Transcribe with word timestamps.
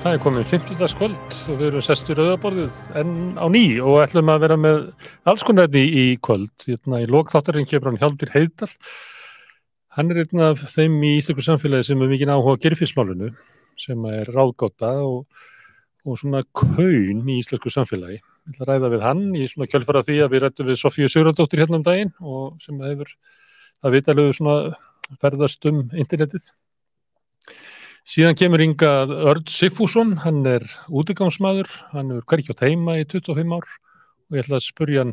Það 0.00 0.14
er 0.16 0.20
komin 0.24 0.46
50. 0.48 0.92
kvöld 0.96 1.34
og 1.52 1.58
við 1.58 1.66
erum 1.66 1.82
sestur 1.84 2.20
auðaborðið 2.22 2.76
enn 2.96 3.16
á 3.36 3.44
ný 3.52 3.60
og 3.84 3.98
ætlum 4.00 4.30
að 4.32 4.38
vera 4.46 4.56
með 4.56 4.78
alls 5.28 5.42
konar 5.44 5.66
efni 5.68 5.82
í 5.92 6.04
kvöld. 6.24 6.54
Hérna, 6.64 7.02
í 7.04 7.08
lókþáttarinn 7.12 7.66
kemur 7.68 7.90
hann 7.90 7.98
Hjálpir 8.00 8.32
Heiðdal. 8.32 8.70
Hann 9.98 10.14
er 10.14 10.22
einn 10.22 10.44
af 10.46 10.62
þeim 10.72 10.94
í 11.04 11.10
Ísleikur 11.18 11.44
samfélagi 11.44 11.90
sem 11.90 12.00
er 12.00 12.08
mikið 12.14 12.32
áhuga 12.32 12.54
á 12.56 12.62
gerfismálunu 12.64 13.28
sem 13.84 14.06
er 14.08 14.30
ráðgóta 14.32 14.94
og, 15.04 15.44
og 16.08 16.16
svona 16.22 16.40
kaun 16.48 17.20
í 17.20 17.36
Ísleikur 17.42 17.76
samfélagi. 17.76 18.22
Ég 18.24 18.56
ætla 18.56 18.70
að 18.70 18.72
ræða 18.72 18.92
við 18.94 19.04
hann 19.04 19.22
í 19.36 19.50
svona 19.52 19.68
kjölfara 19.68 20.04
því 20.08 20.16
að 20.24 20.32
við 20.32 20.44
rættum 20.46 20.70
við 20.70 20.80
Sofíu 20.80 21.12
Sigurðardóttir 21.12 21.60
hérna 21.60 21.82
um 21.82 21.84
daginn 21.84 22.16
og 22.24 22.56
sem 22.64 22.80
hefur 22.88 23.12
að 23.84 23.98
vitalegu 23.98 24.32
svona 24.40 24.56
ferðast 25.20 25.68
um 25.68 25.84
internetið. 25.92 26.48
Síðan 28.10 28.34
kemur 28.34 28.58
Inga 28.58 28.88
Örd 29.30 29.52
Sigfússon, 29.54 30.16
hann 30.24 30.40
er 30.50 30.64
útigangsmaður, 30.90 31.68
hann 31.92 32.08
hefur 32.10 32.24
hverjum 32.32 32.56
átt 32.56 32.62
heima 32.66 32.96
í 32.98 33.04
25 33.06 33.52
ár 33.54 33.68
og 33.70 34.34
ég 34.34 34.42
ætla 34.42 34.58
að 34.58 34.64
spurja 34.64 35.04
hann 35.04 35.12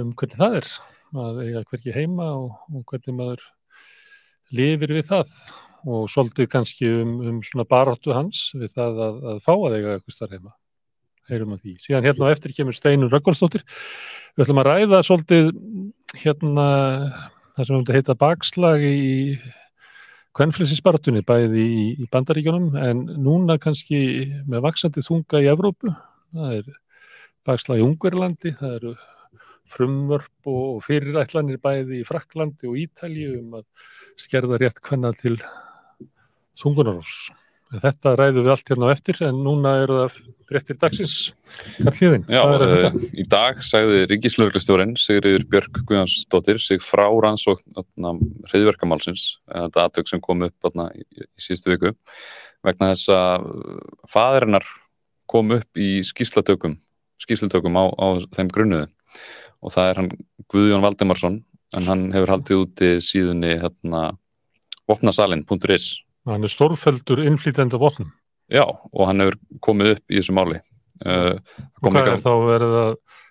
um 0.00 0.14
hvernig 0.16 0.38
það 0.38 0.56
er 0.62 0.70
að 1.20 1.42
eiga 1.42 1.62
hverjum 1.68 1.98
heima 1.98 2.30
og, 2.38 2.56
og 2.72 2.86
hvernig 2.88 3.18
maður 3.18 3.44
lifir 4.56 4.96
við 4.96 5.04
það 5.10 5.36
og 5.92 6.08
svolítið 6.08 6.48
kannski 6.54 6.88
um, 7.02 7.14
um 7.28 7.44
svona 7.44 7.68
baráttu 7.68 8.16
hans 8.16 8.46
við 8.56 8.72
það 8.72 9.04
að, 9.10 9.22
að 9.34 9.44
fá 9.44 9.52
að 9.52 9.76
eiga 9.76 9.96
eitthvað 9.98 10.16
starf 10.16 10.36
heima. 10.38 10.56
Heyrum 11.28 11.52
að 11.58 11.66
því. 11.66 11.78
Síðan 11.84 12.08
hérna 12.08 12.32
á 12.32 12.32
eftir 12.32 12.56
kemur 12.56 12.78
Steinur 12.78 13.12
Röggvaldstóttir. 13.12 13.68
Við 14.32 14.46
ætlum 14.46 14.64
að 14.64 14.70
ræða 14.70 15.04
svolítið 15.04 15.52
hérna 16.24 16.70
það 17.52 17.66
sem 17.66 17.76
hefur 17.76 18.00
heita 18.00 18.16
bakslag 18.24 18.88
í 18.88 19.10
kvennflisinsbaratunni 20.36 21.24
bæði 21.28 21.62
í, 21.62 21.86
í 22.02 22.06
bandaríkjónum 22.12 22.76
en 22.80 23.02
núna 23.20 23.58
kannski 23.60 23.98
með 24.48 24.64
vaksandi 24.68 25.04
þunga 25.04 25.42
í 25.44 25.50
Evrópu. 25.52 25.92
Það 26.32 26.54
er 26.60 26.70
bakslag 27.46 27.82
í 27.82 27.84
Ungverlandi 27.84 28.54
það 28.56 28.78
eru 28.78 28.94
frumvörp 29.72 30.50
og 30.52 30.80
fyrirætlanir 30.86 31.60
bæði 31.62 32.00
í 32.00 32.06
Fraklandi 32.06 32.68
og 32.70 32.80
Ítalju 32.80 33.36
um 33.40 33.60
að 33.60 33.68
skerða 34.20 34.60
rétt 34.60 34.82
kvenna 34.84 35.12
til 35.16 35.36
þungunarofs 36.60 37.30
Þetta 37.72 38.12
ræðum 38.18 38.44
við 38.44 38.52
allt 38.52 38.70
hérna 38.70 38.88
á 38.90 38.94
eftir 38.94 39.20
en 39.24 39.38
núna 39.44 39.74
eru 39.80 39.98
það 40.02 40.16
réttir 40.52 40.78
dagsins. 40.82 41.14
Hallíðin. 41.80 42.26
Já, 42.28 42.42
uh, 42.44 42.96
í 43.16 43.24
dag 43.32 43.62
sagði 43.64 44.02
Ríkislauglistjórin 44.10 44.92
Sigriður 45.00 45.46
Björk 45.54 45.80
Guðjónsdóttir 45.88 46.60
sig 46.60 46.84
frá 46.84 47.06
rannsókn 47.24 47.86
hriðverkamálsins, 48.50 49.38
þetta 49.48 49.86
aðtök 49.86 50.12
sem 50.12 50.22
kom 50.24 50.44
upp 50.44 50.68
atna, 50.68 50.90
í, 50.92 51.06
í 51.16 51.28
síðustu 51.40 51.72
viku 51.72 51.94
vegna 52.66 52.92
þess 52.92 53.12
að 53.16 53.48
fadrinnar 54.12 54.68
kom 55.30 55.54
upp 55.56 55.80
í 55.80 56.02
skýslatökum 56.04 56.76
skýslatökum 57.22 57.78
á, 57.78 57.84
á 57.88 58.06
þeim 58.34 58.50
grunnuðu 58.52 58.88
og 59.62 59.74
það 59.74 59.88
er 59.88 60.00
hann 60.00 60.12
Guðjón 60.52 60.84
Valdemarsson 60.84 61.40
en 61.72 61.88
hann 61.88 62.08
hefur 62.14 62.34
haldið 62.34 62.64
úti 62.66 62.90
síðunni 63.04 63.56
hérna 63.62 64.10
vopnasalinn.is 64.90 65.92
Hann 66.28 66.46
er 66.46 66.52
stórfeldur 66.52 67.22
innflýtenda 67.24 67.80
vopnum. 67.82 68.12
Já, 68.52 68.64
og 68.68 69.08
hann 69.08 69.22
hefur 69.24 69.38
komið 69.64 69.96
upp 69.96 70.12
í 70.12 70.20
þessu 70.20 70.34
máli. 70.36 70.60
Uh, 71.02 71.38
og 71.82 71.88
hvað 71.88 72.10
er 72.12 72.20
þá, 72.22 72.32
er, 72.54 72.64
það, 72.74 72.90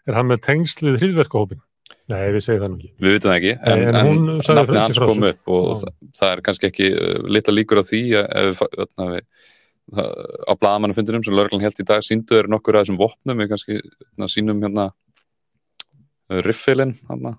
er 0.10 0.18
hann 0.18 0.28
með 0.32 0.42
tengslið 0.48 0.98
hriðverkahópin? 1.00 1.62
Nei, 2.12 2.26
við 2.34 2.44
segjum 2.44 2.64
það 2.66 2.72
nú 2.72 2.80
ekki. 2.80 2.92
Við 3.00 3.16
vitum 3.16 3.32
það 3.32 3.38
ekki, 3.38 3.54
en, 3.72 3.84
en, 3.88 3.98
en 4.02 4.58
nafni 4.58 4.82
hans 4.82 5.00
kom 5.00 5.26
upp 5.30 5.54
og 5.56 5.70
það, 5.80 5.94
það 6.18 6.34
er 6.34 6.44
kannski 6.48 6.70
ekki 6.72 6.90
uh, 6.92 7.18
litla 7.38 7.56
líkur 7.56 7.80
á 7.80 7.84
því 7.88 8.02
ef 8.22 8.64
við 8.66 9.26
á 9.92 10.54
blagamannafundinum 10.56 11.24
sem 11.26 11.36
Lörglann 11.36 11.64
held 11.66 11.80
í 11.82 11.86
dag 11.88 12.04
sínduður 12.06 12.48
nokkur 12.52 12.78
af 12.78 12.86
þessum 12.86 13.00
vopnum 13.02 13.42
við 13.42 13.50
kannski 13.52 13.80
na, 14.16 14.30
sínum 14.32 14.62
hérna 14.64 14.92
riffilinn 16.46 16.94
hérna. 17.10 17.34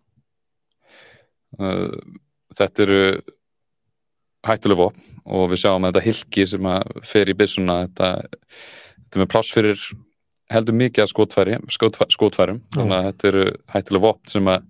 uh, 1.56 1.94
þetta 2.58 2.84
eru 2.84 3.00
hættuleg 4.46 4.80
vopn 4.80 5.04
og 5.22 5.52
við 5.52 5.62
sjáum 5.62 5.84
að 5.86 5.92
þetta 5.92 6.06
hilki 6.08 6.46
sem 6.50 6.66
að 6.66 6.96
fer 7.06 7.30
í 7.30 7.36
byssuna 7.38 7.78
þetta, 7.84 8.10
þetta 8.98 9.22
með 9.22 9.30
pláss 9.34 9.54
fyrir 9.54 9.86
heldur 10.52 10.76
mikið 10.76 11.04
að 11.04 11.12
skótfæri 11.12 11.60
skótfærum, 11.72 12.60
þannig 12.74 12.98
að 12.98 13.08
þetta 13.08 13.30
eru 13.30 13.46
hættuleg 13.72 14.04
vopn 14.08 14.32
sem 14.32 14.52
að 14.52 14.66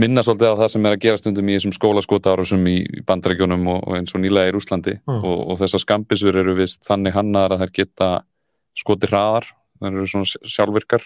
minna 0.00 0.22
svolítið 0.24 0.54
á 0.54 0.60
það 0.62 0.72
sem 0.72 0.86
er 0.86 0.96
að 0.96 1.02
gera 1.04 1.20
stundum 1.20 1.50
í 1.50 1.56
þessum 1.56 1.74
skólaskótáru 1.76 2.46
sem 2.48 2.66
í 2.70 2.76
bandarækjónum 3.08 3.66
og, 3.72 3.80
og 3.84 3.96
eins 3.98 4.14
og 4.14 4.22
nýlega 4.22 4.50
í 4.50 4.54
Rúslandi 4.54 4.96
mm. 5.00 5.18
og, 5.18 5.40
og 5.52 5.60
þessar 5.60 5.84
skambisur 5.84 6.38
eru 6.40 6.54
vist 6.58 6.84
þannig 6.86 7.16
hannar 7.16 7.54
að 7.54 7.64
þær 7.64 7.74
geta 7.80 8.10
skoti 8.78 9.10
hraðar, 9.10 9.48
þær 9.80 9.90
eru 9.90 10.06
svona 10.08 10.30
sjálfvirkar. 10.54 11.04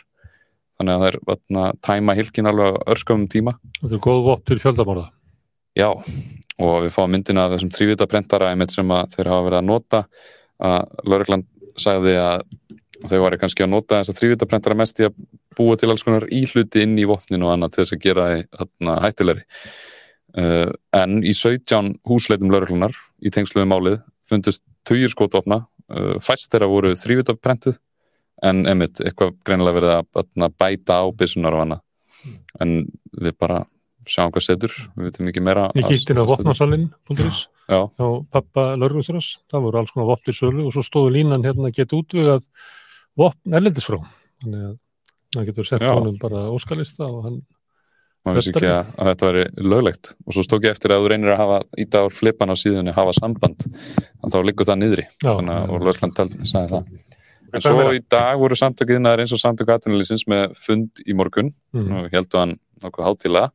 Þannig 0.74 0.94
að 0.94 1.04
þær 1.04 1.16
vatna, 1.28 1.64
tæma 1.86 2.16
hilkin 2.18 2.50
alveg 2.50 2.80
örskömmum 2.90 3.28
tíma. 3.30 3.54
Þetta 3.78 3.94
er 3.94 4.00
góð 4.02 4.24
vopn 4.26 4.46
til 4.50 4.58
fjöldamála 4.62 5.04
Já, 5.78 5.88
og 6.62 6.84
við 6.84 6.94
fáum 6.94 7.10
myndina 7.10 7.46
af 7.46 7.54
þessum 7.54 7.72
þrývitaprentara 7.74 8.52
sem 8.70 8.92
þeir 9.14 9.30
hafa 9.32 9.46
verið 9.48 9.58
að 9.58 9.68
nota. 9.68 10.04
Að 10.64 11.08
Lörgland 11.10 11.48
sagði 11.80 12.14
að 12.20 12.44
þau 13.04 13.18
varu 13.24 13.38
kannski 13.40 13.64
að 13.64 13.72
nota 13.72 13.98
þess 14.00 14.12
að 14.12 14.20
þrývitaprentara 14.20 14.78
mest 14.78 15.00
í 15.02 15.08
að 15.08 15.16
búa 15.58 15.76
til 15.78 15.90
alls 15.90 16.04
konar 16.06 16.26
íhluti 16.32 16.84
inn 16.84 16.94
í 16.98 17.06
vopninu 17.08 17.48
og 17.48 17.54
annað 17.54 17.74
til 17.74 17.82
þess 17.82 17.96
að 17.96 18.04
gera 18.04 18.26
það 18.54 19.02
hættilegri 19.04 19.44
uh, 20.40 20.70
en 21.00 21.18
í 21.26 21.34
17 21.34 21.92
húsleitum 22.08 22.52
Lörglunar 22.54 22.94
í 23.24 23.32
tengsluðu 23.34 23.70
málið 23.70 23.98
fundust 24.30 24.62
töyir 24.88 25.12
skotvopna. 25.12 25.64
Uh, 25.90 26.16
fæst 26.22 26.52
þeirra 26.52 26.70
voru 26.70 26.94
þrývitaprentuð 26.96 27.80
en 28.44 28.64
emitt 28.70 29.02
eitthvað 29.02 29.34
greinilega 29.46 29.78
verið 29.80 29.94
að, 29.98 30.24
að 30.46 30.56
bæta 30.60 31.02
á 31.02 31.04
byssunar 31.16 31.56
og 31.56 31.64
annað. 31.64 31.84
En 32.62 32.76
við 33.20 33.36
bara 33.40 33.64
sjáum 34.10 34.32
hvað 34.34 34.46
setur, 34.46 34.76
við 34.94 35.08
veitum 35.08 35.30
ekki 35.30 35.42
meira 35.44 35.66
Ég 35.78 35.88
kýtti 35.88 36.14
inn 36.14 36.22
á 36.22 36.30
vopnarsalinn.is 36.30 37.44
á 37.72 38.08
pappa 38.32 38.64
Lörgustras 38.76 39.34
það 39.52 39.66
voru 39.68 39.80
alls 39.80 39.92
konar 39.94 40.10
vopnir 40.12 40.36
sölu 40.36 40.68
og 40.68 40.74
svo 40.74 40.84
stóðu 40.84 41.14
línan 41.16 41.44
hérna 41.46 41.70
að 41.70 41.78
geta 41.78 41.96
útvögað 41.96 42.46
vopn 43.18 43.56
erlendis 43.56 43.88
frá. 43.88 44.00
Þannig 44.42 44.64
að 44.68 44.78
það 45.34 45.50
getur 45.50 45.68
sett 45.68 45.86
honum 45.88 46.18
bara 46.20 46.46
óskalista 46.52 47.08
og 47.08 47.28
hann 47.28 47.38
maður 48.24 48.40
vissi 48.40 48.52
ekki 48.54 48.70
að, 48.70 48.92
að 48.98 49.10
þetta 49.10 49.30
veri 49.30 49.44
löglegt. 49.72 50.12
Og 50.24 50.36
svo 50.36 50.44
stók 50.46 50.66
ég 50.66 50.76
eftir 50.76 50.94
að 50.94 51.04
þú 51.04 51.10
reynir 51.12 51.34
að 51.34 51.42
hafa 51.42 51.58
íta 51.84 52.04
ár 52.04 52.14
flipan 52.14 52.52
á 52.52 52.56
síðunni, 52.58 52.94
hafa 52.96 53.16
samband 53.16 53.66
þá 54.22 54.38
liggur 54.44 54.68
það 54.68 54.80
niðri. 54.80 55.08
Svona, 55.20 55.58
og 55.68 55.84
Lörgland 55.84 56.20
sagði 56.48 56.70
það. 56.76 56.92
En 57.54 57.62
svo 57.62 57.90
í 57.94 58.00
dag 58.10 58.40
voru 58.40 58.56
samtökiðnaðar 58.58 59.22
eins 59.22 59.34
og 59.34 59.38
samtöku 59.38 59.74
aðtunulísins 59.74 60.24
með 60.30 60.56
fund 60.58 61.02
í 61.06 61.14
morgun 61.14 61.52
mm. 61.74 61.90
og 62.00 62.08
heldur 62.14 62.40
hann 62.40 62.56
nokkuð 62.82 63.06
hátilega 63.06 63.50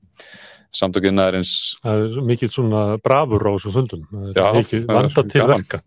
eins 1.40 1.54
Það 1.84 2.04
er 2.04 2.26
mikið 2.30 2.52
svona 2.54 2.82
brafur 3.02 3.48
á 3.50 3.52
þessu 3.56 3.72
er 4.46 4.60
mikið 4.60 4.86
vanda 4.90 5.24
til 5.24 5.42
gaman. 5.42 5.64
verka. 5.64 5.82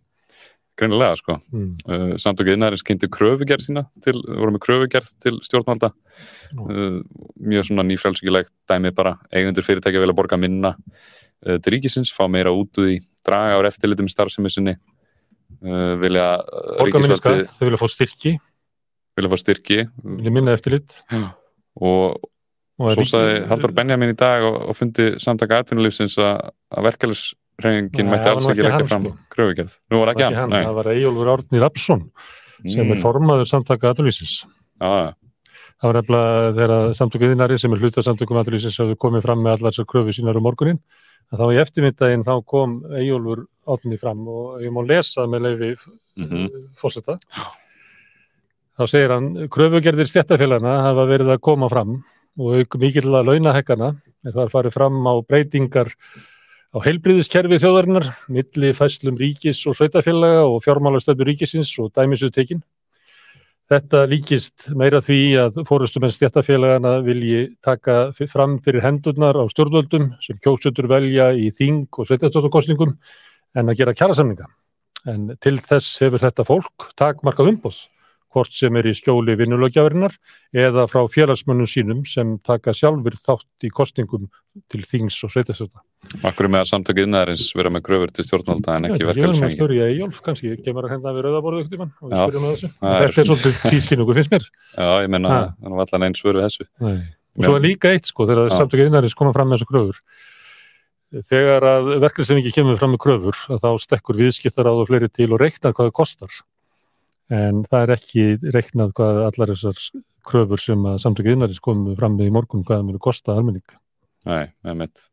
Greinilega 0.78 1.18
sko. 1.20 1.36
Mm. 1.52 1.72
uh, 1.86 2.12
samtökiðnaðar 2.22 2.76
eins 2.76 2.86
kynnti 2.86 3.08
kröfugerð 3.12 3.66
sína 3.66 3.84
til, 4.02 4.16
voru 4.24 4.54
með 4.54 4.62
kröfugerð 4.64 5.10
til 5.22 5.38
stjórnvalda. 5.44 5.92
Uh, 6.58 7.02
mjög 7.36 7.68
svona 7.68 7.84
nýfrælsíkilegt 7.86 8.50
dæmi 8.70 8.94
bara 8.96 9.18
eigundur 9.30 9.66
fyrirtæki 9.66 10.00
vilja 10.02 10.16
borga 10.16 10.40
minna 10.40 10.72
uh, 10.74 11.58
til 11.58 11.76
ríkisins, 11.76 12.10
fá 12.14 12.24
meira 12.32 12.54
út 12.56 12.80
úr 12.80 12.88
því 12.88 12.98
draga 13.28 13.60
á 13.60 13.68
eftirlitum 13.68 14.10
starfsemisinni 14.10 14.74
uh, 15.60 15.94
vilja 16.02 16.26
Borgarminniskatt, 16.80 17.52
þau 17.52 17.64
vilja 17.68 17.82
fá 17.84 17.88
styrki. 17.92 18.34
Vilja 19.12 19.30
fá 19.30 19.38
styrki. 19.44 19.82
Vilja 20.02 20.34
minna 20.34 20.56
eftirlit. 20.56 20.96
Og 21.78 22.16
svo 22.78 23.06
sagði 23.08 23.40
Haldur 23.50 23.74
Benjamin 23.76 24.14
í 24.14 24.18
dag 24.18 24.44
og, 24.48 24.58
og 24.72 24.78
fundi 24.78 25.12
samtaka 25.22 25.62
atvinnulífsins 25.62 26.18
að 26.18 26.52
verkefælisreifingin 26.88 28.12
mætti 28.12 28.32
alls 28.32 28.48
ekki 28.48 28.66
leggja 28.66 28.86
fram 28.88 29.10
gröfugerð 29.32 29.76
nú 29.92 30.02
var 30.02 30.14
ekki 30.14 30.28
hann, 30.28 30.38
hann 30.40 30.56
það 30.56 30.78
var 30.80 30.92
Ejólfur 30.94 31.32
Árni 31.36 31.62
Rapsson 31.62 32.06
sem 32.62 32.86
mm. 32.86 32.94
er 32.94 33.02
formaður 33.02 33.48
samtaka 33.50 33.92
atvinnulífsins. 33.92 34.44
Já 34.82 35.12
Það 35.82 35.90
var 35.90 35.96
nefnilega 35.98 36.50
þegar 36.54 36.92
samtökuðinari 36.94 37.56
sem 37.58 37.72
er 37.74 37.80
hlutasamtökum 37.82 38.36
aðlýsins 38.38 38.76
að 38.78 38.92
við 38.92 38.98
komum 39.02 39.22
fram 39.24 39.40
með 39.42 39.56
allar 39.56 39.72
þessar 39.74 39.86
kröfu 39.90 40.12
sínar 40.14 40.36
um 40.38 40.44
morgunin 40.46 40.78
þá 41.32 41.42
í 41.50 41.58
eftirmyndaginn 41.58 42.22
þá 42.22 42.34
kom 42.46 42.76
Ejólfur 43.00 43.42
átni 43.74 43.98
fram 43.98 44.20
og 44.30 44.62
ég 44.62 44.70
má 44.70 44.78
lesa 44.86 45.26
með 45.26 45.48
leiði 45.48 45.70
mm 45.74 46.28
-hmm. 46.28 46.68
fórsetta 46.78 47.16
þá 48.78 48.84
segir 48.86 49.10
hann 49.10 49.48
kröfugerðir 49.50 50.06
stjættafélagana 50.06 50.82
hafa 50.86 51.08
verið 51.10 51.34
að 51.34 51.42
koma 51.50 51.68
fram 51.68 51.98
og 52.40 52.60
auk 52.60 52.76
mikill 52.80 53.12
að 53.12 53.30
launahekkana 53.30 53.92
en 53.92 54.32
það 54.32 54.44
er 54.44 54.52
farið 54.52 54.76
fram 54.76 55.00
á 55.04 55.14
breytingar 55.20 55.90
á 56.72 56.78
heilbriðiskerfi 56.84 57.60
þjóðarinnar 57.60 58.08
milli 58.32 58.72
fæslum 58.76 59.18
ríkis 59.20 59.60
og 59.68 59.76
sveitafélaga 59.76 60.46
og 60.48 60.62
fjármálastöfnu 60.64 61.28
ríkisins 61.28 61.74
og 61.82 61.92
dæmisutekinn 61.96 62.62
Þetta 63.72 64.02
líkist 64.04 64.66
meira 64.76 64.98
því 65.00 65.18
að 65.40 65.60
fórustumenn 65.64 66.12
stjættafélagana 66.12 66.98
vilji 67.06 67.54
taka 67.64 68.10
fram 68.28 68.58
fyrir 68.64 68.84
hendurnar 68.84 69.38
á 69.38 69.44
stjórnvöldum 69.48 70.10
sem 70.20 70.36
kjósutur 70.44 70.90
velja 70.90 71.30
í 71.32 71.48
þing 71.56 71.86
og 71.96 72.10
sveitastóttakostningum 72.10 72.92
en 73.56 73.72
að 73.72 73.78
gera 73.80 73.94
kjærasamninga. 73.96 74.50
En 75.08 75.30
til 75.40 75.56
þess 75.64 76.02
hefur 76.02 76.20
þetta 76.20 76.44
fólk 76.44 76.88
takmarkað 77.00 77.54
umbóð, 77.54 77.78
hvort 78.32 78.52
sem 78.56 78.76
er 78.80 78.86
í 78.88 78.92
skjóli 78.96 79.34
vinnulögjafarinnar 79.38 80.14
eða 80.56 80.86
frá 80.90 81.02
félagsmönnum 81.12 81.68
sínum 81.70 82.00
sem 82.08 82.38
taka 82.44 82.72
sjálfur 82.74 83.14
þátt 83.20 83.66
í 83.68 83.70
kostingum 83.70 84.28
til 84.72 84.82
þings 84.88 85.16
og 85.24 85.32
sveitastöta. 85.34 85.80
Akkur 86.28 86.48
með 86.52 86.64
að 86.64 86.70
samtöku 86.72 87.04
innæðarins 87.06 87.46
vera 87.56 87.70
með 87.72 87.84
gröfur 87.86 88.12
til 88.12 88.24
stjórnvalda 88.26 88.76
en 88.76 88.88
ekki 88.90 88.98
Ég 88.98 89.06
vil 89.06 89.12
að 89.12 89.20
verkefnisfengi. 89.22 89.58
spyrja 89.60 89.86
Eyjólf 89.92 90.20
kannski, 90.26 90.52
kemur 90.64 90.88
að 90.88 90.94
henda 90.96 91.14
við 91.16 91.26
rauðaborðu 91.28 91.64
ykkur 91.66 91.78
mann 91.84 91.92
og 92.00 92.10
við 92.10 92.22
spyrjum 92.24 92.44
að 92.48 92.52
þessu. 92.56 92.72
Þetta 92.82 93.22
er 93.22 93.30
svolítið 93.30 93.62
tískinningu 93.70 94.16
finnst 94.18 94.34
mér. 94.34 94.48
Já, 94.76 94.90
ég 95.06 95.10
menna, 95.14 95.28
Ha. 95.28 95.40
það 95.60 95.64
er 95.64 95.72
nú 95.76 95.80
allan 95.86 96.02
einn 96.08 96.18
svör 96.18 96.36
við 96.40 96.48
þessu. 96.48 96.68
Nei. 96.80 96.98
Og 97.38 97.44
svo 97.46 97.56
er 97.56 97.64
líka 97.64 97.92
eitt 97.94 98.06
sko, 98.10 98.26
þegar 98.28 98.50
samtöku 98.52 98.84
innarins 98.86 99.14
koma 99.16 99.32
fram 99.32 99.48
með 99.48 99.62
þessu 99.62 99.70
kröfur. 99.72 100.02
Þegar 101.12 101.64
En 107.32 107.62
það 107.68 107.84
er 107.86 107.94
ekki 107.96 108.24
reiknað 108.52 108.92
hvað 108.98 109.20
allar 109.28 109.52
þessar 109.54 109.78
kröfur 110.28 110.60
sem 110.60 110.82
að 110.90 110.98
samtöku 111.02 111.32
innarins 111.32 111.62
komu 111.64 111.94
fram 111.98 112.18
með 112.18 112.28
í 112.28 112.34
morgun, 112.34 112.64
hvað 112.66 112.82
það 112.82 112.88
munu 112.90 113.00
kosta 113.02 113.32
almenning. 113.38 113.64
Nei, 114.28 114.44
með 114.66 114.76
mitt. 114.82 115.08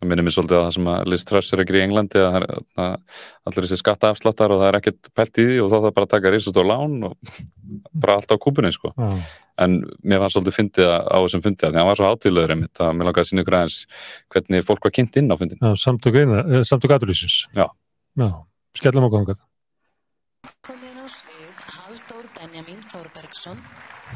Það 0.00 0.08
minnir 0.08 0.24
mér 0.24 0.32
svolítið 0.32 0.56
á 0.56 0.64
það 0.64 0.74
sem 0.78 0.86
að 0.88 1.02
Liz 1.12 1.24
Truss 1.28 1.52
er 1.52 1.60
að 1.60 1.66
gera 1.68 1.78
í 1.78 1.82
Englandi 1.84 2.20
að, 2.24 2.30
það 2.32 2.38
er- 2.40 2.62
að 2.80 3.50
allir 3.50 3.66
þessi 3.66 3.78
skattaafsláttar 3.82 4.54
og 4.54 4.60
það 4.62 4.68
er 4.70 4.78
ekkert 4.78 5.10
pælt 5.18 5.40
í 5.42 5.44
því 5.44 5.56
og 5.60 5.68
þá 5.68 5.76
það 5.76 5.94
bara 5.98 6.06
að 6.08 6.12
taka 6.14 6.32
risast 6.32 6.60
og 6.62 6.68
lán 6.70 6.94
og 7.10 7.34
bara 8.04 8.14
allt 8.16 8.32
á 8.32 8.36
kúpunni 8.40 8.70
sko. 8.72 8.94
Já. 8.96 9.10
En 9.60 9.74
mér 10.00 10.22
var 10.24 10.32
svolítið 10.32 10.56
fyndið 10.56 10.88
að- 10.88 11.04
á 11.04 11.16
þessum 11.20 11.44
fyndið 11.44 11.66
að 11.68 11.70
því 11.70 11.76
að 11.76 11.80
hann 11.82 11.90
var 11.90 12.00
svo 12.00 12.08
einmitt 12.56 12.80
að 12.80 12.94
mér 12.96 13.10
langaði 13.10 13.26
að 13.26 13.30
sína 13.30 13.44
ykkur 13.44 13.58
aðeins 13.60 13.78
hvernig 14.32 14.64
fólk 14.70 14.88
var 14.88 14.94
kynnt 14.96 15.20
inn 15.20 15.28
á 15.28 15.36
fyndin. 15.36 15.60
Já, 15.60 15.70
samtöku, 15.84 16.22
einar, 16.24 16.48
eh. 16.48 16.64
Já, 17.60 17.68
skellum 18.80 19.04
okkur 19.10 19.20
hangað. 19.20 19.44
Komin 20.40 20.96
á 20.96 21.04
svið 21.04 21.58
Halldór 21.68 22.26
Benjamin 22.32 22.78
Þorbergsson, 22.88 23.58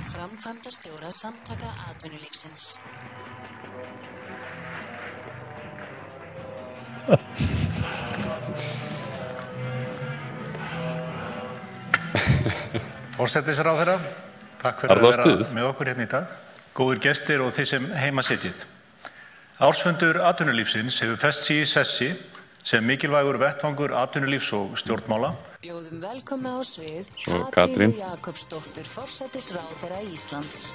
framkvæmda 0.08 0.70
stjóra 0.72 1.10
samtaka 1.12 1.68
atvinnulífsins. 1.90 2.78
Fórsættisráð 13.18 13.82
þeirra, 13.82 13.98
takk 14.64 14.80
fyrir 14.80 14.96
að 14.96 15.04
vera 15.10 15.28
með 15.58 15.68
okkur 15.74 15.92
hérna 15.92 16.08
í 16.08 16.12
dag. 16.14 16.32
Góðir 16.72 17.04
gestir 17.10 17.44
og 17.44 17.52
þeir 17.52 17.68
sem 17.74 17.90
heima 18.00 18.24
sitjið. 18.24 18.64
Ársfundur 19.60 20.24
atvinnulífsins 20.24 21.02
hefur 21.04 21.20
fest 21.28 21.44
sig 21.44 21.66
í 21.66 21.68
sessi 21.68 22.14
sem 22.64 22.84
mikilvægur 22.88 23.36
vettfangur 23.36 23.92
atvinnulífs 23.92 24.48
og 24.56 24.78
stjórnmála. 24.80 25.34
Bjóðum 25.60 26.00
velkomna 26.00 26.56
á 26.56 26.60
svið 26.64 27.10
Katrín. 27.52 27.92
Jakobsdóttur, 27.98 28.88
fórsættisráð 28.88 29.74
þeirra 29.82 30.00
Íslands. 30.08 30.72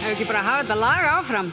Ef 0.00 0.10
ekki 0.14 0.24
bara 0.24 0.44
hafa 0.48 0.64
þetta 0.64 0.80
lag 0.80 1.08
áfram. 1.18 1.52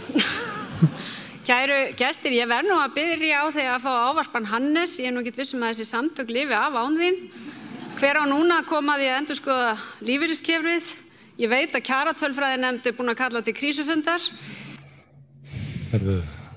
Kæru 1.48 1.86
gestir, 2.00 2.40
ég 2.40 2.48
verð 2.48 2.72
nú 2.72 2.80
að 2.80 2.96
byrja 3.02 3.44
á 3.44 3.46
þegar 3.52 3.76
að 3.76 3.84
fá 3.84 3.94
ávarpan 4.08 4.48
Hannes. 4.48 5.00
Ég 5.02 5.12
er 5.12 5.18
nú 5.18 5.26
ekki 5.26 5.42
vissum 5.42 5.66
að 5.66 5.74
þessi 5.74 5.92
samtök 5.92 6.32
lifi 6.32 6.56
af 6.56 6.80
án 6.80 6.96
þín. 6.96 7.26
Hver 8.00 8.20
á 8.22 8.26
núna 8.30 8.62
að 8.62 8.70
koma 8.72 8.98
að 8.98 9.08
endur 9.16 9.38
skoða 9.38 9.72
lífeyriskefrið? 10.06 10.92
Ég 11.42 11.50
veit 11.50 11.74
að 11.76 11.86
kjaratölfræði 11.88 12.60
nefndi 12.62 12.92
er 12.92 12.96
búin 12.98 13.12
að 13.14 13.20
kalla 13.24 13.42
til 13.46 13.56
krísufundar. 13.58 14.28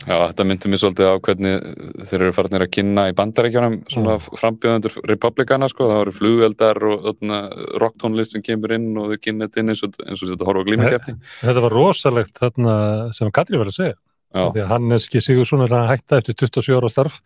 Já, 0.05 0.17
þetta 0.29 0.45
myndi 0.45 0.69
mér 0.69 0.81
svolítið 0.83 1.09
á 1.09 1.15
hvernig 1.25 1.69
þeir 2.11 2.19
eru 2.19 2.35
farnir 2.37 2.65
að 2.67 2.73
kynna 2.77 3.07
í 3.09 3.15
bandarækjunum 3.17 3.77
svona 3.89 4.19
frambjöðundur 4.21 4.99
republikana 5.09 5.69
sko, 5.73 5.89
það 5.89 6.03
eru 6.03 6.15
flugeldar 6.19 6.81
og 6.91 7.07
þarna, 7.07 7.39
rocktónlist 7.81 8.37
sem 8.37 8.45
kemur 8.45 8.77
inn 8.77 8.91
og 9.01 9.15
þau 9.15 9.23
kynna 9.25 9.49
þetta 9.49 9.63
inn 9.63 9.73
eins 9.73 9.85
og, 9.87 9.97
eins 10.05 10.21
og 10.21 10.35
þetta 10.35 10.49
horfa 10.51 10.65
á 10.65 10.69
glímukefni. 10.69 11.17
Þetta 11.41 11.65
var 11.65 11.77
rosalegt 11.79 12.43
þarna 12.43 12.77
sem 13.17 13.33
Katri 13.33 13.61
var 13.63 13.73
að 13.73 13.79
segja. 13.81 13.97
Já, 14.35 14.45
Því 14.51 14.65
að 14.65 14.71
Hanneski 14.75 15.23
Sigursson 15.23 15.65
er 15.65 15.77
að 15.79 15.91
hætta 15.95 16.21
eftir 16.21 16.37
27 16.43 16.77
ára 16.77 16.93
starf 16.93 17.21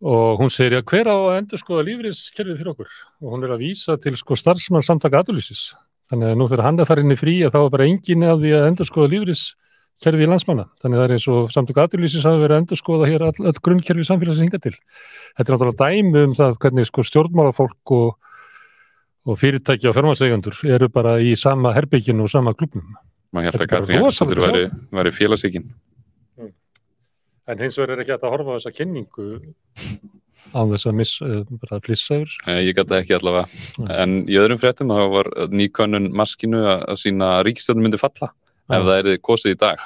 og 0.00 0.40
hún 0.40 0.50
segir, 0.52 0.78
já, 0.78 0.82
hver 0.82 1.08
á 1.12 1.16
að 1.16 1.38
endur 1.38 1.60
skoða 1.60 1.86
lífriðskerfið 1.88 2.60
fyrir 2.60 2.72
okkur? 2.72 2.92
Og 3.20 3.34
hún 3.34 3.44
er 3.44 3.54
að 3.54 3.64
vísa 3.66 3.96
til 4.00 4.14
sko 4.16 4.36
starfsmann 4.38 4.84
samtaka 4.86 5.20
aðurlýsis. 5.20 5.74
Þannig 6.10 6.32
að 6.32 6.38
nú 6.40 6.46
þegar 6.48 6.66
hann 6.66 6.80
er 6.80 6.88
farin 6.88 7.14
í 7.14 7.18
frí 7.20 7.34
að 7.44 7.52
þá 7.54 7.58
er 7.60 7.74
bara 7.74 7.88
engin 7.88 8.24
af 8.26 8.40
því 8.40 8.54
að 8.56 8.68
endur 8.70 8.88
skoða 8.88 9.10
lífriðskerfið 9.12 10.24
í 10.24 10.30
landsmanna. 10.30 10.64
Þannig 10.80 10.96
að 10.96 11.02
það 11.02 11.06
er 11.06 11.14
eins 11.16 11.28
og 11.34 11.52
samtaka 11.52 11.84
aðurlýsis 11.84 12.26
hafi 12.26 12.40
verið 12.40 12.56
að 12.56 12.62
endur 12.64 12.80
skoða 12.80 13.10
hér 13.12 13.26
all, 13.28 13.36
all 13.44 13.62
grunnkerfið 13.68 14.08
samfélagsins 14.08 14.48
hinga 14.48 14.62
til. 14.64 14.74
Þetta 15.36 15.46
er 15.46 15.58
náttúrulega 15.58 15.84
dæmi 15.84 16.24
um 16.24 16.34
það 16.40 16.58
hvernig 16.64 16.88
sko 16.88 17.06
stjórnmálafólk 17.10 17.94
og, 17.98 18.08
og 19.28 19.38
fyrirtæki 19.38 19.90
og 19.90 19.98
fjármálseigandur 19.98 20.64
eru 20.78 20.90
bara 20.90 21.18
í 21.20 21.36
sama 21.36 21.76
herbygginu 21.76 22.24
og 22.24 22.32
sama 22.32 22.56
klubnum. 22.56 22.96
maður 23.30 23.52
held 23.52 23.62
að 23.62 23.70
Katrín 23.70 24.00
Jakobsdóttir 24.00 24.42
væri, 24.42 24.66
væri 24.90 25.14
félagsíkin. 25.14 25.70
En 27.50 27.58
hins 27.64 27.78
vegar 27.80 27.96
er 27.96 28.02
ekki 28.04 28.14
að 28.16 28.26
horfa 28.30 28.54
á 28.54 28.56
þessa 28.60 28.72
kynningu 28.76 29.26
án 30.54 30.70
þess 30.72 30.86
að 30.90 30.96
miss, 30.98 31.12
uh, 31.22 31.42
bara 31.62 31.78
flissa 31.84 32.16
yfir. 32.20 32.32
Ég 32.62 32.74
gæti 32.78 32.96
ekki 32.98 33.16
allavega. 33.16 33.46
En 34.02 34.14
í 34.30 34.38
öðrum 34.40 34.60
fréttum 34.62 34.90
þá 34.94 35.02
var 35.12 35.30
nýkönnun 35.52 36.10
maskinu 36.16 36.62
að 36.64 36.84
að 36.94 37.00
sína 37.04 37.32
að 37.38 37.44
ríkistjórnum 37.50 37.86
myndi 37.88 38.00
falla 38.02 38.30
ef 38.70 38.84
það 38.86 39.00
er 39.14 39.18
kosið 39.30 39.56
í 39.56 39.60
dag. 39.64 39.82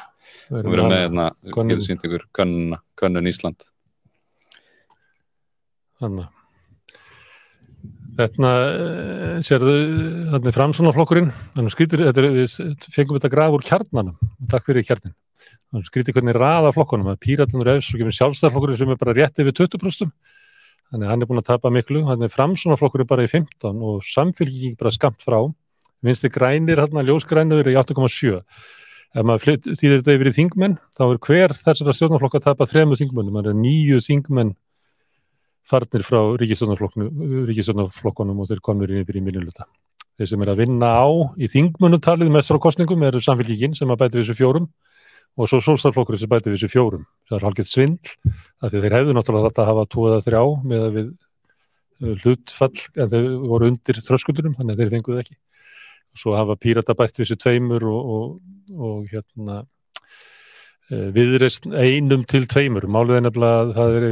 Við 0.52 0.68
erum 0.74 0.90
með 0.92 0.98
að- 0.98 1.04
hérna, 1.06 1.26
getur 1.70 1.84
sínt 1.88 2.04
ykkur 2.04 2.26
könnun 3.00 3.28
Ísland. 3.32 3.64
Þannig. 6.00 6.28
Þetta, 8.14 8.50
uh, 8.54 9.38
sérðu, 9.42 9.74
þannig 10.30 10.48
er 10.50 10.54
framsvonarflokkurinn, 10.54 11.30
þannig 11.56 11.74
skrýtir, 11.74 12.04
þetta 12.06 12.22
er, 12.22 12.28
við 12.36 12.84
fengum 12.94 13.18
þetta 13.18 13.30
graf 13.32 13.56
úr 13.56 13.64
kjarnanum, 13.66 14.30
takk 14.52 14.68
fyrir 14.68 14.86
kjarnin. 14.86 15.16
Þannig 15.74 15.88
skrýtir 15.88 16.14
hvernig 16.14 16.36
raða 16.38 16.70
flokkunum, 16.76 17.10
að 17.10 17.18
píratunur 17.24 17.72
efs 17.72 17.88
og 17.90 17.98
kemur 17.98 18.14
sjálfstæðarflokkurinn 18.14 18.78
sem 18.78 18.92
er 18.94 19.00
bara 19.00 19.16
rétt 19.18 19.42
yfir 19.42 19.56
20%. 19.58 20.14
Þannig 20.92 21.08
að 21.08 21.10
hann 21.10 21.24
er 21.24 21.30
búin 21.32 21.42
að 21.42 21.48
tapa 21.48 21.72
miklu, 21.74 22.04
þannig 22.06 22.28
er 22.28 22.34
framsvonarflokkurinn 22.36 23.10
bara 23.10 23.26
í 23.26 23.30
15 23.32 23.82
og 23.82 24.06
samfélging 24.06 24.76
bara 24.78 24.94
skamt 24.94 25.26
frá. 25.26 25.40
Vinsti 26.04 26.30
grænir, 26.30 26.78
hérna 26.78 27.02
ljósgrænur 27.02 27.66
í 27.66 27.74
8,7. 27.80 28.38
Ef 29.14 29.26
maður 29.26 29.58
þýðir 29.66 30.00
þetta 30.00 30.14
yfir 30.14 30.30
í 30.30 30.34
þingmenn, 30.38 30.78
þá 30.94 31.02
er 31.08 31.18
hver 31.26 31.56
þessara 31.58 31.94
stjórnarflokka 31.96 32.38
að 32.38 32.46
tapa 32.52 32.66
þremur 32.70 32.98
þingmennum, 32.98 33.40
það 33.40 33.50
er 33.50 33.58
nýju 33.58 33.98
þingmenn 34.06 34.54
farnir 35.68 36.04
frá 36.04 36.20
ríkistjórnarflokkunum 36.40 38.42
og 38.42 38.50
þeir 38.50 38.62
komnir 38.64 38.92
inn 38.92 39.04
yfir 39.04 39.20
í 39.20 39.24
minniluta. 39.24 39.66
Þeir 40.18 40.30
sem 40.30 40.42
er 40.44 40.52
að 40.52 40.60
vinna 40.62 40.90
á 40.94 41.06
í 41.40 41.48
þingmunnutalið 41.50 42.32
mest 42.34 42.52
frá 42.52 42.60
kostningum 42.62 43.02
eru 43.08 43.22
samfélgíkinn 43.24 43.74
sem 43.74 43.90
að 43.90 44.04
bæti 44.04 44.18
við 44.18 44.26
þessu 44.26 44.38
fjórum 44.38 44.68
og 45.34 45.50
svo 45.50 45.58
sólstarflokkur 45.64 46.20
sem 46.20 46.30
bæti 46.30 46.52
við 46.52 46.60
þessu 46.60 46.70
fjórum. 46.70 47.06
Það 47.26 47.38
er 47.38 47.46
hálfgett 47.48 47.70
svindl, 47.70 48.12
að 48.62 48.76
þeir 48.76 48.96
hefðu 48.98 49.16
náttúrulega 49.16 49.50
þetta 49.50 49.64
að 49.64 49.70
hafa 49.72 49.86
tvo 49.90 50.04
eða 50.10 50.24
þrjá 50.28 50.42
með 50.70 50.84
að 50.84 50.98
við 50.98 51.08
uh, 52.04 52.14
hlutfall, 52.22 52.84
en 52.94 53.12
þeir 53.14 53.28
voru 53.42 53.70
undir 53.72 54.00
þröskuldunum, 54.06 54.54
þannig 54.60 54.76
að 54.76 54.84
þeir 54.84 54.94
fenguðu 54.94 55.22
ekki. 55.24 55.36
Svo 56.14 56.36
hafa 56.38 56.54
pírata 56.62 56.94
bætt 56.94 57.18
við 57.18 57.24
þessu 57.24 57.40
tveimur 57.42 57.88
og, 57.90 58.14
og, 58.14 58.26
og 58.78 59.10
hérna 59.10 59.64
viðreist 60.90 61.64
einum 61.70 62.24
til 62.28 62.44
tveimur. 62.50 62.84
Málið 62.92 63.16
er 63.16 63.24
nefnilega 63.24 63.60
að 63.62 63.70
það 63.78 63.94
er 63.96 64.04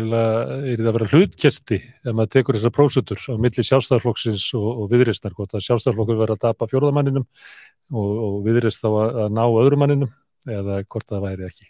er 0.72 0.86
að 0.86 0.96
vera 0.96 1.08
hlutkesti 1.10 1.78
ef 1.82 2.14
maður 2.14 2.30
tekur 2.32 2.56
þessar 2.56 2.74
prósutur 2.76 3.20
á 3.28 3.34
milli 3.36 3.64
sjálfstæðarflokksins 3.68 4.46
og, 4.56 4.68
og 4.72 4.88
viðreistnar, 4.92 5.34
hvort 5.36 5.52
að 5.52 5.66
sjálfstæðarflokkur 5.66 6.20
verður 6.22 6.38
að 6.38 6.46
tapa 6.46 6.68
fjórðamanninum 6.70 7.26
og, 7.92 8.10
og 8.26 8.38
viðreist 8.46 8.80
þá 8.80 8.88
að, 8.88 9.20
að 9.26 9.36
ná 9.36 9.42
öðrumanninum 9.46 10.12
eða 10.48 10.78
hvort 10.86 11.12
það 11.12 11.26
væri 11.26 11.48
ekki. 11.50 11.68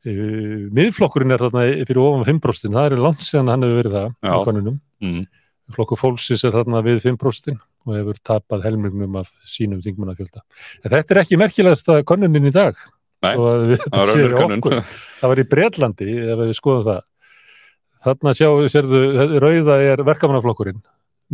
Uh, 0.00 0.70
miðflokkurinn 0.72 1.36
er 1.36 1.44
þarna 1.44 1.66
fyrir 1.84 2.00
ofan 2.00 2.24
5%, 2.30 2.72
það 2.72 2.86
er 2.88 3.04
langt 3.04 3.26
síðan 3.26 3.52
hann 3.52 3.66
hefur 3.66 3.82
verið 3.82 3.98
það. 3.98 4.14
Mm. 5.04 5.26
Flokkur 5.76 6.00
fólksins 6.00 6.46
er 6.48 6.56
þarna 6.56 6.80
við 6.86 7.02
5% 7.04 7.60
og 7.86 7.92
hefur 7.96 8.16
tapað 8.26 8.64
helmingnum 8.66 9.20
af 9.20 9.28
sínum 9.48 9.82
þingmannafjölda. 9.84 10.42
En 10.80 10.94
þetta 10.96 11.14
er 11.14 11.20
ekki 11.22 11.38
merkilegast 11.40 11.92
að 11.92 12.02
konunin 12.08 12.48
í 12.48 12.54
dag. 12.54 12.80
Nei, 13.20 13.34
við- 13.68 13.82
Það 13.84 14.00
var. 14.00 14.12
Það 15.20 15.28
var 15.34 15.40
í 15.42 15.46
Bretlandi, 15.50 16.08
ef 16.32 16.38
við 16.40 16.52
skoðum 16.56 16.86
það. 16.88 17.00
Þarna 18.06 18.32
sjáum 18.38 18.60
við, 18.62 18.70
sérðu, 18.72 19.00
rauða 19.44 19.74
er 19.84 20.02
verkamannaflokkurinn 20.08 20.78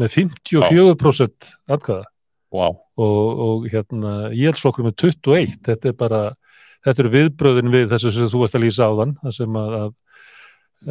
með 0.02 0.10
54% 0.16 1.52
atkvæða 1.70 2.04
Vá. 2.56 2.66
og, 2.98 3.28
og 3.46 3.68
hérna 3.70 4.14
íhaldsflokkur 4.34 4.88
með 4.88 4.96
21. 5.04 5.54
Þetta 5.68 5.92
er 5.92 5.96
bara, 6.00 6.22
þetta 6.86 7.04
eru 7.04 7.12
viðbröðin 7.14 7.70
við 7.74 7.86
þessu 7.94 8.12
sem 8.16 8.26
þú 8.32 8.42
varst 8.42 8.58
að 8.58 8.64
lýsa 8.66 8.88
áðan, 8.90 9.14
það 9.22 9.36
sem 9.38 9.60
að, 9.62 9.76
að, 9.78 9.94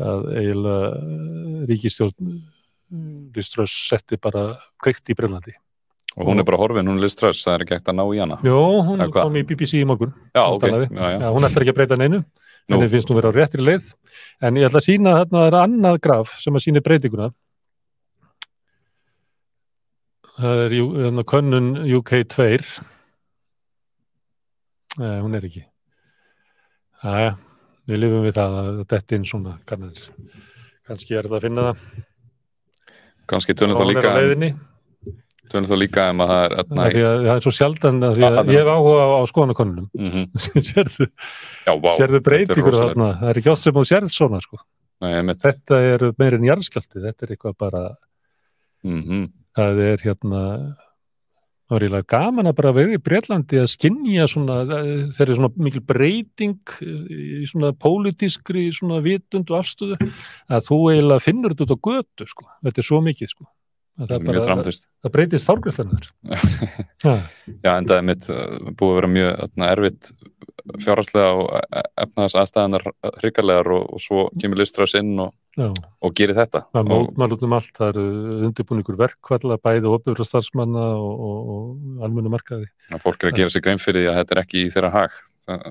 að 0.05 0.25
eiginlega 0.39 1.67
ríkistjórn 1.73 2.35
Liströss 3.35 3.73
setti 3.89 4.15
bara 4.21 4.53
kveikt 4.79 5.09
í 5.11 5.15
Bretlandi. 5.17 5.55
Og 6.15 6.29
hún 6.29 6.39
er 6.39 6.47
bara 6.47 6.57
horfin, 6.61 6.87
hún 6.87 6.99
er 6.99 7.05
liströss, 7.05 7.43
það 7.43 7.53
er 7.57 7.63
ekki 7.65 7.75
hægt 7.77 7.91
að 7.91 7.97
ná 7.99 8.03
í 8.07 8.19
hana. 8.23 8.37
Jó, 8.47 8.59
hún 8.87 9.03
kom 9.11 9.35
í 9.35 9.43
BBC 9.47 9.81
í 9.81 9.87
morgun 9.87 10.13
já, 10.31 10.43
ok, 10.47 10.67
já, 10.71 11.07
já. 11.19 11.29
Hún 11.35 11.47
ætlar 11.47 11.65
ekki 11.65 11.73
að 11.73 11.79
breyta 11.81 11.97
neinu 11.99 12.21
Nú. 12.21 12.77
henni 12.77 12.89
finnst 12.89 13.09
hún 13.11 13.19
vera 13.19 13.29
á 13.29 13.35
réttri 13.35 13.61
leið. 13.61 13.91
En 14.41 14.57
ég 14.57 14.65
ætla 14.69 14.81
að 14.81 14.87
sína 14.87 15.17
þarna 15.19 15.43
er 15.49 15.57
annað 15.59 15.99
graf 16.01 16.37
sem 16.41 16.55
að 16.55 16.63
sína 16.65 16.81
breytinguna. 16.85 17.29
Það 20.35 20.61
er 20.65 20.75
þarna 20.79 21.25
könnun 21.29 21.71
UK2 21.85 22.47
Nei, 24.95 25.19
hún 25.19 25.35
er 25.35 25.43
ekki. 25.43 25.65
Æja, 27.03 27.33
við 27.89 27.99
lifum 27.99 28.23
við 28.23 28.37
það 28.37 28.53
að 28.61 28.77
þetta 28.93 29.17
inn 29.17 29.25
svona 29.27 29.57
kannanir. 29.67 30.05
Kannski 30.87 31.17
er 31.19 31.27
það 31.27 31.35
að 31.35 31.47
finna 31.49 31.65
það. 31.67 31.83
Kannski 33.27 33.57
hún 33.59 33.75
er 33.75 33.91
líka 33.91 34.15
leiðinni 35.45 35.51
tölum 35.53 35.67
þá 35.69 35.75
líka 35.81 36.05
um 36.11 36.23
að 36.25 36.31
það 36.31 36.45
er 36.45 36.55
næ, 36.75 36.83
því 36.95 37.03
að 37.05 37.17
það 37.25 37.35
er 37.35 37.43
svo 37.45 37.53
sjaldan 37.55 37.99
að, 38.09 38.23
að 38.25 38.51
ég 38.53 38.61
hef 38.63 38.71
áhuga 38.75 39.03
á, 39.05 39.09
á 39.15 39.23
skoðanakönnunum 39.31 39.87
mm 39.93 40.25
sérðu, 40.69 41.07
já, 41.65 41.73
vá, 41.85 41.89
sérðu 41.99 42.21
breytingur 42.25 42.77
þarna 42.79 43.11
það 43.21 43.29
er 43.33 43.39
ekki 43.41 43.53
oft 43.53 43.63
sem 43.67 43.75
þú 43.77 43.85
sérð 43.89 44.09
svona 44.15 44.41
sko. 44.43 44.59
Nei, 45.05 45.35
þetta 45.43 45.79
er 45.93 46.05
meir 46.17 46.37
en 46.39 46.47
jarðskjálti 46.49 47.03
þetta 47.03 47.25
er 47.27 47.35
eitthvað 47.35 47.57
bara 47.61 47.85
Mhm. 48.85 49.31
það 49.57 49.79
er 49.81 49.97
hérna 50.03 50.41
það 51.65 51.75
er 51.79 51.83
eiginlega 51.87 52.05
gaman 52.13 52.45
að 52.51 52.55
bara 52.59 52.71
vera 52.77 52.93
í 52.93 52.99
Breitlandi 53.01 53.57
að 53.57 53.71
skinja 53.71 54.27
svona 54.29 54.59
þeir 54.69 55.23
eru 55.25 55.37
svona 55.39 55.49
mikil 55.65 55.81
breyting 55.81 56.59
í 56.85 57.47
svona 57.49 57.71
pólitískri 57.73 58.67
svona 58.75 58.99
vitund 59.01 59.49
og 59.49 59.63
afstöðu 59.63 59.97
að 60.53 60.67
þú 60.67 60.77
eiginlega 60.93 61.25
finnur 61.25 61.55
þetta 61.55 61.65
út 61.65 61.73
á 61.73 61.85
götu 61.89 62.27
sko. 62.29 62.45
þetta 62.61 62.83
er 62.83 62.85
svo 62.85 63.01
mikið 63.01 63.31
sko. 63.33 63.47
Að 63.95 64.09
það, 64.09 64.23
mjög 64.25 64.33
bara, 64.33 64.45
dramatist 64.49 64.87
það 65.05 65.11
breytist 65.15 65.49
þárgræðlanar 65.49 66.07
já, 67.65 67.69
en 67.71 67.85
það 67.87 67.97
er 67.97 68.07
mitt 68.09 68.25
uh, 68.31 68.71
búið 68.75 68.89
að 68.89 68.97
vera 68.99 69.11
mjög 69.13 69.61
erfitt 69.69 70.09
fjárhagslega 70.81 71.29
og 71.37 71.77
efnaðas 72.01 72.35
aðstæðanar 72.41 72.85
hryggarlegar 73.21 73.69
og, 73.75 73.85
og 73.95 74.01
svo 74.01 74.25
kemur 74.41 74.59
liströss 74.59 74.97
inn 74.97 75.13
og, 75.21 75.31
og 75.61 76.15
gerir 76.17 76.35
þetta 76.39 76.63
það 76.73 76.81
er 76.81 76.89
og, 76.89 77.05
mótmál 77.05 77.37
út 77.37 77.45
um 77.45 77.55
allt, 77.55 77.71
það 77.77 77.93
eru 77.93 78.05
undirbúningur 78.49 78.99
verkvalla, 78.99 79.59
bæði 79.61 79.91
opifra 79.93 80.27
starfsmanna 80.27 80.89
og, 80.97 81.23
og, 81.29 81.55
og 81.55 82.03
almennu 82.07 82.33
markaði. 82.33 82.67
og 82.91 83.03
fólk 83.05 83.23
er 83.23 83.31
að 83.31 83.41
gera 83.43 83.55
sig 83.55 83.63
grein 83.67 83.83
fyrir 83.83 84.03
því 84.03 84.11
að 84.11 84.19
þetta 84.21 84.37
er 84.37 84.43
ekki 84.43 84.65
í 84.65 84.73
þeirra 84.73 84.93
hag 84.95 85.19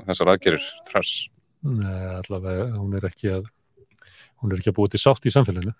þessar 0.07 0.33
aðgerir 0.37 0.73
trass 0.89 1.27
Nei, 1.65 2.01
allavega, 2.21 2.67
hún 2.77 2.93
er 2.99 3.07
ekki 3.09 3.31
að 3.33 3.47
hún 4.43 4.53
er 4.53 4.61
ekki 4.61 4.73
að 4.75 4.77
búa 4.77 4.91
til 4.93 5.01
sátt 5.01 5.25
í 5.25 5.33
samfélaginu. 5.33 5.73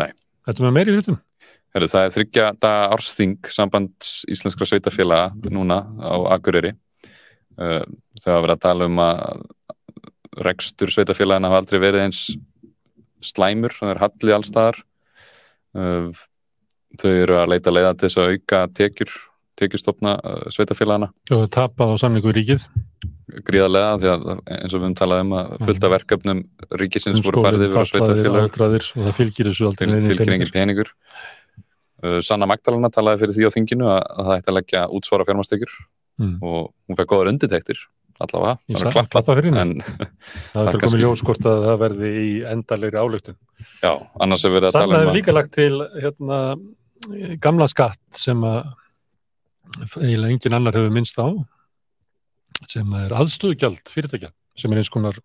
Nei. 0.00 0.10
Þetta 0.44 0.66
með 0.66 0.74
meiri 0.76 0.96
hlutum. 0.98 1.16
Heru, 1.74 1.90
það 1.90 2.04
er 2.06 2.14
þryggja 2.14 2.46
daga 2.62 2.82
ársþing 2.94 3.50
sambands 3.50 4.10
íslenskra 4.30 4.68
sveitafélaga 4.70 5.50
núna 5.50 5.80
á 5.98 6.14
Akureyri. 6.36 6.70
Uh, 7.58 7.82
þau 8.22 8.30
hafa 8.30 8.42
verið 8.44 8.54
að 8.54 8.62
tala 8.62 8.86
um 8.90 9.00
að 9.02 9.42
rekstur 10.46 10.90
sveitafélagina 10.94 11.50
hafa 11.50 11.62
aldrei 11.62 11.80
verið 11.82 12.06
eins 12.06 12.22
slæmur, 13.24 13.74
það 13.74 13.92
er 13.92 14.02
hallið 14.02 14.36
allstaðar 14.36 14.80
uh, 15.78 16.24
þau 17.00 17.12
eru 17.12 17.38
að 17.40 17.52
leita 17.54 17.74
leiða 17.74 17.94
til 17.94 18.08
þess 18.08 18.22
að 18.22 18.34
auka 18.34 18.64
tekjur 18.78 19.14
tekjustofna 19.58 20.16
uh, 20.18 20.40
sveitafélagana 20.54 21.10
Og 21.34 21.46
tapað 21.54 21.94
á 21.94 22.02
samningu 22.02 22.32
í 22.32 22.36
ríkið. 22.40 22.66
gríðarlega 23.46 23.94
því 24.02 24.10
að 24.10 24.26
eins 24.34 24.74
og 24.74 24.74
við 24.74 24.82
höfum 24.82 24.98
talað 24.98 25.22
um 25.24 25.36
að 25.38 25.54
fullta 25.68 25.90
verkefnum 25.94 26.42
ríkisins 26.82 27.22
voru 27.22 27.46
færið 27.46 27.68
yfir 27.68 27.78
á 27.78 27.84
fatlaðir, 27.86 28.26
sveitafélag 28.26 28.90
og 28.90 29.08
það 29.08 29.16
fylgir 29.18 29.50
þessu 29.50 29.70
aldrei 29.70 29.94
fylgir 30.10 30.34
engin 30.36 30.54
peningur 30.54 30.92
Sanna 32.26 32.46
Magdalena 32.50 32.90
talaði 32.92 33.20
fyrir 33.24 33.34
því 33.38 33.44
á 33.48 33.54
þinginu 33.56 33.86
að, 33.90 34.00
að 34.14 34.24
það 34.28 34.38
ætti 34.40 34.50
að 34.52 34.58
leggja 34.60 34.86
útsvara 34.98 35.28
fjármastekjur 35.30 35.76
Mm. 36.14 36.36
og 36.46 36.68
hún 36.86 36.94
fekk 36.94 37.08
góður 37.10 37.28
undirtektir 37.32 37.78
allavega, 38.22 38.52
það 38.70 38.76
er 38.76 38.78
sa- 38.78 38.90
að 39.02 39.08
klappa 39.10 39.34
fyrir 39.34 39.56
henni. 39.58 39.80
en 39.82 40.06
Það 40.54 40.68
er 40.70 40.76
komið 40.84 41.00
ljós 41.02 41.22
hvort 41.26 41.48
að 41.50 41.64
það 41.64 41.78
verði 41.80 42.10
í 42.20 42.28
endalegri 42.52 43.00
áluktun. 43.02 43.36
já, 43.82 43.90
annars 44.22 44.44
er 44.46 44.52
verið 44.54 44.68
að 44.68 44.76
Sanna 44.76 44.86
tala 44.94 45.00
um 45.02 45.10
að 45.10 45.18
líka 45.18 45.34
lagt 45.34 45.50
til 45.58 45.80
hérna, 46.04 46.38
gamla 47.42 47.66
skatt 47.66 47.98
sem 48.14 48.46
að 48.46 48.60
eiginlega 49.98 50.30
engin 50.36 50.54
annar 50.60 50.78
hefur 50.78 50.94
minnst 50.94 51.18
á 51.18 51.26
sem 52.70 52.94
er 52.94 53.10
aðstöðugjald 53.18 53.90
fyrirtækja 53.90 54.30
sem 54.56 54.70
er 54.70 54.78
eins 54.84 54.92
konar 54.94 55.18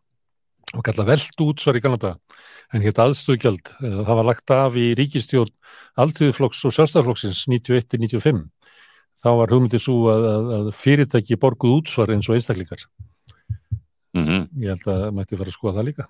og 0.78 0.86
kalla 0.86 1.08
veld 1.08 1.44
útsvar 1.46 1.80
í 1.80 1.84
Kanada 1.84 2.16
en 2.74 2.84
hétt 2.86 3.02
aðstöðugjald, 3.02 3.74
eh, 3.82 4.00
það 4.06 4.20
var 4.20 4.28
lagt 4.28 4.54
af 4.54 4.78
í 4.78 4.92
ríkistjórn 4.98 5.54
Alþjóðflokks 6.00 6.62
og 6.68 6.76
Sjálfstæðarflokksins 6.76 7.44
91-95 7.50 8.46
þá 9.20 9.30
var 9.42 9.52
hugmyndið 9.54 9.84
svo 9.84 9.98
að, 10.14 10.30
að, 10.30 10.50
að 10.60 10.72
fyrirtæki 10.80 11.40
borguð 11.42 11.82
útsvar 11.82 12.14
eins 12.14 12.30
og 12.30 12.38
einstaklingar. 12.38 12.86
Mm 14.16 14.48
ég 14.64 14.74
held 14.74 14.88
að 14.90 15.12
mætti 15.18 15.38
fara 15.38 15.52
að 15.52 15.58
skoða 15.58 15.80
það 15.80 15.90
líka. 15.90 16.08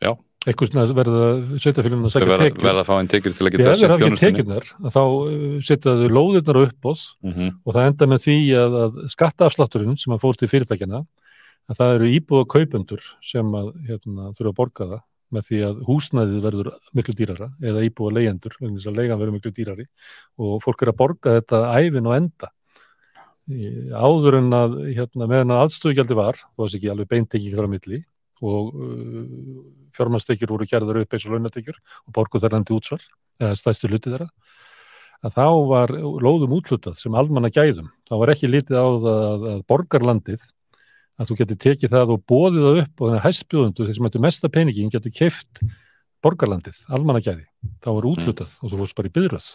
Já. 0.00 0.12
eitthvað 0.46 0.92
verða 0.94 1.28
sveitafélagum 1.58 2.06
að 2.06 2.16
verða, 2.20 2.36
tekjur. 2.44 2.62
verða 2.62 2.82
að 2.82 2.88
fá 2.88 2.94
einn 2.96 3.08
tekjur 3.10 3.34
til 3.34 3.46
að 3.46 3.54
geta 3.56 4.18
tekjurnar, 4.20 4.66
að 4.84 4.94
þá 4.94 5.02
uh, 5.02 5.60
setja 5.66 5.94
þau 5.96 6.08
lóðirnar 6.12 6.58
á. 6.60 6.62
Uppbóð 6.68 7.00
Mhm, 7.26 7.48
og 7.64 7.74
það 7.74 7.88
enda 7.90 8.06
með 8.06 8.20
því 8.26 8.38
að, 8.60 8.76
að 8.84 9.00
skattaafslátturinn 9.16 9.96
sem 9.98 10.14
að 10.14 10.22
fór 10.22 10.36
til 10.38 10.48
fyrirtækjana 10.52 11.02
að 11.66 11.78
það 11.80 11.94
eru 11.96 12.10
íbúða 12.14 12.48
kaupendur 12.54 13.04
sem 13.24 13.54
að 13.58 13.70
hérna, 13.88 14.32
þurfa 14.36 14.52
að 14.52 14.58
borga 14.60 14.88
það 14.94 15.04
með 15.34 15.46
því 15.48 15.60
að 15.66 15.78
húsnæðið 15.88 16.44
verður 16.44 16.68
miklu 16.94 17.14
dýrara 17.18 17.48
eða 17.66 17.86
íbúða 17.88 18.18
leyendur, 18.20 18.54
vegna 18.60 18.78
þess 18.78 18.90
að 18.92 19.00
leigan 19.00 19.20
verður 19.20 19.36
miklu 19.36 19.52
dýrari 19.56 19.86
og 20.38 20.60
fólk 20.62 20.84
er 20.84 20.92
að 20.92 21.00
borga 21.00 21.34
þetta 21.40 21.62
æfin 21.80 22.06
og 22.06 22.14
enda 22.16 22.52
áður 23.46 24.40
en 24.40 24.54
að 24.58 24.76
hérna, 24.90 25.26
meðan 25.30 25.54
að 25.54 25.64
aðstöðugjaldi 25.64 26.18
var, 26.18 26.38
það 26.42 26.62
var 26.62 26.76
ekki 26.78 26.92
alveg 26.92 27.10
beintekking 27.12 27.54
þar 27.54 27.68
á 27.70 27.74
milli 27.74 28.00
og 28.44 28.72
uh, 28.74 29.60
fjármannstekjur 29.96 30.52
voru 30.52 30.66
gerðar 30.68 31.00
upp 31.02 31.14
eins 31.14 31.26
og 31.26 31.36
launatekjur 31.36 31.78
og 31.78 32.16
borguð 32.16 32.44
þar 32.44 32.58
endi 32.58 32.74
útsvar 32.76 33.04
eða 33.40 33.58
stæðstu 33.60 33.90
hluti 33.90 34.12
þeirra 34.12 34.28
að 35.24 35.38
þá 35.38 35.46
var 35.70 35.94
lóðum 35.96 36.56
útlutað 36.58 36.98
sem 37.00 37.14
almanna 37.16 37.48
gæðum. 37.48 37.88
þá 38.08 38.14
var 38.20 38.32
ekki 38.34 38.50
litið 38.50 38.76
á 38.76 38.84
að, 38.84 39.06
að 39.54 39.62
borgarlandið 39.70 40.42
að 41.16 41.30
þú 41.30 41.38
getur 41.40 41.60
tekið 41.64 41.92
það 41.96 42.14
og 42.14 42.22
bóðið 42.28 42.66
það 42.66 42.80
upp 42.82 43.02
og 43.02 43.10
þannig 43.10 43.20
að 43.20 43.26
hæstbjóðundu 43.26 43.86
þeir 43.86 43.98
sem 43.98 44.08
hættu 44.08 44.22
mesta 44.26 44.52
peningin 44.52 44.92
getur 44.92 45.14
keift 45.16 45.62
borgarlandið, 46.24 46.80
almanna 46.92 47.22
gæði 47.24 47.46
þá 47.84 47.90
var 47.92 48.08
útlutað 48.10 48.56
og 48.60 48.72
þú 48.72 48.80
fórst 48.82 48.98
bara 48.98 49.10
í 49.10 49.14
byðröð 49.16 49.50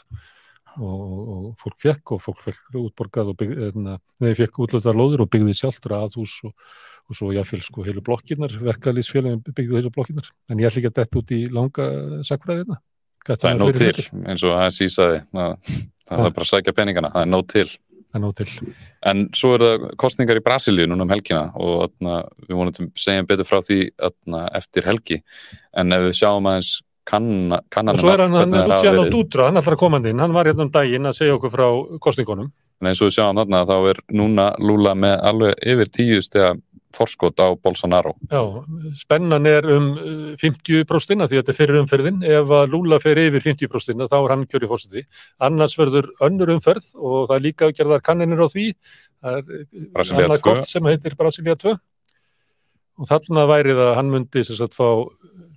og, 0.80 1.02
og, 1.02 1.46
fólk 1.60 1.78
fekk 1.84 2.14
og 2.16 2.22
fólk 2.24 2.42
fekk 2.46 2.78
útborgað 2.80 3.34
og 3.34 3.38
bygg, 3.42 3.52
eðna, 3.68 3.98
nei, 4.24 4.32
fekk 4.38 4.62
útlutað 4.66 4.98
lóður 4.98 5.26
og 5.26 5.32
byggði 5.34 5.58
sjálftur 5.58 5.98
aðhús 5.98 6.38
og, 6.48 6.54
og 7.10 7.18
svo 7.18 7.32
jáfnvel 7.36 7.62
sko 7.66 7.86
heilu 7.88 8.04
blokkirnar, 8.06 8.56
verkalýsfélagin 8.70 9.44
byggði 9.50 9.82
heilu 9.82 9.92
blokkirnar, 9.94 10.32
en 10.48 10.64
ég 10.64 10.70
ætla 10.70 10.84
ekki 10.84 10.92
að 10.94 10.98
detta 11.02 11.22
út 11.22 11.36
í 11.36 11.42
langa 11.52 11.88
sakfræðina. 12.28 12.80
það 13.28 13.48
er 13.52 13.60
nóg 13.60 13.74
til, 13.82 14.08
eins 14.24 14.46
og 14.48 14.56
það 14.56 14.76
sísaði 14.78 15.24
það, 15.34 15.72
er 16.08 16.36
bara 16.38 16.46
að 16.46 16.52
sækja 16.54 16.78
peningana, 16.78 17.14
það 17.16 17.28
er 17.28 17.34
nóg 17.36 17.48
til 17.52 17.68
Er 18.12 18.20
nóg 18.20 18.36
til. 18.36 18.48
En 19.08 19.28
svo 19.38 19.54
eru 19.56 19.68
það 19.72 19.84
kostningar 20.02 20.40
í 20.40 20.44
Brasilíu 20.44 20.88
núna 20.90 21.06
um 21.06 21.12
helgina 21.14 21.46
og 21.56 21.86
atna, 21.88 22.22
við 22.48 22.58
vonum 22.60 22.90
segjum 23.00 23.28
betur 23.30 23.48
frá 23.48 23.62
því 23.64 23.78
atna, 24.10 24.46
eftir 24.60 24.88
helgi 24.90 25.22
en 25.78 25.96
ef 25.96 26.08
við 26.10 26.18
sjáum 26.20 26.50
aðeins 26.52 26.74
kanna, 27.08 27.62
Og 27.62 27.70
kannanum 27.74 28.02
svo 28.04 28.12
er 28.14 28.26
hann, 28.26 28.36
hann 28.36 28.58
Luciano. 28.70 29.06
Dutra, 29.10 29.48
hann 29.48 29.62
ætlar 29.62 29.78
að 29.78 29.84
koma 29.84 30.02
inn, 30.04 30.20
hann 30.20 30.36
var 30.36 30.50
hérna 30.50 30.68
um 30.68 30.74
daginn 30.74 31.08
að 31.10 31.18
segja 31.18 31.38
okkur 31.38 31.54
frá 31.54 31.66
kostningunum. 32.04 32.52
en 32.82 32.88
eins 32.90 33.02
og 33.02 33.10
við 33.10 33.16
sjáum 33.20 33.38
þarna 33.38 33.66
þá 33.70 33.76
er 33.92 33.98
núna 34.18 34.46
Lula 34.60 34.96
með 34.98 35.16
alveg 35.30 35.66
yfir 35.74 35.92
tíu 35.94 36.22
stega 36.26 36.56
forskot 36.96 37.42
á 37.42 37.48
Bolsonaro 37.58 38.14
Já, 38.32 38.42
spennan 39.00 39.48
er 39.50 39.68
um 39.74 39.88
uh, 39.96 40.34
50% 40.42 40.86
því 40.86 41.22
að 41.26 41.36
þetta 41.38 41.54
er 41.54 41.58
fyrir 41.58 41.80
umferðin. 41.82 42.20
Ef 42.26 42.54
að 42.58 42.74
Lula 42.74 43.00
fer 43.04 43.20
yfir 43.22 43.46
50% 43.46 44.08
þá 44.12 44.18
er 44.20 44.34
hann 44.36 44.48
kjöri 44.50 44.70
fórseti. 44.72 45.06
Annars 45.44 45.78
verður 45.80 46.12
önnur 46.24 46.54
umferð 46.56 46.92
og 46.98 47.30
það 47.30 47.36
er 47.38 47.46
líka 47.48 47.72
gerðar 47.76 48.04
kannanir 48.06 48.44
á 48.44 48.48
því. 48.52 48.68
Það 49.22 49.40
er 49.40 49.66
Brasilia 49.96 50.28
annað 50.28 50.44
2. 50.44 50.46
kort 50.50 50.72
sem 50.72 50.92
heitir 50.92 51.18
Brasilia 51.20 51.58
2. 51.66 51.76
Og 53.02 53.10
þarna 53.10 53.46
væri 53.50 53.76
það 53.76 53.88
að 53.90 53.98
hann 53.98 54.12
myndi 54.14 54.44
sem 54.46 54.58
sagt 54.60 54.78
fá 54.78 54.88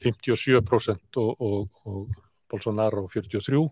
57% 0.05 1.21
og, 1.21 1.33
og, 1.41 1.65
og 1.89 2.05
Bolsonaro 2.53 3.07
43. 3.13 3.65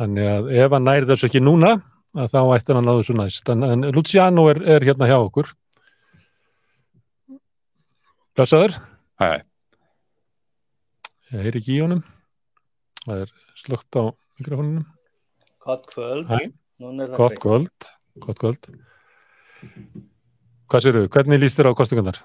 Þannig 0.00 0.28
að 0.34 0.52
ef 0.62 0.76
hann 0.76 0.86
næri 0.88 1.08
þessu 1.08 1.28
ekki 1.30 1.42
núna, 1.42 1.74
að 2.16 2.34
þá 2.34 2.40
ætti 2.56 2.76
hann 2.76 2.90
að 2.90 3.02
þessu 3.02 3.16
næst. 3.18 3.50
En, 3.52 3.66
en 3.66 3.88
Luciano 3.94 4.46
er, 4.52 4.62
er 4.76 4.86
hérna 4.86 5.08
hjá 5.10 5.18
okkur. 5.18 5.52
Blessaður. 8.38 8.76
Hæ, 9.18 9.26
hæ, 9.26 9.38
Ég 11.30 11.44
heyri 11.46 11.60
ekki 11.60 11.74
í 11.76 11.80
honum. 11.82 12.00
Það 13.04 13.22
er 13.24 13.32
slögt 13.58 13.98
á 13.98 14.02
mikrofónunum. 14.38 14.84
Gott 15.62 15.88
kvöld. 15.90 16.30
Er 16.30 17.12
Gott 17.14 17.36
kvöld. 17.42 17.88
Gott 18.22 18.38
kvöld. 18.38 18.70
Hvað 20.70 20.84
séru? 20.86 21.02
Hvernig 21.10 21.42
líst 21.42 21.58
þér 21.58 21.70
á 21.70 21.78
kostingarnar? 21.78 22.20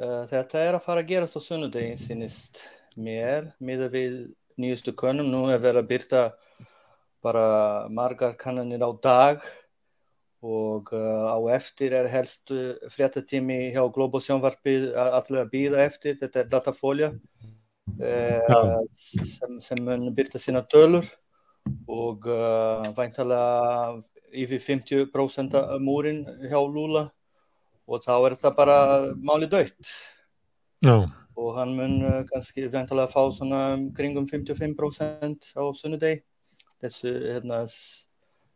Uh, 0.00 0.26
þetta 0.30 0.62
er 0.64 0.78
að 0.78 0.84
fara 0.86 1.04
að 1.04 1.10
gerast 1.12 1.38
á 1.38 1.40
sunnudegin 1.44 1.98
sínist 2.00 2.62
mér, 2.98 3.52
miða 3.62 3.90
við 3.92 4.20
nýjustu 4.58 4.94
könnum. 4.98 5.30
Nú 5.30 5.46
er 5.50 5.62
verið 5.62 5.84
að 5.84 5.90
byrta 5.90 6.24
bara 7.22 7.46
margar 7.90 8.34
kannanir 8.38 8.82
á 8.82 8.90
dag 9.02 9.42
og 10.40 10.92
uh, 10.96 11.28
á 11.36 11.38
eftir 11.56 11.92
er 11.92 12.08
helst 12.08 12.52
fréttatími 12.92 13.70
hjá 13.74 13.82
Globo 13.92 14.20
sjónvarpi 14.24 14.76
allir 14.96 15.42
að 15.42 15.50
býða 15.52 15.84
eftir, 15.84 16.16
þetta 16.20 16.40
er 16.40 16.52
datafólja 16.52 17.10
uh, 17.12 18.80
sem, 18.96 19.58
sem 19.60 19.82
mun 19.84 20.08
byrta 20.16 20.40
sína 20.40 20.64
tölur. 20.64 21.04
Og 21.86 22.24
uh, 22.24 22.88
væntalega 22.96 24.00
yfir 24.32 24.62
50% 24.64 25.54
af 25.58 25.80
múrin 25.82 26.22
hjá 26.48 26.58
Lula 26.58 27.10
og 27.90 28.04
þá 28.04 28.14
er 28.16 28.36
þetta 28.36 28.52
bara 28.54 28.78
máli 29.18 29.48
dött 29.50 29.92
Já, 30.80 30.94
og 31.36 31.56
hann 31.58 31.74
mun 31.76 31.96
kannski 32.30 32.68
væntalega 32.72 33.10
fá 33.12 33.22
svona 33.34 33.74
um 33.74 33.88
kringum 33.94 34.26
55% 34.30 35.52
á 35.56 35.62
sunnudegi. 35.76 36.22
Þessu 36.80 37.10
hérna, 37.12 37.66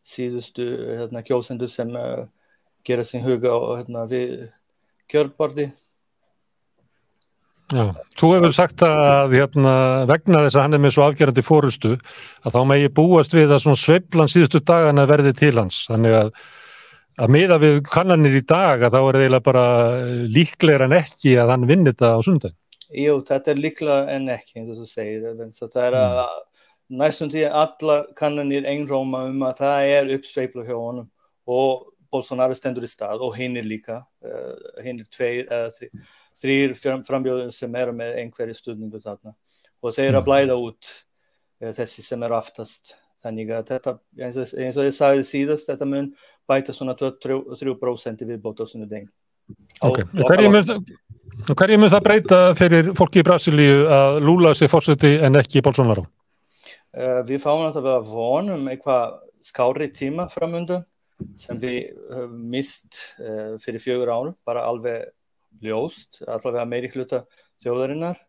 síðustu 0.05 0.67
hérna, 0.99 1.25
kjósendur 1.25 1.71
sem 1.71 1.91
uh, 1.97 2.27
gera 2.85 3.05
sin 3.07 3.25
huga 3.25 3.55
á 3.57 3.61
hérna, 3.81 4.05
við 4.11 4.49
kjörbordi 5.11 5.71
já. 7.73 7.87
Þú 8.19 8.33
hefur 8.37 8.57
sagt 8.57 8.85
að 8.87 9.37
hérna, 9.39 9.77
vegna 10.11 10.45
þess 10.45 10.59
að 10.59 10.67
hann 10.67 10.77
er 10.77 10.85
með 10.85 10.97
svo 10.97 11.07
afgerandi 11.07 11.45
fórustu 11.45 11.95
að 12.45 12.59
þá 12.59 12.61
megi 12.71 12.93
búast 13.01 13.35
við 13.37 13.55
að 13.55 13.65
svona 13.65 13.81
sveiflan 13.81 14.31
síðustu 14.33 14.61
dagana 14.61 15.09
verði 15.11 15.35
til 15.39 15.55
hans. 15.59 15.87
Þannig 15.89 16.19
að 16.21 16.37
að 17.15 17.31
miða 17.31 17.59
við 17.63 17.81
kannanir 17.87 18.37
í 18.41 18.43
dag 18.47 18.83
að 18.83 18.97
þá 18.97 19.01
er 19.01 19.19
eiginlega 19.21 19.47
bara 19.47 19.67
líklegra 20.35 20.89
en 20.89 20.97
ekki 20.99 21.37
að 21.39 21.53
hann 21.55 21.67
vinni 21.69 21.93
þetta 21.93 22.11
á 22.11 22.21
sundaginn. 22.27 22.59
Jú, 22.95 23.15
þetta 23.27 23.51
er 23.51 23.61
líklega 23.61 24.01
en 24.15 24.27
ekki 24.35 24.61
eins 24.61 24.73
og 24.73 24.81
þú 24.83 24.89
segir 24.91 25.23
það 25.63 25.79
er 25.85 25.97
að 25.99 26.19
næstum 27.01 27.31
því 27.33 27.45
alla 27.51 27.99
kannanir 28.19 28.67
einróma 28.69 29.25
um 29.31 29.43
að 29.49 29.61
það 29.63 29.91
er 29.97 30.13
uppsveifla 30.19 30.67
hjá 30.67 30.77
honum 30.77 31.09
og 31.51 31.91
Bolsonaro 32.15 32.55
stendur 32.57 32.87
í 32.87 32.91
stað 32.91 33.25
og 33.27 33.35
hinn 33.39 33.57
er 33.59 33.67
líka 33.67 34.03
uh, 34.03 34.83
hinn 34.85 35.01
er 35.03 35.09
tveir 35.11 35.49
eða 35.49 35.73
þri, 35.75 35.89
þrýr 36.43 36.77
frambjóðum 37.07 37.51
sem 37.55 37.81
eru 37.81 37.95
með 37.97 38.21
einhverju 38.23 38.59
stuðningu 38.59 39.01
þarna. 39.03 39.35
Og 39.83 39.97
þeir 39.97 40.13
eru 40.13 40.21
að 40.21 40.29
blæða 40.29 40.61
út 40.63 40.93
uh, 40.93 41.73
þessi 41.75 42.05
sem 42.07 42.23
eru 42.27 42.39
aftast. 42.39 42.95
Þannig 43.25 43.51
að 43.57 43.71
þetta, 43.73 43.97
eins 44.21 44.37
og, 44.37 44.51
eins 44.61 44.79
og 44.79 44.87
ég 44.87 44.95
sagði 44.95 45.27
síðast, 45.27 45.69
þetta 45.71 45.89
mun 45.89 46.11
bæta 46.49 46.75
svona 46.77 46.93
2-3% 47.01 48.27
við 48.29 48.43
bóta 48.43 48.67
á 48.67 48.69
sunnudegin. 48.69 49.09
Ok, 49.85 50.03
hverju 50.13 50.51
mun, 50.53 50.85
hverju 51.49 51.79
mun 51.81 51.93
það 51.93 52.05
breyta 52.05 52.41
fyrir 52.59 52.91
fólki 52.97 53.23
í 53.23 53.25
Brasilíu 53.27 53.87
að 53.93 54.21
Lula 54.25 54.53
sé 54.57 54.69
fórseti 54.73 55.17
en 55.25 55.41
ekki 55.41 55.65
Bolsonaro? 55.65 56.05
Uh, 56.95 57.25
við 57.27 57.41
fáum 57.43 57.65
náttúrulega 57.65 58.05
von 58.07 58.53
um 58.55 58.69
eitthvað 58.71 59.17
skári 59.43 59.89
tíma 59.91 60.29
framundan 60.31 60.85
sem 61.43 61.59
við 61.59 61.89
höfum 62.07 62.45
mist 62.53 63.01
uh, 63.19 63.57
fyrir 63.59 63.83
fjögur 63.83 64.13
árum, 64.15 64.37
bara 64.47 64.63
alveg 64.69 65.09
ljóst, 65.65 66.21
allavega 66.23 66.69
meiri 66.71 66.93
hluta 66.93 67.25
þjóðarinnar. 67.65 68.21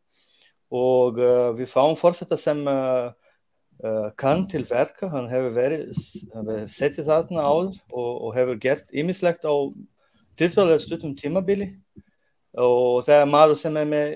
Og 0.73 1.21
uh, 1.21 1.51
við 1.53 1.69
fáum 1.69 1.93
fórseta 1.99 2.39
sem 2.41 2.65
kann 4.15 4.45
til 4.47 4.61
verka, 4.63 5.09
hann 5.11 5.25
hefur 5.27 5.51
verið 5.51 5.89
hefur 6.31 6.61
setið 6.71 7.09
þarna 7.09 7.43
áður 7.43 7.73
og, 7.91 8.11
og 8.23 8.29
hefur 8.37 8.61
gert 8.63 8.93
ýmislegt 8.95 9.43
á 9.43 9.51
tiltalega 10.39 10.79
stuttum 10.79 11.11
tímabili. 11.19 11.73
Og 12.55 13.03
það 13.03 13.19
er 13.19 13.27
maður 13.27 13.59
sem 13.59 13.75
er 13.81 13.89
með 13.91 14.15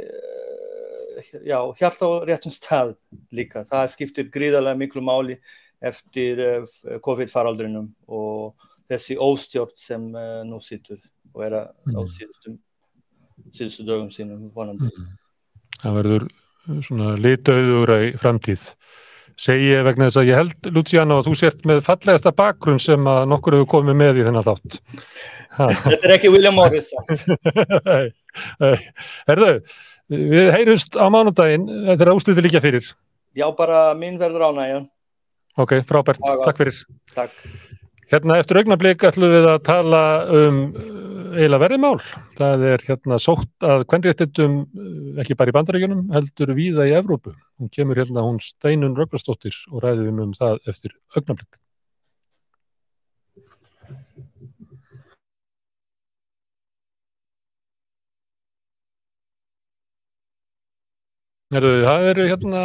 já, 1.21 1.59
hjarta 1.79 2.07
á 2.07 2.11
réttum 2.27 2.53
stað 2.53 2.95
líka, 3.35 3.65
það 3.67 3.91
skiptir 3.93 4.29
gríðarlega 4.33 4.79
miklu 4.79 5.03
máli 5.05 5.39
eftir 5.79 6.41
uh, 6.43 6.97
COVID-faraldrinum 7.05 7.91
og 8.08 8.67
þessi 8.89 9.19
óstjórn 9.21 9.75
sem 9.79 10.10
uh, 10.15 10.41
nú 10.47 10.60
situr 10.63 10.99
og 11.34 11.45
er 11.45 11.58
að 11.62 11.95
á 11.95 12.01
síðustu, 12.10 12.55
síðustu 13.53 13.86
dögum 13.88 14.10
sínum 14.13 14.49
vonandi. 14.55 14.89
Það 15.79 15.99
verður 16.01 16.25
svona 16.86 17.13
litauður 17.19 17.95
í 17.99 18.10
framtíð. 18.19 18.65
Segi 19.39 19.69
ég 19.71 19.86
vegna 19.88 20.10
þess 20.10 20.19
að 20.19 20.27
ég 20.27 20.39
held, 20.41 20.67
Luciano, 20.75 21.19
að 21.21 21.29
þú 21.29 21.34
sért 21.39 21.62
með 21.69 21.86
fallegasta 21.86 22.34
bakgrunn 22.36 22.82
sem 22.84 23.05
að 23.08 23.21
nokkur 23.32 23.55
hefur 23.55 23.69
komið 23.77 23.95
með 24.01 24.19
í 24.19 24.25
þennan 24.27 24.43
þátt. 24.43 24.79
Þetta 25.55 26.10
er 26.10 26.13
ekki 26.17 26.32
William 26.34 26.58
Morris 26.60 26.89
samt. 26.91 27.23
Við 30.10 30.48
heyrust 30.56 30.98
á 30.98 31.06
mánudaginn, 31.13 31.67
þetta 31.91 32.06
er 32.06 32.12
úrslitið 32.15 32.48
líka 32.48 32.62
fyrir. 32.63 32.88
Já, 33.38 33.45
bara 33.56 33.91
minn 33.98 34.17
verður 34.17 34.50
ánægja. 34.50 34.80
Ok, 35.60 35.76
frábært, 35.86 36.22
já. 36.24 36.39
takk 36.48 36.62
fyrir. 36.63 36.80
Takk. 37.13 37.36
Hérna 38.10 38.39
eftir 38.41 38.58
augnablik 38.58 39.04
ætlum 39.06 39.30
við 39.30 39.48
að 39.52 39.60
tala 39.67 40.02
um 40.34 40.60
uh, 40.72 41.36
eiginlega 41.36 41.62
verið 41.62 41.82
mál. 41.84 42.00
Það 42.39 42.65
er 42.72 42.86
hérna 42.88 43.19
sótt 43.22 43.67
að 43.69 43.86
kvenréttindum 43.91 44.56
uh, 44.65 45.22
ekki 45.22 45.38
bara 45.38 45.54
í 45.54 45.58
bandaríkjunum, 45.60 46.08
heldur 46.15 46.56
víða 46.58 46.89
í 46.89 46.95
Evrópu. 46.98 47.36
Hún 47.62 47.69
kemur 47.76 48.02
hérna 48.02 48.26
hún 48.26 48.41
Steinun 48.41 48.98
Rögglastóttir 48.98 49.54
og 49.69 49.86
ræðum 49.86 50.24
um 50.26 50.34
það 50.38 50.58
eftir 50.74 50.98
augnablik. 51.13 51.62
Það 61.49 62.03
eru 62.12 62.25
hérna 62.29 62.59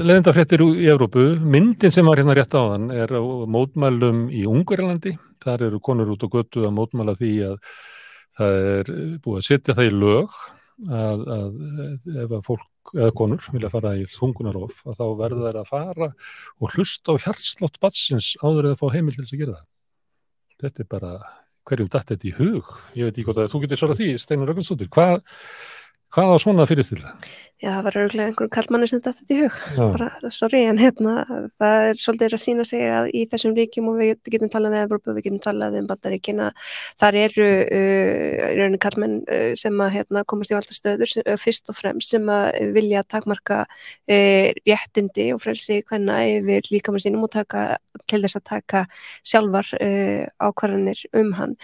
leðindafréttir 0.00 0.62
í 0.64 0.86
Evrópu. 0.88 1.36
Myndin 1.36 1.92
sem 1.92 2.06
var 2.08 2.16
hérna 2.16 2.32
rétt 2.32 2.54
á 2.56 2.72
þann 2.72 2.86
er 2.96 3.12
á 3.12 3.20
mótmælum 3.44 4.30
í 4.32 4.46
Ungverjalandi. 4.48 5.18
Þar 5.44 5.66
eru 5.66 5.80
konur 5.84 6.14
út 6.14 6.24
á 6.24 6.28
götu 6.32 6.64
að 6.64 6.72
mótmæla 6.78 7.12
því 7.18 7.32
að 7.50 7.58
það 8.40 8.56
er 8.70 8.92
búið 9.20 9.36
að 9.42 9.44
setja 9.44 9.76
það 9.76 9.90
í 9.90 9.92
lög 9.98 10.38
að, 10.88 11.26
að 11.36 12.22
ef 12.24 12.32
að 12.38 12.46
fólk 12.46 12.94
eða 12.96 13.12
konur 13.20 13.50
vilja 13.52 13.72
fara 13.74 13.92
í 14.00 14.06
þungunarof 14.08 14.80
að 14.88 14.96
þá 14.96 15.04
verður 15.20 15.44
þær 15.44 15.58
að 15.60 15.68
fara 15.68 16.08
og 16.56 16.72
hlusta 16.72 17.12
á 17.12 17.20
hjartslátt 17.20 17.76
batsins 17.84 18.30
áður 18.40 18.70
eða 18.70 18.80
fá 18.80 18.86
heimil 18.94 19.12
til 19.12 19.26
þess 19.26 19.36
að 19.36 19.42
gera 19.42 19.58
það. 19.58 19.68
Þetta 20.64 20.80
er 20.86 20.88
bara 20.96 21.12
hverjum 21.68 21.92
datt 21.92 22.14
þetta 22.14 22.28
í 22.30 22.32
hug. 22.38 22.72
Ég 22.96 23.04
veit 23.04 23.12
ekki 23.12 23.26
hvort 23.28 23.42
að 23.44 23.52
þú 23.52 23.60
getur 23.66 23.82
svarað 23.82 24.00
því, 24.00 24.08
Steinar 24.24 24.50
Röggunsdóttir. 24.50 24.88
Hvað, 24.92 25.20
hvað 26.14 26.34
á 26.34 26.36
svona 26.42 26.68
fyrir 26.70 26.86
til 26.86 27.00
það? 27.02 27.30
Já, 27.60 27.74
það 27.74 27.82
var 27.84 27.96
örgulega 28.00 28.30
einhverjum 28.30 28.50
kallmanni 28.54 28.86
sem 28.88 29.00
þetta 29.04 29.34
í 29.34 29.36
hug. 29.42 29.56
Já. 29.76 29.80
Bara, 29.92 30.28
sorry, 30.32 30.60
en 30.64 30.78
hérna, 30.80 31.14
það 31.60 31.88
er 31.90 31.98
svolítið 32.00 32.36
að 32.36 32.40
sína 32.40 32.64
sig 32.64 32.84
að 32.88 33.08
í 33.12 33.24
þessum 33.28 33.52
ríkjum 33.58 33.90
og 33.90 33.98
við 33.98 34.30
getum 34.32 34.48
talað 34.54 34.72
með 34.72 34.84
Evrópu, 34.86 35.12
við 35.18 35.26
getum 35.26 35.42
talað 35.44 35.76
um 35.76 35.90
bandaríkina, 35.90 36.46
þar 37.02 37.18
eru 37.20 37.48
uh, 37.50 38.46
í 38.46 38.54
rauninni 38.56 38.80
kallmenn 38.80 39.18
uh, 39.26 39.50
sem 39.60 39.76
að 39.84 39.92
hérna, 39.98 40.22
komast 40.32 40.54
í 40.54 40.56
valda 40.56 40.76
stöður 40.78 41.12
sem, 41.12 41.26
uh, 41.28 41.36
fyrst 41.42 41.68
og 41.68 41.76
fremst 41.76 42.14
sem 42.14 42.32
að 42.32 42.48
vilja 42.78 43.04
takmarka 43.04 43.58
uh, 43.66 44.48
réttindi 44.64 45.28
og 45.36 45.44
frelsi 45.44 45.82
hvenna 45.84 46.16
yfir 46.30 46.64
líkamann 46.72 47.04
sínum 47.04 47.28
og 47.28 47.34
taka, 47.36 47.74
til 48.08 48.22
þess 48.24 48.40
að 48.40 48.46
taka 48.54 48.86
sjálfar 49.20 49.68
uh, 49.76 50.24
ákvarðanir 50.48 51.04
um 51.12 51.36
hann. 51.36 51.54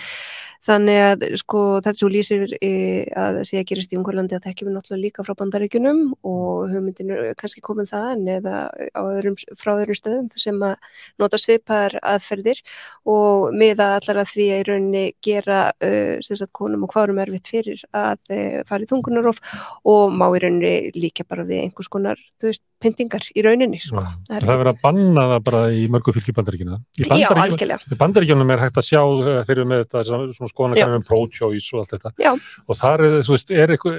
Þannig 0.67 1.03
að 1.07 1.27
sko 1.41 1.65
þetta 1.79 1.97
svo 2.03 2.13
lýsir 2.13 2.47
uh, 2.53 3.03
að 3.17 3.41
það 3.41 3.45
sé 3.49 3.65
að 3.65 3.69
gerist 3.73 3.97
í 3.97 4.01
Ungverlandi 4.37 4.45
að 4.45 4.47
þekkjum 4.47 4.69
við 4.69 4.77
náttúrulega 4.77 5.05
líka 5.05 5.25
frá 5.25 5.35
bandaríkjunum 5.41 6.01
og 6.27 6.71
hugmyndin 6.73 7.13
er 7.15 7.35
kannski 7.39 7.63
komið 7.65 7.91
þaðan 7.93 8.29
eða 8.29 8.55
á 8.93 9.03
öðrum, 9.03 9.37
frá 9.57 9.73
öðrum 9.77 9.97
stöðum 9.97 10.29
sem 10.37 10.61
að 10.63 10.77
nota 11.19 11.39
svipar 11.39 11.97
aðferðir 12.03 12.61
og 13.07 13.53
miða 13.57 13.97
allar 13.97 14.23
að 14.23 14.33
því 14.35 14.49
að 14.53 14.61
í 14.61 14.67
rauninni 14.69 15.05
gera 15.25 15.73
uh, 15.81 16.47
konum 16.53 16.85
og 16.85 16.93
hvarum 16.93 17.21
erfitt 17.23 17.49
fyrir 17.49 17.83
að 17.93 18.21
uh, 18.31 18.63
fara 18.69 18.85
í 18.85 18.91
þungunarof 18.91 19.41
og 19.85 20.13
má 20.13 20.29
í 20.29 20.43
rauninni 20.43 20.93
líka 20.97 21.27
bara 21.27 21.47
við 21.47 21.67
einhvers 21.67 21.91
konar, 21.93 22.21
þú 22.41 22.51
veist, 22.51 22.65
pyntingar 22.83 23.25
í 23.33 23.43
rauninni 23.45 23.79
sko. 23.81 24.03
Það 24.29 24.37
er 24.37 24.47
verið 24.51 24.71
að 24.75 24.81
banna 24.83 25.25
það 25.31 25.45
bara 25.47 25.61
í 25.73 25.85
mörgu 25.93 26.13
fylgi 26.13 26.35
bandaríkina. 26.37 26.77
Í 27.01 27.07
algjörlega. 27.09 27.79
í 27.89 27.99
bandaríkjunum 27.99 28.53
er 28.53 28.63
hægt 28.67 28.81
að 28.81 28.89
sjá 28.91 29.01
uh, 29.01 29.41
þeir 29.47 29.55
eru 29.57 29.67
með 29.71 29.83
þetta 29.85 30.03
svona, 30.11 30.35
svona 30.37 30.53
skoðana 30.53 30.79
kannum 30.83 31.01
um 31.01 31.07
pro-choice 31.09 31.73
og 31.73 31.83
allt 31.83 31.95
þetta. 31.97 32.13
Já. 32.21 32.31
Og 32.67 32.79
þar, 32.79 33.05
er, 33.07 33.17
þú 33.27 33.35
veist, 33.37 33.55
er, 33.55 33.73
eitthvað, 33.75 33.97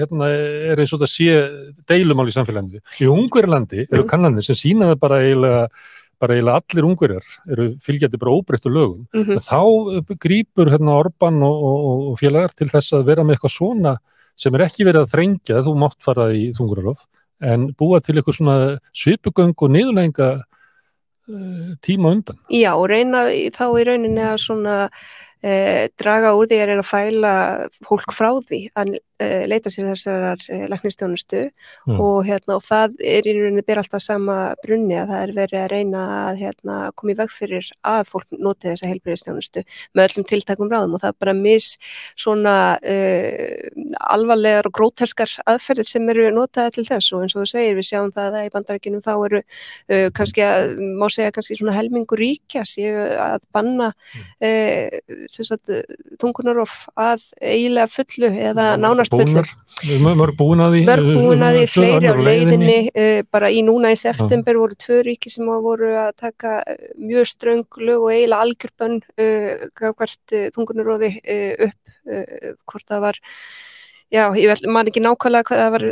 hérna, 0.00 0.28
er 0.72 0.80
eins 0.80 0.92
og 0.94 1.02
þetta 1.02 1.10
sé 1.10 1.34
deilumál 1.88 2.28
í 2.30 2.34
samfélaginu. 2.36 2.80
Í 3.00 3.10
Ungverjlandi 3.10 3.84
eru 3.90 4.02
Mm. 4.04 4.08
kannanir 4.08 4.44
sem 4.46 4.56
sína 4.56 4.92
það 4.92 5.00
bara 5.00 5.20
eiginlega 5.22 5.68
bara 6.20 6.34
eiginlega 6.36 6.60
allir 6.62 6.86
ungverjar 6.88 7.24
eru 7.50 7.64
fylgjandi 7.84 8.18
bara 8.22 8.32
óbreyttu 8.32 8.70
lögum. 8.70 9.06
Mm 9.12 9.40
Þá 9.42 9.60
uh, 9.98 10.14
grípur 10.16 10.70
hérna 10.70 10.94
Orban 10.96 11.42
og, 11.42 11.64
og, 11.64 12.04
og 12.12 12.18
félagar 12.20 12.54
til 12.56 12.68
þess 12.70 12.94
að 12.94 13.04
vera 13.10 13.24
með 13.24 13.36
eitthvað 13.36 13.56
svona 13.58 13.96
sem 14.36 14.54
er 14.54 14.64
ekki 14.66 14.86
verið 14.86 15.04
að 15.04 15.12
þrengja, 15.12 15.62
þú 15.66 15.74
mátt 15.78 16.00
fara 16.02 16.30
í 16.34 16.48
þungurarof, 16.56 17.04
en 17.42 17.68
búa 17.78 18.00
til 18.02 18.16
eitthvað 18.16 18.38
svona 18.38 18.56
svipugöng 18.94 19.54
og 19.54 19.70
niðurlenga 19.70 20.30
uh, 21.28 21.74
tíma 21.84 22.10
á 22.10 22.14
undan. 22.14 22.38
Já, 22.50 22.72
og 22.74 22.88
reyna 22.90 23.26
þá 23.54 23.66
í 23.78 23.84
rauninni 23.90 24.24
að 24.26 24.40
svona 24.42 24.88
uh, 25.44 25.84
draga 26.00 26.34
úr 26.38 26.48
því 26.50 26.60
að 26.60 26.70
reyna 26.70 26.84
að 26.84 26.90
fæla 26.90 27.34
fólk 27.84 28.16
frá 28.16 28.30
því 28.48 28.60
að 28.74 28.94
uh, 28.96 29.44
leita 29.50 29.72
sér 29.72 29.90
þessar 29.92 30.48
uh, 30.48 30.66
læknistjónustu 30.72 31.44
Mm. 31.84 31.98
og, 32.00 32.24
hérna, 32.24 32.54
og 32.56 32.62
það 32.64 32.94
er 33.04 33.26
í 33.28 33.32
rauninni 33.36 33.62
ber 33.66 33.76
alltaf 33.82 34.00
sama 34.00 34.54
brunni 34.64 34.94
að 34.96 35.10
það 35.10 35.22
er 35.22 35.32
verið 35.36 35.58
að 35.60 35.66
reyna 35.72 36.02
að 36.30 36.38
hérna, 36.40 36.76
koma 36.96 37.12
í 37.12 37.16
veg 37.18 37.32
fyrir 37.34 37.66
að 37.84 38.08
fólk 38.08 38.36
noti 38.40 38.70
þessa 38.70 38.88
heilbreyðistjónustu 38.88 39.64
með 39.92 40.06
öllum 40.06 40.26
tiltakum 40.30 40.70
ráðum 40.72 40.94
og 40.96 41.02
það 41.02 41.10
er 41.12 41.18
bara 41.20 41.34
mis 41.36 41.68
svona 42.16 42.54
uh, 42.80 43.84
alvarlegar 44.14 44.68
og 44.70 44.76
gróteskar 44.78 45.34
aðferðir 45.44 45.90
sem 45.90 46.08
eru 46.14 46.30
notaði 46.32 46.78
til 46.78 46.86
þess 46.88 47.12
og 47.12 47.26
eins 47.26 47.36
og 47.36 47.44
þú 47.44 47.50
segir 47.52 47.76
við 47.76 47.88
sjáum 47.90 48.14
það 48.14 48.38
að 48.40 48.48
í 48.48 48.54
bandarækjunum 48.54 49.04
þá 49.04 49.12
eru 49.14 49.42
uh, 49.42 50.08
kannski 50.16 50.46
að, 50.46 50.72
má 51.02 51.06
segja 51.12 51.34
kannski 51.36 51.58
svona 51.60 51.76
helmingu 51.76 52.16
ríkja 52.16 52.64
séu 52.68 52.96
að 53.26 53.44
banna 53.52 53.90
uh, 53.92 55.18
sem 55.28 55.33
sagt 55.42 55.70
þungunarof 56.22 56.74
að 56.96 57.24
eiginlega 57.42 57.90
fullu 57.90 58.30
eða 58.30 58.66
nánast 58.78 59.10
fullu. 59.10 59.34
mörg- 59.34 59.56
því 60.70 60.84
mörg 60.86 61.08
því, 61.56 61.64
Tvö 61.66 61.72
fleiri 61.74 62.06
á 62.06 62.14
leiðinni. 62.14 62.78
uh, 62.94 63.22
bara 63.34 63.50
í 63.50 63.62
núna 63.66 63.90
í 63.90 63.98
september 63.98 64.54
voru 64.54 64.74
tvö 64.78 65.02
ríki 65.02 65.28
sem 65.34 65.44
voru 65.46 65.90
að 65.98 66.12
taka 66.16 66.62
mjög 66.96 67.26
ströng 67.26 67.66
lög 67.82 68.00
og 68.06 68.10
eiginlega 68.14 68.44
algjörbönn 68.46 69.00
uh, 69.18 69.66
hvert 69.98 70.36
þungunarofi 70.54 71.10
uh, 71.18 71.66
upp 71.66 71.80
uh, 72.06 72.54
hvort 72.70 72.86
það 72.86 73.00
var 73.00 73.18
já, 74.12 74.28
ég 74.36 74.64
man 74.68 74.88
ekki 74.88 75.02
nákvæmlega 75.02 75.48
hvað 75.48 75.60
það 75.60 75.72
var 75.74 75.84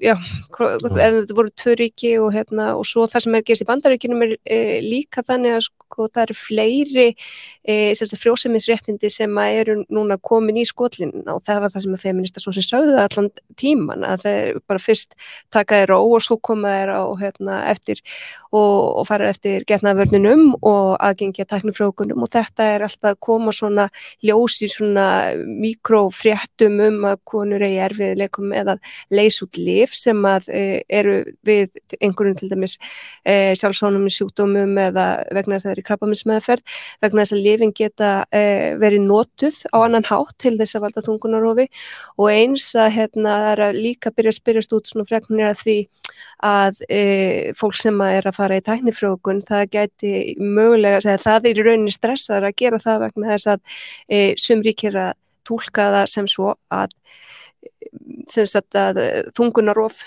já, 0.00 0.14
eða 0.56 1.10
þetta 1.20 1.36
voru 1.36 1.52
tvö 1.62 1.74
ríki 1.78 2.12
og 2.20 2.32
hérna, 2.34 2.72
og 2.78 2.86
svo 2.88 3.06
það 3.10 3.24
sem 3.26 3.36
er 3.36 3.44
gerst 3.46 3.64
í 3.64 3.68
bandaríkinum 3.68 4.24
er 4.26 4.34
uh, 4.38 4.76
líka 4.84 5.24
þannig 5.26 5.56
að 5.58 5.66
sko 5.66 6.08
það 6.08 6.22
eru 6.24 6.36
fleiri 6.38 7.06
uh, 7.12 8.16
frjósemisréttindi 8.24 9.10
sem 9.12 9.38
að 9.42 9.60
eru 9.60 9.76
núna 9.92 10.18
komin 10.22 10.60
í 10.60 10.66
skotlínuna 10.68 11.36
og 11.36 11.44
það 11.46 11.62
var 11.64 11.74
það 11.74 11.86
sem 11.86 11.96
að 11.98 12.04
feminista 12.06 12.42
svo 12.42 12.54
sem 12.56 12.66
sögðu 12.66 12.96
það 12.96 13.06
allan 13.06 13.30
tíman 13.60 14.06
að 14.08 14.24
það 14.24 14.40
er 14.40 14.60
bara 14.70 14.84
fyrst 14.86 15.16
taka 15.54 15.82
þeir 15.82 15.94
á 15.94 16.00
og 16.00 16.24
svo 16.24 16.38
koma 16.42 16.74
þeir 16.74 16.94
á 16.96 17.02
hérna, 17.20 17.60
eftir 17.70 18.02
og, 18.50 19.00
og 19.00 19.06
fara 19.08 19.30
eftir 19.30 19.66
getnaðvörnunum 19.68 20.56
og 20.66 20.96
aðgengja 20.98 21.46
teknifrjókunum 21.50 22.24
og 22.24 22.32
þetta 22.34 22.70
er 22.74 22.86
alltaf 22.86 23.12
að 23.14 23.20
koma 23.22 23.54
svona 23.54 23.88
ljós 24.26 24.60
í 24.64 24.70
svona 24.70 25.06
mikrofréttum 25.46 26.80
um 26.88 27.08
að 27.12 27.20
konur 27.30 27.59
eigi 27.66 27.80
erfiðleikum 27.86 28.54
eða 28.56 28.76
leys 29.14 29.40
út 29.44 29.58
lif 29.60 29.94
sem 29.98 30.20
að 30.28 30.48
e, 30.54 30.62
eru 31.00 31.16
við 31.46 31.68
einhverjum 32.00 32.38
til 32.40 32.50
dæmis 32.52 32.76
e, 33.24 33.54
sjálfsónum 33.58 34.08
sjúkdómum 34.12 34.76
eða 34.86 35.06
vegna 35.34 35.58
þess 35.58 35.66
að 35.66 35.68
það 35.68 35.74
er 35.74 35.82
í 35.82 35.86
krabbaminsmeðferð 35.88 36.78
vegna 37.04 37.24
þess 37.24 37.36
að 37.36 37.44
lifin 37.46 37.74
geta 37.76 38.10
e, 38.32 38.42
verið 38.80 39.06
notuð 39.06 39.62
á 39.74 39.76
annan 39.82 40.08
hátt 40.08 40.36
til 40.40 40.56
þess 40.60 40.78
að 40.78 40.86
valda 40.86 41.06
þungunarofi 41.06 41.68
og 42.16 42.30
eins 42.32 42.70
að 42.78 42.92
hérna 42.98 43.38
það 43.44 43.50
er 43.54 43.64
að 43.68 43.80
líka 43.86 44.14
byrja 44.14 44.34
að 44.34 44.40
spyrjast 44.40 44.76
út 44.76 44.90
svona 44.90 45.08
fregnir 45.08 45.50
að 45.50 45.64
því 45.64 45.78
að 46.44 46.80
e, 46.88 47.00
fólk 47.58 47.76
sem 47.78 48.00
að 48.02 48.16
er 48.18 48.28
að 48.30 48.36
fara 48.38 48.58
í 48.58 48.64
tæknifrjókun 48.66 49.42
það 49.48 49.66
gæti 49.74 50.12
mögulega, 50.40 51.02
segja, 51.04 51.22
það 51.24 51.50
er 51.50 51.60
í 51.60 51.66
rauninni 51.66 51.94
stressaður 51.94 52.48
að 52.48 52.56
gera 52.62 52.80
það 52.82 53.02
vegna 53.06 53.32
þess 53.34 53.50
að 53.54 53.60
e, 54.08 54.20
sumríkir 54.40 54.98
að 55.00 55.12
tólka 55.48 55.90
það 55.96 56.08
sem 56.14 56.30
svo 56.30 56.54
að, 56.72 56.94
að 58.78 59.02
þungunarof 59.36 60.02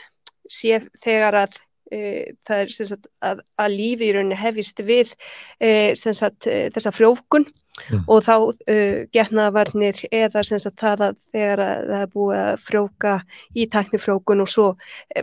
sé 0.50 0.82
þegar 1.04 1.40
að 1.46 1.58
e, 1.92 2.00
það 2.48 2.62
er 2.64 2.72
sagt, 2.78 3.10
að, 3.24 3.44
að 3.60 3.76
lífi 3.78 4.10
í 4.10 4.14
rauninni 4.16 4.40
hefist 4.40 4.80
við 4.84 5.14
e, 5.60 5.94
sem 6.00 6.16
sagt, 6.18 6.48
þessa 6.48 6.94
frjókun 6.96 7.48
Mm. 7.74 8.04
og 8.06 8.20
þá 8.22 8.34
uh, 8.38 9.00
getnaðvarnir 9.10 9.98
eða 10.14 10.44
sagt 10.46 10.76
það 10.78 11.02
að 11.08 11.22
þegar 11.34 11.62
að 11.64 11.88
það 11.88 12.04
er 12.04 12.12
búið 12.12 12.42
að 12.42 12.60
frjóka 12.68 13.14
í 13.58 13.66
tæknifrókun 13.74 14.44
og 14.44 14.52
svo 14.54 14.66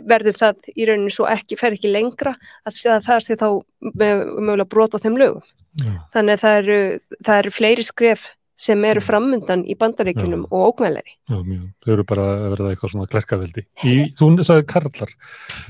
verður 0.03 0.35
það 0.35 0.59
í 0.75 0.87
rauninni 0.89 1.13
svo 1.15 1.29
ekki, 1.31 1.55
fer 1.55 1.77
ekki 1.77 1.93
lengra 1.93 2.35
að 2.67 2.81
það 3.07 3.23
sé 3.23 3.37
þá 3.39 3.47
mögulega 3.95 4.67
brot 4.67 4.99
á 4.99 5.03
þeim 5.03 5.15
lögum. 5.21 5.47
Já. 5.79 5.93
Þannig 6.11 6.35
að 6.35 6.43
það 6.43 6.57
eru, 6.59 6.79
það 7.23 7.39
eru 7.39 7.55
fleiri 7.55 7.87
skref 7.87 8.27
sem 8.61 8.83
eru 8.85 9.01
framundan 9.03 9.63
í 9.65 9.75
bandaríkunum 9.79 10.45
og 10.49 10.67
ógmælari. 10.71 11.15
Já, 11.29 11.37
mjög. 11.39 11.63
Þau 11.81 11.93
eru 11.95 12.05
bara 12.11 12.27
að 12.33 12.47
verða 12.55 12.73
eitthvað 12.73 12.93
svona 12.93 13.09
klerkaveldi. 13.11 13.65
Í, 13.89 13.95
þú 14.19 14.29
sagði 14.45 14.67
karlar. 14.69 15.15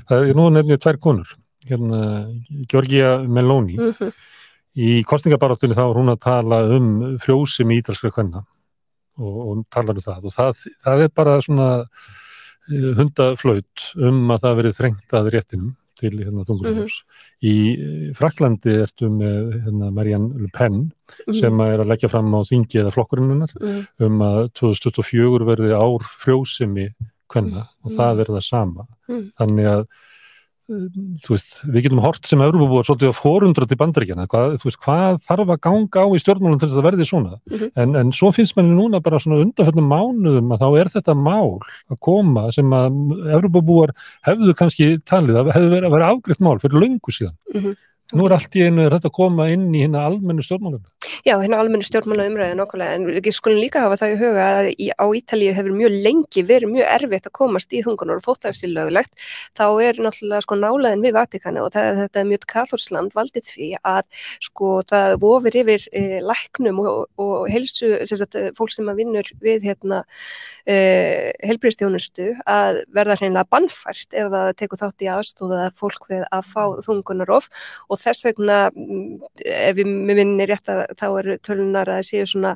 Það 0.09 0.27
er 0.27 0.39
nú 0.39 0.49
nefnir 0.51 0.81
tvær 0.83 0.99
konur. 1.05 1.35
Hérna, 1.69 2.01
Georgia 2.71 3.17
Meloni. 3.23 3.77
Mm 3.79 3.93
-hmm. 3.93 4.13
Í 4.71 5.03
kostningabaráttunni 5.03 5.75
þá 5.75 5.83
var 5.83 5.99
hún 5.99 6.13
að 6.13 6.23
tala 6.23 6.63
um 6.77 7.17
frjósum 7.19 7.71
ítalskra 7.75 8.11
kvenna 8.11 8.45
og, 9.19 9.35
og 9.49 9.65
talar 9.69 9.97
um 9.99 10.05
það 10.05 10.25
og 10.25 10.31
það, 10.31 10.61
það 10.83 11.03
er 11.03 11.09
bara 11.09 11.41
svona 11.41 11.67
eh, 12.71 12.91
hundaflaut 12.95 13.87
um 13.99 14.31
að 14.31 14.41
það 14.45 14.57
verið 14.61 14.77
þrengt 14.77 15.13
að 15.13 15.29
réttinum 15.35 15.75
til 16.01 16.11
hérna 16.19 16.43
þungurhjófs. 16.47 16.97
Í 17.45 17.55
eh, 17.77 18.09
Fraklandi 18.17 18.75
ertu 18.83 19.09
með 19.13 19.55
hérna, 19.67 19.91
Marianne 19.95 20.41
Le 20.41 20.51
Pen 20.53 20.83
sem 21.37 21.61
að 21.61 21.73
er 21.75 21.83
að 21.85 21.91
leggja 21.93 22.09
fram 22.11 22.33
á 22.33 22.41
þingi 22.47 22.81
eða 22.83 22.93
flokkurinnunar 22.97 23.55
mm 23.61 23.81
um 24.01 24.21
að 24.25 24.39
2024 24.57 25.45
verði 25.47 25.73
ár 25.77 26.05
frjósemi 26.23 26.87
kvenna 27.31 27.67
og 27.85 27.91
Mm. 27.91 27.97
það 27.97 28.17
verði 28.19 28.33
það 28.37 28.45
sama. 28.47 28.87
Mm. 29.07 29.25
Þannig 29.39 29.67
að 29.71 29.83
þú 30.69 31.33
veist, 31.33 31.49
við 31.67 31.83
getum 31.87 31.99
hort 32.03 32.25
sem 32.29 32.39
Európabúar 32.39 32.85
svolítið 32.87 33.11
á 33.11 33.15
fórundra 33.17 33.67
til 33.67 33.77
bandaríkjana 33.79 34.27
hvað, 34.31 34.53
þú 34.61 34.67
veist, 34.69 34.79
hvað 34.85 35.17
þarf 35.25 35.49
að 35.55 35.59
ganga 35.67 36.03
á 36.03 36.07
í 36.15 36.21
stjórnmálum 36.21 36.59
til 36.61 36.69
þess 36.69 36.79
að 36.79 36.87
verði 36.87 37.07
svona 37.09 37.33
Mhm. 37.51 37.71
en, 37.75 37.95
en 37.95 38.11
svo 38.11 38.31
finnst 38.31 38.55
manni 38.55 38.75
núna 38.77 39.01
bara 39.03 39.19
svona 39.19 39.41
undanfjöldum 39.43 39.89
mánuðum 39.91 40.53
að 40.55 40.61
þá 40.63 40.79
er 40.79 40.87
þetta 40.95 41.15
mál 41.17 41.59
að 41.91 41.99
koma 41.99 42.51
sem 42.51 42.69
að 42.69 42.91
Európabúar 43.35 43.91
hefðu 44.27 44.53
kannski 44.55 44.97
talið 45.03 45.41
að 45.41 45.51
hefðu 45.57 45.69
verið 45.75 45.87
að 45.89 45.95
vera 45.97 46.11
afgriðt 46.13 46.39
mál 46.45 46.59
fyrir 46.59 46.79
löngu 46.79 47.11
síðan 47.11 47.35
Mhm. 47.53 47.75
nú 48.13 48.25
er 48.25 48.33
allt 48.37 48.55
í 48.55 48.63
einu 48.67 48.85
er 48.85 48.91
þetta 48.91 49.09
að 49.09 49.17
koma 49.19 49.49
inn 49.51 49.71
í 49.73 49.81
hérna 49.85 50.05
almennu 50.07 50.43
stjórnmálum 50.43 50.83
Já, 51.21 51.35
hérna 51.37 51.59
almennu 51.61 51.85
stjórnmála 51.85 52.23
umræðu 52.31 52.55
nokkulega 52.57 52.95
en 52.97 53.03
við 53.05 53.35
skulum 53.35 53.59
líka 53.61 53.83
hafa 53.83 53.99
það 54.01 54.13
í 54.13 54.17
huga 54.17 54.45
að 54.55 54.67
í, 54.71 54.87
á 54.89 55.05
Ítalíu 55.05 55.51
hefur 55.53 55.75
mjög 55.77 55.97
lengi 56.01 56.41
verið 56.49 56.71
mjög 56.71 56.87
erfitt 56.95 57.27
að 57.29 57.33
komast 57.37 57.75
í 57.77 57.81
þungunar 57.85 58.17
og 58.17 58.25
þótt 58.25 58.47
að 58.47 58.47
það 58.47 58.57
sé 58.57 58.69
löglegt 58.71 59.27
þá 59.59 59.65
er 59.85 59.99
náttúrulega 60.01 60.45
sko 60.47 60.57
nálaðin 60.57 61.03
við 61.05 61.13
Vatikani 61.19 61.61
og 61.61 61.69
það, 61.75 61.99
þetta 61.99 62.21
er 62.23 62.25
mjög 62.31 62.47
kathorsland 62.53 63.13
valdið 63.13 63.51
því 63.51 63.67
að 63.91 64.25
sko 64.47 64.71
það 64.89 65.17
vofir 65.21 65.59
yfir 65.61 65.85
e, 65.93 66.01
læknum 66.25 66.81
og, 66.81 67.05
og 67.21 67.45
heilsu, 67.53 67.91
sem 68.09 68.21
sagt, 68.23 68.39
fólk 68.57 68.73
sem 68.73 68.89
að 68.89 69.03
vinnur 69.03 69.31
við 69.45 69.69
hérna 69.69 70.01
e, 70.65 70.79
helbriðstjónustu 71.45 72.31
að 72.49 72.81
verða 72.97 73.19
hreinlega 73.21 73.45
bannfært 73.53 74.17
ef 74.17 74.33
það 74.33 74.55
tekur 74.63 74.81
þátt 74.81 75.05
í 75.05 75.11
aðstóða 75.19 75.69
fólk 75.77 76.09
við 76.09 76.25
að 76.33 76.49
fá 76.49 76.81
þungunarof 76.89 77.51
og 77.93 78.01
þess 78.01 78.25
vegna 78.25 78.59
mm, 78.73 79.21
ef 79.45 79.77
við 79.77 79.95
minni 80.09 80.49
rétt 80.49 80.73
að 80.73 80.87
þá 80.97 81.10
eru 81.19 81.37
tölunar 81.43 81.89
að 81.89 82.01
það 82.01 82.07
séu 82.09 82.29
svona 82.29 82.53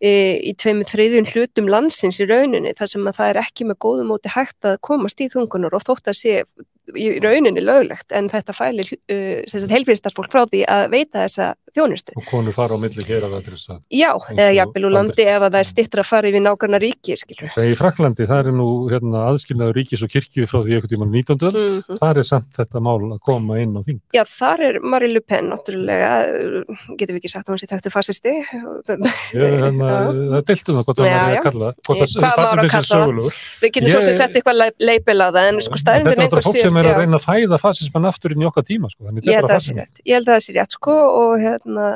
e, 0.00 0.10
í 0.42 0.54
tveimur 0.58 0.88
þriðjun 0.90 1.30
hlutum 1.32 1.70
landsins 1.70 2.20
í 2.22 2.28
rauninni 2.28 2.74
þar 2.78 2.92
sem 2.94 3.06
að 3.10 3.20
það 3.20 3.32
er 3.32 3.40
ekki 3.44 3.68
með 3.68 3.80
góðum 3.84 4.12
móti 4.12 4.34
hægt 4.34 4.68
að 4.68 4.80
komast 4.88 5.22
í 5.22 5.30
þungunar 5.32 5.76
og 5.78 5.86
þótt 5.86 6.12
að 6.12 6.20
sé 6.20 6.34
í 6.96 7.18
rauninni 7.20 7.60
löglegt 7.64 8.12
en 8.16 8.28
þetta 8.32 8.52
fælir 8.56 8.88
uh, 9.12 9.70
heilbríðstarfólk 9.72 10.30
frá 10.32 10.44
því 10.48 10.64
að 10.68 10.84
veita 10.94 11.24
þessa 11.26 11.54
þjónustu. 11.74 12.12
og 12.16 12.24
konur 12.30 12.54
fara 12.56 12.74
á 12.74 12.78
milli 12.80 13.04
hér 13.06 13.26
að 13.26 13.32
það 13.36 13.42
til 13.44 13.54
þess 13.54 13.68
að 13.74 13.80
Já, 13.92 14.10
eða 14.34 14.52
jafnvel 14.56 14.84
úr 14.88 14.94
landi 14.96 15.22
ef 15.28 15.42
að 15.42 15.52
það 15.52 15.60
er 15.60 15.68
stittra 15.68 16.00
að 16.02 16.08
fara 16.08 16.28
yfir 16.30 16.42
nákvæmna 16.44 16.78
ríki, 16.82 17.16
skilur. 17.20 17.50
Þegar 17.54 17.70
í 17.72 17.76
Fraklandi, 17.78 18.26
það 18.28 18.38
er 18.38 18.56
nú 18.56 18.68
hérna, 18.92 19.18
aðskilnaður 19.32 19.74
ríkis 19.78 20.02
og 20.02 20.10
kirkju 20.14 20.46
frá 20.48 20.58
því 20.62 20.70
einhvern 20.78 20.92
tímann 20.94 21.12
19. 21.12 21.38
öld, 21.48 21.56
Mm 21.58 21.82
-hmm. 21.82 21.98
þar 21.98 22.16
er 22.18 22.22
samt 22.22 22.50
þetta 22.56 22.80
mál 22.80 23.00
að 23.12 23.20
koma 23.20 23.58
inn 23.60 23.76
á 23.76 23.80
þing. 23.82 24.00
Já, 24.14 24.24
þar 24.24 24.60
er 24.60 24.80
Marie 24.80 25.12
Le 25.12 25.20
Pen 25.20 25.50
náttúrulega, 25.50 26.10
getum 26.98 27.14
við 27.14 27.20
ekki 27.20 27.28
sagt 27.28 27.48
að 27.48 27.52
hún 27.52 27.58
sé 27.58 27.66
þekktu 27.66 27.90
fasisti. 27.90 28.32
Hérna, 28.48 29.10
það 29.32 30.36
er 30.38 30.42
deilt 30.48 30.68
um 30.68 30.74
það 30.78 30.84
hvort 30.84 30.98
það 30.98 31.08
Sem 36.78 36.86
er 36.86 36.94
að 36.94 37.02
reyna 37.02 37.18
að 37.18 37.26
fæða 37.26 37.58
fasisman 37.62 38.08
aftur 38.08 38.34
inn 38.34 38.44
í 38.44 38.48
okkar 38.48 38.66
tíma, 38.68 38.90
sko. 38.92 39.06
Þannig 39.08 39.28
Ég 39.28 39.38
held 39.38 39.50
ég 40.04 40.14
held 40.14 40.28
að 40.28 40.34
það 40.34 40.44
sé 40.44 40.54
rétt 40.56 40.74
sko 40.76 40.94
og 41.18 41.32
hérna, 41.42 41.86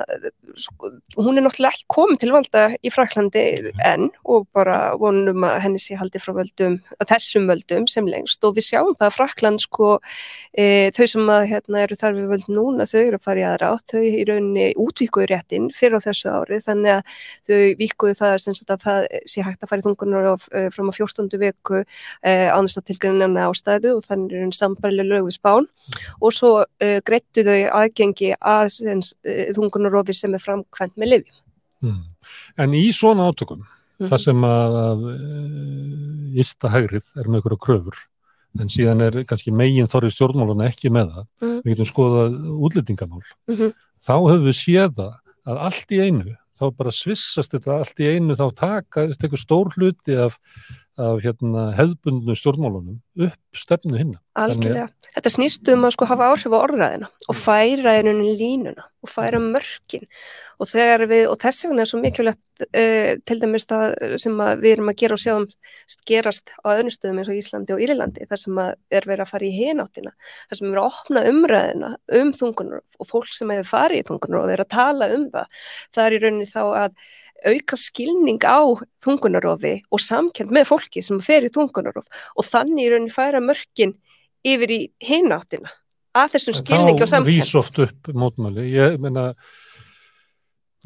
sko, 0.59 0.91
hún 1.19 1.39
er 1.39 1.47
náttúrulega 1.47 1.73
ekki 1.73 1.87
komin 1.93 2.21
til 2.21 2.33
valda 2.35 2.65
í 2.83 2.93
Fraklandi 2.93 3.45
enn 3.87 4.09
og 4.25 4.47
bara 4.55 4.79
vonum 5.01 5.47
að 5.47 5.59
henni 5.67 5.83
sé 5.83 5.97
haldið 5.99 6.25
frá 6.27 6.35
völdum, 6.41 6.79
þessum 7.09 7.49
völdum 7.51 7.89
sem 7.91 8.09
lengst. 8.11 8.43
Og 8.45 8.57
við 8.59 8.69
sjáum 8.71 8.95
það 8.99 9.09
að 9.09 9.17
Frakland 9.17 9.65
sko 9.65 9.93
e, 10.53 10.91
þau 10.97 11.07
sem 11.15 11.33
að 11.37 11.47
hérna 11.53 11.85
eru 11.87 11.99
þar 11.99 12.19
við 12.19 12.31
völd 12.35 12.51
núna, 12.53 12.89
þau 12.91 13.01
eru 13.03 13.21
að 13.21 13.27
fara 13.29 13.43
í 13.43 13.47
aðra 13.49 13.73
átt, 13.77 13.95
þau 13.95 14.03
í 14.03 14.25
rauninni 14.29 14.69
útvíkuðu 14.81 15.29
réttin 15.31 15.71
fyrir 15.77 16.01
á 16.03 16.07
þessu 16.07 16.33
ári 16.33 16.61
þannig 16.63 16.99
að 16.99 17.17
þau 17.49 17.61
víkuðu 17.81 18.19
það 18.19 18.37
að 18.37 18.83
það 18.83 19.07
sé 19.31 19.45
hægt 19.47 19.63
að 19.63 19.71
fara 19.71 19.83
í 19.83 19.87
þungunar 19.87 20.31
á, 20.33 20.35
e, 20.53 20.65
fram 20.75 20.91
á 20.91 20.95
14. 20.97 21.31
viku 21.43 21.83
e, 21.83 22.33
ánast 22.53 22.81
að 22.81 22.89
tilgrunna 22.91 23.49
ástæðu 23.49 23.97
og 23.99 24.07
þannig 24.07 24.37
er 24.37 24.47
hún 24.47 24.55
sambarileg 24.73 25.07
lög 25.07 25.29
við 25.29 25.37
spán 25.37 25.67
og 26.21 26.33
svo 26.33 26.51
uh, 26.65 26.99
greittu 27.05 27.45
þau 27.45 27.59
aðgengi 27.83 28.33
að 28.41 28.81
uh, 28.89 29.53
þungunarofi 29.57 30.15
sem 30.15 30.35
er 30.35 30.43
framkvæmt 30.43 30.97
með 30.97 31.13
lifi. 31.17 31.33
Mm. 31.83 32.03
En 32.59 32.71
í 32.73 32.89
svona 32.93 33.29
átökum, 33.31 33.65
Mhm. 34.01 34.09
þar 34.09 34.19
sem 34.19 34.41
að, 34.43 34.73
að 34.83 35.03
e, 35.13 36.41
ysta 36.41 36.69
hægrið 36.73 37.05
er 37.21 37.29
með 37.29 37.43
ykkur 37.43 37.59
kröfur, 37.61 37.99
en 38.59 38.69
síðan 38.69 39.03
er 39.05 39.25
kannski 39.29 39.53
megin 39.55 39.87
þorri 39.87 40.11
stjórnmáluna 40.11 40.67
ekki 40.67 40.91
með 40.91 41.13
það, 41.13 41.27
Mhm. 41.43 41.61
við 41.63 41.75
getum 41.77 41.91
skoðað 41.93 42.33
útlendingamál, 42.67 43.23
Mhm. 43.49 43.73
þá 44.03 44.15
höfum 44.27 44.47
við 44.49 44.57
séð 44.59 44.95
það 44.97 45.15
að 45.47 45.59
allt 45.59 45.89
í 45.91 46.01
einu, 46.01 46.37
þá 46.63 46.79
bara 46.79 46.95
svissast 46.95 47.55
þetta 47.57 47.81
allt 47.81 48.03
í 48.03 48.09
einu, 48.15 48.37
þá 48.39 48.47
taka 48.59 49.07
tekur 49.21 49.41
stór 49.41 49.73
hluti 49.75 50.17
af, 50.27 50.39
af 51.01 51.23
hérna, 51.25 51.71
hefðbundnu 51.79 52.37
stjórnmálunum 52.39 53.01
upp 53.29 53.59
stefnu 53.59 53.99
hinna. 53.99 54.23
Algjörlega. 54.39 54.89
Þetta 55.13 55.31
snýst 55.35 55.69
um 55.69 55.85
að 55.85 55.93
sko 55.93 56.07
hafa 56.09 56.31
áhrif 56.33 56.55
á 56.57 56.59
orðræðina 56.63 57.09
og 57.29 57.37
færa 57.37 57.99
í 57.99 58.05
rauninni 58.07 58.33
línuna 58.39 58.87
og 59.03 59.11
færa 59.11 59.41
mörkin. 59.43 60.07
Og 60.63 60.71
þegar 60.71 61.05
við, 61.11 61.27
og 61.29 61.37
þess 61.43 61.67
vegna 61.67 61.85
er 61.85 61.91
svo 61.91 61.99
mikilvægt 62.01 62.63
uh, 62.65 63.11
til 63.29 63.37
dæmis 63.43 63.67
það 63.69 63.97
sem 64.23 64.39
við 64.63 64.69
erum 64.71 64.93
að 64.93 64.99
gera 65.03 65.19
og 65.19 65.23
sjáum 65.23 65.49
gerast 66.09 66.55
á 66.65 66.67
öðrum 66.73 66.93
stöðum 66.95 67.21
eins 67.21 67.31
og 67.33 67.41
Íslandi 67.41 67.75
og 67.75 67.83
Írlandi 67.85 68.29
þar 68.31 68.41
sem 68.41 68.61
er 68.63 69.09
verið 69.09 69.25
að 69.25 69.33
fara 69.33 69.49
í 69.49 69.53
hináttina 69.57 70.15
þar 70.49 70.61
sem 70.61 70.71
er 70.71 70.81
að 70.81 70.89
opna 70.89 71.25
umræðina 71.31 71.91
um 72.21 72.33
þungunar 72.39 72.85
og 72.99 73.11
fólk 73.11 73.35
sem 73.35 73.53
hefur 73.53 73.71
farið 73.73 74.03
í 74.03 74.07
þungunar 74.09 74.45
og 74.45 74.55
er 74.55 74.65
að 74.65 74.73
tala 74.73 75.11
um 75.17 75.27
það 75.35 75.67
það 75.93 76.05
er 76.07 76.17
í 76.17 76.23
rauninni 76.23 76.49
þá 76.49 76.63
að 76.63 76.97
auka 77.43 77.79
skilning 77.81 78.41
á 78.47 78.63
þungunarofi 79.03 79.75
og 79.91 80.03
samkend 80.03 80.55
með 80.55 80.69
fólki 80.71 81.03
sem 81.05 81.21
fer 81.25 81.47
í 81.47 81.53
þungunarof 81.53 82.07
og 82.37 82.49
þannig 82.49 82.87
í 82.87 82.93
rauninni 82.93 83.15
færa 83.15 83.43
mörkin 83.43 83.97
yfir 84.47 84.75
í 84.75 84.81
hináttina 85.03 85.71
að 86.13 86.35
þessum 86.37 86.59
skilningi 86.61 87.01
og 87.01 87.09
Þá 87.09 87.15
samkend 87.15 87.31
rís 87.33 87.53
oft 87.59 87.83
upp 87.83 88.11
mótmæli. 88.13 88.67
Ég 88.75 88.99
meina, 89.01 89.31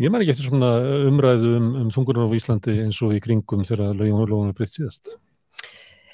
ég 0.03 0.13
man 0.13 0.23
ekki 0.23 0.37
eftir 0.37 0.51
svona 0.51 0.73
umræðu 1.09 1.55
um, 1.59 1.71
um 1.83 1.93
þungunar 1.95 2.31
á 2.31 2.37
Íslandi 2.39 2.77
eins 2.85 3.01
og 3.03 3.17
í 3.17 3.23
kringum 3.25 3.65
þegar 3.67 3.97
lögjum 3.97 4.23
og 4.23 4.31
lögjum 4.31 4.53
er 4.53 4.59
breytt 4.59 4.77
síðast. 4.77 5.17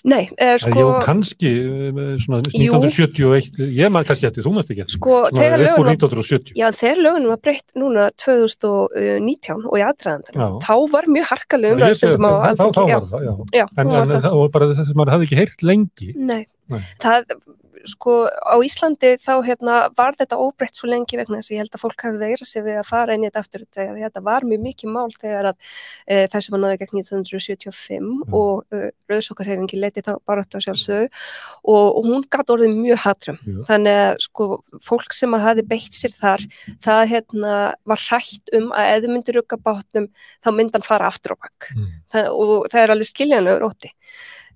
Nei, 0.03 0.25
uh, 0.35 0.57
Sko, 0.59 0.71
sko, 0.73 0.81
Jú, 0.83 0.87
kannski 1.05 1.51
eh, 1.63 2.17
svona 2.19 2.41
Jú. 2.51 2.73
1971, 2.75 3.61
ég 3.79 3.93
man 3.95 4.03
kannski 4.09 4.27
eftir, 4.27 4.43
þú 4.43 4.51
mannst 4.57 4.73
ekki 4.75 4.83
eftir. 4.83 4.97
sko 4.97 5.19
þegar 5.31 5.63
lögunum 5.63 5.93
1970. 5.95 6.57
Já, 6.59 6.67
þegar 6.75 7.03
lögunum 7.07 7.31
var 7.31 7.39
breytt 7.45 7.69
núna 7.79 8.09
2019 8.19 9.63
og 9.71 9.77
í 9.79 9.85
aðdraðandanum, 9.87 10.43
Já. 10.43 10.67
þá 10.67 10.75
var 10.97 11.09
mjög 11.15 11.29
harkalega 11.31 11.71
Ég 11.71 11.77
umræðu 11.79 11.95
segi 12.01 12.03
stundum 12.03 12.27
á 12.27 12.33
það, 12.33 12.59
þá, 12.59 12.67
þá 12.67 12.83
var 12.83 13.07
það, 13.13 13.23
já. 13.29 13.35
Já, 13.61 13.65
En, 13.79 13.87
en 13.87 14.11
það. 14.11 14.21
það 14.27 14.37
var 14.43 14.53
bara 14.59 14.71
þess 14.73 14.91
að 14.93 14.99
maður 15.01 15.15
hafði 15.15 15.29
ekki 15.31 15.41
heyrt 15.43 15.63
lengi. 15.71 16.11
Nei, 16.33 16.43
Nei. 16.73 16.83
það, 17.07 17.37
sko, 17.91 18.17
á 18.29 18.57
Íslandi 18.65 19.15
þá 19.21 19.33
hérna 19.47 19.77
var 19.99 20.17
þetta 20.19 20.39
óbreytt 20.41 20.79
svo 20.79 20.91
lengi 20.91 21.19
vegna 21.21 21.41
þess 21.41 21.51
að 21.51 21.57
ég 21.57 21.63
held 21.65 21.77
að 21.77 21.85
fólk 21.85 22.07
hafi 22.07 22.23
veira 22.23 22.49
sig 22.49 22.65
við 22.67 22.81
að 22.81 22.89
fara 22.89 23.17
inn 23.17 23.27
í 23.27 23.31
þetta 23.31 23.43
aftur 23.45 23.67
þegar 23.75 24.01
þetta 24.03 24.25
var 24.29 24.47
mjög 24.49 24.65
mikið 24.69 24.95
mál 24.95 25.11
þegar 25.19 25.51
að 25.53 25.57
e, 26.07 26.27
þessu 26.33 26.55
var 26.55 26.65
náðu 26.65 26.81
gegn 26.83 27.03
1975 27.03 28.13
Mm. 28.13 28.35
og 28.35 28.65
e, 28.73 28.91
rauðsokkarhefingi 29.11 29.79
leiti 29.81 30.03
þá 30.05 30.13
bara 30.27 30.45
þetta 30.45 30.61
sjálfsög 30.67 31.07
og, 31.09 31.87
og 31.99 32.07
hún 32.07 32.27
gæti 32.33 32.55
orðið 32.55 32.75
mjög 32.79 33.01
hatrum. 33.05 33.39
Jú. 33.47 33.65
Þannig 33.69 34.01
að 34.03 34.13
sko 34.27 34.49
fólk 34.85 35.17
sem 35.17 35.37
að 35.37 35.47
hafi 35.47 35.67
beitt 35.73 35.99
sér 35.99 36.15
þar, 36.21 36.45
það 36.85 37.03
hérna 37.13 37.57
var 37.89 38.05
hrætt 38.09 38.53
um 38.57 38.71
að 38.77 39.07
þau 39.07 39.11
myndir 39.15 39.39
rugga 39.39 39.59
bátnum 39.63 40.09
þá 40.45 40.53
myndi 40.53 40.79
hann 40.79 40.87
fara 40.87 41.11
aftur 41.11 41.37
á 41.37 41.43
bakk. 41.47 41.73
Mm. 41.77 41.91
Og 42.31 42.71
það 42.73 42.85
er 42.85 42.95
alveg 42.95 43.11
skiljanlegur 43.11 43.69
ótti. 43.71 43.93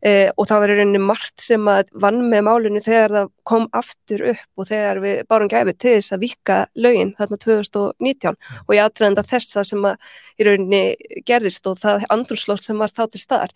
Eh, 0.05 0.29
og 0.37 0.45
það 0.45 0.61
var 0.61 0.71
í 0.71 0.77
rauninni 0.77 1.01
margt 1.01 1.41
sem 1.41 1.69
að 1.73 1.89
vann 1.97 2.19
með 2.29 2.43
málinu 2.45 2.83
þegar 2.85 3.15
það 3.15 3.31
kom 3.49 3.65
aftur 3.77 4.25
upp 4.33 4.61
og 4.61 4.69
þegar 4.69 4.99
við 5.01 5.23
bárum 5.31 5.49
gæfi 5.49 5.73
til 5.73 5.95
þess 5.95 6.13
að 6.13 6.25
vika 6.27 6.57
lögin 6.77 7.15
þarna 7.17 7.39
2019 7.41 8.37
og 8.67 8.75
ég 8.77 8.83
aðtrænda 8.83 9.25
þess 9.27 9.57
að 9.57 9.69
sem 9.71 9.87
að 9.89 10.11
í 10.37 10.47
rauninni 10.47 10.83
gerðist 11.29 11.71
og 11.71 11.79
það 11.81 12.05
andrúslótt 12.13 12.67
sem 12.67 12.83
var 12.83 12.93
þá 12.93 13.03
til 13.15 13.23
staðar. 13.23 13.55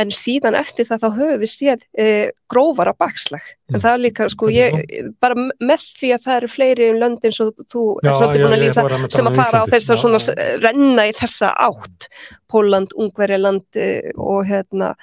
En 0.00 0.14
síðan 0.14 0.56
eftir 0.56 0.88
það 0.88 1.04
þá 1.04 1.08
höfum 1.18 1.44
við 1.44 1.52
séð 1.52 1.84
eh, 2.00 2.32
grófara 2.48 2.96
bakslag. 2.96 3.44
En 3.68 3.82
það 3.82 3.92
er 3.92 4.02
líka 4.06 4.30
sko 4.32 4.48
ég 4.54 4.80
bara 5.20 5.36
með 5.36 5.86
því 6.00 6.12
að 6.16 6.26
það 6.26 6.40
eru 6.40 6.52
fleiri 6.54 6.90
um 6.94 7.00
löndin 7.02 7.36
svo 7.36 7.50
þú 7.66 7.86
Já, 8.00 8.10
er 8.14 8.18
svolítið 8.22 8.46
búin 8.46 8.56
að 8.56 8.64
lýsa 8.64 9.12
sem 9.12 9.30
að 9.30 9.40
fara 9.42 9.62
á 9.62 9.64
þess 9.74 9.92
að 9.92 10.02
svona 10.06 10.50
renna 10.64 11.08
í 11.10 11.14
þessa 11.20 11.52
átt. 11.68 12.10
Póland, 12.48 12.94
Ungverjaland 12.96 13.80
eh, 13.82 14.12
og 14.16 14.46
hérna 14.48 14.94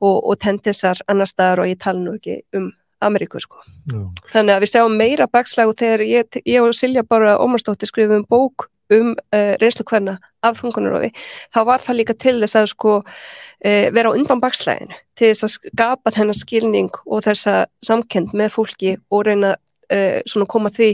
og, 0.00 0.16
og 0.24 0.38
tendisar 0.42 1.00
annar 1.08 1.30
staðar 1.30 1.64
og 1.64 1.70
ég 1.70 1.80
tala 1.82 2.02
nú 2.02 2.16
ekki 2.18 2.40
um 2.56 2.70
Ameríku 3.04 3.38
sko. 3.38 3.60
Já. 3.86 4.00
Þannig 4.32 4.56
að 4.56 4.64
við 4.64 4.72
sjáum 4.72 4.96
meira 4.98 5.28
bakslag 5.30 5.70
og 5.70 5.76
þegar 5.78 6.02
ég, 6.02 6.40
ég 6.42 6.64
og 6.64 6.74
Silja 6.74 7.04
bara 7.06 7.36
Ómarsdóttir 7.38 7.90
skrifum 7.90 8.24
bók 8.26 8.66
um 8.90 9.12
uh, 9.12 9.54
reynslu 9.60 9.84
hverna 9.84 10.16
af 10.42 10.60
þungunarofi, 10.62 11.10
þá 11.52 11.58
var 11.68 11.82
það 11.84 11.98
líka 11.98 12.14
til 12.16 12.36
þess 12.40 12.56
að 12.56 12.68
sko 12.72 12.92
uh, 13.02 13.86
vera 13.94 14.12
á 14.12 14.16
undan 14.16 14.40
bakslæginu, 14.40 14.96
til 15.18 15.32
þess 15.32 15.44
að 15.44 15.54
skapa 15.56 16.12
þennan 16.14 16.38
skilning 16.38 17.00
og 17.04 17.24
þessa 17.26 17.66
samkend 17.84 18.32
með 18.38 18.54
fólki 18.56 18.94
og 19.12 19.26
reyna 19.28 19.56
uh, 19.92 20.18
svona 20.28 20.46
koma 20.50 20.70
því, 20.74 20.88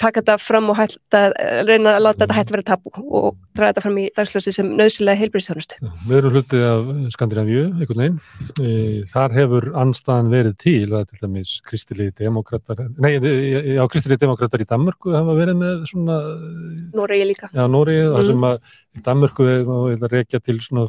taka 0.00 0.20
þetta 0.22 0.36
fram 0.42 0.70
og 0.72 0.78
hætta, 0.78 1.22
reyna 1.68 1.96
að 1.96 2.04
láta 2.06 2.24
þetta 2.24 2.38
hætta 2.38 2.54
vera 2.56 2.66
tabu 2.72 2.92
og 2.98 3.36
draga 3.56 3.72
þetta 3.72 3.84
fram 3.86 3.98
í 4.02 4.06
dagslösi 4.16 4.52
sem 4.54 4.70
nöðsilega 4.78 5.20
heilbríðstjónustu. 5.22 5.78
Við 6.08 6.18
erum 6.20 6.36
hluti 6.36 6.62
af 6.68 6.92
Skandinavíu, 7.14 7.64
einhvern 7.78 8.02
veginn. 8.04 8.18
E, 8.62 8.74
þar 9.12 9.36
hefur 9.38 9.70
anstaðan 9.84 10.30
verið 10.32 10.58
til 10.64 10.86
að 10.98 11.06
til 11.12 11.22
dæmis 11.24 11.54
kristilegi 11.66 12.14
demokrater, 12.22 12.84
nei, 12.98 13.14
já, 13.18 13.82
kristilegi 13.90 14.24
demokrater 14.26 14.62
í 14.62 14.68
Danmörku 14.68 15.14
hafa 15.16 15.36
verið 15.38 15.58
með 15.62 15.86
svona, 15.90 16.18
Noregi 16.94 17.30
líka. 17.32 17.50
já, 17.52 17.64
þar 17.64 18.22
Mm. 18.22 18.26
sem 18.26 18.46
að 18.48 18.58
í 18.98 19.02
Danmörku 19.06 19.48
er 19.48 19.68
og 19.68 19.90
ég 19.90 19.98
ætla 19.98 20.08
að 20.08 20.16
rekja 20.18 20.40
til 20.42 20.58
svona 20.60 20.86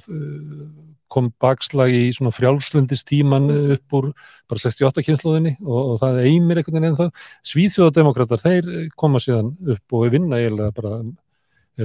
kom 1.12 1.32
bakslag 1.41 1.93
í 1.93 2.10
svona 2.15 2.34
frjálslundistíman 2.36 3.50
upp 3.76 3.98
úr 4.00 4.12
bara 4.50 4.63
68 4.63 5.06
kynnslóðinni 5.08 5.56
og, 5.65 5.80
og 5.80 5.95
það 6.04 6.22
eimir 6.26 6.62
einhvern 6.62 6.78
veginn 6.78 6.89
ennþá. 6.91 7.10
Svíþjóðademokrater, 7.52 8.43
þeir 8.43 8.91
koma 9.00 9.22
síðan 9.24 9.56
upp 9.76 9.98
og 9.98 10.13
vinna 10.13 10.39
eiginlega 10.39 10.76
bara 10.78 11.02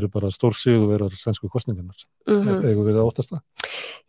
eru 0.01 0.11
bara 0.13 0.33
stór 0.35 0.57
sigurverar 0.59 1.15
sænsku 1.19 1.51
kostningarnar. 1.53 2.07
Mm 2.29 2.45
Mm. 2.45 2.63
Eigum 2.65 2.87
við 2.87 2.97
að 2.97 3.09
óttast 3.09 3.33
það? 3.33 3.41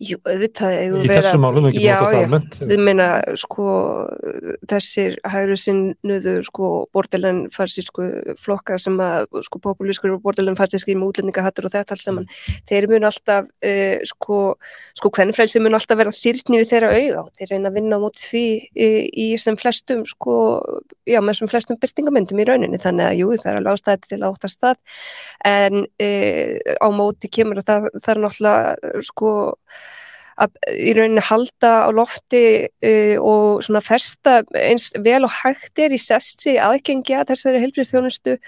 Jú, 0.05 0.17
auðvitað 0.23 0.73
eigum 0.75 1.01
Í 1.03 1.07
við 1.09 1.17
þessu 1.19 1.39
málum, 1.39 1.65
ekki 1.69 1.81
já, 1.83 1.95
bara 1.99 2.15
já, 2.15 2.19
almennt. 2.25 2.55
Þið 2.59 2.81
meina, 2.83 3.07
sko, 3.39 3.65
þessir 4.71 5.17
hægri 5.31 5.57
sinnuðu, 5.59 6.33
sko, 6.47 6.69
borderlenn 6.95 7.41
farsísku 7.55 8.07
flokkar 8.39 8.79
sem 8.79 8.95
að, 9.03 9.27
sko, 9.47 9.59
populískur 9.63 10.13
og 10.15 10.21
borderlenn 10.23 10.57
farsísku 10.59 10.95
með 10.95 11.11
útlendingahattur 11.11 11.67
og 11.67 11.73
þetta 11.75 11.95
allt 11.95 12.03
saman, 12.05 12.27
þeir 12.69 12.87
mun 12.91 13.07
alltaf, 13.09 13.49
uh, 13.67 13.97
sko, 14.11 14.39
sko, 14.99 15.11
hvernfrælsi 15.19 15.63
mun 15.63 15.75
alltaf 15.79 15.99
vera 15.99 16.15
þyrnir 16.15 16.63
í 16.63 16.69
þeirra 16.71 16.91
auga 16.95 17.25
og 17.25 17.31
þeir 17.35 17.53
reyna 17.53 17.71
að 17.71 17.79
vinna 17.81 17.99
á 17.99 18.03
móti 18.03 18.23
því 18.29 18.45
í, 18.75 18.89
í 19.25 19.27
sem 19.43 19.59
flestum, 19.59 20.03
sko, 20.07 20.37
já, 21.07 21.19
með 21.23 21.41
sem 21.41 21.51
flestum 21.51 21.79
byrtingamöndum 21.83 22.43
í 22.43 22.47
rauninni, 22.47 22.79
þannig 22.83 23.11
að, 23.11 23.19
jú, 23.23 23.27
en 25.75 25.83
uh, 25.85 26.73
á 26.79 26.87
móti 26.93 27.29
kemur 27.31 27.61
að 27.61 27.69
það, 27.69 27.87
það 27.99 28.13
er 28.13 28.21
náttúrulega, 28.23 29.03
sko, 29.09 29.31
að 30.35 30.57
í 30.75 30.93
rauninni 30.95 31.23
halda 31.23 31.71
á 31.87 31.89
lofti 31.95 32.43
uh, 32.67 33.15
og 33.23 33.63
svona 33.65 33.83
festa 33.83 34.41
eins 34.59 34.89
vel 35.03 35.23
og 35.27 35.35
hægt 35.43 35.79
er 35.79 35.95
í 35.95 36.01
sessi 36.01 36.57
aðgengi 36.59 37.15
að 37.15 37.31
þessari 37.33 37.63
heilbríðstjónustu 37.63 38.35
uh, 38.35 38.41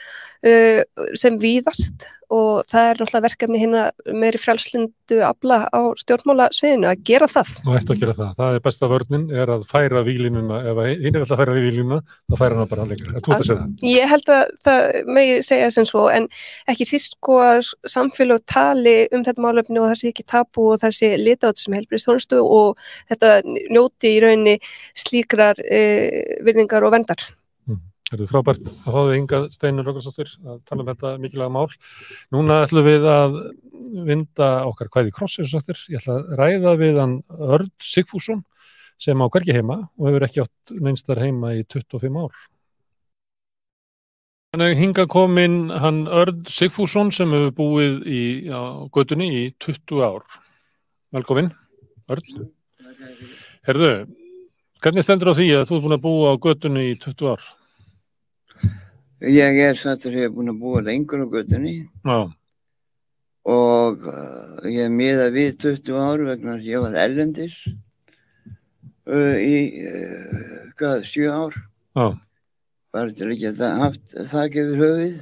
sem 1.17 1.39
víðast 1.41 2.05
og 2.33 2.65
það 2.67 2.89
er 2.89 2.99
náttúrulega 2.99 3.23
verkefni 3.23 3.59
hérna 3.61 3.83
meiri 4.19 4.39
frjálslindu 4.41 5.19
afla 5.23 5.59
á 5.71 5.79
stjórnmála 6.01 6.49
sviðinu 6.55 6.89
að 6.89 7.03
gera 7.07 7.29
það. 7.31 7.53
Og 7.63 7.77
ættu 7.77 7.95
að 7.95 8.01
gera 8.01 8.15
það. 8.17 8.33
Það 8.39 8.57
er 8.57 8.63
besta 8.65 8.89
vörnin, 8.91 9.23
er 9.31 9.51
að 9.53 9.63
færa 9.71 10.01
výlinuna, 10.03 10.59
ef 10.67 10.81
hinn 10.89 11.15
er 11.15 11.23
alltaf 11.23 11.37
að 11.37 11.41
færa 11.43 11.55
výlinuna, 11.55 12.01
þá 12.27 12.35
færa 12.41 12.57
hana 12.57 12.67
bara 12.73 12.87
lengra. 12.89 13.13
Þú 13.15 13.33
ert 13.33 13.37
að 13.37 13.47
segja 13.47 13.59
það. 13.61 13.87
Ég 13.93 14.11
held 14.13 14.33
að 14.35 14.43
það 14.67 14.99
megi 15.17 15.39
segja 15.47 15.71
sem 15.77 15.87
svo 15.87 16.03
en 16.11 16.29
ekki 16.73 16.89
síst 16.91 17.15
sko 17.15 17.39
að 17.45 17.71
samfélag 17.95 18.43
tali 18.51 18.97
um 19.15 19.23
þetta 19.27 19.47
málefni 19.47 19.81
og 19.81 19.89
það 19.93 19.99
sé 20.01 20.11
ekki 20.11 20.27
tapu 20.35 20.69
og 20.73 20.83
það 20.83 20.99
sé 20.99 21.13
litátt 21.21 21.63
sem 21.63 21.79
helbriðstjónustu 21.79 22.43
og 22.43 22.87
þetta 23.07 23.37
njóti 23.71 24.17
í 24.17 24.21
rauninni 24.25 24.59
slíkrar 24.99 25.63
uh, 25.63 26.39
virðingar 26.43 26.83
og 26.83 26.97
vendar. 26.99 27.29
Það 28.07 28.21
er 28.23 28.29
frábært 28.31 28.67
að 28.71 28.85
fá 28.85 28.99
þig 29.03 29.17
Inga 29.19 29.39
Steinur 29.51 29.87
Rókarsdóttir 29.89 30.29
að 30.47 30.59
tala 30.69 30.83
um 30.83 30.89
þetta 30.93 31.09
mikilvæga 31.19 31.51
mál. 31.51 31.73
Núna 32.31 32.61
ætlum 32.63 32.85
við 32.87 33.07
að 33.11 33.33
vinda 34.07 34.47
okkar 34.69 34.87
hvaði 34.93 35.11
krossir 35.15 35.49
eftir. 35.59 35.81
Ég 35.91 35.99
ætla 35.99 36.21
að 36.21 36.29
ræða 36.39 36.75
við 36.79 36.99
hann 37.01 37.17
Örd 37.27 37.73
Sigfússon 37.83 38.45
sem 38.95 39.19
á 39.19 39.27
hvergi 39.27 39.57
heima 39.57 39.81
og 39.99 40.07
hefur 40.07 40.27
ekki 40.29 40.45
átt 40.45 40.73
neinstar 40.79 41.19
heima 41.19 41.51
í 41.57 41.65
25 41.67 42.21
ár. 42.23 42.39
Þannig 44.55 44.79
hinga 44.79 45.07
komin 45.11 45.59
hann 45.75 46.05
Örd 46.07 46.47
Sigfússon 46.47 47.11
sem 47.11 47.35
hefur 47.35 47.53
búið 47.59 47.99
í 48.07 48.23
á, 48.47 48.87
götunni 48.87 49.27
í 49.35 49.45
20 49.59 50.07
ár. 50.07 50.23
Velkomin, 51.11 51.51
Örd. 52.07 52.33
Herðu, 53.67 53.93
hvernig 54.79 55.03
stendur 55.03 55.35
á 55.35 55.37
því 55.37 55.53
að 55.59 55.67
þú 55.67 55.75
ert 55.75 55.87
búin 55.89 55.99
að 55.99 56.05
búa 56.07 56.31
á 56.31 56.35
götunni 56.39 56.89
í 56.95 56.99
20 57.03 57.33
ár? 57.35 57.53
Ég 59.21 59.57
er 59.65 59.79
sattur 59.79 60.13
hefur 60.13 60.35
búin 60.35 60.51
að 60.51 60.59
búa 60.61 60.81
lengur 60.85 61.23
á 61.25 61.27
göttunni 61.31 61.75
Já, 62.05 62.19
og 63.49 64.03
uh, 64.05 64.61
ég 64.69 64.91
miða 64.93 65.31
við 65.33 65.55
20 65.63 65.97
ár 65.97 66.21
vegna 66.27 66.57
að 66.57 66.67
ég 66.67 66.83
var 66.83 66.97
ellendis 67.01 67.55
uh, 69.09 69.37
í 69.41 69.57
uh, 69.87 70.69
hvað, 70.77 71.07
7 71.09 71.31
ár. 71.33 71.57
Já, 71.97 72.07
bara 72.93 73.15
til 73.17 73.29
að 73.31 73.41
geta 73.41 73.71
haft 73.81 74.13
þak 74.33 74.59
yfir 74.61 74.81
höfuð 74.83 75.17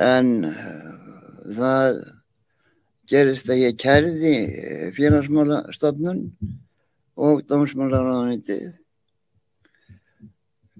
en 0.00 0.30
uh, 0.48 1.10
það 1.58 2.00
gerist 3.10 3.50
að 3.52 3.60
ég 3.66 3.76
kærði 3.76 4.32
eh, 4.64 4.86
félagsmálastofnun 4.96 6.22
og 7.20 7.44
dómsmálaráðanitið 7.50 8.70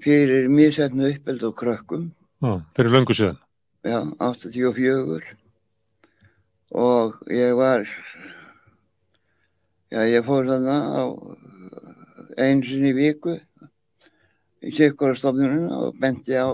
fyrir 0.03 0.49
mísetnu 0.49 1.09
uppeld 1.13 1.43
og 1.47 1.55
krökkum 1.59 2.11
já, 2.43 2.61
fyrir 2.77 2.91
löngu 2.91 3.15
síðan. 3.15 3.39
já, 3.85 4.01
84 4.19 5.23
og 6.75 7.15
ég 7.31 7.55
var 7.57 7.85
já, 9.93 10.01
ég 10.11 10.25
fór 10.27 10.47
þarna 10.49 10.77
á 10.91 11.03
einu 12.39 12.65
sinni 12.67 12.93
viku 12.97 13.37
í 14.65 14.73
sykkurastofnununa 14.75 15.77
og 15.87 15.99
benti 16.01 16.35
á 16.35 16.51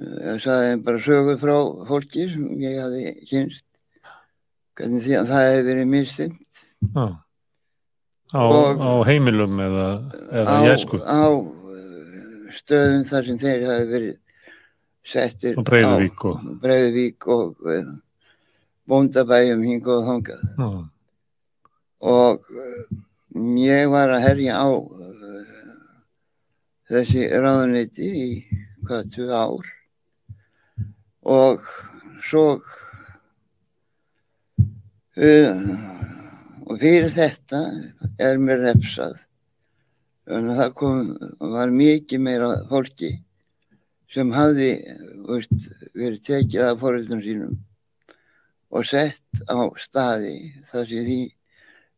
ég 0.00 0.40
saði 0.40 0.70
þeim 0.70 0.84
bara 0.86 1.02
sögur 1.04 1.36
frá 1.42 1.56
fólki 1.90 2.28
sem 2.32 2.46
ég 2.62 2.78
hafði 2.80 3.10
kynst 3.28 3.66
hvernig 4.78 5.02
því 5.04 5.16
að 5.18 5.26
það 5.28 5.42
hefði 5.50 5.64
verið 5.66 5.88
mistind. 5.92 6.38
Á, 6.96 8.40
Og- 8.40 8.78
á 8.80 8.92
heimilum 9.04 9.58
eða, 9.60 9.86
eða 10.32 10.54
á, 10.56 10.64
jæsku. 10.70 10.96
á 11.04 11.20
stöðum 12.58 13.04
þar 13.08 13.26
sem 13.28 13.38
þeir 13.40 13.64
hafi 13.68 13.86
verið 13.94 14.16
settir 15.10 15.58
Á 15.58 15.62
Breiðuvík 15.66 16.24
og- 16.30 16.48
Breiðuvík 16.62 17.26
og 17.34 17.66
uh, 17.66 17.90
bóndabæjum 18.90 19.62
hingað 19.66 20.00
og 20.00 20.08
þangað. 20.10 20.42
Já, 20.58 20.68
og 22.10 22.50
uh, 22.50 22.82
ég 23.64 23.90
var 23.92 24.08
að 24.16 24.24
herja 24.26 24.58
á 24.58 24.68
uh, 24.70 25.44
þessi 26.90 27.26
ráðuneyti 27.30 28.08
í 28.10 28.28
hvað, 28.86 29.10
tvö 29.14 29.28
ár. 29.36 29.68
Og 31.30 31.60
svo 32.26 32.44
uh, 35.20 35.56
og 36.70 36.78
fyrir 36.80 37.10
þetta 37.14 37.60
er 38.22 38.38
mér 38.42 38.62
refsað 38.70 39.16
þannig 40.30 40.52
að 40.54 40.60
það 40.62 40.76
kom, 40.78 41.02
var 41.56 41.74
mikið 41.74 42.22
meira 42.22 42.50
fólki 42.70 43.10
sem 44.14 44.30
hafði 44.34 44.70
veist, 45.26 45.66
verið 45.94 46.22
tekið 46.26 46.66
af 46.66 46.80
fóröldum 46.82 47.22
sínum 47.24 47.58
og 48.70 48.86
sett 48.86 49.42
á 49.50 49.58
staði 49.82 50.36
þar 50.70 50.90
sem 50.90 51.06
því 51.06 51.20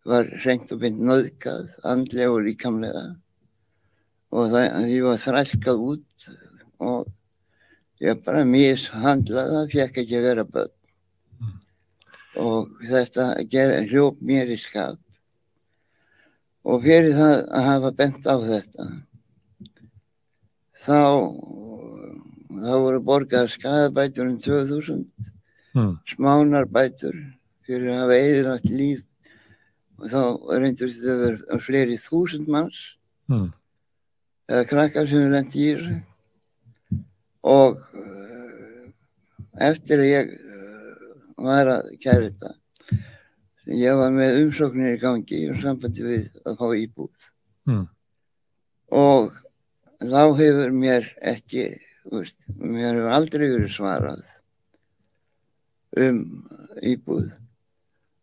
var 0.09 0.31
hreint 0.43 0.73
og 0.75 0.81
beint 0.83 0.99
nöðgað, 0.99 1.69
andlega 1.87 2.33
og 2.33 2.41
líkamlega. 2.47 3.03
Og 4.33 4.49
það, 4.51 4.79
því 4.89 5.01
var 5.05 5.21
þrælkað 5.23 5.85
út 5.87 6.27
og 6.83 7.11
ég 8.03 8.25
bara 8.25 8.47
mishandlaði 8.49 9.55
það, 9.59 9.69
fekk 9.77 10.01
ekki 10.03 10.19
að 10.19 10.27
vera 10.27 10.47
börn. 10.57 10.75
Og 12.43 12.73
þetta 12.89 13.29
ger, 13.53 13.77
hljóp 13.93 14.23
mér 14.25 14.51
í 14.51 14.59
skap 14.59 14.99
og 16.63 16.85
fyrir 16.87 17.17
það 17.19 17.35
að 17.49 17.69
hafa 17.69 17.93
bent 18.01 18.29
á 18.29 18.37
þetta 18.47 18.89
þá 20.87 21.01
þá 22.63 22.73
voru 22.85 23.03
borgað 23.03 23.53
skadabætur 23.57 24.29
um 24.29 24.39
2000 24.39 25.05
mm. 25.75 25.93
smánarbætur 26.15 27.17
fyrir 27.67 27.93
að 27.93 28.03
hafa 28.03 28.19
eðilagt 28.19 28.71
líf 28.71 29.05
og 29.99 30.11
þá 30.13 30.23
reyndur 30.59 30.91
þetta 30.93 31.15
að 31.15 31.23
vera 31.27 31.63
fleiri 31.67 32.01
þúsund 32.03 32.51
manns 32.51 32.83
Mm. 33.31 33.53
eða 34.51 34.65
krakkar 34.69 35.07
sem 35.09 35.23
við 35.23 35.31
lendi 35.33 35.61
í 35.63 35.75
þessu 35.77 36.99
og 37.53 37.79
uh, 37.79 38.89
eftir 39.69 40.03
að 40.03 40.11
ég 40.11 40.33
uh, 40.35 40.89
var 41.47 41.71
að 41.77 41.93
kæra 42.03 42.27
þetta 42.27 42.51
ég 43.71 43.95
var 43.99 44.11
með 44.15 44.41
umsóknir 44.43 44.97
í 44.97 45.01
gangi 45.03 45.45
og 45.53 45.61
sambandi 45.63 46.05
við 46.07 46.41
að 46.43 46.59
fá 46.59 46.67
íbúð. 46.79 47.29
Mm. 47.71 47.85
og 48.91 49.29
þá 50.03 50.23
hefur 50.35 50.73
mér 50.75 51.05
ekki 51.31 51.69
veist, 52.11 52.35
mér 52.59 52.97
hefur 52.97 53.13
aldrei 53.15 53.45
verið 53.47 53.71
svarað 53.77 54.25
um 56.03 56.19
íbúð. 56.83 57.29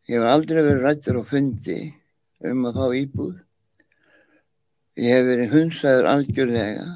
Ég 0.09 0.17
hefur 0.17 0.31
aldrei 0.33 0.59
verið 0.59 0.83
rættur 0.83 1.21
á 1.21 1.23
fundi 1.29 1.79
um 2.49 2.65
að 2.67 2.81
fá 2.81 2.97
íbúð. 2.99 3.37
Ég 4.99 5.15
hef 5.15 5.29
verið 5.29 5.53
hunsaður 5.55 6.09
algjörlega 6.11 6.87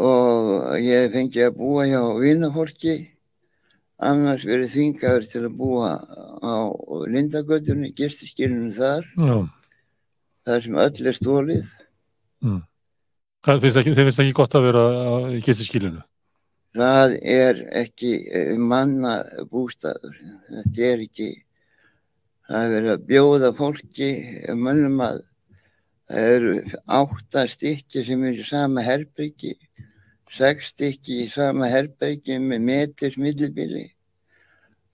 og 0.00 0.76
ég 0.84 1.06
hef 1.06 1.14
fengið 1.16 1.46
að 1.48 1.56
búa 1.56 1.86
hjá 1.88 2.02
vinafólki 2.20 2.96
annars 4.00 4.44
verið 4.48 4.70
þvingaður 4.74 5.26
til 5.32 5.42
að 5.46 5.56
búa 5.60 5.90
á 6.40 6.56
Lindagötunni, 7.12 7.90
gistiskilinu 7.96 8.70
þar 8.76 9.04
Já. 9.16 9.34
þar 10.48 10.62
sem 10.66 10.80
öll 10.86 11.06
er 11.12 11.18
stólið 11.20 11.76
Mm. 12.40 12.62
Það 13.44 13.58
finnst 13.60 13.78
ekki, 13.82 13.92
finnst 13.98 14.20
ekki 14.22 14.32
gott 14.38 14.54
að 14.56 14.62
vera 14.70 14.82
í 15.36 15.40
gistiskilinu. 15.44 16.00
það 16.72 17.16
er 17.20 17.58
ekki 17.82 18.12
eh, 18.32 18.54
manna 18.56 19.18
bústaður 19.50 20.14
þetta 20.48 20.86
er 20.88 21.02
ekki 21.04 21.26
það 22.48 22.62
er 22.64 22.72
verið 22.76 22.92
að 22.94 23.04
bjóða 23.10 23.50
fólki 23.58 24.08
mönnum 24.56 25.02
að 25.04 25.20
það 26.08 26.30
eru 26.38 26.54
átta 26.96 27.44
stykki 27.52 28.06
sem 28.08 28.24
eru 28.30 28.40
í 28.40 28.48
sama 28.48 28.86
herbyggi 28.88 29.52
sex 30.30 30.70
stykki 30.74 31.24
í 31.24 31.30
sama 31.34 31.66
herbyggi 31.72 32.36
með 32.42 32.60
metris 32.68 33.16
millibili 33.18 33.86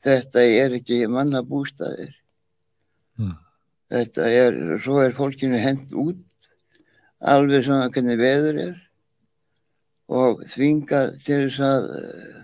þetta 0.06 0.42
er 0.62 0.76
ekki 0.80 1.02
manna 1.10 1.42
bústaðir 1.46 2.14
Mm. 3.16 3.32
þetta 3.88 4.26
er 4.28 4.56
svo 4.84 4.98
er 5.00 5.14
fólkinu 5.16 5.56
hent 5.56 5.94
út 5.96 6.48
alveg 7.24 7.62
svona 7.64 7.86
hvernig 7.88 8.18
veður 8.20 8.58
er 8.60 8.74
og 10.12 10.42
þvingað 10.52 11.14
til 11.24 11.38
þess 11.46 11.62
að 11.64 11.86
eh, 11.96 12.34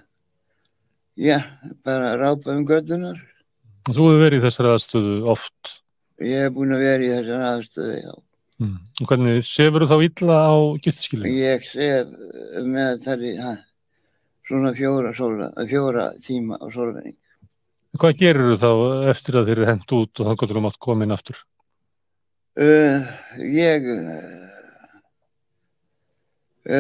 já, 1.29 1.37
bara 1.85 2.15
rápa 2.17 2.57
um 2.57 2.65
göttunar 2.65 3.21
Þú 3.85 3.99
hefur 3.99 4.21
verið 4.23 4.39
í 4.41 4.45
þessari 4.47 4.73
aðstöðu 4.73 5.15
oft. 5.29 5.75
ég 6.25 6.47
hef 6.47 6.53
búin 6.57 6.73
að 6.73 6.85
vera 6.87 7.05
í 7.05 7.13
þessar 7.19 7.45
aðstöðu 7.51 7.97
já. 8.01 8.13
Mm. 8.63 8.77
Og 9.03 9.09
hvernig 9.11 9.43
sefur 9.49 9.85
þá 9.91 9.97
illa 10.07 10.37
á 10.47 10.55
gistiskilinu? 10.85 11.33
ég 11.43 11.65
sef 11.67 12.13
með 12.63 13.01
þar 13.07 13.25
í 13.27 13.33
ha, 13.43 13.55
svona 14.47 14.71
fjóra, 14.77 15.11
sóla, 15.19 15.49
fjóra 15.67 16.05
tíma 16.23 16.61
á 16.63 16.67
sólvenning 16.71 17.19
Hvað 17.99 18.21
gerir 18.23 18.55
þá 18.57 18.71
eftir 19.13 19.37
að 19.37 19.49
þeir 19.51 19.59
eru 19.59 19.67
hent 19.69 19.93
út 19.93 20.21
og 20.23 20.29
þannig 20.29 20.45
að 20.47 20.55
þú 20.57 20.63
mátt 20.65 20.79
koma 20.87 21.05
inn 21.05 21.13
aftur? 21.17 21.41
uh, 22.61 23.03
ég 23.43 23.89
uh, 23.89 24.53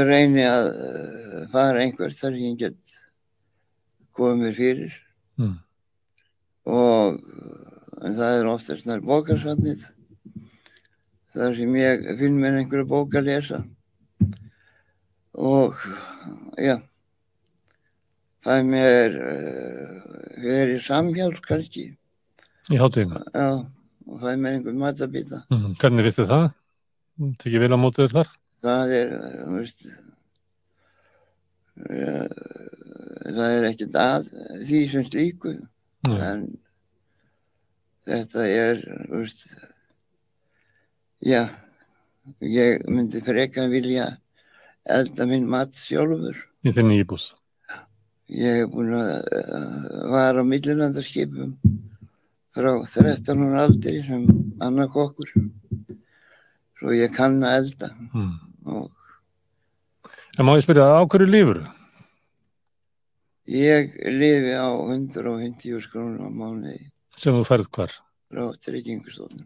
reyni 0.08 0.44
að 0.46 0.68
uh, 0.70 1.42
fara 1.52 1.82
einhvert 1.82 2.16
þar 2.20 2.36
sem 2.36 2.46
ég 2.52 2.58
get 2.60 2.78
komið 4.16 4.58
fyrir 4.60 4.98
Mm. 5.40 5.54
og 6.68 7.14
uh, 7.16 8.08
það 8.12 8.34
er 8.36 8.48
oftast 8.52 8.84
nær 8.84 9.00
bókarsatnið 9.00 9.86
þar 11.32 11.56
sem 11.56 11.76
ég 11.80 12.06
finn 12.20 12.38
mér 12.40 12.58
einhverju 12.60 12.86
bók 12.90 13.14
að 13.18 13.28
lesa 13.30 13.62
og 15.32 15.78
já 16.60 16.76
fæ 18.42 18.56
mér 18.66 19.14
uh, 19.16 19.98
verið 20.42 20.80
samhjálp 20.86 21.40
kannski 21.46 21.84
Í 22.72 22.78
hátíðinu? 22.78 23.18
já, 23.34 23.46
og 24.06 24.20
fæ 24.22 24.32
mér 24.36 24.58
einhver 24.58 24.76
matabita 24.78 25.42
Mm. 25.50 25.74
Hvernig 25.80 26.04
vittu 26.10 26.26
það? 26.28 26.48
Tekið 27.42 27.60
vel 27.64 27.74
á 27.76 27.78
mótið 27.80 28.04
þér 28.08 28.14
þar? 28.18 28.30
það 28.62 28.92
er 28.98 29.12
uh, 29.16 29.46
veist, 29.56 29.80
uh, 31.82 32.28
það 33.32 33.48
er 33.56 33.66
ekkert 33.70 33.98
að 34.02 34.28
því 34.68 34.80
sem 34.92 35.04
slíku 35.08 35.54
en 36.12 36.44
þetta 38.06 38.46
er 38.50 38.80
veist, 39.10 39.44
já 41.22 41.42
ég 42.40 42.82
myndi 42.88 43.20
frekar 43.24 43.68
vilja 43.72 44.08
elda 44.86 45.26
minn 45.26 45.46
mat 45.48 45.74
sjálfur 45.78 46.36
Í 46.66 46.70
þinni 46.74 47.00
íbúð. 47.02 47.24
ég 48.32 48.62
hef 48.62 48.70
búin 48.72 48.92
að 48.94 49.10
uh, 49.38 50.10
vara 50.12 50.42
á 50.42 50.44
millilandarskipum 50.46 51.56
frá 52.54 52.70
13 52.84 53.42
ára 53.48 53.62
aldri 53.66 53.98
sem 54.06 54.26
annarkokkur 54.62 55.30
svo 56.78 56.94
ég 56.96 57.14
kann 57.14 57.38
að 57.42 57.58
elda 57.62 57.92
Mm. 58.12 58.34
og 58.66 58.90
En 60.38 60.46
má 60.48 60.54
ég 60.56 60.62
spyrja, 60.64 60.84
á 60.96 61.04
hverju 61.04 61.26
lífur? 61.28 61.58
Ég 63.52 63.90
lifi 64.08 64.52
á 64.56 64.70
150 64.70 65.80
skrónur 65.84 66.24
á 66.24 66.30
mánuði 66.32 66.88
sem 67.20 67.34
þú 67.36 67.42
færð 67.44 67.68
hvar 67.74 67.92
frá 68.32 68.44
tryggingustofnun. 68.64 69.44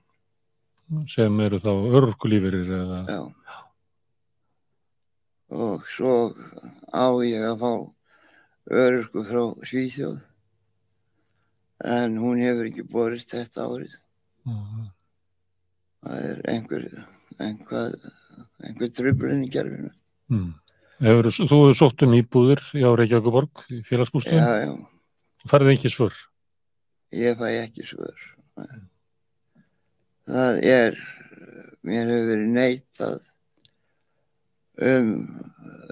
Sem 1.10 1.40
eru 1.44 1.58
þá 1.62 1.70
örkulífyrir 2.00 2.70
eða 2.80 3.00
Já. 3.10 3.20
Og 5.56 5.84
svo 5.94 6.12
á 6.90 7.06
ég 7.22 7.44
að 7.46 7.60
fá 7.62 7.72
örurku 8.76 9.22
frá 9.28 9.42
Svíþjóð. 9.68 10.16
En 11.86 12.16
hún 12.18 12.40
hefur 12.42 12.66
ekki 12.66 12.82
borist 12.90 13.30
þetta 13.30 13.66
árið. 13.68 13.94
Já. 14.46 14.56
Það 16.06 16.26
er 16.30 16.40
einhver, 16.50 16.86
einhver, 17.42 17.94
einhver 18.62 18.90
tröflun 18.94 19.44
í 19.46 19.50
gerfinu. 19.52 19.92
Mm. 20.32 20.50
Hefur, 21.06 21.30
þú 21.34 21.46
hefur 21.60 21.78
sótt 21.78 22.02
um 22.06 22.14
íbúðir 22.16 22.62
á 22.82 22.90
Reykjavíkuborg 22.98 23.66
í 23.70 23.82
félagsbústum 23.86 24.38
Já, 24.40 24.64
já, 24.64 24.70
færði 25.50 25.74
ekki 25.76 25.90
svör. 25.92 26.14
ég 27.12 27.36
fæ 27.38 27.48
ekki 27.60 27.84
svör. 27.86 28.16
Það 30.26 30.58
er, 30.66 30.96
mér 31.86 32.08
hefur 32.10 32.28
verið 32.32 32.48
neitað 32.56 33.18
um, 34.82 35.10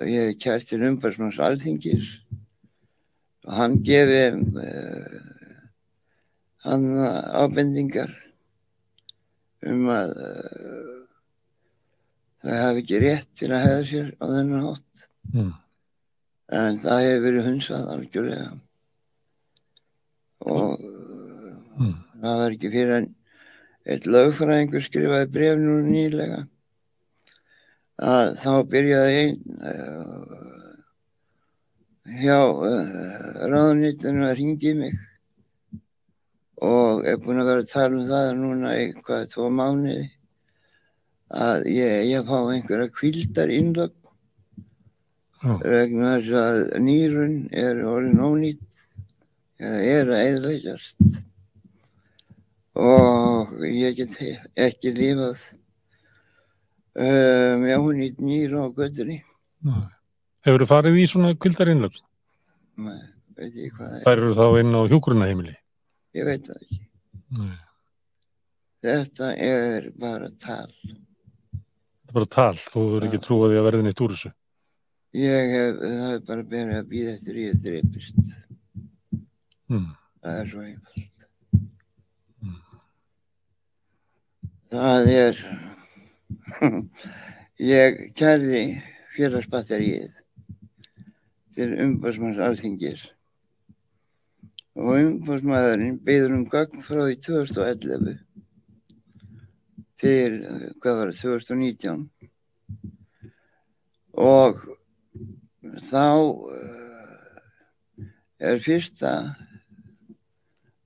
ég 0.03 0.30
hef 0.32 0.41
kært 0.43 0.66
til 0.72 0.82
umbærsmanns 0.89 1.39
alþingis 1.39 2.09
og 3.47 3.53
hann 3.61 3.76
gefi 3.87 4.24
uh, 4.35 5.20
hann 6.66 6.89
ábendingar 7.45 8.11
um 9.70 9.87
að 9.95 10.14
uh, 10.18 10.97
það 12.43 12.59
hafi 12.64 12.82
ekki 12.82 13.03
rétt 13.05 13.30
til 13.39 13.53
að 13.55 13.64
hefða 13.68 13.87
sér 13.93 14.11
á 14.18 14.24
þennan 14.35 14.66
hátt. 14.66 15.05
Mm. 15.32 15.53
En 16.55 16.80
það 16.82 17.05
hefur 17.07 17.22
verið 17.28 17.47
hunsað 17.53 17.87
algjörlega. 17.95 18.51
Og 20.45 20.91
Mm. 21.74 21.95
það 22.22 22.37
var 22.39 22.53
ekki 22.55 22.68
fyrir 22.70 22.93
en 22.95 23.07
eitt 23.85 24.09
lögfræðingur 24.09 24.85
skrifaði 24.85 25.30
bref 25.35 25.61
nú 25.61 25.78
nýlega. 25.85 26.45
Að 28.01 28.30
þá 28.43 28.53
byrjaði 28.72 29.18
einn 29.20 29.59
uh, 29.70 30.39
hjá 32.20 32.39
uh, 32.43 33.43
ráðnýttinu 33.53 34.26
að 34.28 34.37
ringi 34.41 34.74
mig. 34.78 34.97
Og 36.64 37.05
er 37.07 37.20
búin 37.20 37.43
að 37.43 37.51
vera 37.51 37.64
að 37.66 37.72
tala 37.74 38.01
um 38.01 38.09
það 38.09 38.30
núna 38.41 38.76
í 38.80 38.89
hvað, 38.99 39.28
tvo 39.35 39.51
mánuði 39.53 40.09
að 41.35 41.68
ég, 41.74 42.09
ég 42.12 42.26
fá 42.28 42.39
einhverja 42.41 42.95
kvildar 42.95 43.53
innlögn. 43.53 44.01
Já. 45.45 45.59
vegna 45.61 46.14
þess 46.16 46.37
að 46.41 46.61
nýrun 46.80 47.35
er 47.53 47.82
orðin 47.85 48.22
ónýtt 48.24 48.62
eða 49.61 49.80
er 49.91 50.12
að 50.14 50.22
eðlægjast 50.30 51.03
og 52.74 53.52
ég 53.68 53.94
get 53.98 54.14
ekki 54.58 54.90
lifað 54.96 55.36
uh, 56.98 57.54
með 57.62 57.74
ónýtt 57.78 58.18
nýru 58.24 58.64
á 58.64 58.68
göttunni 58.74 59.20
Hefur 60.44 60.60
þú 60.64 60.68
farið 60.68 60.98
í 61.00 61.04
svona 61.08 61.30
kvildarinnlögn? 61.40 62.02
Nei, 62.84 62.98
veit 63.38 63.54
ég 63.56 63.72
hvað 63.76 63.88
það 63.88 63.96
er 63.96 64.04
Þær 64.08 64.18
eru 64.24 64.34
þá 64.36 64.46
inn 64.60 64.74
á 64.76 64.80
hjúkurunaheimili. 64.90 65.54
ég 66.18 66.24
veit 66.28 66.44
það 66.48 66.58
ekki 66.64 66.80
Nei. 67.38 67.54
þetta 68.84 69.30
er 69.48 69.88
bara 69.98 70.28
tal 70.42 70.70
Þetta 70.84 72.10
er 72.10 72.16
bara 72.18 72.30
tal, 72.36 72.54
þú 72.60 72.82
hefur 72.90 73.06
ekki 73.08 73.22
trúið 73.24 73.56
að 73.58 73.64
verði 73.70 73.86
neitt 73.88 74.02
úr 74.04 74.12
þessu. 74.14 74.30
ég 75.14 75.54
hef, 75.54 75.80
það 75.80 76.12
er 76.12 76.20
bara 76.28 76.44
verið 76.52 76.76
að 76.82 76.90
býða 76.92 77.14
eftir 77.18 77.42
ég 77.46 77.60
dreipist 77.64 78.18
Mm. 79.64 79.94
það 80.20 80.34
er 80.42 80.48
svo 80.50 80.60
einfalt 80.60 81.13
það 84.74 85.08
er 85.12 85.40
ég 87.78 87.98
kærði 88.18 88.62
félagsbatteríið 89.14 90.12
til 91.54 91.68
umbásmanns 91.84 92.40
alþingis. 92.42 93.04
Og 94.74 94.98
umbásmaðurinn 94.98 96.00
beður 96.02 96.34
um 96.40 96.46
gagn 96.50 96.82
frá 96.82 97.04
því 97.04 97.18
2011 97.28 98.16
til, 100.02 100.30
hvað 100.82 100.98
var 101.00 101.12
það, 101.14 101.20
2019 101.22 102.08
og 104.14 104.60
þá 105.82 106.06
eh, 106.54 108.08
er 108.50 108.62
fyrsta 108.62 109.12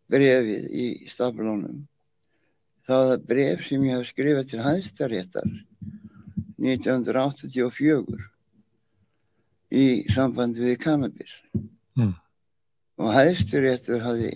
brefið 0.09 0.69
í 0.73 0.87
staflónum 1.13 1.87
það 2.89 3.15
bref 3.29 3.67
sem 3.69 3.85
ég 3.85 3.99
hef 3.99 4.09
skrifað 4.09 4.51
til 4.53 4.63
hæðstaréttar 4.65 5.49
1984 6.59 8.23
í 9.79 9.87
sambandi 10.15 10.65
við 10.65 10.79
kannabis. 10.83 11.35
Mm. 11.99 12.15
og 13.03 13.11
hæðstaréttur 13.15 14.03
hafði 14.03 14.31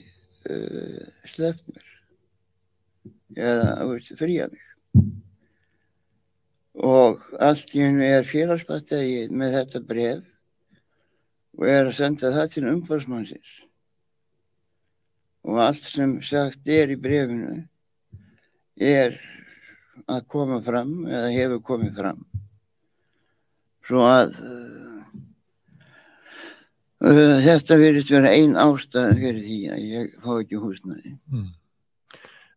uh, 0.50 1.07
sleppt 1.30 1.64
mér. 1.70 1.88
Eða 3.32 3.86
fríað 4.18 4.53
mig. 4.53 4.66
Og 6.82 7.22
allt 7.40 7.72
í 7.76 7.82
hennu 7.84 8.05
er 8.05 8.28
félagsbatterið 8.28 9.32
með 9.32 9.57
þetta 9.59 9.82
bref 9.88 10.22
og 11.59 11.68
er 11.68 11.88
að 11.88 11.98
senda 11.98 12.32
það 12.34 12.48
til 12.55 12.64
umbásmannsins 12.70 13.59
og 15.42 15.59
allt 15.59 15.84
sem 15.84 16.14
sagt 16.24 16.68
er 16.70 16.92
í 16.94 16.98
brefinu 16.98 17.59
er 18.81 19.18
að 20.09 20.23
koma 20.33 20.61
fram 20.64 21.03
eða 21.07 21.33
hefur 21.35 21.61
komið 21.68 21.97
fram 21.99 22.23
svo 23.87 24.05
að 24.07 24.33
uh, 24.39 25.03
uh, 27.03 27.35
þetta 27.45 27.79
verið 27.81 28.11
vera 28.14 28.31
ein 28.37 28.55
ástæð 28.61 29.11
fyrir 29.20 29.43
því 29.45 29.59
að 29.75 29.83
ég 29.93 30.14
fá 30.23 30.33
ekki 30.43 30.61
húsnæði 30.62 31.16
Mm. 31.33 31.51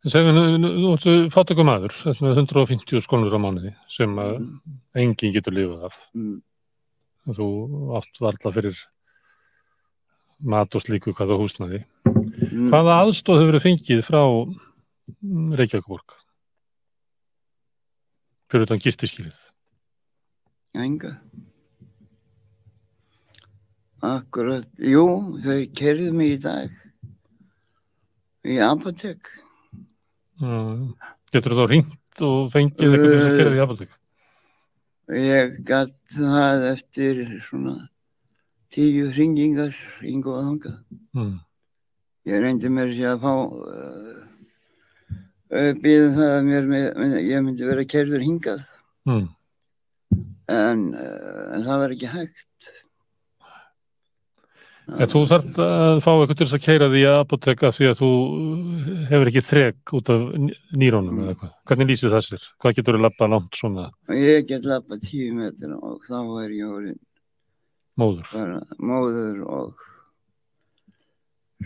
Við, 0.06 0.28
nú- 0.38 0.60
nú 0.62 0.90
áttu 0.94 1.14
fátökum 1.34 1.66
maður, 1.66 1.90
þetta 1.98 2.22
með 2.28 2.36
150 2.44 3.02
skonur 3.02 3.34
á 3.34 3.40
mánuði 3.42 3.72
sem 3.90 4.12
að 4.22 4.36
enginn 5.02 5.34
getur 5.34 5.56
lifað 5.58 5.88
af. 5.88 5.96
mm. 6.14 6.36
Þú 7.34 7.48
átt 7.98 8.20
varla 8.22 8.52
fyrir 8.54 8.78
mat 10.46 10.76
og 10.78 10.84
slíku 10.86 11.10
hvað 11.18 11.32
þú 11.34 11.40
húsnaði. 11.42 11.80
Mm. 12.06 12.70
Hvaða 12.70 13.00
aðstóð 13.02 13.40
hefur 13.42 13.50
verið 13.56 13.66
fengið 13.66 14.04
frá 14.06 14.22
mm, 14.30 14.54
Reykjavíkborg? 15.60 16.16
Fyrir 18.52 18.68
utan 18.68 18.82
gistiskilið. 18.82 19.38
Enga. 20.76 21.16
Akkurat, 24.06 24.68
jú, 24.78 25.06
þau 25.42 25.62
kerðu 25.78 26.12
mig 26.14 26.36
í 26.36 26.42
dag 26.44 26.74
í 28.46 28.58
apotek. 28.62 29.32
Uh, 30.42 30.92
getur 31.34 31.56
þú 31.56 31.62
þá 31.62 31.72
ringt 31.72 32.24
og 32.26 32.52
fengið 32.54 32.92
eitthvað 32.92 33.06
til 33.06 33.16
þess 33.16 33.30
að 33.30 33.40
gera 33.40 33.54
því 33.54 33.64
apotek? 33.66 33.98
Ég 35.16 35.58
gatt 35.66 35.98
það 36.16 36.68
eftir 36.72 37.24
svona 37.46 37.76
tíu 38.74 39.10
hringingar 39.14 39.76
yngu 40.06 40.36
að 40.36 40.48
þangað. 40.50 40.78
Mm. 41.16 41.36
Ég 42.26 42.42
reyndi 42.44 42.72
mér 42.74 42.94
sér 42.94 43.12
að 43.14 43.26
fá 43.26 43.34
uh, 43.34 44.24
býða 45.52 46.08
það 46.16 46.32
að 46.36 46.46
mér, 46.50 46.70
með, 46.72 47.16
ég 47.30 47.44
myndi 47.46 47.68
vera 47.70 47.86
kerður 47.86 48.24
hingað 48.26 48.64
Mm. 49.06 49.28
en, 50.50 50.80
en 50.96 51.62
það 51.68 51.80
var 51.84 51.92
ekki 51.94 52.08
hægt. 52.10 52.42
En 54.86 55.10
þú 55.10 55.20
þarft 55.30 55.56
að 55.62 56.00
fá 56.06 56.10
eitthvað 56.14 56.38
til 56.38 56.46
þess 56.46 56.56
að 56.58 56.64
keira 56.66 56.88
því 56.94 57.00
að 57.10 57.16
apoteka 57.24 57.70
því 57.74 57.86
að 57.90 57.96
þú 58.02 58.10
hefur 59.10 59.30
ekki 59.32 59.44
þrek 59.48 59.94
út 59.98 60.12
af 60.14 60.26
nýrónum 60.78 61.22
eða 61.24 61.32
eitthvað. 61.34 61.54
Hvernig 61.70 61.90
lýsir 61.90 62.14
það 62.14 62.26
sér? 62.28 62.44
Hvað 62.62 62.76
getur 62.80 62.98
þú 62.98 63.02
lappa 63.06 63.30
langt 63.34 63.58
svona 63.58 63.86
Og 64.10 64.16
ég 64.22 64.46
get 64.50 64.66
lappa 64.70 65.00
tíu 65.02 65.32
metra 65.38 65.78
og 65.78 66.06
þá 66.06 66.20
er 66.44 66.54
ég 66.54 66.70
orðin 66.70 67.00
móður? 67.98 68.30
bara 68.34 68.60
móður 68.78 69.42
og 69.50 69.86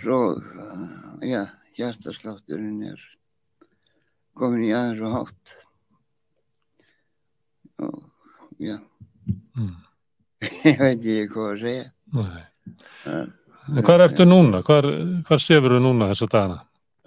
uh, 0.07 0.87
já, 1.27 1.43
hjartaslátturinn 1.75 2.83
er 2.93 2.99
komin 4.39 4.63
í 4.67 4.71
aðeins 4.75 5.03
og 5.05 5.15
hátt. 5.17 5.57
Og, 7.85 7.99
já, 8.59 8.77
Mm. 9.59 9.73
ég 10.69 10.77
veit 10.79 11.03
ekki 11.03 11.27
hvað 11.33 11.47
að 11.51 11.57
segja. 11.63 11.85
Uh, 12.15 13.25
En 13.69 13.83
hvað 13.85 14.03
ertu 14.05 14.25
núna? 14.25 14.61
Hvar 14.65 15.41
sefur 15.43 15.75
þú 15.75 15.79
núna 15.83 16.07
þessa 16.13 16.27
dagana? 16.31 16.57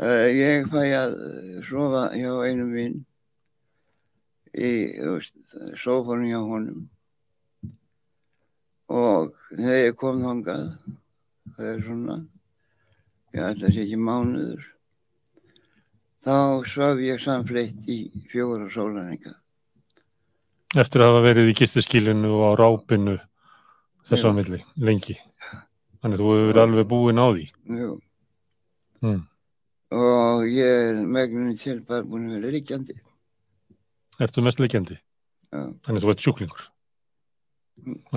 Uh, 0.02 0.26
ég 0.36 0.66
fæ 0.70 0.82
að 0.98 1.14
sofa 1.66 2.02
hjá 2.14 2.30
einum 2.46 2.70
minn 2.76 2.98
í 4.52 4.70
sófanum 5.80 6.28
hjá 6.28 6.38
honum 6.44 6.84
og 8.92 9.32
þegar 9.56 9.80
ég 9.86 9.96
kom 10.02 10.20
þangað 10.22 10.66
það 11.56 11.70
er 11.72 11.82
svona, 11.86 12.16
ég 13.32 13.46
ætla 13.48 13.70
að 13.70 13.76
sé 13.78 13.86
ekki 13.86 14.00
mánuður, 14.04 14.66
þá 16.22 16.36
svaf 16.70 17.02
ég 17.02 17.20
samfleitt 17.22 17.88
í 17.90 17.98
fjóra 18.30 18.68
sólaringa. 18.72 19.34
Eftir 20.78 21.02
að 21.04 21.12
hafa 21.12 21.26
verið 21.26 21.50
í 21.50 21.56
gistiskilinu 21.58 22.30
og 22.38 22.44
á 22.48 22.50
rápinu 22.62 23.18
þess 24.08 24.22
Já. 24.22 24.28
að 24.30 24.36
milli, 24.38 24.62
lengi. 24.80 25.18
Þannig 26.02 26.16
að 26.16 26.22
þú 26.22 26.32
hefur 26.32 26.48
verið 26.48 26.62
alveg 26.62 26.88
búin 26.90 27.20
á 27.22 27.26
því. 27.28 27.46
Jú. 27.78 27.90
Mm. 29.02 29.20
Og 29.92 30.44
ég 30.48 30.78
er 30.88 31.00
megnunni 31.04 31.58
til 31.60 31.80
bara 31.86 32.06
búin 32.06 32.30
að 32.30 32.38
vera 32.38 32.54
ríkjandi. 32.54 32.96
Ertu 34.22 34.44
mest 34.46 34.62
leikjandi? 34.62 34.96
Já. 35.52 35.66
Þannig 35.84 35.98
að 35.98 36.06
þú 36.06 36.14
ert 36.14 36.24
sjúklingur. 36.24 36.64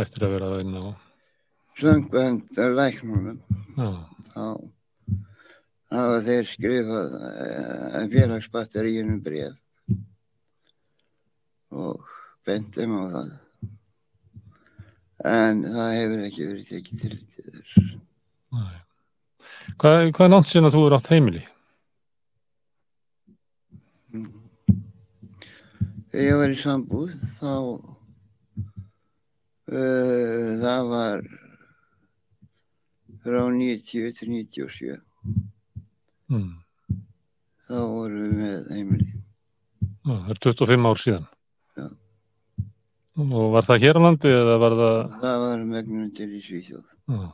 Eftir 0.05 0.25
að 0.25 0.35
vera 0.37 0.49
að 0.51 0.57
vinna 0.61 0.85
á. 0.85 0.91
Söngvænt 1.75 2.59
að 2.61 2.77
læknunum, 2.77 3.39
Já. 3.75 3.89
þá 4.31 4.43
hafa 5.93 6.21
þeir 6.25 6.49
skrifað 6.49 7.15
uh, 7.19 8.03
félagsbatteríunum 8.11 9.19
bref 9.25 9.55
og 11.75 12.05
bent 12.47 12.77
þeim 12.77 12.93
á 12.95 13.03
það. 13.15 13.33
En 15.25 15.63
það 15.65 15.97
hefur 15.97 16.23
ekki 16.27 16.47
verið 16.49 16.65
tekið 16.69 17.01
til 17.01 17.15
þess. 17.55 17.71
Hvað, 19.75 20.11
hvað 20.15 20.25
er 20.25 20.31
langt 20.31 20.49
síðan 20.51 20.69
að 20.69 20.75
þú 20.77 20.81
er 20.85 20.95
átt 20.97 21.11
heimili? 21.11 21.43
Þegar 26.15 26.25
ég 26.29 26.39
var 26.39 26.53
í 26.53 26.59
sambúð 26.61 27.11
þá 27.41 27.53
uh, 29.73 30.51
það 30.61 30.81
var 30.93 31.25
frá 33.25 33.41
90 33.51 34.15
til 34.15 34.29
97 34.31 34.95
Mm. 36.31 36.53
þá 37.67 37.77
vorum 37.77 38.21
við 38.21 38.33
með 38.39 38.69
heimili. 38.73 39.11
Já, 40.05 40.13
það 40.13 40.31
er 40.33 40.39
25 40.45 40.89
ár 40.89 41.01
síðan. 41.01 41.27
Já. 41.75 41.87
Og 43.25 43.45
var 43.53 43.67
það 43.67 43.83
hér 43.85 43.97
á 43.97 44.01
landi 44.05 44.31
eða 44.33 44.55
var 44.61 44.75
það... 44.79 44.97
Það 45.21 45.37
var 45.45 45.65
megnum 45.69 46.09
til 46.17 46.27
í 46.35 46.41
Svíþjóð 46.43 46.87
Já. 47.15 47.27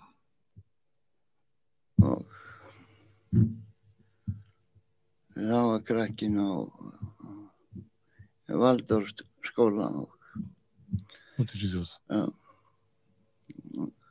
og 2.01 2.21
þá 5.39 5.57
var 5.71 5.81
krakkin 5.87 6.37
á 6.37 6.49
Valdór 8.61 9.09
skóla 9.47 9.87
og 10.03 10.09
út 11.41 11.55
í 11.55 11.63
Svíþjóð. 11.63 11.95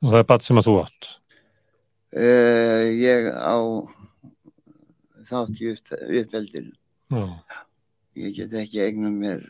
Og 0.01 0.09
það 0.09 0.21
er 0.25 0.29
bat 0.33 0.47
sem 0.47 0.59
að 0.59 0.71
þú 0.71 0.77
átt. 0.83 1.15
Uh, 2.11 2.91
ég 2.99 3.31
á 3.31 3.55
þátt 5.31 5.61
í 5.63 5.71
upp, 5.75 5.95
uppeldinu. 6.21 6.73
Já. 7.15 7.25
Ég 8.21 8.35
get 8.37 8.55
ekki 8.61 8.83
eigna 8.85 9.11
mér 9.15 9.45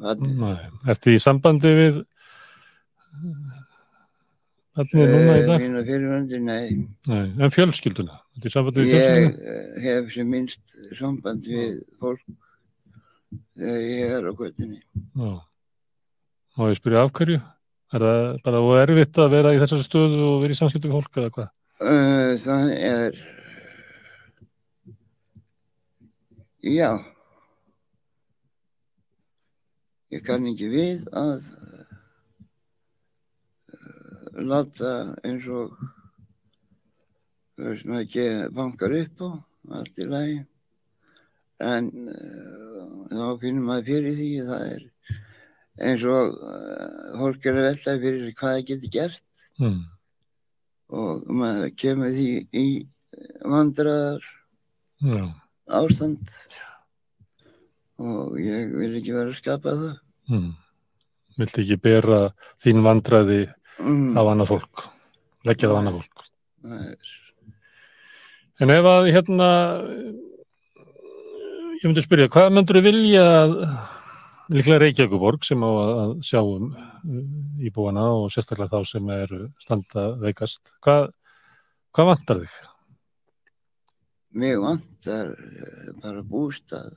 vatnið. 0.00 0.36
Nei. 0.40 0.70
Ertu 0.94 1.14
í 1.16 1.20
sambandi 1.22 1.72
við 1.76 2.00
Þannig 4.78 5.10
núna 5.10 5.32
í 5.34 5.46
dag? 5.48 5.62
Mínu 5.64 5.80
fyrirvandi, 5.84 6.38
nei. 6.46 6.66
Nei, 7.10 7.24
en 7.42 7.52
fjölskylduna? 7.52 8.20
Ertu 8.38 8.48
í 8.48 8.52
sambandi 8.54 8.84
við 8.84 8.92
Ég 8.94 9.00
fjölskylduna? 9.02 9.54
eh, 9.54 9.80
hef 9.84 10.12
sem 10.14 10.30
minnst 10.30 10.62
samband 10.98 11.48
við 11.50 11.80
fólk 12.00 12.22
þegar 13.58 13.80
ég 13.82 14.14
er 14.18 14.28
á 14.30 14.32
göttinni. 14.38 14.78
Já. 15.18 15.32
Má 16.56 16.62
ég 16.70 16.78
spyrja 16.78 17.02
af 17.04 17.12
hverju? 17.18 17.40
Er 17.90 18.04
það 18.06 18.38
bara 18.46 18.62
og 18.62 18.76
erfitt 18.78 19.18
að 19.18 19.32
vera 19.34 19.52
í 19.56 19.58
þessari 19.58 19.84
stöðu 19.88 20.22
og 20.28 20.40
vera 20.44 20.54
í 20.54 20.58
samskiptu 20.60 20.86
við 20.88 20.96
fólk 21.00 21.18
eða 21.18 21.32
hvað? 21.34 21.50
Uh, 21.80 22.32
það 22.44 22.72
er, 22.78 23.20
já, 26.62 26.90
ég 30.10 30.22
kann 30.26 30.46
ekki 30.50 30.68
við 30.72 31.06
að 31.16 31.40
uh, 31.46 31.94
láta 34.50 34.92
eins 35.26 35.46
og, 35.50 35.74
veist, 37.60 37.86
maður 37.86 38.04
ekki 38.06 38.26
bankar 38.56 38.96
upp 39.00 39.24
á, 39.24 39.28
allt 39.80 40.00
í 40.02 40.08
lagi, 40.10 40.38
en 41.62 41.90
uh, 42.10 43.06
þá 43.12 43.26
finnum 43.42 43.68
maður 43.70 43.88
fyrir 43.92 44.18
því 44.20 44.30
að 44.42 44.52
það 44.52 44.66
er 44.74 44.84
eins 45.80 46.04
og 46.12 46.34
uh, 46.44 47.16
fólk 47.20 47.46
er 47.48 47.56
að 47.60 47.66
velta 47.70 47.96
fyrir 48.04 48.34
hvað 48.36 48.56
það 48.58 48.68
getur 48.74 48.94
gert 48.98 49.24
Mm. 49.60 49.80
og 50.96 51.26
maður 51.36 51.66
kemur 51.76 52.14
því 52.14 52.28
í 52.56 52.68
vandraðar 53.44 54.22
Já. 55.04 55.24
Ástand 55.78 56.32
og 58.00 58.36
ég 58.40 58.70
vil 58.80 58.94
ekki 58.98 59.12
vera 59.14 59.30
að 59.32 59.38
skapa 59.40 59.74
það. 59.76 59.96
Mm. 60.32 60.50
Viltu 61.40 61.62
ekki 61.64 61.80
bera 61.84 62.20
þín 62.62 62.84
vandræði 62.86 63.42
Mm, 63.80 64.12
á 64.12 64.20
annað 64.28 64.50
fólk? 64.50 64.80
Leggja 65.48 65.70
það 65.70 65.72
á 65.72 65.80
annað 65.80 65.94
fólk? 66.02 66.24
er, 66.68 67.12
En 68.60 68.72
ef 68.74 68.88
að 68.90 69.06
hérna 69.14 69.46
ég 71.80 71.86
myndi 71.86 72.02
spyrja, 72.04 72.28
hvað 72.28 72.50
myndur 72.52 72.80
vilja 72.84 73.22
að 73.38 73.54
líklega 74.52 74.82
Reykjavíkuborg 74.82 75.46
sem 75.48 75.64
á 75.64 75.70
að 75.70 75.92
að 76.02 76.12
sjá 76.28 76.40
um 76.42 76.66
uh, 76.74 77.64
íbúana 77.64 78.04
og 78.18 78.28
sérstaklega 78.34 78.74
þá 78.74 78.90
sem 78.90 79.08
eru 79.16 79.40
standa 79.62 80.04
veikast 80.20 80.74
hvað, 80.84 81.08
hvað 81.96 82.10
vantar 82.12 82.42
þig? 82.44 82.58
mig 84.36 84.58
vantar 85.00 85.36
bara 86.02 86.22
bústað. 86.22 86.92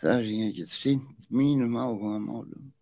Þar 0.00 0.22
sem 0.24 0.40
ég 0.40 0.54
get 0.56 0.68
sýnt 0.72 1.28
mínum 1.30 1.76
áhuga 1.76 2.18
málum. 2.20 2.72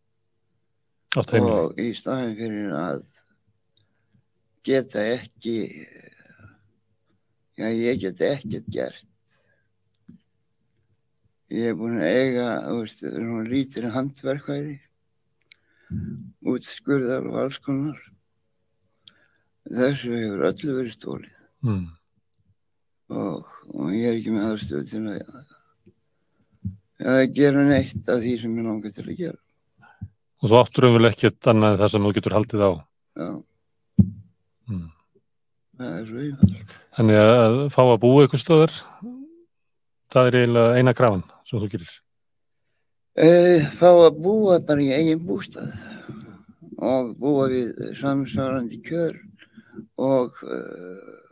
Og 1.17 1.79
í 1.79 1.95
staðin 1.97 2.37
fyrir 2.39 2.75
að 2.79 3.05
geta 4.65 5.03
ekki 5.17 5.57
já 7.59 7.69
ég 7.73 8.01
get 8.01 8.21
ekkert 8.21 8.69
gert. 8.71 9.05
Ég 11.51 11.71
er 11.71 11.75
búin 11.75 11.99
að 11.99 12.13
eiga 12.13 12.49
þú 12.67 12.81
veist, 12.83 13.03
lítir 13.49 13.89
handverkvæði 13.91 14.79
útskurðar 16.45 17.25
og 17.27 17.39
alls 17.41 17.59
konar. 17.65 17.99
Þessu 19.69 20.13
hefur 20.13 20.47
öllu 20.53 20.77
verið 20.79 20.95
stólið 20.99 21.35
Mm. 21.59 21.89
Og, 23.09 23.45
og 23.75 23.93
ég 23.97 24.07
er 24.11 24.17
ekki 24.19 24.33
með 24.35 24.47
aðstöðu 24.53 24.89
til 24.91 25.03
að, 25.13 25.45
að 27.09 27.21
gera 27.39 27.65
neitt 27.69 28.09
af 28.13 28.21
því 28.25 28.35
sem 28.43 28.57
ég 28.59 28.67
langar 28.69 28.95
til 28.97 29.07
að 29.09 29.21
gera 29.25 29.39
Og 30.39 30.53
þú 30.53 30.59
áttur 30.61 30.87
umvel 30.87 31.09
ekkert 31.09 31.49
annað 31.51 31.73
en 31.75 31.81
það 31.81 31.89
sem 31.95 32.05
þú 32.07 32.11
getur 32.19 32.37
haldið 32.39 32.63
á. 32.69 32.71
já, 33.19 33.31
Mm. 34.69 34.91
það 35.79 35.95
er 35.99 36.03
svo 36.11 36.19
einfalt 36.21 36.73
Þannig 36.99 37.19
að 37.23 37.55
fá 37.73 37.81
að 37.89 38.01
búa 38.03 38.25
ykkur 38.27 38.41
stöðar, 38.43 38.75
það 40.13 40.27
er 40.29 40.37
eiginlega 40.43 40.75
eina 40.77 40.93
krafan 40.99 41.23
sem 41.49 41.63
þú 41.63 41.69
gerir. 41.73 41.93
Uh, 43.19 43.65
fá 43.81 43.89
að 43.89 44.19
búa 44.23 44.59
bara 44.69 44.85
í 44.85 44.91
eigin 44.93 45.23
bústað 45.27 45.73
og 46.79 47.15
búa 47.19 47.49
við 47.51 47.73
samsvarandi 47.99 48.79
kjör 48.85 49.17
og 49.99 50.37
uh, 50.45 51.28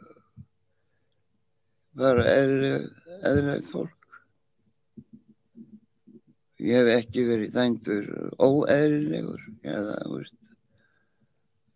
bara 1.96 2.24
eðlilegt 2.30 3.68
fólk. 3.72 3.92
Ég 6.56 6.80
hef 6.80 6.90
ekki 7.02 7.26
verið 7.28 7.52
dæmdur 7.56 8.06
óeðlilegur 8.40 9.42
eða, 9.66 9.96
veist, 10.08 10.36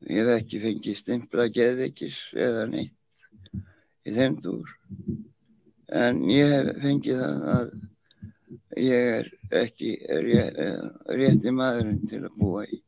ég 0.08 0.24
hef 0.24 0.32
ekki 0.38 0.62
fengið 0.62 0.98
stimpla 1.02 1.46
geðveikis 1.52 2.20
eða 2.32 2.64
neitt 2.70 3.60
í 4.08 4.14
þeim 4.16 4.38
dúr. 4.44 4.72
En 5.90 6.22
ég 6.30 6.54
hef 6.54 6.72
fengið 6.80 7.20
það 7.20 7.46
að 7.56 7.74
ég 8.80 9.12
er 9.18 9.30
ekki 9.60 9.92
rétt, 10.24 10.60
rétti 11.20 11.52
maðurinn 11.54 12.06
til 12.08 12.22
að 12.24 12.38
búa 12.40 12.64
í 12.64 12.80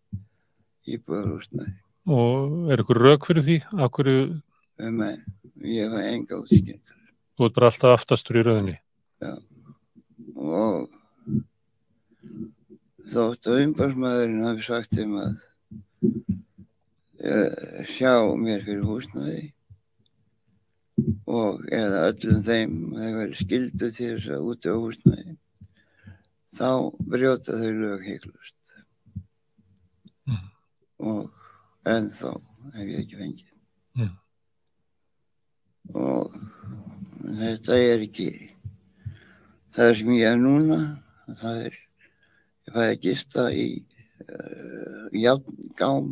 íbúðarhúsnaði. 0.96 1.76
Og 2.12 2.72
er 2.72 2.82
ykkur 2.82 3.04
rauk 3.04 3.28
fyrir 3.28 3.46
því? 3.46 3.60
Hverju 3.78 4.22
Um, 4.82 5.02
ég 5.62 5.92
hef 5.92 6.00
enga 6.00 6.38
útskynningar 6.40 6.91
þú 7.36 7.46
ert 7.48 7.54
bara 7.56 7.70
alltaf 7.72 7.94
aftastur 7.96 8.38
í 8.40 8.44
rauðinni? 8.46 8.76
og 10.42 10.88
þótt 13.12 13.46
að 13.50 13.60
umbásmaðurinn 13.66 14.44
hafi 14.46 14.62
sagt 14.66 14.94
þeim 14.96 15.12
að 15.20 15.32
uh, 17.22 17.82
sjá 17.92 18.12
mér 18.40 18.64
fyrir 18.66 18.86
húsnaði 18.88 19.42
og 21.26 21.62
eða 21.72 22.02
öllum 22.10 22.42
þeim 22.46 22.74
að 22.94 23.04
þeir 23.04 23.16
verið 23.20 23.38
skildu 23.42 23.90
til 23.96 24.10
þess 24.16 24.28
að 24.36 24.48
út 24.52 24.68
á 24.68 24.74
húsnaði 24.76 25.36
þá 26.58 26.68
brjóta 27.14 27.60
þau 27.60 27.70
lög 27.82 28.08
heiklust 28.08 28.58
Mm. 30.22 30.44
og 31.02 31.32
ennþá 31.90 32.30
hef 32.76 32.86
ég 32.86 33.00
ekki 33.02 33.16
fengið 33.18 33.48
Mm. 33.98 34.12
Og 35.90 36.34
þetta 37.38 37.78
er 37.78 38.04
ekki 38.06 38.30
það 39.74 39.94
sem 39.98 40.12
ég 40.16 40.28
er 40.28 40.40
núna, 40.40 40.78
það 41.40 41.62
er, 41.68 41.78
ég 42.66 42.74
fæði 42.74 42.88
að 42.88 43.00
gista 43.06 43.46
í 43.56 43.66
uh, 44.26 45.06
játngám 45.16 46.10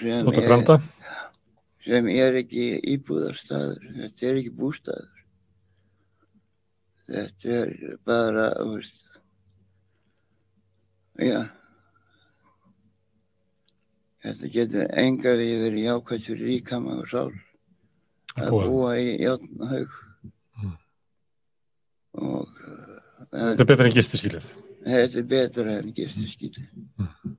sem 0.00 0.28
er, 0.32 0.76
sem 1.84 2.10
er 2.12 2.38
ekki 2.42 2.68
íbúðarstaður, 2.94 3.88
þetta 3.98 4.28
er 4.28 4.38
ekki 4.42 4.54
bústaður. 4.56 5.18
Þetta 7.12 7.56
er 7.58 7.72
bara, 8.06 8.46
já, 11.20 11.40
þetta 14.22 14.50
getur 14.54 14.92
enga 15.02 15.32
við 15.40 15.54
verið 15.66 15.86
jákvæmt 15.88 16.26
fyrir 16.28 16.46
líkama 16.52 16.98
og 17.02 17.08
sál 17.10 17.30
Að 18.38 18.50
búa. 18.54 18.92
í 18.96 19.08
játnhaug. 19.20 19.96
Mm. 20.62 20.76
Og 22.22 22.46
uh, 22.64 23.00
Þetta 23.32 23.64
er 23.64 23.68
betur 23.72 23.88
en 23.90 23.96
gistiskýlið. 23.96 24.46
þetta 24.86 25.18
er 25.20 25.26
betra 25.32 25.74
en 25.80 25.90
gistiskýli. 25.96 26.64
Mm. 26.96 27.34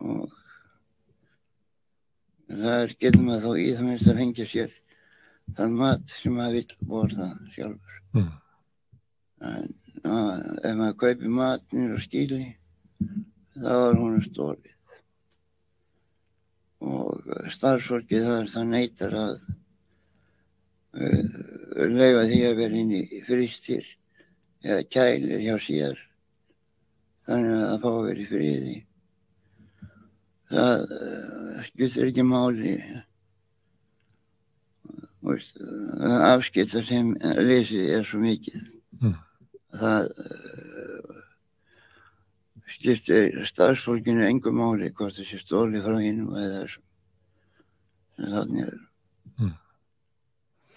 Og 0.00 0.30
það 2.50 2.76
er 2.84 2.94
getur 3.00 3.24
maður 3.26 3.44
þó 3.48 3.50
í 3.62 3.66
það 3.74 3.84
minnst 3.88 4.10
að 4.10 4.20
fengja 4.22 4.46
sér 4.50 4.72
þann 5.58 5.74
mat 5.78 6.14
sem 6.20 6.34
maður 6.38 6.56
vill 6.60 6.88
borða 6.92 7.28
sjálfur. 7.54 8.00
Mm. 8.16 8.30
En 9.50 9.68
að, 10.06 10.42
ef 10.68 10.74
maður 10.78 10.96
kaupir 11.02 11.34
matnir 11.40 11.94
og 11.96 12.02
skýli, 12.06 12.42
þá 13.58 13.70
er 13.74 13.98
hún 14.00 14.20
stórið. 14.26 14.74
Og 16.80 17.32
starfsfólkið 17.52 18.28
þar 18.28 18.52
það 18.54 18.68
neytar 18.70 19.16
að 19.20 19.32
uh, 20.96 21.24
leifa 21.90 22.22
því 22.30 22.38
að 22.48 22.60
vera 22.62 22.80
inn 22.80 22.94
í 22.96 23.02
fristir 23.26 23.90
eða 24.64 24.86
kælir 24.88 25.44
hjá 25.44 25.56
sér 25.64 26.00
þannig 27.28 27.52
að 27.58 27.68
það 27.68 27.84
fá 27.84 27.92
í 28.14 28.26
friði. 28.30 28.78
Það 30.50 30.96
uh, 30.96 31.62
skiptir 31.68 32.10
ekki 32.10 32.26
máli 32.26 32.74
veist, 35.24 35.56
það 35.60 36.26
afskipta 36.30 36.82
sem 36.88 37.12
lesið 37.44 37.92
er 37.98 38.06
svo 38.08 38.22
mikið. 38.22 38.62
Mm. 39.00 39.16
Það 39.80 40.08
uh, 40.24 41.09
skiptir 42.74 43.42
starfsfólkinu 43.48 44.24
engum 44.26 44.60
máli 44.60 44.92
hvort 44.92 45.16
það 45.18 45.28
sé 45.28 45.40
stólið 45.42 45.84
frá 45.86 45.98
hinnum 45.98 46.36
eða 46.38 46.62
þessum 46.62 46.86
sem 48.20 48.32
þannig 48.34 48.66
er. 48.66 48.78
Mm. 49.38 49.54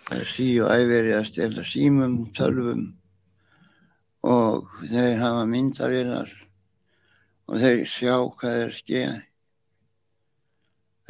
Það 0.08 0.22
er 0.22 0.32
sí 0.32 0.48
og 0.64 0.72
æveri 0.74 1.14
að 1.18 1.30
stela 1.30 1.66
símum, 1.68 2.18
tölvum 2.36 2.88
og 4.24 4.72
þeir 4.88 5.20
hafa 5.20 5.46
myndarinnar 5.50 6.32
og 7.50 7.60
þeir 7.60 7.86
sjá 7.92 8.16
hvað 8.40 8.60
er 8.66 8.76
skeið. 8.78 9.22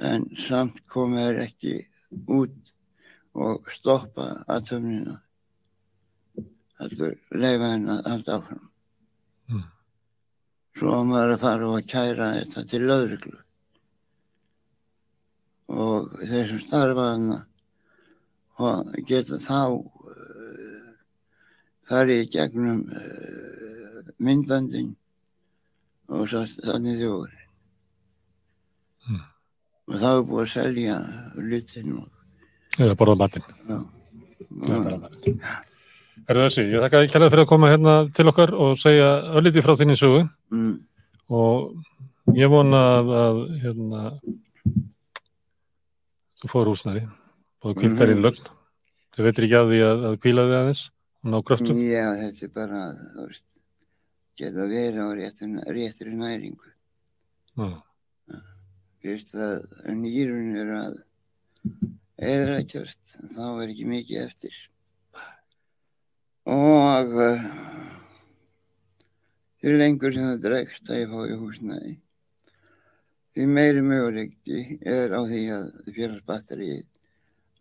En 0.03 0.25
samt 0.47 0.81
koma 0.89 1.27
þeir 1.27 1.43
ekki 1.45 1.75
út 2.34 2.73
og 3.34 3.69
stoppa 3.73 4.43
aðtöfnina. 4.49 5.19
Heldur 6.81 7.13
leifa 7.38 7.69
henn 7.75 7.91
að 7.93 8.09
halda 8.09 8.39
áfram. 8.39 8.65
Mm. 9.51 9.67
Svo 10.78 10.89
á 10.89 11.01
maður 11.05 11.36
að 11.36 11.41
fara 11.43 11.67
og 11.69 11.76
að 11.78 11.89
kæra 11.91 12.28
þetta 12.39 12.63
til 12.71 12.82
löðruglu. 12.89 13.39
Og 15.74 16.15
þeir 16.21 16.47
sem 16.49 16.61
starfa 16.63 17.05
hana 17.11 17.38
og 18.63 18.89
geta 19.09 19.39
þá 19.41 19.59
uh, 19.74 20.89
farið 21.89 22.24
gegnum 22.34 22.84
uh, 22.89 24.01
myndbandin 24.21 24.91
og 26.13 26.28
svo 26.30 26.43
þannig 26.65 26.99
þjóður. 27.01 27.38
Mm. 29.09 29.24
Og 29.89 29.99
þá 29.99 30.07
er 30.11 30.26
búið 30.30 30.43
að 30.45 30.51
selja 30.57 30.97
hlutin 31.38 31.95
og 32.01 32.09
Eða 32.82 32.95
borða 32.97 33.13
matinn. 33.21 33.43
já. 33.69 33.78
Eða 34.65 34.78
borða 34.82 34.97
matinn. 36.24 36.38
Er 36.38 36.41
þessi, 36.49 36.65
ég 36.71 36.82
þakka 36.84 37.03
ekki 37.03 37.19
fyrir 37.30 37.43
að 37.43 37.47
koma 37.49 37.69
hérna 37.71 37.95
til 38.13 38.26
okkar 38.32 38.53
og 38.53 38.78
segja 38.80 39.09
ölliti 39.38 39.61
frá 39.63 39.76
þinni 39.78 39.95
sögu 39.99 40.30
Mm. 40.51 40.80
og 41.30 41.76
ég 42.36 42.49
vona 42.49 42.82
að, 42.99 43.07
að 43.24 43.61
hérna 43.61 44.19
þú 46.41 46.49
fóður 46.51 46.71
húsnæði 46.74 47.03
og 47.63 47.76
kvíldar 47.80 48.07
Mhm. 48.09 48.15
inn 48.17 48.24
lögn 48.24 48.47
þú 49.15 49.24
veitir 49.24 49.43
ekki 49.47 49.57
að 49.59 49.69
því 49.71 49.80
að, 49.88 50.03
að 50.09 50.17
kvíla 50.24 50.45
þig 50.47 50.57
aðeins 50.59 50.84
og 51.24 51.32
ná 51.32 51.38
kröftum 51.47 51.78
Já, 51.80 52.05
þetta 52.19 52.43
er 52.43 52.53
bara, 52.53 52.82
veist, 53.28 53.43
geta 54.38 54.67
verið 54.67 54.99
á 54.99 55.07
réttri 55.69 56.13
næringu. 56.13 56.69
mm. 57.57 57.82
Fyrst 59.03 59.34
að 59.36 59.65
nýrun 59.99 60.55
eru 60.55 60.78
að 60.80 60.93
eðrækjast, 62.24 62.99
þá 63.36 63.41
er 63.63 63.67
ekki 63.74 63.86
mikið 63.86 64.21
eftir. 64.28 64.53
Og 66.52 67.14
uh, 67.24 67.44
því 69.64 69.76
lengur 69.80 70.16
sem 70.16 70.26
það 70.28 70.41
dregst 70.44 70.89
að 70.91 71.00
ég 71.00 71.14
fái 71.14 71.38
húsnæði, 71.39 71.94
því 73.34 73.46
meiri 73.58 73.84
möguleiki 73.86 74.80
er 74.82 75.16
á 75.16 75.22
því 75.24 75.44
að 75.56 75.70
félagsbatterið 75.96 76.82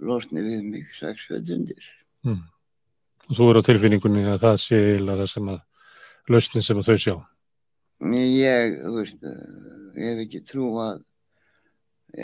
losni 0.02 0.42
við 0.42 0.64
mig 0.66 0.96
sex 0.98 1.28
fötundir. 1.30 1.84
Mm. 2.22 2.42
og 3.26 3.34
þú 3.34 3.46
eru 3.50 3.60
á 3.62 3.66
tilfinningunni 3.66 4.22
að 4.30 4.42
það 4.44 4.56
sé 4.62 4.78
eiginlega 4.78 5.24
það 5.24 5.30
sem 5.32 5.48
að 5.50 5.62
lausnin 6.30 6.66
sem 6.66 6.78
að 6.78 6.88
þau 6.90 6.98
sjá 7.02 7.14
Ég, 8.02 8.76
þú 8.82 8.92
veist, 8.96 9.20
ég 9.94 10.08
hef 10.08 10.20
ekki 10.24 10.40
trú 10.42 10.68
að 10.82 11.04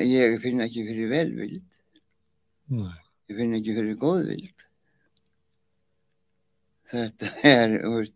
ég 0.03 0.41
finn 0.43 0.65
ekki 0.65 0.83
fyrir 0.89 1.11
velvild, 1.13 1.77
Nei. 2.75 2.97
ég 3.31 3.39
finn 3.39 3.55
ekki 3.55 3.77
fyrir 3.77 4.01
góðvild. 4.01 4.58
Þetta 6.89 7.32
er, 7.45 7.74
veist, 7.84 8.14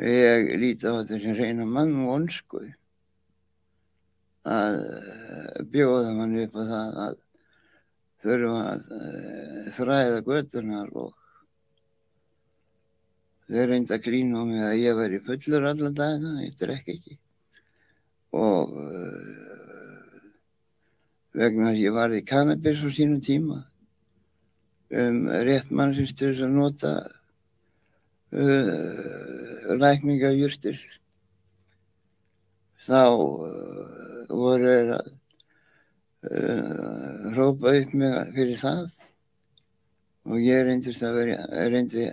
ég 0.00 0.54
líti 0.62 0.88
á 0.88 0.96
þetta 0.96 1.18
sem 1.20 1.36
reyna 1.36 1.66
mann 1.68 1.92
og 2.04 2.14
onsku 2.14 2.62
að 4.48 4.78
uh, 4.80 5.58
bjóða 5.72 6.14
mann 6.16 6.38
upp 6.40 6.56
á 6.56 6.62
það 6.70 6.96
að 7.04 7.18
þurfa 8.24 8.62
að 8.70 8.86
uh, 8.96 9.68
þræða 9.76 10.22
göttunar 10.28 10.90
og 11.02 11.12
þau 13.48 13.66
reynda 13.68 13.98
að 13.98 14.04
klína 14.06 14.40
á 14.40 14.42
mig 14.48 14.64
að 14.64 14.80
ég 14.80 14.98
væri 14.98 15.20
fullur 15.24 15.68
alla 15.68 15.90
daga, 15.92 16.32
ég 16.40 16.56
drekk 16.60 16.88
ekki. 16.94 17.18
Og 18.34 18.72
uh, 18.72 19.44
vegna 21.36 21.74
að 21.74 21.82
ég 21.82 21.96
varði 21.96 22.24
kannabis 22.24 22.80
á 22.80 22.88
sínum 22.88 23.20
tíma 23.24 23.60
um 24.94 25.26
rétt 25.44 25.70
mannsins 25.74 26.12
til 26.14 26.32
þess 26.32 26.46
að 26.46 26.56
nota 26.56 26.94
uh, 28.34 29.74
lækningajurtir 29.80 30.80
þá 32.84 33.00
uh, 33.08 34.26
voru 34.28 34.68
þeir 34.68 34.92
að 34.98 35.10
uh, 36.28 37.32
hrópa 37.34 37.74
upp 37.80 37.96
mig 38.02 38.36
fyrir 38.36 38.60
það 38.60 38.84
og 40.24 40.40
ég 40.40 40.64
reyndist 40.64 41.04
að 41.04 41.18
vera, 41.20 41.42
reyndi, 41.68 42.06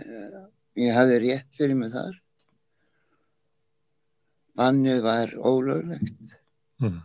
ég 0.80 0.98
hafði 0.98 1.22
rétt 1.24 1.48
fyrir 1.56 1.78
mig 1.80 1.94
þar. 1.94 2.18
Bannið 4.60 5.00
var 5.06 5.32
ólöglegt. 5.40 6.36
mm. 6.84 7.00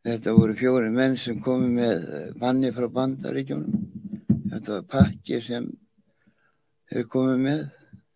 Þetta 0.00 0.32
voru 0.32 0.56
fjóri 0.56 0.88
menn 0.90 1.14
sem 1.20 1.38
komu 1.44 1.68
með 1.76 2.06
banni 2.40 2.72
frá 2.72 2.88
bandaríkjónum. 2.90 3.84
Þetta 4.50 4.72
var 4.72 4.86
pakki 4.94 5.40
sem 5.44 5.66
þeir 6.90 7.06
komu 7.12 7.36
með, 7.38 7.66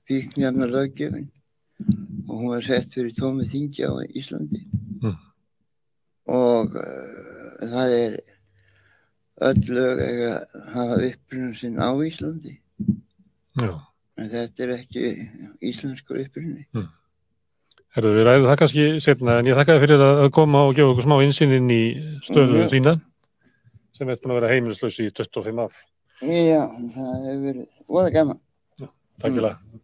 fíknjafna 0.08 0.66
löggjöfin 0.70 1.28
og 2.28 2.34
hún 2.40 2.48
var 2.54 2.62
sett 2.66 2.92
fyrir 2.94 3.12
tómi 3.16 3.44
þingja 3.48 3.90
á 3.90 3.94
Íslandi. 4.16 4.62
Mm. 5.02 5.16
Og 6.34 6.76
uh, 6.80 7.64
það 7.68 7.94
er 7.98 8.14
öll 9.44 9.62
lög 9.76 10.02
að 10.04 10.60
hafa 10.74 10.98
upprunum 11.08 11.54
sinn 11.58 11.80
á 11.82 11.88
Íslandi. 12.06 12.54
Já. 13.60 13.72
En 14.18 14.28
þetta 14.30 14.62
er 14.64 14.72
ekki 14.76 15.04
íslenskur 15.66 16.20
upprunni. 16.22 16.68
Herðu, 17.94 18.12
við 18.16 18.24
ræðum 18.26 18.46
það 18.48 18.58
kannski 18.60 18.84
setna 19.02 19.36
en 19.40 19.48
ég 19.50 19.58
þakka 19.58 19.74
þér 19.76 19.82
fyrir 19.84 20.02
að 20.06 20.20
að 20.24 20.30
koma 20.34 20.62
og 20.68 20.74
gefa 20.78 20.92
okkur 20.92 21.06
smá 21.06 21.16
insýn 21.22 21.52
inn 21.56 21.70
í 21.70 21.82
stöðu 22.26 22.60
Mhm. 22.62 22.70
þína 22.72 22.94
sem 23.94 24.08
er 24.10 24.16
búin 24.22 24.32
að 24.34 24.38
vera 24.40 24.52
heimilislaus 24.54 24.98
í 25.02 25.10
25 25.14 25.58
ár. 25.62 25.74
Já, 26.22 26.62
það 26.94 27.26
hefur 27.26 27.42
verið 27.44 27.66
voða 27.90 28.12
gaman. 28.14 28.40
Takk 28.78 29.34
fyrir 29.34 29.44
það. 29.46 29.58
Við, 29.74 29.80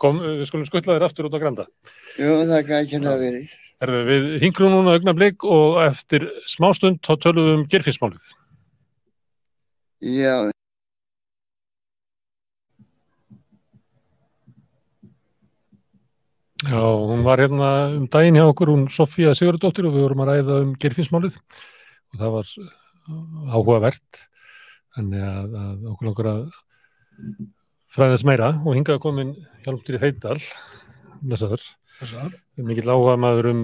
kom, 0.00 0.18
við 0.22 0.48
skulum 0.48 0.66
skuttla 0.68 0.96
þér 0.96 1.06
aftur 1.08 1.28
út 1.28 1.36
á 1.36 1.42
Granda. 1.42 1.68
Jú, 2.16 2.32
það 2.48 2.68
gæti 2.70 2.96
hérna 2.96 3.14
verið. 3.20 3.54
Herðu, 3.82 4.02
við 4.08 4.28
hingrum 4.40 4.72
núna 4.72 4.96
augnablik 4.96 5.44
og 5.44 5.80
eftir 5.84 6.28
smástund 6.48 7.02
þá 7.04 7.16
tölum 7.20 7.48
við 7.48 7.56
um 7.58 7.64
gerfinsmálið. 7.72 8.30
Já, 10.06 10.52
Já, 16.64 16.80
hún 16.80 17.20
var 17.22 17.38
hérna 17.38 17.66
um 17.92 18.06
daginn 18.08 18.38
hjá 18.38 18.46
okkur, 18.48 18.70
hún 18.72 18.86
Sofía 18.88 19.34
Sigurdóttir 19.36 19.84
og 19.86 19.92
við 19.92 20.06
vorum 20.06 20.22
að 20.24 20.30
ræða 20.30 20.54
um 20.64 20.70
gerfinsmálið 20.80 21.36
og 21.36 22.16
það 22.22 22.32
var 22.32 22.52
áhugavert. 23.52 24.22
Þannig 24.96 25.26
að, 25.28 25.58
að 25.60 25.84
okkur 25.92 26.08
langar 26.08 26.30
að 26.30 26.40
fræðast 27.96 28.26
meira 28.28 28.50
og 28.62 28.76
hingað 28.76 29.00
komin 29.02 29.34
Hjálmtýri 29.64 30.00
Heidal, 30.02 30.38
lesaður, 31.26 31.64
mikill 32.68 32.90
áhuga 32.92 33.16
maður 33.20 33.48
um 33.54 33.60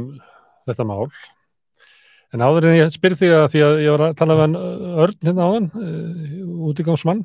þetta 0.69 0.87
mál. 0.89 1.11
En 2.33 2.41
áður 2.41 2.71
en 2.71 2.79
ég 2.79 2.93
spyr 2.95 3.13
þig 3.21 3.35
að 3.37 3.49
því 3.53 3.61
að 3.67 3.75
ég 3.85 3.93
var 3.93 4.05
að 4.07 4.15
tala 4.23 4.37
uh, 4.57 5.03
Örn 5.05 5.19
hérna 5.29 5.49
áðan, 5.51 5.67
uh, 5.77 7.19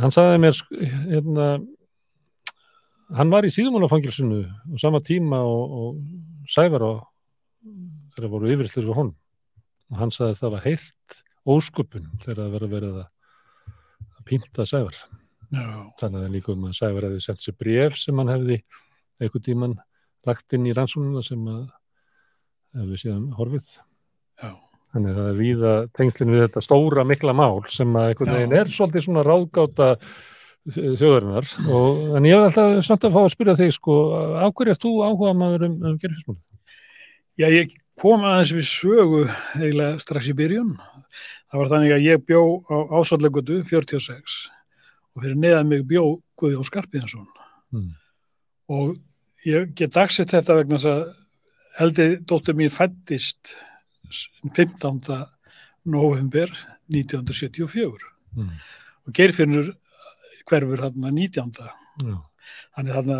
hann 0.00 0.14
sagði 0.14 0.38
mér 0.44 0.54
sk- 0.56 0.78
hérna, 1.10 1.48
hann 3.18 3.32
var 3.34 3.44
í 3.44 3.50
síðumálafangilsinu 3.52 4.44
á 4.46 4.74
sama 4.80 5.02
tíma 5.04 5.42
og, 5.42 5.74
og 5.74 6.46
Sævar 6.54 6.86
og 6.86 7.02
þegar 8.14 8.30
voru 8.30 8.52
yfirillur 8.54 8.86
við 8.92 8.96
honum. 9.00 9.16
Og 9.90 9.98
hann 10.00 10.14
sagði 10.14 10.36
að 10.36 10.40
það 10.44 10.54
var 10.54 10.64
heilt 10.68 11.18
ósköpun 11.44 12.06
þegar 12.22 12.54
það 12.54 12.70
verið 12.78 12.96
að 13.02 14.24
pínta 14.30 14.64
Sævar 14.70 14.96
Já, 15.54 15.66
þannig 16.00 16.26
að 16.26 16.34
líka 16.34 16.52
um 16.54 16.66
að 16.68 16.76
Sævar 16.78 17.08
hefði 17.08 17.22
sendt 17.22 17.44
sér 17.44 17.56
bref 17.60 17.96
sem 18.00 18.20
hann 18.20 18.32
hefði 18.32 18.60
einhvern 19.22 19.46
tíman 19.46 19.74
lagt 20.26 20.56
inn 20.56 20.68
í 20.68 20.74
rannsóknuna 20.74 21.22
sem 21.24 21.42
að 21.52 21.64
hefði 22.80 23.00
síðan 23.02 23.26
horfið. 23.38 23.68
Já, 24.42 24.50
þannig 24.94 25.12
að 25.12 25.18
það 25.20 25.28
er 25.30 25.40
víða 25.40 25.74
tengslinn 25.98 26.34
við 26.34 26.44
þetta 26.46 26.64
stóra 26.64 27.04
mikla 27.06 27.34
mál 27.36 27.60
sem 27.70 27.98
að 27.98 28.10
einhvern 28.10 28.38
veginn 28.38 28.56
er 28.60 28.72
svolítið 28.72 29.06
svona 29.06 29.26
ráðgáta 29.26 29.90
þjóðarinnar. 30.74 31.52
Og 31.68 32.16
en 32.18 32.28
ég 32.28 32.40
hef 32.40 32.48
alltaf 32.48 32.88
samt 32.88 33.06
að 33.06 33.14
fá 33.14 33.20
að 33.22 33.32
spyrja 33.36 33.56
þig 33.60 33.76
sko, 33.76 34.00
á 34.40 34.46
hverju 34.48 34.74
ert 34.74 34.84
þú 34.84 34.92
áhuga 35.04 35.36
maður 35.38 35.68
um, 35.68 35.78
um 35.90 36.00
gerfismál? 36.00 36.38
Já, 37.38 37.48
ég 37.50 37.74
kom 38.00 38.24
aðeins 38.26 38.54
við 38.54 38.66
sögu 38.70 39.22
eiginlega 39.60 40.00
strax 40.02 40.30
í 40.30 40.36
byrjun. 40.38 40.74
Það 41.50 41.60
var 41.60 41.70
þannig 41.74 41.94
að 41.94 42.06
ég 42.08 42.26
bjó 42.26 42.42
á 42.66 42.76
ásvallagötu 42.98 43.60
46 43.68 44.38
og 45.14 45.22
fyrir 45.22 45.36
neðan 45.38 45.68
mig 45.70 45.84
bjó 45.88 46.04
Guðjón 46.40 46.66
Skarpíðansson 46.70 47.26
Mm. 47.74 47.90
og 48.68 48.96
ég 49.46 49.74
get 49.74 49.90
dagsett 49.96 50.30
þetta 50.30 50.54
vegna 50.60 50.76
þess 50.76 50.86
að 50.86 51.14
eldri 51.82 52.06
dóttir 52.22 52.54
mín 52.54 52.70
fættist 52.70 53.54
15. 54.54 55.26
november 55.84 56.48
1974 56.88 57.98
Mm. 58.36 58.48
og 59.06 59.12
Geirfinnur 59.14 59.72
hverfur 60.46 60.76
þarna 60.82 61.10
19. 61.10 61.52
Já. 62.02 62.16
Þannig 62.76 62.94
þarna 62.94 63.18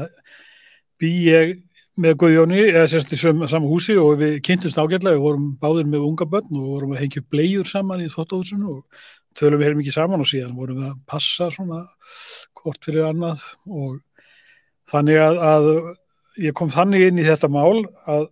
bý 0.99 1.11
ég 1.29 1.53
með 1.97 2.15
Guðjóni, 2.19 2.63
eða 2.75 2.89
sérst 2.91 3.13
í 3.15 3.17
söm- 3.17 3.49
sama 3.49 3.67
húsi 3.71 3.95
og 3.97 4.19
við 4.19 4.41
kynntumst 4.43 4.77
ágætlega, 4.79 5.15
við 5.15 5.23
vorum 5.23 5.57
báðir 5.63 5.87
með 5.87 6.07
unga 6.09 6.27
börn 6.27 6.51
og 6.59 6.67
vorum 6.75 6.91
að 6.97 6.99
hengja 7.05 7.23
upp 7.23 7.31
bleiur 7.31 7.65
saman 7.65 8.01
í 8.03 8.09
þóttóðsunu 8.11 8.69
og 8.79 8.85
tölum 9.39 9.61
við 9.61 9.69
heilum 9.69 9.83
ekki 9.85 9.95
saman 9.95 10.23
og 10.25 10.31
síðan 10.31 10.57
vorum 10.59 10.81
við 10.81 10.91
að 10.91 11.01
passa 11.11 11.51
svona 11.55 11.83
hvort 12.61 12.87
fyrir 12.87 13.09
annað 13.09 13.45
og 13.69 13.99
þannig 14.91 15.21
að, 15.23 15.41
að 15.49 15.69
ég 16.45 16.57
kom 16.57 16.73
þannig 16.75 17.09
inn 17.09 17.21
í 17.23 17.27
þetta 17.27 17.51
mál 17.53 17.85
að, 18.11 18.29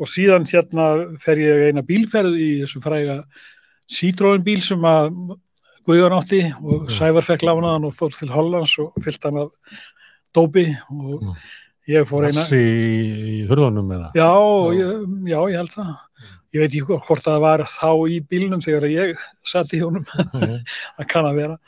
og 0.00 0.10
síðan 0.10 0.48
hérna 0.48 0.90
fer 1.22 1.40
ég 1.42 1.70
eina 1.70 1.84
bílferð 1.86 2.36
í 2.38 2.50
þessu 2.64 2.82
fræga 2.84 3.22
Citroen 3.90 4.44
bíl 4.46 4.60
sem 4.62 4.84
að 4.86 5.10
Guðjón 5.88 6.14
átti 6.14 6.42
og 6.60 6.90
Já. 6.90 6.96
Sævar 6.98 7.24
fekk 7.26 7.46
lánaðan 7.48 7.88
og 7.88 7.96
fór 7.96 8.12
til 8.14 8.28
Hollands 8.30 8.76
og 8.82 8.94
fyllt 9.02 9.24
hann 9.26 9.40
af 9.40 9.78
dópi 10.36 10.66
og 10.92 11.24
Já. 11.24 11.32
ég 11.96 12.08
fór 12.08 12.28
eina 12.28 12.36
Rassi 12.36 12.60
í, 12.60 13.38
hurðunum 13.48 13.88
með 13.88 14.04
það? 14.04 14.20
Já, 14.20 14.30
ég, 14.76 15.08
já, 15.32 15.38
ég 15.40 15.58
held 15.62 15.72
það. 15.74 15.94
Ég 16.50 16.64
veit 16.64 16.72
ekki 16.72 16.98
hvort 17.06 17.22
það 17.22 17.42
var 17.44 17.62
þá 17.70 17.90
í 18.10 18.16
bílnum 18.26 18.62
þegar 18.64 18.88
ég 18.90 19.20
satt 19.46 19.70
í 19.76 19.82
honum, 19.84 20.06
það 20.96 21.06
kann 21.10 21.28
að 21.28 21.38
vera. 21.38 21.58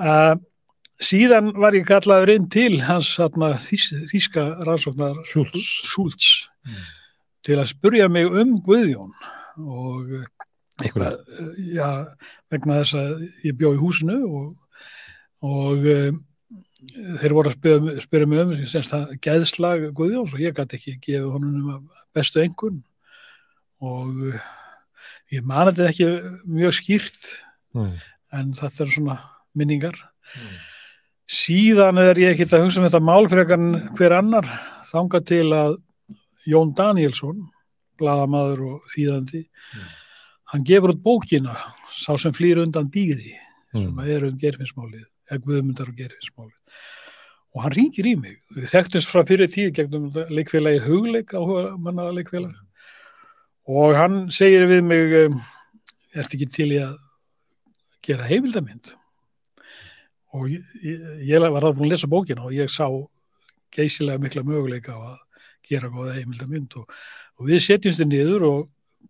Uh, 0.00 0.34
síðan 1.02 1.50
var 1.60 1.76
ég 1.76 1.84
kallaður 1.88 2.32
inn 2.36 2.48
til 2.52 2.78
hans 2.86 3.10
þarna, 3.18 3.52
þís, 3.60 3.90
þíska 4.08 4.46
rannsóknar 4.64 5.20
Schultz. 5.28 6.48
Mm. 6.62 6.82
til 7.42 7.56
að 7.58 7.72
spurja 7.72 8.06
mig 8.06 8.28
um 8.30 8.52
Guðjón 8.62 9.10
og 9.58 10.12
eh, 10.14 10.26
Eitthvað. 10.84 11.16
uh, 11.18 11.56
já, 11.74 11.88
vegna 12.54 12.76
þess 12.84 12.94
að 13.00 13.24
ég 13.48 13.56
bjó 13.58 13.72
í 13.74 13.80
húsinu 13.80 14.20
og, 14.28 14.44
og 15.42 15.88
um, 15.90 16.20
þeir 17.18 17.34
voru 17.34 17.50
að 17.50 17.56
spyrja, 17.58 17.96
spyrja 18.06 18.30
mig 18.30 18.44
um 18.44 18.54
semst 18.70 18.94
það 18.94 19.16
geðslag 19.26 19.88
Guðjóns 19.98 20.36
og 20.36 20.44
ég 20.44 20.54
gæti 20.54 20.78
ekki 20.78 20.96
gefið 21.02 21.28
honum 21.34 21.90
bestu 22.14 22.44
engun 22.46 22.80
og 23.82 24.20
uh, 24.30 24.40
ég 25.32 25.44
man 25.48 25.68
þetta 25.70 25.88
ekki 25.90 26.10
mjög 26.46 26.76
skýrt 26.80 27.32
Mm. 27.72 27.94
en 28.36 28.50
þetta 28.52 28.82
er 28.84 28.90
svona 28.92 29.14
minningar. 29.56 29.94
Síðan 31.32 31.96
er 32.02 32.18
ég 32.20 32.34
ekki 32.34 32.44
að 32.52 32.66
hugsa 32.66 32.82
um 32.82 32.84
þetta 32.84 33.00
mál 33.00 33.24
fyrir 33.30 33.48
hver 33.96 34.12
annar 34.18 34.48
þangað 34.90 35.24
til 35.30 35.46
að 35.56 35.76
Jón 36.50 36.74
Danielsson 36.76 37.46
bladamaður 38.00 38.60
og 38.74 38.90
þýðandi 38.92 39.40
hann 40.52 40.66
gefur 40.68 40.92
út 40.92 41.00
bókina 41.06 41.54
sá 41.88 42.12
sem 42.20 42.34
flýr 42.36 42.60
undan 42.66 42.90
dýri 42.92 43.32
sem 43.72 43.88
Mm. 43.88 44.04
er 44.04 44.24
um 44.28 44.36
gerfinsmálið 44.36 45.06
eða 45.30 45.40
guðmundar 45.46 45.88
og 45.88 45.96
gerfinsmálið 45.96 46.58
og 47.54 47.62
hann 47.62 47.72
ringir 47.72 48.04
í 48.04 48.14
mig. 48.20 48.36
Við 48.52 48.68
þekktumst 48.68 49.08
frá 49.08 49.24
fyrir 49.24 49.48
tíu 49.48 49.72
gegnum 49.72 50.10
leikfélagi 50.12 50.82
hugleik 50.84 51.32
áhuga 51.32 51.78
manna 51.80 52.10
leikfélag 52.12 52.52
og 53.68 53.96
hann 53.96 54.26
segir 54.34 54.66
við 54.70 54.82
mig 54.86 55.14
um, 55.26 55.38
ertu 56.14 56.38
ekki 56.38 56.50
til 56.50 56.68
í 56.74 56.80
að 56.82 56.96
gera 58.02 58.26
heimildamind? 58.26 58.94
Og 60.32 60.48
ég, 60.48 60.62
ég, 60.82 61.42
var 61.42 61.66
að 61.66 61.76
búin 61.76 61.90
að 61.90 61.94
lesa 61.94 62.08
bókina 62.10 62.46
og 62.46 62.54
ég 62.56 62.70
sá 62.72 62.86
geysilega 63.72 64.20
mikla 64.20 64.44
möguleika 64.46 64.96
á 64.96 65.00
að 65.12 65.18
gera 65.68 65.90
góða 65.92 66.16
heimildamind. 66.16 66.76
Og, 66.80 66.88
og 67.38 67.50
við 67.50 67.62
setjumst 67.66 68.00
þið 68.00 68.10
niður 68.10 68.46
og 68.48 68.62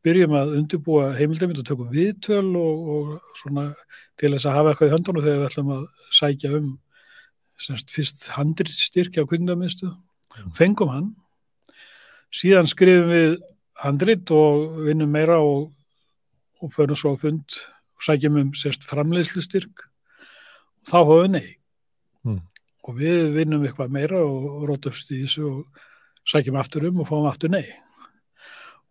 byrjum 0.02 0.34
að 0.34 0.54
undirbúa 0.58 1.12
heimildamind 1.16 1.62
og 1.62 1.68
tökum 1.68 1.92
viðtöl 1.94 2.56
og, 2.58 2.88
og 2.94 3.34
svona 3.38 3.68
til 4.18 4.32
þess 4.34 4.48
að 4.50 4.56
hafa 4.58 4.72
eitthvað 4.72 4.90
í 4.90 4.94
höndunum 4.96 5.26
þegar 5.26 5.40
við 5.40 5.50
ætlum 5.50 5.74
að 5.76 5.84
sækja 6.18 6.54
um 6.58 6.72
semst, 7.62 7.92
fyrst 7.94 8.26
handritstyrk 8.34 9.18
á 9.22 9.24
kundamistu 9.30 9.92
fengum 10.56 10.90
hann. 10.92 11.08
Síðan 12.32 12.70
skrifum 12.70 13.12
við 13.12 13.34
handrit 13.82 14.30
og 14.34 14.78
vinnum 14.86 15.10
meira 15.12 15.40
og, 15.42 15.72
og 16.62 16.72
förum 16.74 16.96
svo 16.98 17.14
á 17.14 17.20
fund 17.20 17.44
og 17.96 18.04
sækjum 18.06 18.36
um 18.40 18.52
sérst 18.56 18.86
framleiðslustyrk 18.88 19.82
og 19.82 20.88
þá 20.90 20.98
höfum 21.02 21.22
við 21.26 21.34
nei 21.38 21.48
Mm. 22.22 22.36
og 22.86 22.94
við 23.00 23.32
vinnum 23.34 23.64
eitthvað 23.66 23.90
meira 23.90 24.20
og 24.22 24.60
rótumst 24.68 25.08
í 25.10 25.24
þessu 25.24 25.42
og 25.48 25.80
sækjum 26.30 26.54
aftur 26.60 26.84
um 26.86 27.00
og 27.02 27.08
fáum 27.08 27.24
aftur 27.26 27.50
nei 27.50 27.64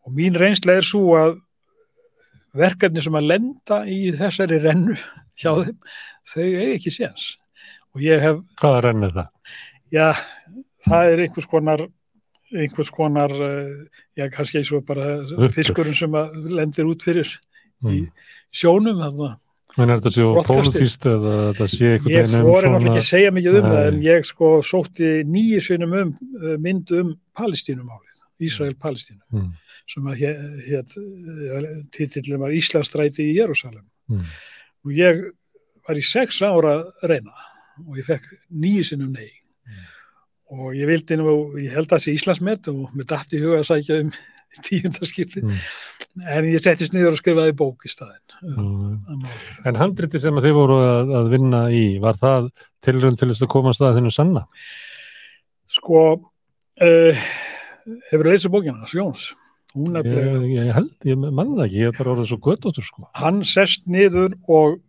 og 0.03 0.11
mín 0.17 0.35
reynsla 0.35 0.73
er 0.75 0.83
svo 0.83 1.13
að 1.15 1.37
verkefni 2.59 2.99
sem 3.05 3.15
að 3.15 3.29
lenda 3.31 3.77
í 3.87 4.11
þessari 4.19 4.59
rennu 4.65 4.97
hjá 5.39 5.53
þeim, 5.61 5.77
þau 6.27 6.43
eigi 6.43 6.73
ekki 6.75 6.91
séns 6.97 7.29
og 7.95 8.03
ég 8.03 8.19
hef 8.19 8.41
Hvaða 8.59 8.83
rennir 8.89 9.15
það? 9.15 9.31
Já, 9.95 10.09
það 10.89 11.11
er 11.13 11.23
einhvers 11.25 11.47
konar 11.51 11.85
einhvers 12.53 12.89
konar 12.91 13.31
eh, 13.31 13.85
já, 14.17 14.27
kannski 14.33 14.57
eins 14.61 14.71
og 14.75 14.85
bara 14.85 15.23
fiskurinn 15.55 15.95
sem 15.97 16.11
lendir 16.51 16.85
út 16.89 17.01
fyrir 17.05 17.27
Mm. 17.81 18.11
sjónum 18.53 18.99
þarna. 19.01 19.37
En 19.79 19.89
er 19.89 19.97
þetta 19.97 20.11
séu 20.13 20.43
pólitíst 20.45 21.05
eða 21.09 21.31
þetta 21.55 21.67
sé 21.71 21.87
einhvern 21.95 22.11
Ég 22.11 22.27
veginn 22.27 22.43
um 22.45 22.51
náttúrulega 22.51 22.91
ekki 22.91 22.99
að 23.01 23.07
segja 23.07 23.31
mikið 23.31 23.55
um 23.57 23.65
það 23.71 23.79
Nei. 23.79 23.87
en 23.87 24.01
ég 24.05 24.25
sko 24.29 24.49
sótti 24.61 25.09
nýju 25.25 25.61
sinum 25.65 25.93
um 25.97 26.11
eh, 26.43 26.57
mynd 26.61 26.91
um 26.91 27.15
Palestínumálið, 27.39 28.19
Ísrael-Palestínu 28.41 29.23
Mm. 29.33 29.51
sem 29.87 30.03
að 30.03 30.15
hér, 30.21 30.37
hér 30.67 31.81
titillin 31.91 32.39
var 32.39 32.51
Íslandstræti 32.51 33.25
í 33.31 33.35
Jérúsalem 33.39 33.85
Mm. 34.11 34.25
og 34.85 34.91
ég 34.91 35.31
var 35.87 35.95
í 35.95 36.03
sex 36.05 36.41
ára 36.45 36.83
reyna 37.01 37.33
og 37.87 37.95
ég 37.97 38.05
fekk 38.05 38.27
nýju 38.53 38.83
sinnum 38.83 39.11
nei 39.13 39.31
og 40.51 40.73
ég 40.75 40.89
vildi 40.89 41.17
nú, 41.19 41.33
ég 41.61 41.71
held 41.75 41.87
að 41.87 41.93
það 41.95 42.03
sé 42.05 42.13
Íslandsmet 42.17 42.67
og 42.73 42.91
mér 42.97 43.07
dætti 43.13 43.37
í 43.39 43.43
huga 43.45 43.61
að 43.61 43.69
sækja 43.71 43.99
um 44.03 44.11
tíundarskipti 44.67 45.41
Mm. 45.45 45.59
en 46.27 46.47
ég 46.51 46.59
settist 46.59 46.91
niður 46.91 47.13
og 47.15 47.19
skrifaði 47.21 47.53
bók 47.55 47.85
í 47.87 47.91
staðinn 47.93 48.57
um, 48.59 48.97
Mm. 49.07 49.21
En 49.69 49.77
handriti 49.79 50.19
sem 50.19 50.35
að 50.35 50.49
þið 50.49 50.55
voru 50.57 50.79
að, 50.83 51.11
að 51.21 51.29
vinna 51.31 51.61
í, 51.71 51.83
var 52.03 52.17
það 52.19 52.49
tilrönd 52.83 53.19
til 53.21 53.29
þess 53.31 53.45
að 53.45 53.51
komast 53.53 53.81
að 53.85 53.95
þennu 53.99 54.11
sanna? 54.11 54.41
Sko, 55.71 56.01
uh, 56.83 57.21
hefur 58.11 58.27
leysið 58.31 58.51
bókina, 58.57 58.87
Sjóns 58.91 59.29
Ég, 59.71 60.49
ég 60.51 60.73
held, 60.75 60.89
ég 61.07 61.15
mann 61.21 61.53
það 61.55 61.61
ekki, 61.69 61.77
ég 61.79 61.91
er 61.93 61.95
bara 61.95 62.11
orðið 62.17 62.25
svo 62.33 62.37
göttóttur 62.43 62.83
sko. 62.83 63.05
hann 63.15 63.37
sest 63.47 63.85
niður 63.87 64.33
og 64.51 64.81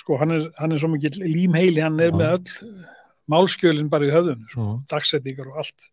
sko 0.00 0.16
hann 0.22 0.32
er, 0.38 0.46
hann 0.56 0.72
er 0.72 0.80
svo 0.80 0.88
mikið 0.94 1.18
límheili, 1.28 1.82
hann 1.84 2.00
er 2.00 2.14
Já. 2.14 2.16
með 2.16 2.38
öll 2.38 2.86
málskjölin 3.30 3.90
bara 3.92 4.08
í 4.08 4.12
höfðun, 4.14 4.42
sko, 4.52 4.66
Já. 4.66 4.82
dagsetningar 4.94 5.50
og 5.52 5.62
allt. 5.62 5.88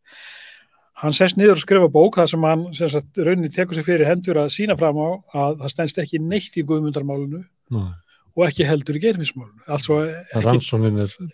Hann 1.01 1.15
sest 1.15 1.36
niður 1.36 1.57
og 1.57 1.63
skrifa 1.63 1.91
bók 1.91 2.15
það 2.21 2.29
sem 2.31 2.47
hann 2.47 2.65
sem 2.77 2.91
sagt, 2.93 3.19
rauninni 3.19 3.51
tekur 3.51 3.75
sig 3.75 3.83
fyrir 3.88 4.07
hendur 4.07 4.39
að 4.39 4.53
sína 4.55 4.77
fram 4.79 4.99
á 5.03 5.09
að 5.36 5.57
það 5.63 5.73
stendst 5.73 5.99
ekki 6.05 6.21
neitt 6.23 6.55
í 6.55 6.63
guðmundarmálinu 6.63 7.41
Nei, 7.75 7.89
og 8.31 8.45
ekki 8.47 8.67
heldur 8.69 8.95
í 8.95 9.01
geirfinsmálinu 9.03 9.65
altså 9.67 9.97
ekki, 10.07 10.39
er 10.39 10.47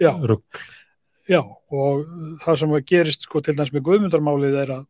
Já. 0.01 0.11
já, 1.29 1.41
og 1.45 2.09
það 2.41 2.59
sem 2.63 2.75
gerist 2.89 3.27
sko 3.27 3.43
til 3.45 3.53
dæmis 3.59 3.73
með 3.75 3.85
guðmundarmálið 3.91 4.57
er 4.63 4.73
að, 4.79 4.83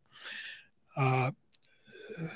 að 0.96 1.30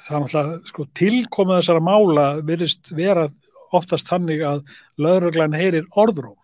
það 0.04 0.16
er 0.16 0.24
náttúrulega 0.26 0.60
sko 0.70 0.86
tilkomið 1.00 1.60
þessara 1.62 1.84
mála 1.88 2.26
virðist 2.44 2.92
vera 2.96 3.30
oftast 3.76 4.12
þannig 4.12 4.44
að 4.46 4.64
lögreglan 5.00 5.56
heyrir 5.56 5.88
orðróm 5.96 6.36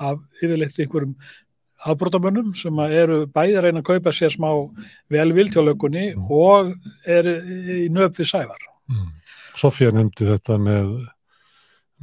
af 0.00 0.20
yfirleitt 0.42 0.78
einhverjum 0.80 1.16
afbrotamönnum 1.84 2.52
sem 2.56 2.78
eru 2.86 3.24
bæði 3.30 3.58
að 3.58 3.66
reyna 3.66 3.82
að 3.82 3.88
kaupa 3.90 4.12
sér 4.14 4.32
smá 4.32 4.48
velvild 5.12 5.52
hjá 5.52 5.60
löggunni 5.64 6.06
og 6.32 6.72
eru 7.04 7.34
í 7.84 7.88
nöp 7.92 8.16
við 8.16 8.30
sævar. 8.30 8.62
Mm. 8.88 9.10
Sofía 9.60 9.92
nefndi 9.94 10.28
þetta 10.30 10.56
með, 10.58 10.94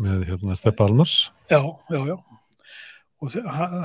með 0.01 0.27
hérna, 0.29 0.57
Steppa 0.59 0.85
Almars. 0.87 1.31
Já, 1.49 1.61
já, 1.91 2.01
já. 2.11 2.17
Og 3.21 3.33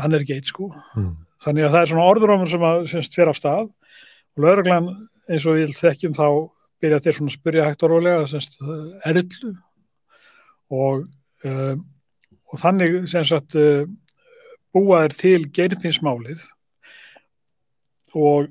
hann 0.03 0.17
er 0.17 0.25
eitt 0.25 0.49
sko. 0.49 0.71
Mm. 0.97 1.15
Þannig 1.45 1.67
að 1.67 1.75
það 1.75 1.83
er 1.83 1.91
svona 1.93 2.11
orðrómur 2.13 2.51
sem 2.51 2.67
að 2.67 2.87
semst 2.93 3.17
fyrir 3.17 3.33
af 3.33 3.41
stað 3.41 3.67
og 3.67 4.45
lögreglan 4.45 4.93
eins 5.27 5.47
og 5.49 5.59
við 5.59 5.75
þekkjum 5.77 6.17
þá 6.17 6.29
byrja 6.83 7.03
til 7.03 7.15
svona 7.17 7.33
að 7.33 7.37
spyrja 7.39 7.67
hægt 7.67 7.85
og 7.85 7.93
rólega 7.93 8.25
semst 8.31 8.59
erðlu 9.09 9.53
og, 10.73 11.07
um, 11.47 11.85
og 12.57 12.63
þannig 12.63 13.03
sem 13.13 13.25
sagt 13.29 13.57
uh, 13.61 13.85
búa 14.75 15.05
er 15.05 15.17
til 15.17 15.45
geirfinsmálið 15.53 16.43
og 18.17 18.49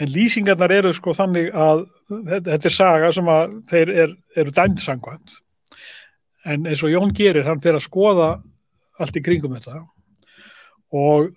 en 0.00 0.10
lýsingarnar 0.10 0.72
eru 0.74 0.94
sko 0.94 1.14
þannig 1.14 1.50
að 1.54 1.84
þetta 2.08 2.68
er 2.70 2.74
saga 2.74 3.10
sem 3.14 3.28
að 3.30 3.58
þeir 3.70 3.92
er, 4.04 4.14
eru 4.38 4.54
dæmt 4.54 4.82
sangvænt 4.82 5.38
en 6.44 6.68
eins 6.68 6.82
og 6.84 6.92
Jón 6.92 7.12
gerir, 7.16 7.46
hann 7.46 7.62
fyrir 7.62 7.80
að 7.80 7.86
skoða 7.86 8.28
allt 9.00 9.18
í 9.18 9.22
kringum 9.24 9.56
þetta. 9.56 9.82
Og 10.94 11.32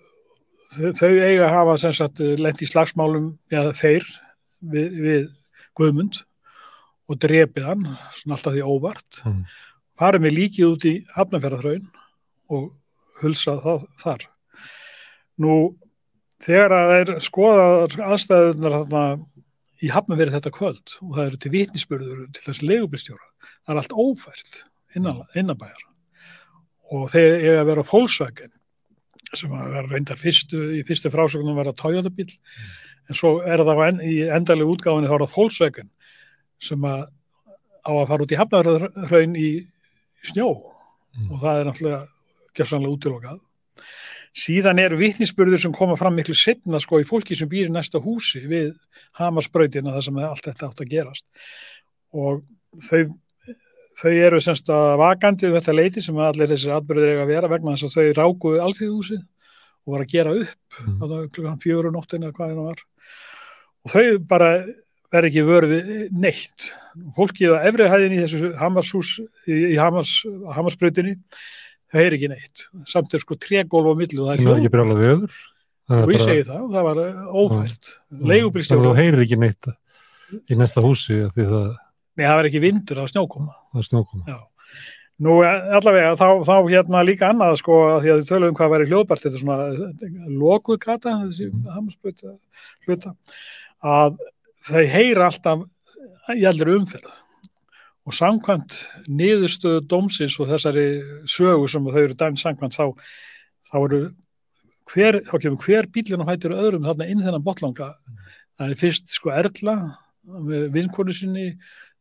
þau 0.98 1.10
eiga 1.10 1.48
að 1.48 1.54
hafa 1.54 1.76
sem 1.82 1.94
sagt 1.96 2.20
lent 2.20 2.62
í 2.62 2.68
slagsmálum 2.68 3.30
eða 3.50 3.72
þeir 3.76 4.06
við, 4.60 4.98
við 5.00 5.22
Guðmund 5.78 6.20
og 7.08 7.20
drepið 7.22 7.70
hann, 7.70 7.86
svona 8.12 8.36
alltaf 8.36 8.54
því 8.54 8.66
óvart. 8.68 9.22
Mm. 9.24 9.42
Farið 9.98 10.24
með 10.24 10.36
líkið 10.36 10.68
út 10.72 10.86
í 10.88 10.94
hafnafjörðarþraun 11.14 11.86
og 12.54 12.68
hulsað 13.22 13.62
það 13.64 13.86
þar. 14.02 14.26
Nú 15.42 15.56
þegar 16.44 16.74
að 16.74 16.90
það 16.90 17.00
er 17.00 17.12
skoðað 17.26 17.98
aðstæðunar 18.08 18.76
þarna 18.78 19.04
í 19.78 19.90
hafnafjörði 19.94 20.36
þetta 20.38 20.54
kvöld 20.54 20.96
og 21.02 21.12
það 21.16 21.24
eru 21.24 21.40
til 21.42 21.54
vitnisspörður 21.54 22.22
til 22.34 22.44
þessi 22.46 22.68
leigubilstjóra 22.70 23.28
það 23.68 23.74
er 23.74 23.80
allt 23.82 23.96
ófært 23.98 24.62
innan, 24.96 25.22
innanbæjar. 25.38 25.84
Og 26.88 27.10
þeir 27.12 27.34
eiga 27.42 27.60
að 27.62 27.70
vera 27.72 27.84
fólksvækinn 27.86 28.54
sem 29.36 29.52
að 29.52 29.72
vera 29.74 29.88
reyndar 29.90 30.16
fyrstu, 30.16 30.60
í 30.78 30.84
fyrstu 30.88 31.10
frásögnum 31.12 31.58
vera 31.58 31.74
Toyota 31.76 32.08
bíl 32.08 32.30
en 33.08 33.16
svo 33.16 33.38
er 33.44 33.60
það 33.64 33.82
en, 33.86 34.00
í 34.04 34.14
endalegu 34.24 34.76
útgáfinni 34.76 35.08
þá 35.10 35.16
er 35.16 35.24
það 35.24 35.34
Volkswagen 35.34 35.90
sem 36.64 36.86
að 36.88 37.02
á 37.88 37.90
að 37.92 38.08
fara 38.10 38.24
út 38.24 38.32
í 38.32 38.38
hafnarhraun 38.38 39.36
í 39.38 39.50
snjó 40.26 40.48
Mm. 41.18 41.30
og 41.32 41.40
það 41.40 41.58
er 41.60 41.64
náttúrulega 41.66 42.08
gjörsanlega 42.54 42.94
útilokað. 42.94 43.38
Síðan 44.38 44.78
eru 44.78 44.98
vitnisspurður 45.00 45.58
sem 45.58 45.72
koma 45.72 45.96
fram 45.96 46.14
miklu 46.14 46.34
setna 46.36 46.78
sko 46.78 47.00
í 47.00 47.06
fólki 47.08 47.34
sem 47.34 47.48
býr 47.48 47.66
í 47.70 47.72
næsta 47.74 47.98
húsi 47.98 48.42
við 48.46 48.74
hamarsbrautina 49.18 49.94
þar 49.96 50.04
sem 50.04 50.18
allt 50.22 50.44
þetta 50.46 50.68
átt 50.68 50.82
að 50.84 50.90
gerast 50.92 51.24
og 52.12 52.44
þau, 52.84 53.08
þau 53.98 54.12
eru 54.12 54.38
semst 54.44 54.68
að 54.70 54.98
vakandi 55.00 55.48
um 55.48 55.56
þetta 55.56 55.74
leiti 55.74 56.00
sem 56.04 56.20
allir 56.22 56.52
þessir 56.52 56.76
atbyrðir 56.76 57.14
eiga 57.16 57.24
að 57.24 57.32
vera 57.32 57.48
vegna 57.50 57.74
þess 57.74 57.88
að 57.88 57.96
þau 57.96 58.18
rákuðu 58.20 58.62
alþýðhúsið 58.68 59.24
og 59.24 59.92
var 59.96 60.04
að 60.04 60.12
gera 60.12 60.36
upp 60.44 60.78
Mm. 60.78 61.28
klukkan 61.34 61.58
fjögur 61.64 61.88
og 61.88 61.96
nóttina 61.96 62.30
hvað 62.30 62.52
það 62.52 62.62
var 62.68 62.84
og 63.82 63.90
þau 63.90 64.18
bara 64.28 64.50
verði 65.12 65.30
ekki 65.30 65.44
vörð 65.48 65.74
við 65.74 65.92
neitt. 66.24 66.68
Fólkið 67.16 67.54
á 67.56 67.58
efri 67.70 67.88
hæðin 67.92 68.16
í 68.16 68.20
þessu 68.24 68.50
hamarshús 68.58 69.14
í, 69.48 69.76
hamars, 69.78 70.18
hamarsbrautinni 70.56 71.16
það 71.92 72.04
er 72.04 72.16
ekki 72.18 72.32
neitt. 72.32 72.66
Samt 72.90 73.14
er 73.16 73.22
sko 73.22 73.38
trególf 73.40 73.92
á 73.92 73.94
millu 73.98 74.24
og 74.24 74.30
það 74.30 74.42
Það 74.42 74.50
er 74.50 74.54
er 74.54 74.62
ekki 74.62 74.74
brjálað 74.74 75.02
viður. 75.04 75.40
Það 75.88 76.02
er 76.02 76.04
og 76.04 76.12
ég 76.12 76.24
segi 76.26 76.44
það, 76.48 76.64
það 76.74 76.86
var 76.88 77.02
ófært. 77.32 77.90
Þannig 78.12 78.24
að 78.24 78.32
leigubilstjóra, 78.34 78.84
þú 78.84 78.94
heyrir 78.98 79.24
ekki 79.24 79.40
neitt 79.40 79.70
í 80.52 80.58
næsta 80.58 80.84
húsi 80.84 81.22
því 81.32 81.48
það, 81.48 81.68
nei 82.18 82.24
það 82.26 82.38
var 82.38 82.48
ekki 82.50 82.60
vindur 82.60 82.98
það 82.98 83.06
var 83.06 83.12
snjókoma. 83.14 83.54
Það 83.72 83.82
er 83.82 83.88
snjókoma. 83.88 84.24
Já. 84.28 84.38
Nú 85.18 85.36
allavega 85.42 86.10
þá, 86.14 86.26
þá 86.46 86.56
hérna 86.68 87.00
líka 87.02 87.30
annað 87.32 87.56
sko 87.58 87.78
að 87.88 88.04
því 88.04 88.10
að 88.12 88.20
þið 88.20 88.28
töluðum 88.28 88.58
hvað 88.58 88.74
væri 88.74 88.90
hljóðbært 88.90 89.24
þetta 89.24 89.38
er 89.38 89.42
svona 89.42 90.26
lokuð 90.44 90.78
gata 90.84 91.14
þessi 91.24 91.48
hamarsbrauta 91.72 92.34
hluta 92.86 93.14
að 93.82 94.20
þau 94.68 94.84
heyra 94.92 95.28
alltaf 95.28 95.64
í 96.36 96.44
aldrei 96.48 96.76
umferð. 96.76 97.10
Og 98.08 98.16
samkvæmt 98.16 98.76
niðurstöðu 99.08 99.82
dómsins 99.88 100.38
og 100.40 100.48
þessari 100.48 100.86
sögu 101.28 101.68
sem 101.68 101.84
þau 101.84 102.00
eru 102.00 102.16
dæmt 102.16 102.40
samkvæmt 102.40 102.76
þá, 102.78 102.86
þá 103.68 103.76
eru 103.82 104.02
hver, 104.88 105.20
þá 105.28 105.34
kemur 105.42 105.64
hver 105.64 105.88
bílinn 105.92 106.24
og 106.24 106.30
hættir 106.30 106.56
öðrum 106.56 106.86
þarna 106.88 107.08
inn 107.10 107.24
þennan 107.24 107.44
botlanga 107.44 107.90
það 108.58 108.72
er 108.72 108.80
fyrst 108.80 109.12
sko 109.12 109.32
Erla 109.34 109.76
með 110.24 110.70
vinkonu 110.74 111.14
sinni 111.16 111.50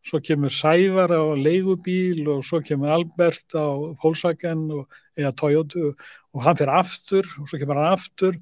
svo 0.08 0.22
kemur 0.24 0.52
Sævar 0.54 1.12
á 1.12 1.24
leigubíl 1.36 2.24
og 2.32 2.46
svo 2.48 2.62
kemur 2.64 2.94
Albert 2.96 3.56
á 3.56 3.68
Volkswagen 4.02 4.68
og, 4.72 4.88
eða 5.20 5.34
Toyota 5.36 5.92
og 5.92 6.46
hann 6.46 6.60
fyrir 6.60 6.74
aftur 6.78 7.28
og 7.42 7.50
svo 7.50 7.60
kemur 7.60 7.82
hann 7.82 7.98
aftur 7.98 8.40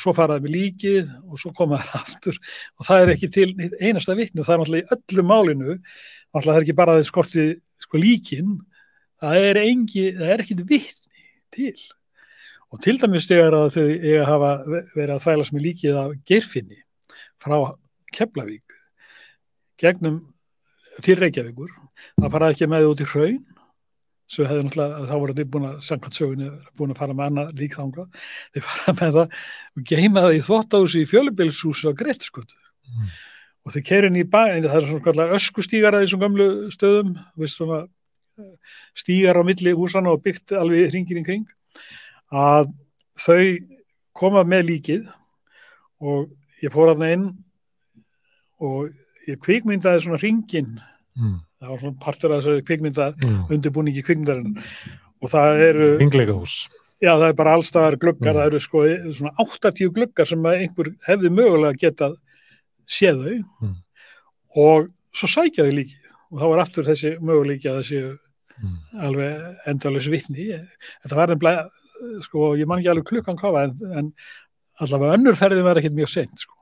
og 0.00 0.04
svo 0.06 0.14
faraði 0.16 0.46
með 0.46 0.54
líkið 0.54 1.12
og 1.28 1.40
svo 1.42 1.52
koma 1.56 1.78
það 1.82 1.96
aftur. 2.00 2.40
Og 2.80 2.88
það 2.88 3.02
er 3.04 3.12
ekki 3.14 3.28
til 3.34 3.48
einasta 3.80 4.16
og 4.16 4.46
það 4.46 4.54
er 4.54 4.62
náttúrulega 4.62 4.80
í 4.80 4.96
öllu 4.96 5.24
málinu 5.28 5.76
náttúrulega 5.76 6.46
það 6.46 6.56
er 6.56 6.64
ekki 6.64 6.76
bara 6.80 6.94
að 6.94 7.02
þið 7.02 7.10
skorti 7.10 7.46
sko 7.84 8.00
líkin 8.00 8.58
það 9.20 9.46
er, 9.50 9.60
engi, 9.66 10.04
það 10.16 10.32
er 10.32 10.44
ekkit 10.44 10.64
vitni 10.70 11.26
til. 11.52 11.76
Og 12.70 12.80
til 12.80 12.96
dæmis 13.02 13.28
þegar 13.28 13.58
að 13.58 13.68
þau 13.76 13.86
eiga 13.90 14.20
að 14.22 14.28
hafa 14.30 14.50
verið 14.94 15.14
að 15.14 15.22
þvælast 15.26 15.54
með 15.54 15.66
líkið 15.66 16.00
af 16.00 16.16
geirfinni 16.30 16.82
frá 17.40 17.56
Keflavík 18.14 18.76
gegnum 19.80 20.20
til 21.04 21.18
Reykjavíkur 21.20 21.72
það 22.16 22.32
faraði 22.32 22.56
ekki 22.56 22.70
með 22.70 22.88
út 22.90 23.02
í 23.04 23.08
hraun 23.12 23.40
svo 24.30 24.46
hefði 24.46 24.64
náttúrulega, 24.68 25.06
þá 25.10 25.14
voru 25.18 25.34
þið 25.38 25.48
búin 25.54 25.66
að 25.66 25.78
samkvæmt 25.86 26.16
sögunni, 26.20 26.48
búin 26.78 26.92
að 26.94 27.00
fara 27.02 27.16
með 27.18 27.30
annað 27.30 27.48
líkþanga 27.60 28.04
þið 28.54 28.66
fara 28.68 28.94
með 29.00 29.16
það 29.16 29.34
og 29.80 29.84
geima 29.90 30.22
það 30.26 30.36
í 30.36 30.42
þvóttahúsi 30.46 31.02
í 31.04 31.08
fjölubilshúsi 31.10 31.90
á 31.90 31.92
Grettskot 31.98 32.56
Mm. 32.90 33.06
og 33.62 33.72
þið 33.74 33.82
keirin 33.86 34.16
í 34.18 34.22
bæ 34.26 34.40
en 34.56 34.64
það 34.64 34.76
er 34.80 34.86
svona 34.88 35.26
öskustígar 35.36 35.94
að 35.94 36.02
þessum 36.02 36.22
gömlu 36.24 36.46
stöðum 36.74 37.12
veist 37.38 37.58
svona 37.60 37.76
eh, 37.84 38.54
stígar 38.98 39.38
á 39.38 39.46
milli 39.46 39.74
húsana 39.78 40.10
og 40.10 40.24
byggt 40.24 40.56
alveg 40.58 40.88
hringir 40.90 41.20
í 41.20 41.22
kring 41.22 41.44
að 42.34 42.72
þau 43.14 43.44
koma 44.16 44.42
með 44.42 44.64
líkið 44.72 45.06
og 46.02 46.32
ég 46.64 46.74
fór 46.74 46.90
að 46.96 47.04
það 47.04 47.14
inn 47.14 47.28
og 48.58 48.90
ég 49.28 49.38
kvikmyndaði 49.44 50.06
svona 50.06 50.22
hringin 50.22 50.78
Mm. 51.20 51.40
Það 51.60 51.68
var 51.72 51.78
svona 51.82 52.00
partur 52.00 52.32
af 52.34 52.42
þessari 52.42 52.64
kvikmynda 52.68 53.06
Mm. 53.20 53.40
undirbúningi 53.50 54.02
kvikmyndarinn 54.06 54.56
og 55.22 55.28
það 55.28 55.60
eru, 55.68 55.88
já 57.02 57.12
það 57.16 57.28
er 57.28 57.32
bara 57.36 57.54
allstaðar 57.56 57.96
gluggar, 58.00 58.32
Mm. 58.34 58.40
það 58.40 58.46
eru 58.46 58.60
sko 58.60 58.78
svona 59.12 59.34
80 59.38 59.90
gluggar 59.92 60.26
sem 60.26 60.42
einhver 60.46 60.94
hefði 61.08 61.30
mögulega 61.30 61.76
getað 61.84 62.16
séð 62.88 63.24
þau 63.24 63.44
Mm. 63.62 63.76
og 64.56 64.88
svo 65.12 65.26
sækja 65.28 65.64
þau 65.66 65.74
líkið 65.76 66.08
og 66.32 66.38
þá 66.40 66.46
var 66.48 66.58
aftur 66.64 66.84
þessi 66.84 67.18
möguleiki 67.20 67.68
að 67.68 67.78
þessi 67.82 68.18
alveg 69.00 69.56
endalus 69.66 70.06
vitni 70.12 70.48
þetta 71.02 71.16
var 71.16 71.28
nefnilega, 71.28 71.68
sko, 72.22 72.54
ég 72.56 72.66
man 72.66 72.78
ekki 72.80 72.90
alveg 72.92 73.04
klukkan 73.08 73.38
var 73.40 73.64
en, 73.64 73.76
en 73.96 74.12
allavega 74.80 75.16
önnur 75.16 75.36
ferðin 75.36 75.64
var 75.64 75.76
ekkert 75.76 75.96
mjög 75.96 76.08
seint 76.08 76.38
sko. 76.38 76.54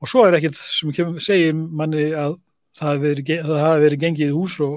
Og 0.00 0.08
svo 0.08 0.24
er 0.26 0.32
ekkert 0.38 0.54
sem 0.56 0.92
kemur, 0.92 1.18
segir 1.20 1.52
manni 1.54 2.10
að 2.14 2.38
það 2.78 2.88
hafi 2.90 3.02
verið, 3.06 3.30
það 3.50 3.82
verið 3.84 4.02
gengið 4.04 4.28
í 4.30 4.36
hús 4.36 4.56
og 4.66 4.76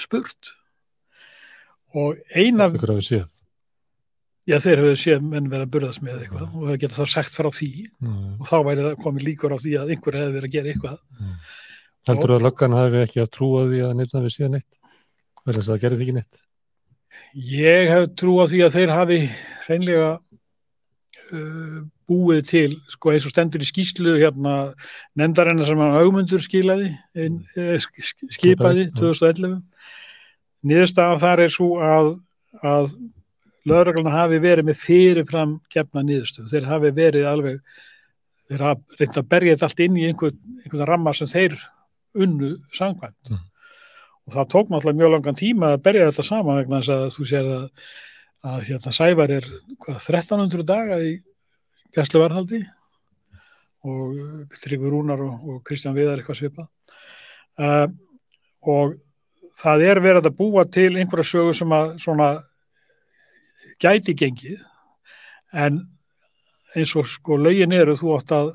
spurt 0.00 0.52
og 1.96 2.18
eina 2.36 2.68
Ykkur 2.72 2.92
hafi 2.96 3.06
séð. 3.06 3.26
já, 4.46 4.56
þeir 4.62 4.82
hefur 4.82 4.98
séð 5.00 5.22
menn 5.26 5.48
verið 5.50 5.66
að 5.66 5.72
burðast 5.76 6.02
með 6.04 6.18
eitthvað 6.24 6.56
og 6.56 6.66
það 6.70 6.80
geta 6.84 6.98
þá 7.00 7.06
sagt 7.14 7.34
frá 7.36 7.48
því 7.50 7.70
Mm. 8.00 8.40
og 8.40 8.46
þá 8.50 8.56
væri 8.68 8.84
það 8.86 8.98
komið 9.04 9.26
líkur 9.30 9.54
á 9.54 9.58
því 9.58 9.72
að 9.80 9.90
einhver 9.94 10.18
hefði 10.20 10.34
verið 10.36 10.48
að 10.50 10.56
gera 10.56 10.72
eitthvað. 10.72 10.98
Heldur 12.06 12.34
að 12.36 12.44
löggan 12.46 12.76
hafi 12.76 13.00
ekki 13.02 13.20
að 13.24 13.30
trúa 13.34 13.62
því 13.70 13.80
að 13.86 13.94
neitt 13.98 14.12
hafi 14.14 14.30
síðan 14.36 14.52
neitt? 14.56 14.68
Verður 15.46 15.56
þess 15.62 15.68
að 15.68 15.72
það 15.74 15.82
gerði 15.86 16.02
ekki 16.06 16.14
neitt? 16.20 16.42
Ég 17.34 17.88
hef 17.90 18.04
trú 18.20 18.36
á 18.38 18.44
því 18.46 18.60
að 18.66 18.74
þeir 18.76 18.90
hafi 18.92 19.18
hreinlega 19.66 20.10
uh, 20.12 20.20
búið 22.06 22.42
til, 22.46 22.76
sko 22.92 23.10
eins 23.12 23.26
og 23.26 23.32
stendur 23.34 23.64
í 23.64 23.66
skýslu 23.66 24.14
hérna 24.20 24.52
nefndarinnar 25.18 25.66
sem 25.66 25.80
hann 25.82 25.96
augmundur 25.98 26.42
skilaði, 26.44 26.92
ein, 27.18 27.40
eh, 27.56 27.76
sk- 27.82 27.98
sk- 27.98 28.30
skipaði 28.36 28.86
Skipaði, 28.86 28.86
já. 28.86 29.00
2011. 29.00 29.56
Niðurstaðan 30.66 31.20
þar 31.22 31.42
er 31.44 31.52
svo 31.54 31.68
að, 31.82 32.12
að 32.62 32.94
lögreglan 33.66 34.12
hafi 34.14 34.38
verið 34.42 34.68
með 34.68 34.80
fyrirfram 34.82 35.56
gefna 35.74 36.02
niðurstöð. 36.06 36.48
Þeir 36.52 36.68
hafi 36.70 36.92
verið 36.96 37.26
alveg, 37.30 37.60
þeir 38.50 38.64
hafi 38.66 39.00
reynd 39.00 39.18
að 39.20 39.28
berja 39.34 39.56
þetta 39.56 39.68
allt 39.70 39.84
inn 39.86 39.98
í 40.00 40.06
einhvern, 40.08 40.38
einhvern 40.64 40.88
ramma 40.90 41.14
sem 41.14 41.30
þeir 41.30 41.58
unnu 42.16 42.52
sangvænt. 42.74 43.30
Mm. 43.30 43.42
Og 44.26 44.34
það 44.34 44.48
tók 44.54 44.70
náttúrulega 44.72 44.98
mjög 45.02 45.12
langan 45.16 45.38
tíma 45.38 45.72
að 45.74 45.82
berja 45.86 46.08
þetta 46.10 46.24
saman 46.26 46.60
vegna 46.62 46.80
þess 46.82 46.94
að 46.96 47.04
þú 47.14 47.26
sér 47.30 47.50
að, 47.56 47.66
að 48.46 48.66
hérna, 48.68 48.92
Sævar 48.94 49.32
er 49.36 49.46
hvað, 49.82 49.98
1300 49.98 50.66
daga 50.68 50.98
í 51.02 51.16
gæsluvarhaldi 51.96 52.62
og 53.86 54.52
Tryggvi 54.62 54.90
Rúnar 54.92 55.22
og, 55.22 55.48
og 55.48 55.58
Kristján 55.66 55.96
Viðar 55.96 56.20
eitthvað 56.20 56.40
svipað. 56.40 56.68
Uh, 57.56 57.88
og 58.66 58.96
það 59.60 59.84
er 59.88 60.02
verið 60.04 60.28
að 60.28 60.38
búa 60.38 60.66
til 60.68 60.92
einhverja 60.96 61.30
sögu 61.30 61.54
sem 61.56 61.72
að 61.72 61.94
svona 62.02 62.30
gæti 63.82 64.14
gengið 64.16 64.62
en 65.56 65.80
eins 66.76 66.92
og 66.98 67.08
sko 67.08 67.38
lögin 67.40 67.74
eru 67.76 67.96
þú 67.96 68.16
átt 68.18 68.34
að 68.36 68.50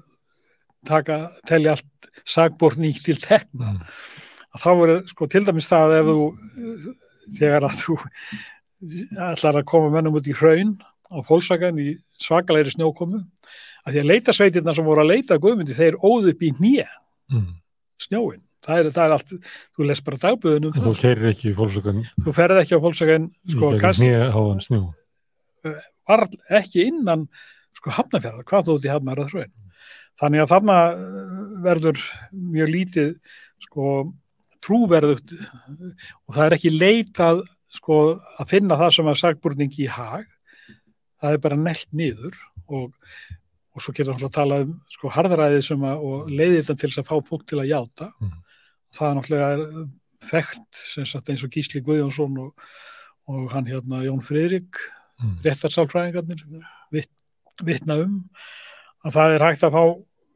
taka, 0.86 1.18
telja 1.48 1.76
allt 1.76 2.12
sagbortning 2.26 2.98
til 3.02 3.18
tekna 3.22 3.72
Mm. 3.72 3.82
að 4.54 4.62
þá 4.62 4.72
er 4.74 5.08
sko 5.08 5.28
til 5.28 5.46
dæmis 5.46 5.70
það 5.70 5.96
ef 6.00 6.10
þú 6.12 6.26
þegar 7.38 7.68
að 7.70 7.78
þú 7.82 7.98
ætlar 8.82 9.60
að 9.62 9.68
koma 9.70 9.90
mennum 9.94 10.16
út 10.20 10.28
í 10.30 10.36
hraun 10.38 10.76
á 11.12 11.18
fólksagan 11.28 11.80
í 11.82 11.90
svakalegri 12.22 12.74
snjókomu 12.76 13.20
að 13.86 13.94
því 13.96 14.00
að 14.04 14.10
leita 14.12 14.34
sveitirna 14.36 14.74
sem 14.78 14.86
voru 14.86 15.04
að 15.04 15.12
leita 15.16 15.36
að 15.36 15.44
guðmundi 15.46 15.76
þeir 15.78 15.98
óðu 16.02 16.34
upp 16.36 16.42
í 16.48 16.54
nýja 16.60 16.88
Mm. 17.32 17.46
snjóin 17.96 18.42
það 18.66 18.80
er, 18.82 18.88
það 18.92 19.06
er 19.06 19.14
allt, 19.16 19.30
þú 19.78 19.86
les 19.88 20.02
bara 20.04 20.18
dagböðunum 20.20 20.74
Þú 20.76 20.92
keirir 21.00 21.28
ekki 21.30 21.46
í 21.48 21.54
fólksökan 21.56 22.02
þú 22.26 22.34
ferð 22.36 22.60
ekki 22.60 22.76
á 22.76 22.84
fólksagan 22.84 23.28
sko, 23.48 23.70
snjó. 24.68 24.82
var 26.10 26.26
ekki 26.60 26.84
innan 26.90 27.24
sko 27.78 27.94
hafnafjörða, 27.96 28.44
hvað 28.44 28.68
þú 28.68 28.76
út 28.76 28.86
í 28.86 28.92
hafnafjörða 28.92 29.32
þröin. 29.32 29.54
Þannig 30.20 30.44
að 30.44 30.52
þarna 30.52 30.76
eh, 30.92 31.40
verður 31.64 32.04
mjög 32.36 32.74
lítið 32.76 33.14
sko 33.64 33.88
trúverðugt 34.62 35.32
og 35.40 36.36
það 36.36 36.44
er 36.50 36.56
ekki 36.58 36.74
leitað 36.76 37.42
sko 37.72 37.98
að 38.42 38.50
finna 38.52 38.78
það 38.80 38.94
sem 38.98 39.08
er 39.12 39.20
sagburning 39.22 39.76
í 39.80 39.88
hag 39.88 40.26
það 41.22 41.36
er 41.38 41.42
bara 41.46 41.58
nelt 41.60 41.88
niður 41.96 42.36
og, 42.68 42.92
og 43.72 43.84
svo 43.86 43.94
getur 43.96 44.16
hann 44.18 44.28
að 44.28 44.36
tala 44.36 44.62
um 44.66 44.74
sko 44.92 45.12
harðræðið 45.16 45.64
sem 45.70 45.84
að 45.88 46.06
og 46.12 46.30
leiðir 46.32 46.64
þetta 46.66 46.78
til 46.82 46.90
þess 46.92 47.02
að 47.04 47.10
fá 47.12 47.30
fólk 47.32 47.46
til 47.50 47.62
að 47.64 47.70
játa 47.72 48.12
Mm. 48.22 48.38
það 48.92 49.08
er 49.08 49.16
náttúrulega 49.18 49.84
þekkt 50.28 50.80
sem 50.92 51.06
sagt 51.08 51.30
eins 51.32 51.44
og 51.48 51.52
Gísli 51.56 51.80
Guðjónsson 51.86 52.34
og, 52.44 52.66
og 53.32 53.46
hann 53.54 53.70
hérna 53.72 54.04
Jón 54.06 54.24
Friðrik 54.26 54.82
Mm. 55.22 55.36
réttarsálfræðingarnir 55.46 56.40
vitt, 56.92 57.12
vitna 57.64 58.00
um 58.02 58.16
að 59.06 59.14
það 59.16 59.36
er 59.36 59.44
hægt 59.46 59.64
að 59.68 59.76
fá 59.76 59.84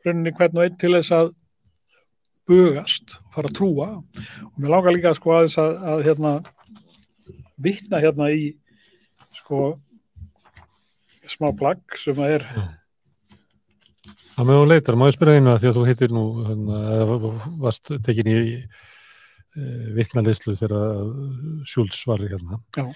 rauninni 0.05 0.31
hvern 0.37 0.59
og 0.59 0.63
einn 0.67 0.75
til 0.77 0.91
þess 0.93 1.11
að 1.17 1.31
bugast 2.45 3.15
og 3.17 3.31
fara 3.33 3.49
að 3.49 3.55
trúa 3.57 3.87
og 3.97 4.59
mér 4.61 4.69
langar 4.75 4.93
líka 4.93 5.13
sko 5.17 5.33
aðeins 5.33 5.57
að, 5.61 5.71
að 5.89 6.03
hérna 6.05 6.33
vitna 7.61 8.01
hérna 8.03 8.29
í 8.33 8.49
sko 9.35 9.75
smá 11.29 11.51
plagg 11.57 11.97
sem 11.99 12.17
að 12.21 12.39
er 12.39 12.49
Það 14.35 14.47
með 14.49 14.57
þú 14.59 14.63
leitar, 14.67 14.97
má 14.99 15.05
ég 15.07 15.15
spyrja 15.15 15.39
einu 15.39 15.51
að 15.53 15.61
því 15.61 15.67
að 15.69 15.77
þú 15.77 15.83
hittir 15.87 16.13
nú, 16.13 16.23
hérna, 16.43 16.79
varst 17.63 17.91
tekin 18.03 18.27
í 18.27 18.35
e, 18.35 18.65
vittnalislu 19.95 20.55
þegar 20.59 20.73
Sjúls 21.71 22.01
var 22.09 22.19
hérna. 22.19 22.59
Já. 22.75 22.89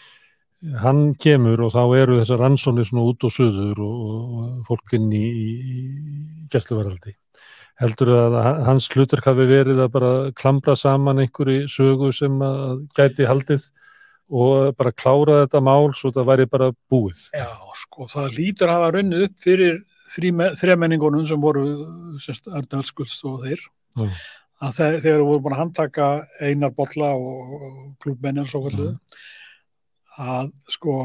Hann 0.84 1.14
kemur 1.16 1.64
og 1.64 1.72
þá 1.72 1.84
eru 1.95 2.18
þessar 2.20 2.41
rannsónir 2.43 2.89
svona 2.89 3.05
út 3.07 3.24
og 3.24 3.32
suður 3.32 3.80
og, 3.86 4.03
og 4.12 4.68
fólkinn 4.68 5.07
í, 5.16 5.24
í, 5.24 5.47
í 5.80 6.47
gæsluvaraldi. 6.51 7.16
Heldur 7.80 8.12
að 8.18 8.36
ha- 8.43 8.57
hans 8.68 8.89
hlutur 8.91 9.24
hafi 9.24 9.47
verið 9.47 9.80
að 9.86 9.93
bara 9.95 10.14
klambra 10.36 10.76
saman 10.76 11.24
einhverju 11.24 11.70
sögu 11.72 12.12
sem 12.20 12.36
að 12.43 12.84
gæti 12.99 13.30
haldið 13.32 13.70
og 14.30 14.76
bara 14.78 14.94
klára 14.94 15.44
þetta 15.44 15.62
mál 15.66 15.90
svo 15.98 16.12
það 16.14 16.28
væri 16.30 16.50
bara 16.50 16.72
búið. 16.92 17.22
Já, 17.34 17.48
sko, 17.82 18.08
það 18.12 18.36
lítur 18.38 18.70
að 18.70 18.78
hafa 18.78 18.92
runnið 18.98 19.26
upp 19.28 19.40
fyrir 19.46 19.80
þrjamenningunum 20.10 21.26
sem 21.28 21.42
voru 21.42 21.66
semst 22.22 22.50
Arnald 22.50 22.90
Skulds 22.90 23.18
og 23.30 23.44
þeir 23.46 23.62
Já. 23.98 24.10
að 24.66 24.78
þeir, 24.80 25.00
þeir 25.06 25.26
voru 25.26 25.42
búin 25.46 25.56
að 25.58 25.64
handtaka 25.64 26.10
Einar 26.42 26.74
Bolla 26.78 27.12
og, 27.18 27.58
klúbmennin 28.02 28.48
svo 28.50 28.64
kalluðu 28.66 28.96
að 30.20 30.54
sko 30.70 31.00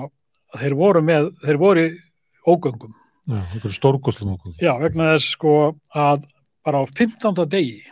að 0.55 0.62
þeir 0.64 0.77
voru 0.79 1.03
með, 1.05 1.33
þeir 1.45 1.59
voru 1.61 1.89
í 1.89 1.97
ógöngum. 2.45 2.95
Já, 3.25 3.41
einhverju 3.41 3.77
stórkoslum 3.79 4.35
okkur. 4.35 4.57
Já, 4.61 4.75
vegna 4.83 5.14
þess 5.14 5.33
sko 5.33 5.53
að 5.97 6.27
bara 6.64 6.81
á 6.81 6.85
15. 6.89 7.45
degi 7.49 7.83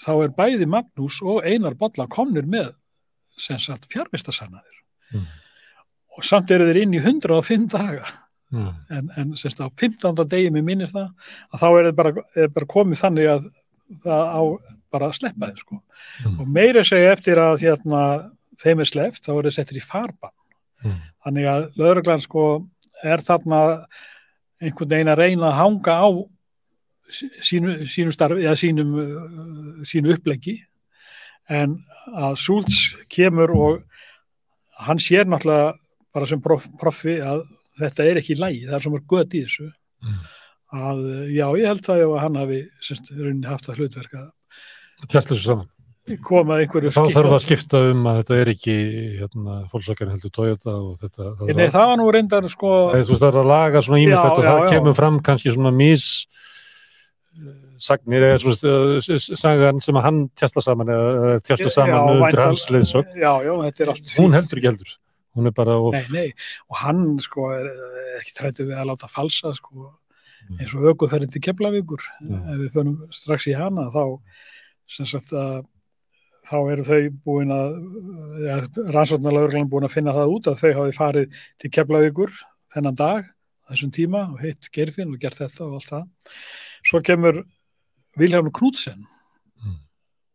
þá 0.00 0.10
er 0.26 0.32
bæði 0.36 0.68
Magnús 0.68 1.20
og 1.24 1.44
Einar 1.46 1.76
Bolla 1.78 2.06
komnir 2.10 2.48
með 2.50 2.72
sem 3.38 3.58
sagt 3.58 3.88
fjárvistasannaðir 3.92 4.80
Mm. 5.14 5.26
og 6.16 6.24
samt 6.24 6.50
eru 6.50 6.64
þeir 6.66 6.78
inn 6.82 6.94
í 6.96 7.00
105 7.02 7.66
daga 7.70 8.06
Já. 8.52 8.74
en, 8.90 9.10
en 9.16 9.34
semst 9.36 9.60
á 9.60 9.68
15. 9.68 10.24
degi 10.28 10.50
með 10.50 10.64
minnir 10.64 10.88
það 10.90 11.10
að 11.52 11.60
þá 11.60 11.66
er 11.78 11.84
það 11.88 11.96
bara, 11.98 12.12
er 12.36 12.48
bara 12.48 12.66
komið 12.66 13.00
þannig 13.02 13.28
að 13.30 13.44
það 14.04 14.24
á 14.34 14.42
bara 14.94 15.06
að 15.10 15.16
sleppa 15.18 15.46
þeim 15.50 15.58
sko. 15.60 15.80
Mm. 16.24 16.40
og 16.40 16.48
meira 16.48 16.82
segja 16.86 17.12
eftir 17.12 17.38
að 17.42 17.60
hérna, 17.66 18.00
þeim 18.62 18.80
er 18.80 18.90
sleppt 18.90 19.24
þá 19.26 19.32
er 19.36 19.42
það 19.48 19.56
settir 19.58 19.80
í 19.80 19.84
farbann 19.84 20.34
Mm. 20.84 20.98
þannig 21.24 21.46
að 21.48 21.62
lögreglan 21.80 22.20
sko 22.20 22.42
er 23.04 23.18
þarna 23.24 23.60
einhvern 24.60 24.90
veginn 24.90 25.08
að 25.12 25.18
reyna 25.22 25.46
að 25.48 25.58
hanga 25.60 25.94
á 25.96 26.08
sí- 27.08 27.30
sínu, 27.40 27.78
sínu 27.88 28.12
starfi 28.12 28.44
eða 28.44 28.56
sínum, 28.60 28.90
uh, 29.00 29.84
sínu 29.84 30.12
uppleggi 30.16 30.58
en 31.48 31.84
að 32.12 32.36
Súls 32.36 32.96
kemur 33.08 33.50
og 33.56 33.82
hann 34.84 34.98
sér 34.98 35.24
náttúrulega 35.24 35.74
bara 36.14 36.26
sem 36.26 36.40
prof, 36.40 36.66
profi 36.80 37.16
að 37.24 37.44
þetta 37.80 38.04
er 38.10 38.20
ekki 38.20 38.36
lægi, 38.38 38.66
það 38.68 38.74
er 38.78 38.84
er 38.98 39.06
gött 39.08 39.34
í 39.34 39.44
þessu 39.46 39.70
Mm. 40.04 40.18
að 40.74 40.98
já, 41.32 41.46
ég 41.56 41.66
held 41.70 41.80
það 41.86 42.00
að 42.04 42.18
hann 42.20 42.34
hafi 42.36 42.58
semst, 42.84 43.06
rauninni 43.16 43.46
haft 43.48 43.64
það 43.64 43.78
hlutverk 43.78 44.12
að 44.20 44.26
Tjast 45.08 45.28
þessu 45.30 45.44
saman. 45.46 45.68
koma 46.22 46.58
einhverju 46.60 46.90
Þá 46.92 47.08
þarf 47.14 47.32
að 47.32 47.40
skipta 47.46 47.80
um 47.90 48.02
að 48.10 48.18
þetta 48.20 48.36
er 48.42 48.50
ekki 48.52 48.74
hérna, 49.22 49.54
fólksakar 49.72 50.10
heldur 50.12 50.30
Toyota 50.30 50.74
og 50.76 50.98
þetta. 51.00 51.30
það- 51.40 51.54
Nei, 51.56 51.68
það 51.72 51.86
var 51.88 51.96
nú 51.96 52.10
reyndar 52.12 52.48
sko 52.52 52.92
Þú 52.92 53.16
þarf 53.22 53.40
að 53.40 53.48
laga 53.48 53.80
svona 53.80 54.02
ímyndlegt 54.04 54.28
Já, 54.28 54.36
og 54.36 54.44
já, 54.44 54.50
það 54.50 54.60
já. 54.60 54.72
kemur 54.76 54.94
fram 54.94 55.20
kannski 55.20 55.54
svona 55.56 55.72
mis 55.74 56.26
sagnir 57.78 58.22
eða 58.28 58.40
svona 58.42 58.74
uh, 58.98 59.18
sagan 59.40 59.80
sem 59.84 59.96
að 59.98 60.04
hann 60.06 60.20
tjasta 60.38 60.62
saman 60.64 60.92
eða 60.94 61.40
tjasta 61.46 61.70
saman 61.70 61.94
Já, 61.94 62.04
undir 62.04 62.22
væntal- 62.24 62.46
hans 62.48 62.66
allt 62.70 64.14
Hún 64.18 64.34
heldur 64.36 64.58
ekki 64.60 64.70
heldur. 64.70 64.94
Hún 65.34 65.46
er 65.50 65.54
bara 65.56 65.74
of, 65.82 65.94
Nei, 65.94 66.04
nei, 66.12 66.28
og 66.70 66.76
hann 66.84 67.18
sko 67.18 67.48
er 67.56 67.66
ekki 68.20 68.34
trættu 68.36 68.66
við 68.68 68.78
að 68.78 68.90
láta 68.92 69.08
falsa 69.10 69.54
sko 69.58 69.92
Mm. 70.44 70.58
eins 70.60 70.74
og 70.76 70.82
aukuferðin 70.90 71.30
til 71.32 71.40
Keflavíkur 71.40 72.02
Já. 72.20 72.36
ef 72.52 72.58
við 72.60 72.72
förum 72.74 72.96
strax 73.10 73.46
í 73.48 73.54
hana 73.56 73.86
þá 73.88 74.20
sem 74.86 75.06
sagt 75.08 75.30
að 75.32 75.64
þá 76.44 76.56
eru 76.74 76.84
þau 76.84 76.98
búin 77.24 77.48
að 77.54 77.70
ja, 78.44 78.58
rannsóknarlaugurglan 78.92 79.70
búin 79.72 79.86
að 79.88 79.94
finna 79.94 80.12
það 80.12 80.34
út 80.34 80.48
að 80.52 80.58
þau 80.60 80.72
hafi 80.82 80.92
farið 80.98 81.38
til 81.62 81.70
Keflavíkur 81.72 82.34
þennan 82.74 82.98
dag, 82.98 83.24
þessum 83.70 83.94
tíma 83.96 84.26
og 84.34 84.42
hitt 84.44 84.68
Gerfinn 84.74 85.14
og 85.14 85.22
gert 85.24 85.40
þetta 85.40 85.64
og 85.64 85.78
allt 85.78 85.88
það 85.94 86.04
svo 86.84 87.00
kemur 87.08 87.40
Vilhelm 88.20 88.52
Knudsen. 88.54 89.06
Mm. 89.64 89.78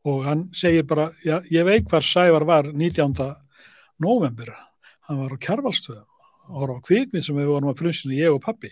og 0.10 0.26
hann 0.26 0.44
segir 0.56 0.84
bara, 0.88 1.12
já, 1.26 1.40
ég 1.52 1.66
veit 1.68 1.88
hvar 1.90 2.04
Sævar 2.04 2.46
var 2.48 2.72
19. 2.72 3.14
november 4.00 4.54
hann 5.08 5.20
var 5.20 5.36
á 5.36 5.38
Kjarvalstöðum 5.38 6.06
og 6.50 6.62
var 6.62 6.76
á 6.80 6.86
kvikmið 6.88 7.26
sem 7.26 7.38
við 7.38 7.52
vorum 7.52 7.72
að 7.72 7.82
frumsinu 7.84 8.18
ég 8.18 8.34
og 8.34 8.42
pappi 8.42 8.72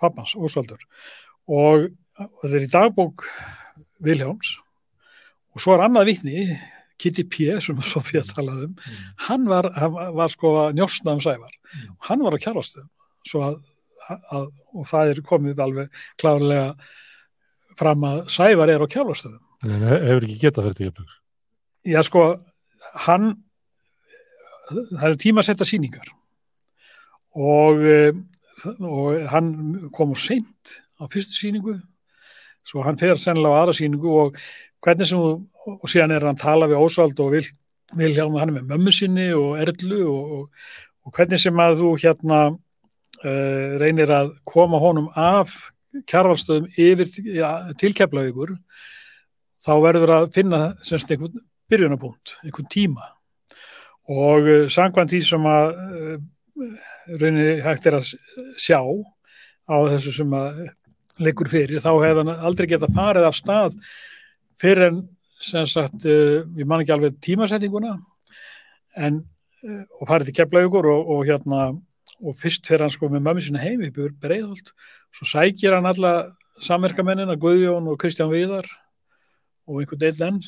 pappans, 0.00 0.34
Ósvaldur. 0.36 0.82
Og, 1.46 1.88
og 2.18 2.42
þetta 2.44 2.58
er 2.58 2.66
í 2.66 2.72
dagbók 2.72 3.26
Viljáms 4.04 4.56
og 5.56 5.62
svo 5.62 5.76
er 5.76 5.86
annað 5.86 6.10
vitni 6.10 6.42
Kitty 7.00 7.26
P. 7.28 7.48
sem 7.60 7.80
Sofía 7.84 8.22
talaði 8.24 8.70
um. 8.70 8.76
Hann 9.26 9.48
var, 9.48 9.68
hann 9.76 9.96
var 10.16 10.32
sko 10.32 10.54
að 10.62 10.78
njósna 10.78 11.16
um 11.16 11.20
Sævar. 11.20 11.52
Hann 12.08 12.24
var 12.24 12.36
á 12.36 12.40
kjærastöðum 12.40 12.92
svo 13.26 13.42
að, 13.44 13.58
að, 14.32 14.46
og 14.72 14.88
það 14.88 15.12
er 15.12 15.24
komið 15.26 15.60
alveg 15.64 16.04
klárlega 16.20 16.70
fram 17.78 18.04
að 18.08 18.22
Sævar 18.32 18.72
er 18.72 18.84
á 18.84 18.86
kjálfarstöðum. 18.88 19.42
En 19.64 19.72
hann 19.74 19.88
hefur 19.88 20.26
ekki 20.26 20.38
getað 20.42 20.70
til 20.74 20.90
Keflavíkur. 20.90 21.18
Já, 21.86 22.00
sko, 22.02 22.22
hann 23.06 23.34
það 24.70 25.08
eru 25.08 25.18
tímasetta 25.20 25.66
sýningar 25.66 26.08
og, 27.36 27.82
eh, 27.86 28.12
og 28.80 29.28
hann 29.30 29.90
kom 29.94 30.14
úr 30.14 30.20
seint 30.20 30.80
á 30.98 31.06
fyrstu 31.12 31.36
sýningu 31.36 31.76
svo 32.66 32.82
hann 32.82 32.98
fer 32.98 33.18
sennilega 33.20 33.54
á 33.54 33.58
aðra 33.62 33.76
sýningu 33.78 34.10
og 34.22 34.40
hvernig 34.82 35.06
sem 35.06 35.18
þú, 35.18 35.46
og 35.66 35.86
síðan 35.90 36.16
er 36.16 36.26
hann 36.26 36.34
að 36.34 36.42
tala 36.42 36.70
við 36.70 36.82
Ósvald 36.82 37.20
og 37.22 37.32
Vil, 37.36 37.46
Vilhjálm 37.94 38.38
hann 38.40 38.50
er 38.50 38.58
með 38.58 38.68
mömmu 38.72 38.94
sinni 38.94 39.30
og 39.34 39.60
Erlu 39.62 40.02
og, 40.10 40.32
og, 40.36 40.50
og 41.06 41.14
hvernig 41.14 41.42
sem 41.42 41.62
að 41.62 41.80
þú 41.82 41.92
hérna 42.02 42.40
uh, 42.50 43.78
reynir 43.82 44.10
að 44.10 44.34
koma 44.44 44.80
honum 44.82 45.10
af 45.14 45.54
kjarvalstöðum 46.08 46.68
yfir 46.76 47.10
ja, 47.36 47.50
til 47.80 47.92
Keflavíkur 47.96 48.56
þá 49.64 49.72
verður 49.82 50.12
að 50.14 50.30
finna 50.36 50.60
semst 50.86 51.10
einhvern 51.10 51.42
byrjunarpunkt, 51.70 52.36
einhvern 52.44 52.70
tíma. 52.70 53.10
Og 54.12 54.46
uh, 54.46 54.64
samkvæmt 54.70 55.14
því 55.14 55.22
sem 55.26 55.46
að 55.50 55.70
uh, 55.74 56.18
rauninni 57.16 57.62
hægt 57.64 57.88
er 57.88 57.98
að 57.98 58.12
sjá 58.62 58.80
á 59.66 59.76
þessu 59.90 60.14
sem 60.20 60.36
að 60.36 60.66
leikur 61.22 61.48
fyrir, 61.50 61.80
þá 61.82 61.90
hefði 62.04 62.22
hann 62.22 62.44
aldrei 62.46 62.68
getað 62.70 62.94
farið 62.94 63.26
af 63.26 63.38
stað 63.38 63.78
fyrir 64.60 64.90
en 64.90 65.00
sem 65.42 65.66
sagt, 65.68 66.06
uh, 66.06 66.44
ég 66.56 66.68
man 66.68 66.84
ekki 66.84 66.94
alveg 66.94 67.18
tímasettinguna 67.24 67.96
en 68.96 69.24
og 69.66 70.06
farið 70.06 70.28
til 70.28 70.36
Keflaugur 70.36 70.86
og, 70.86 71.08
og 71.10 71.22
hérna 71.26 71.62
og 72.22 72.36
fyrst 72.40 72.66
fyrir 72.68 72.86
hann 72.86 72.92
sko 72.94 73.10
með 73.12 73.24
mömmu 73.26 73.44
sinna 73.44 73.62
heim 73.62 73.84
í 73.84 73.92
Breiðholt, 73.92 74.72
svo 75.14 75.28
sækir 75.28 75.76
hann 75.76 75.88
alla 75.88 76.14
samverkamennina, 76.64 77.36
Guðjón 77.40 77.88
og 77.90 77.98
Kristján 78.00 78.30
Viðar 78.32 78.68
og 79.66 79.82
einhvern 79.82 80.28
enn. 80.28 80.40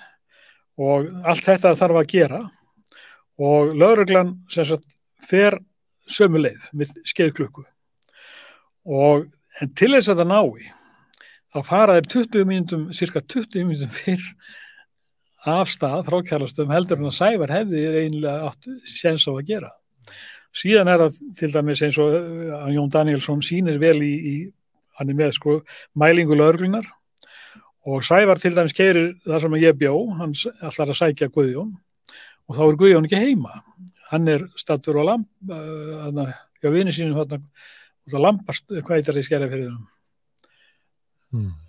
Og 0.79 1.09
allt 1.27 1.45
þetta 1.45 1.75
þarf 1.79 2.01
að 2.01 2.13
gera. 2.13 2.41
Og 3.39 3.75
lauruglan 3.75 4.37
sem 4.51 4.67
sagt 4.69 4.95
fer 5.29 5.59
sömu 6.09 6.41
leið 6.41 6.69
með 6.73 6.95
skeiðklukku. 7.07 7.65
Og 8.89 9.27
en 9.61 9.75
til 9.77 9.93
þess 9.97 10.13
að 10.13 10.23
það 10.23 10.31
nái 10.33 10.71
þá 11.53 11.61
fara 11.67 11.99
þeir 11.99 12.09
20 12.15 12.49
mínutum, 12.49 12.89
cirka 12.95 13.23
20 13.25 13.67
mínutum 13.67 13.93
fyrr 13.93 14.25
af 15.49 15.71
stað 15.71 16.09
frá 16.09 16.19
kærlastöðum 16.27 16.75
heldur 16.75 17.01
en 17.01 17.11
að 17.11 17.19
Sævar 17.19 17.53
hefði 17.53 17.85
einlega 18.05 18.49
átt 18.51 18.71
séns 18.89 19.27
á 19.29 19.33
að 19.33 19.47
gera. 19.51 19.71
Síðan 20.57 20.89
er 20.89 20.99
það 21.05 21.19
til 21.39 21.51
dæmis 21.53 21.83
eins 21.85 21.99
og 22.01 22.15
uh, 22.15 22.69
Jón 22.73 22.89
Danielsson 22.91 23.43
sýnir 23.45 23.79
vel 23.83 23.99
í, 24.03 24.15
í 24.17 24.35
hann 24.99 25.11
er 25.13 25.19
með 25.19 25.35
sko 25.37 25.59
mælingu 26.01 26.35
löglunar 26.39 26.87
og 27.89 28.03
Sævar 28.05 28.41
til 28.41 28.55
dæmis 28.57 28.75
keirir 28.77 29.13
það 29.27 29.45
sem 29.45 29.59
ég 29.63 29.77
bjó, 29.79 29.93
hann 30.19 30.33
ætlar 30.35 30.91
að 30.93 30.99
sækja 30.99 31.29
Guðjón 31.35 31.75
og 32.49 32.57
þá 32.57 32.63
er 32.65 32.79
Guðjón 32.81 33.07
ekki 33.09 33.21
heima. 33.21 33.61
Hann 34.09 34.29
er 34.33 34.47
stattur 34.57 34.97
á 35.01 35.05
lamp, 35.05 35.29
uh, 35.53 36.33
já 36.65 36.71
vinni 36.73 36.93
sínum 36.97 37.19
hann 37.21 37.45
það 38.09 38.23
lampast, 38.25 38.65
hvað 38.73 38.95
heitir 38.97 39.13
það 39.15 39.21
í 39.21 39.27
skæra 39.29 39.49
fyrir 39.53 39.69
það? 39.69 39.87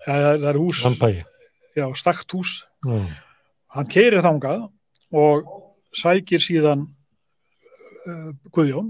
Það, 0.06 0.46
er 0.48 0.58
hús, 0.62 0.80
Lampægi. 0.86 1.24
já, 1.76 1.86
stakt 2.00 2.32
hús 2.32 2.64
Mm. 2.80 3.10
hann 3.76 3.88
keirir 3.92 4.22
þangað 4.24 4.70
og 5.12 5.50
sækir 5.92 6.40
síðan 6.40 6.86
Guðjón 8.56 8.90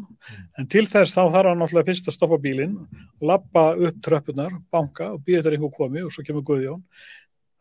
en 0.59 0.67
til 0.72 0.86
þess 0.89 1.15
þá 1.15 1.22
þarf 1.34 1.49
hann 1.51 1.59
náttúrulega 1.63 1.89
fyrst 1.91 2.09
að 2.11 2.15
stoppa 2.17 2.38
bílinn 2.43 2.76
lappa 3.22 3.63
upp 3.76 3.99
tröppunar, 4.05 4.53
banka 4.72 5.11
og 5.15 5.24
býða 5.26 5.43
þegar 5.45 5.57
einhver 5.57 5.76
komi 5.78 6.03
og 6.05 6.13
svo 6.15 6.24
kemur 6.28 6.45
Guðjón 6.47 6.84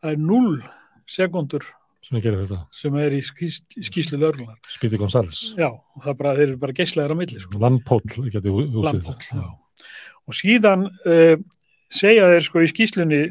það 0.03 0.15
er 0.15 0.23
0 0.23 0.55
sekundur 1.09 1.65
Sem 2.09 2.17
þetta. 2.23 2.57
sem 2.73 2.95
er 2.97 3.13
í 3.13 3.19
skís, 3.21 3.59
skíslu 3.85 4.17
lörlunar 4.17 4.55
Spíti 4.71 4.97
Gonzales. 4.97 5.53
já, 5.59 5.67
og 5.69 5.99
það 6.01 6.09
er 6.13 6.17
bara, 6.21 6.35
þeir 6.37 6.47
eru 6.47 6.57
bara 6.63 6.73
geislaðir 6.73 7.11
á 7.13 7.17
milli 7.19 7.39
sko. 7.43 7.59
Lampóll, 7.61 8.01
geti 8.33 8.49
hú- 8.49 8.65
húsið. 8.71 9.03
Lampóll, 9.03 9.27
já. 9.29 9.43
og 10.25 10.33
síðan 10.39 10.87
uh, 10.87 11.35
segja 11.91 12.31
þeir 12.31 12.45
sko 12.47 12.63
í 12.65 12.69
skýslunni 12.71 13.21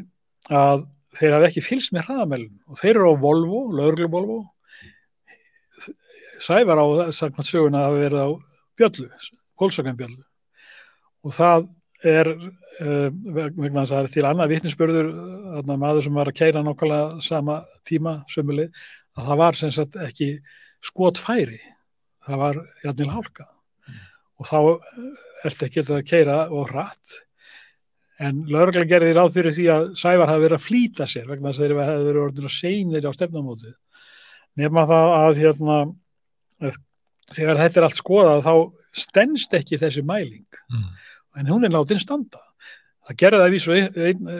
að 0.53 0.85
þeir 1.17 1.35
hafa 1.35 1.49
ekki 1.49 1.65
fylgst 1.65 1.91
með 1.97 2.05
hraðamælum 2.07 2.53
og 2.69 2.79
þeir 2.79 2.93
eru 2.93 3.09
á 3.11 3.15
Volvo, 3.25 3.59
lögreglu 3.75 4.07
Volvo 4.13 4.39
Sævar 6.39 6.79
á 6.79 6.85
samkvæmt 7.15 7.49
söguna 7.49 7.85
að 7.87 7.99
verið 8.03 8.23
á 8.23 8.29
Bjöllu, 8.79 9.09
Pólsakan 9.59 9.97
Bjöllu. 9.99 10.23
Og 11.27 11.35
það 11.35 11.67
er 12.07 12.29
uh, 12.31 13.09
vegna 13.09 13.83
þess 13.83 13.91
að 13.91 13.95
það 13.95 14.03
er 14.05 14.13
til 14.13 14.25
annað 14.29 14.53
vitnisspörður, 14.53 15.11
þarna 15.57 15.79
maður 15.83 16.05
sem 16.07 16.19
var 16.21 16.31
að 16.31 16.39
keira 16.39 16.63
nokkala 16.63 16.99
sama 17.25 17.61
tíma 17.87 18.19
sömuleg, 18.31 18.71
að 19.19 19.31
það 19.31 19.41
var 19.43 19.59
sem 19.59 19.73
sagt 19.75 19.97
ekki 19.99 20.29
skotfæri, 20.85 21.59
það 22.25 22.43
var 22.43 22.61
jafnil 22.85 23.09
hálka. 23.11 23.49
Og 24.39 24.47
þá 24.47 24.59
ertu 25.49 25.67
ekki 25.67 25.83
að 25.83 26.05
keira 26.07 26.45
og 26.55 26.71
rætt 26.71 27.19
en 28.19 28.43
lögreglega 28.51 28.97
gerði 28.97 29.15
ráð 29.15 29.35
fyrir 29.37 29.55
því 29.55 29.65
að 29.71 29.85
Sævar 29.99 30.31
hafi 30.31 30.43
verið 30.43 30.57
að 30.57 30.65
flýta 30.65 31.07
sér 31.07 31.27
vegna 31.29 31.51
þess 31.51 31.61
að 31.61 31.69
þeir 31.69 31.81
hefði 31.87 32.07
verið 32.09 32.23
orðin 32.25 32.49
að 32.49 32.55
seinir 32.55 33.07
á 33.07 33.11
stefnumótið. 33.15 33.75
Nema 34.59 34.83
það 34.89 35.13
að 35.15 35.39
hérna, 35.39 35.77
þegar 36.59 37.61
þetta 37.63 37.81
er 37.81 37.87
allt 37.87 37.99
skoðað 37.99 38.45
þá 38.45 38.53
stennst 38.99 39.55
ekki 39.57 39.79
þessi 39.81 40.03
mæling. 40.05 40.47
Mm. 40.73 40.87
en 41.39 41.51
hún 41.53 41.63
er 41.63 41.71
látin 41.71 42.01
standa. 42.01 42.41
Það 43.07 43.17
gerði 43.21 43.41
það 43.41 43.53
vísu 43.53 43.75
einn 43.75 43.93
ein, 43.97 44.31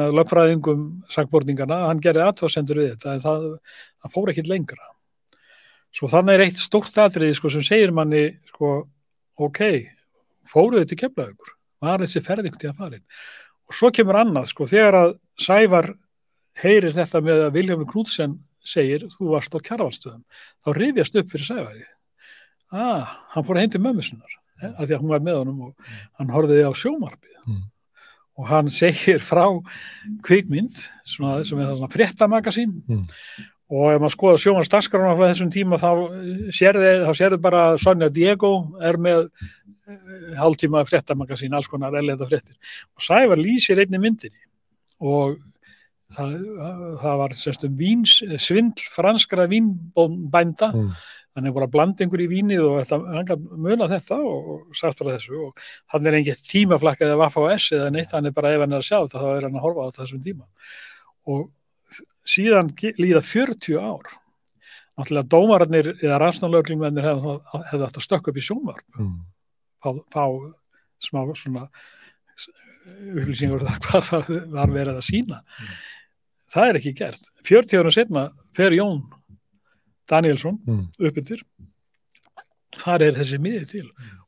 af 0.00 0.14
lögfræðingum 0.16 0.84
sagborningana, 1.12 1.82
hann 1.90 2.00
gerði 2.02 2.22
aðtóðsendur 2.24 2.80
við 2.80 2.88
þetta 2.94 3.12
en 3.12 3.24
það, 3.24 3.44
það 4.02 4.14
fór 4.14 4.32
ekkit 4.32 4.50
lengra. 4.50 4.88
Svo 5.94 6.08
þannig 6.12 6.38
er 6.38 6.44
eitt 6.46 6.62
stórt 6.62 6.96
atriði 7.02 7.36
sko, 7.36 7.50
sem 7.52 7.66
segir 7.66 7.92
manni 7.94 8.24
sko, 8.50 8.72
ok, 9.38 9.60
fóruðu 10.50 10.88
til 10.90 11.00
keflaðugur 11.04 11.56
var 11.84 12.02
þessi 12.02 12.22
ferð 12.24 12.46
einhvern 12.46 12.62
tíðan 12.62 12.78
farin? 12.80 13.04
Og 13.66 13.76
svo 13.76 13.90
kemur 13.94 14.20
annað 14.20 14.50
sko, 14.52 14.66
þegar 14.70 14.98
að 15.00 15.14
Sævar 15.42 15.90
heyrir 16.62 16.94
þetta 16.96 17.20
með 17.20 17.42
að 17.46 17.56
Viljámi 17.58 17.88
Knútsen 17.90 18.36
segir, 18.66 19.06
þú 19.16 19.30
varst 19.34 19.54
á 19.54 19.58
kjaravalstöðum 19.62 20.22
þá 20.66 20.72
rifjast 20.76 21.16
upp 21.20 21.30
fyrir 21.32 21.48
Sævari. 21.48 21.84
Ah, 22.72 23.16
hann 23.34 23.44
fór 23.46 23.56
að 23.56 23.64
heim 23.66 23.70
til 23.76 23.80
mömmu 23.84 24.02
sinnar 24.02 24.32
eh, 24.62 24.72
af 24.74 24.84
því 24.88 24.96
að 24.96 25.02
hún 25.04 25.12
var 25.14 25.20
með 25.22 25.36
honum 25.40 25.60
og 25.68 25.90
hann 26.18 26.32
horfiði 26.34 26.66
á 26.66 26.72
sjómarpið 26.74 27.34
Mm. 27.46 27.60
og 28.42 28.46
hann 28.50 28.68
segir 28.68 29.20
frá 29.22 29.44
kvikmynd 30.26 30.74
svona, 31.06 31.44
sem 31.46 31.60
er 31.62 31.76
svona 31.78 31.92
fréttamagasín 31.92 32.72
Mm. 32.88 33.04
og 33.70 33.84
ef 33.94 34.00
maður 34.02 34.14
skoða 34.16 34.40
sjómans 34.42 34.68
dagskrána 34.72 35.14
frá 35.14 35.30
þessum 35.30 35.52
tíma 35.54 35.78
þá 35.78 35.90
þá 37.06 37.12
sérði 37.14 37.38
bara 37.40 37.78
Sonja 37.78 38.10
Diego 38.10 38.50
er 38.82 38.98
með 38.98 39.28
eh, 39.86 40.34
hálftíma 40.40 40.82
fréttamagasín, 40.90 41.54
alls 41.54 41.68
konar 41.70 41.94
erlenda 41.94 42.26
fréttir. 42.26 42.56
Og 42.96 43.02
Sævar 43.06 43.38
lýsir 43.38 43.78
einni 43.78 43.98
myndinni. 44.02 44.42
Og 44.98 45.38
það, 46.14 46.34
það 47.02 47.16
var 47.22 47.34
sérstu 47.42 47.70
víns, 47.78 48.18
svindl 48.42 48.84
franskra 48.94 49.46
vínbænda. 49.50 50.72
Mm. 50.74 50.90
hann 51.36 51.44
er 51.46 51.52
bara 51.52 51.66
bland 51.68 51.98
einhver 52.00 52.22
í 52.24 52.26
vínið 52.30 52.62
og 52.64 52.92
hann 53.12 53.26
kann 53.28 53.42
muna 53.60 53.84
þetta 53.90 54.16
og, 54.24 54.70
sagt 54.72 54.96
frá 55.02 55.10
þessu. 55.12 55.36
Og 55.50 55.58
hann 55.92 56.06
er 56.08 56.14
engið 56.16 56.38
tímaflakkað 56.48 57.10
eða 57.10 57.18
Vaffa 57.26 57.42
S 57.58 57.66
eða 57.76 57.90
neitt, 57.92 58.14
hann 58.16 58.24
er 58.24 58.32
bara 58.32 58.54
ef 58.56 58.62
hann 58.64 58.72
er 58.72 58.80
að 58.80 58.86
sjá 58.88 58.96
þetta 59.02 59.20
þá 59.20 59.26
er 59.34 59.44
hann 59.44 59.58
að 59.60 59.66
horfa 59.66 59.84
á 59.84 59.96
þessum 59.98 60.22
tíma. 60.24 60.46
Og 61.28 61.50
síðan 62.24 62.70
líða 62.96 63.20
40 63.20 63.76
ár. 63.76 64.08
Náttúrulega 64.96 65.28
dómararnir 65.34 65.90
eða 66.00 66.22
rannsnálöglingmennir 66.22 67.04
hefðu 67.04 67.34
hef 67.68 67.84
átt 67.84 68.00
að 68.00 68.06
stökka 68.06 68.32
upp 68.32 68.40
í 68.40 68.46
sjónvarp. 68.46 68.86
Mm. 68.96 69.18
fá, 69.84 69.90
fá 70.16 70.24
smá 71.04 71.20
svona 71.36 71.66
upplýsingar 73.12 73.60
um 73.60 73.68
það 73.68 73.82
hvað 73.90 74.08
var- 74.08 74.48
var 74.56 74.72
verið 74.72 74.98
að 75.02 75.06
sína 75.10 75.42
það 76.56 76.70
er 76.72 76.78
ekki 76.80 76.94
gert. 76.98 77.28
40 77.46 77.78
árum 77.82 77.94
setna 77.94 78.26
fer 78.56 78.72
Jón 78.76 79.02
Danielsson 80.10 80.58
Mm. 80.66 80.86
uppbyttir 80.98 81.42
þar 82.76 83.02
er 83.06 83.12
þessi 83.20 83.38
miði 83.40 83.66
til. 83.70 83.86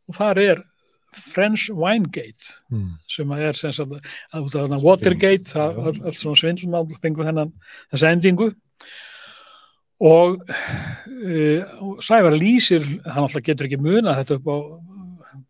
Og 0.09 0.17
þar 0.17 0.39
er 0.45 0.63
French 1.33 1.71
Winegate 1.73 2.53
Mm. 2.71 2.99
sem 3.09 3.29
að 3.33 3.39
er 3.49 3.53
sem 3.57 3.73
sagt 3.73 3.91
að 3.91 4.05
af 4.33 4.51
þarna 4.53 4.81
Watergate 4.83 5.45
það, 5.53 5.79
all, 5.79 6.01
allt 6.07 6.19
svona 6.21 6.37
svindlumál 6.41 6.89
fengur 7.03 7.25
þennan 7.29 7.53
þessa 7.93 8.13
endingu. 8.13 8.51
Og 10.01 10.39
uh, 10.47 11.97
Sævar 12.05 12.37
lýsir 12.39 12.85
hann 13.09 13.25
alltaf 13.25 13.43
getur 13.43 13.67
ekki 13.67 13.81
muna 13.83 14.15
þetta 14.15 14.37
upp 14.39 14.47
á 14.47 14.57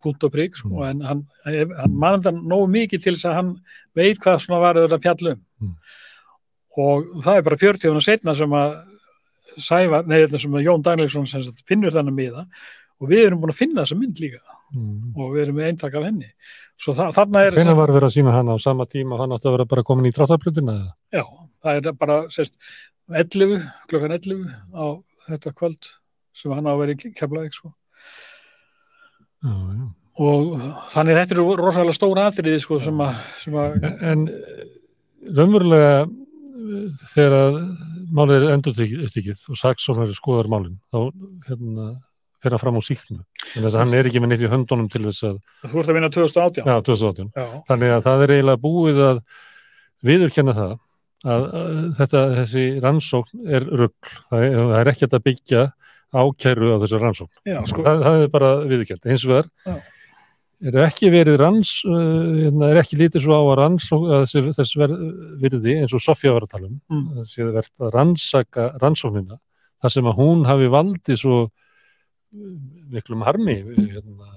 punkt 0.05 0.25
og 0.25 0.33
prigg 0.33 0.55
sko, 0.57 0.85
en 0.87 1.01
hann, 1.05 1.21
hann 1.45 1.93
mann 1.93 2.23
þetta 2.23 2.33
nógu 2.49 2.69
mikið 2.73 3.03
til 3.03 3.15
þess 3.17 3.27
að 3.29 3.37
hann 3.39 3.51
veit 3.99 4.19
hvað 4.23 4.41
svona 4.45 4.61
var 4.63 4.79
þetta 4.81 5.01
fjallum. 5.05 5.41
Mm. 5.61 5.75
Og 6.79 7.09
það 7.25 7.41
er 7.41 7.47
bara 7.49 7.61
40 7.65 7.91
ára 7.93 8.05
setna 8.05 8.37
sem 8.39 8.55
að 8.61 8.79
Sævar, 9.59 10.05
nei 10.07 10.21
þetta 10.21 10.39
sem 10.39 10.53
að 10.55 10.67
Jón 10.69 10.83
Danielsson 10.87 11.25
finnur 11.67 11.91
þennan 11.91 12.15
miða 12.15 12.45
og 13.03 13.09
við 13.11 13.25
erum 13.27 13.41
búin 13.43 13.51
að 13.51 13.59
finna 13.59 13.83
þessa 13.83 13.99
mynd 13.99 14.21
líka 14.23 14.43
Mm. 14.69 15.15
og 15.17 15.31
við 15.33 15.47
erum 15.47 15.57
með 15.57 15.69
eintak 15.71 15.95
af 15.97 16.03
henni 16.05 16.27
er 17.41 17.55
Hvenær 17.57 17.77
var 17.79 17.89
verið 17.95 18.05
að 18.05 18.15
sína 18.19 18.35
hana 18.35 18.53
á 18.53 18.59
sama 18.61 18.85
tíma 18.85 19.17
hann 19.17 19.33
átti 19.33 19.49
að 19.49 19.55
vera 19.57 19.65
bara 19.71 19.85
komin 19.89 20.05
í 20.05 20.13
dráttarplutina? 20.13 20.75
eða? 20.77 20.91
já, 21.17 21.23
það 21.65 21.79
er 21.89 21.95
bara 21.97 22.19
sérst, 22.29 22.59
11, 23.09 23.63
klokkan 23.89 24.13
11 24.13 24.43
á 24.77 24.87
þetta 25.31 25.55
kvöld 25.57 25.89
sem 26.37 26.53
hann 26.53 26.69
á 26.69 26.73
að 26.75 26.83
vera 26.83 26.93
í 26.99 27.15
Keflavík 27.17 27.57
sko. 27.57 27.73
Og 30.19 30.61
þannig 30.93 31.17
þetta 31.23 31.37
eru 31.39 31.49
rosalega 31.63 31.97
stóra 31.97 32.29
atriði 32.29 32.61
sko, 32.61 32.81
sem 32.83 33.01
að, 33.01 33.19
En 34.03 34.27
eh, 34.29 34.65
raunverulega 35.33 36.05
þegar 37.15 37.59
málið 38.15 38.37
er 38.39 38.55
endur 38.55 38.83
upptikið 39.07 39.43
og 39.49 39.59
saksónari 39.61 40.17
skoðar 40.17 40.51
málin 40.53 40.79
þá 40.93 41.01
hérna, 41.49 41.89
fer 42.43 42.55
hann 42.55 42.63
fram 42.63 42.79
á 42.79 42.83
síknu 42.85 43.19
en 43.19 43.65
þess 43.65 43.75
að 43.75 43.81
hann 43.83 43.97
er 43.99 44.09
ekki 44.11 44.23
með 44.23 44.33
neitt 44.33 44.45
í 44.45 44.51
höndunum 44.53 44.91
til 44.93 45.05
þess 45.07 45.29
að 45.29 45.39
þú 45.65 45.81
ert 45.83 45.93
að 45.93 45.99
vinna 45.99 46.13
2018 46.15 46.69
já, 46.69 46.77
2018 46.89 47.33
Já. 47.35 47.47
þannig 47.71 47.95
að 47.97 48.05
það 48.09 48.25
er 48.27 48.35
eiginlega 48.37 48.63
búið 48.65 49.03
að 49.09 49.23
viðurkenna 50.09 50.57
það 50.59 50.77
að, 51.27 51.47
þetta, 51.99 52.25
þessi 52.39 52.65
rannsókn 52.85 53.47
er 53.59 53.67
rugl, 53.67 54.17
það 54.31 54.47
er, 54.47 54.59
það 54.61 54.79
er 54.81 54.91
ekkert 54.93 55.17
að 55.19 55.25
byggja 55.27 55.65
ákæru 56.15 56.73
á 56.73 56.77
þessu 56.85 57.01
rannsókn 57.03 57.49
Já, 57.49 57.59
sko. 57.69 57.85
það, 57.87 58.05
það 58.07 58.23
er 58.23 58.35
bara 58.37 58.53
viðurkend 58.65 59.09
eins 59.09 59.27
og 59.27 59.49
Já. 59.67 59.79
Er 60.65 60.79
ekki 60.87 61.11
verið 61.15 61.37
ranns 61.41 61.73
uh, 61.87 61.99
hérna, 62.45 62.71
er 62.73 62.81
ekki 62.83 62.99
lítið 62.99 63.25
svo 63.25 63.37
á 63.39 63.43
að 63.47 63.61
þessi, 64.25 64.43
þess 64.57 64.79
ver, 64.81 64.95
virði 65.43 65.77
eins 65.83 65.95
og 65.95 66.03
Sofía 66.03 66.33
var 66.35 66.49
að 66.49 66.55
tala 66.57 66.71
um 66.71 66.81
Mm. 66.89 67.07
það 67.21 67.37
verið 67.51 67.61
að 67.63 67.95
rannsaka 67.95 68.67
rannsóknina 68.83 69.39
þar 69.83 69.95
sem 69.95 70.11
að 70.11 70.19
hún 70.19 70.45
hafi 70.49 70.71
valdið 70.75 71.21
svo 71.23 71.39
uh, 71.47 71.51
miklum 72.91 73.23
harmi 73.27 73.61
hérna, 73.63 74.33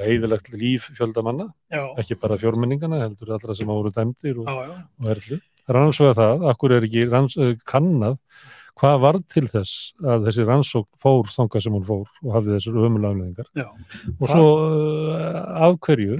leiðilegt 0.00 0.48
líf 0.54 0.88
fjöldamanna 0.96 1.50
Já. 1.70 1.84
ekki 2.00 2.16
bara 2.18 2.38
fjórmenningana, 2.40 3.02
heldur 3.04 3.34
allra 3.36 3.54
sem 3.54 3.68
voru 3.68 3.92
dæmdir 3.94 4.40
og, 4.42 4.48
og 4.48 5.10
erlu. 5.14 5.38
Rannsóða 5.70 6.14
það, 6.18 6.42
akkur 6.50 6.74
er 6.76 6.86
ekki 6.88 7.04
ranns, 7.08 7.36
eh, 7.40 7.54
kannað 7.64 8.18
hvað 8.80 9.00
var 9.04 9.18
til 9.30 9.44
þess 9.50 9.92
að 10.02 10.28
þessi 10.28 10.46
rannsók 10.48 10.88
fór 11.02 11.28
þangað 11.30 11.66
sem 11.66 11.76
hún 11.76 11.86
fór 11.86 12.08
og 12.24 12.32
hafði 12.34 12.56
þessar 12.56 12.80
ömulegafleðingar 12.88 13.50
Já. 13.54 13.68
og 14.18 14.30
svo 14.30 14.48
uh, 14.64 15.18
af 15.68 15.76
hverju 15.84 16.18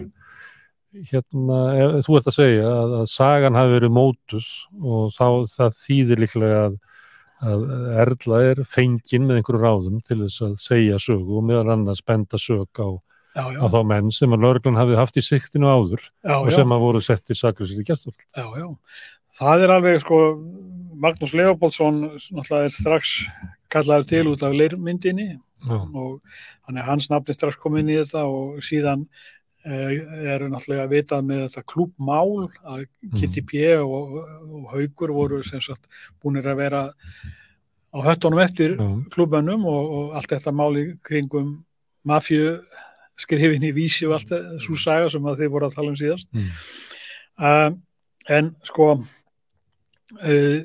hérna, 1.10 1.60
ef, 1.74 1.96
þú 2.06 2.18
ert 2.18 2.28
að 2.30 2.36
segja 2.36 2.66
að, 2.70 2.92
að 3.00 3.06
sagan 3.10 3.58
hafi 3.58 3.74
verið 3.74 3.94
mótus 3.96 4.50
og 4.78 5.08
þá 5.14 5.26
það 5.50 5.80
þýðir 5.80 6.22
líklega 6.22 6.60
að, 6.68 6.76
að 7.42 7.64
Erla 8.04 8.42
er 8.52 8.62
fengin 8.76 9.26
með 9.26 9.40
einhverju 9.40 9.64
ráðum 9.64 9.98
til 10.06 10.20
þess 10.22 10.44
að 10.46 10.54
segja 10.62 11.00
sögu 11.02 11.40
og 11.40 11.48
meðal 11.48 11.74
annars 11.74 12.04
benda 12.06 12.38
sög 12.40 12.70
á, 12.78 12.88
Já, 13.34 13.48
já. 13.50 13.58
á 13.58 13.66
þá 13.66 13.80
menn 13.90 14.14
sem 14.14 14.36
að 14.36 14.46
lögreglan 14.46 14.78
hafi 14.78 15.00
haft 15.00 15.18
í 15.18 15.26
siktinu 15.26 15.66
áður 15.66 16.06
Já, 16.22 16.36
og 16.38 16.52
sem 16.54 16.76
að 16.76 16.86
voru 16.86 17.02
sett 17.02 17.34
í 17.34 17.38
sakrisir 17.38 17.82
í 17.82 17.88
gestur. 17.88 18.14
Já, 18.30 18.46
já. 18.60 18.68
Það 19.34 19.64
er 19.64 19.72
alveg 19.74 19.98
sko, 20.04 20.18
Magnús 21.00 21.34
Leopoldsson 21.36 22.00
náttúrulega 22.14 22.68
er 22.68 22.74
strax 22.74 23.14
kallaður 23.72 24.08
til 24.10 24.24
út 24.30 24.42
af 24.46 24.54
leirmyndinni 24.54 25.28
Já. 25.64 25.78
og 25.94 26.20
hann 26.66 26.76
er 26.78 26.84
hans 26.86 27.08
nafni 27.10 27.34
strax 27.34 27.56
komið 27.60 27.84
inn 27.84 27.92
í 27.94 28.00
þetta 28.02 28.24
og 28.28 28.58
síðan 28.64 29.06
eh, 29.64 30.02
er 30.34 30.44
náttúrulega 30.52 30.90
vitað 30.92 31.24
með 31.30 31.44
þetta 31.46 31.64
klúbmál 31.72 32.48
að 32.62 32.84
Kitty 33.16 33.42
P 33.48 33.62
og, 33.80 34.18
og 34.44 34.66
Haugur 34.74 35.14
voru 35.16 35.42
sem 35.46 35.62
sagt 35.64 35.88
búinir 36.22 36.46
að 36.50 36.60
vera 36.60 36.82
á 37.94 37.98
höttunum 38.08 38.42
eftir 38.44 38.76
Já. 38.76 38.88
klúbmönnum 39.14 39.64
og, 39.70 39.94
og 39.98 40.18
allt 40.18 40.30
þetta 40.34 40.52
máli 40.54 40.86
kringum 41.06 41.56
mafju 42.04 42.58
skrifin 43.16 43.62
í 43.64 43.72
vísi 43.72 44.06
og 44.08 44.16
allt 44.18 44.32
svo 44.60 44.74
saga 44.76 45.08
sem 45.08 45.22
að 45.30 45.44
þið 45.44 45.52
voru 45.54 45.68
að 45.68 45.76
tala 45.78 45.92
um 45.92 45.98
síðast 45.98 46.28
Mm. 46.34 46.48
um, 47.38 47.76
en 48.28 48.48
sko 48.66 48.88
uh, 48.98 50.60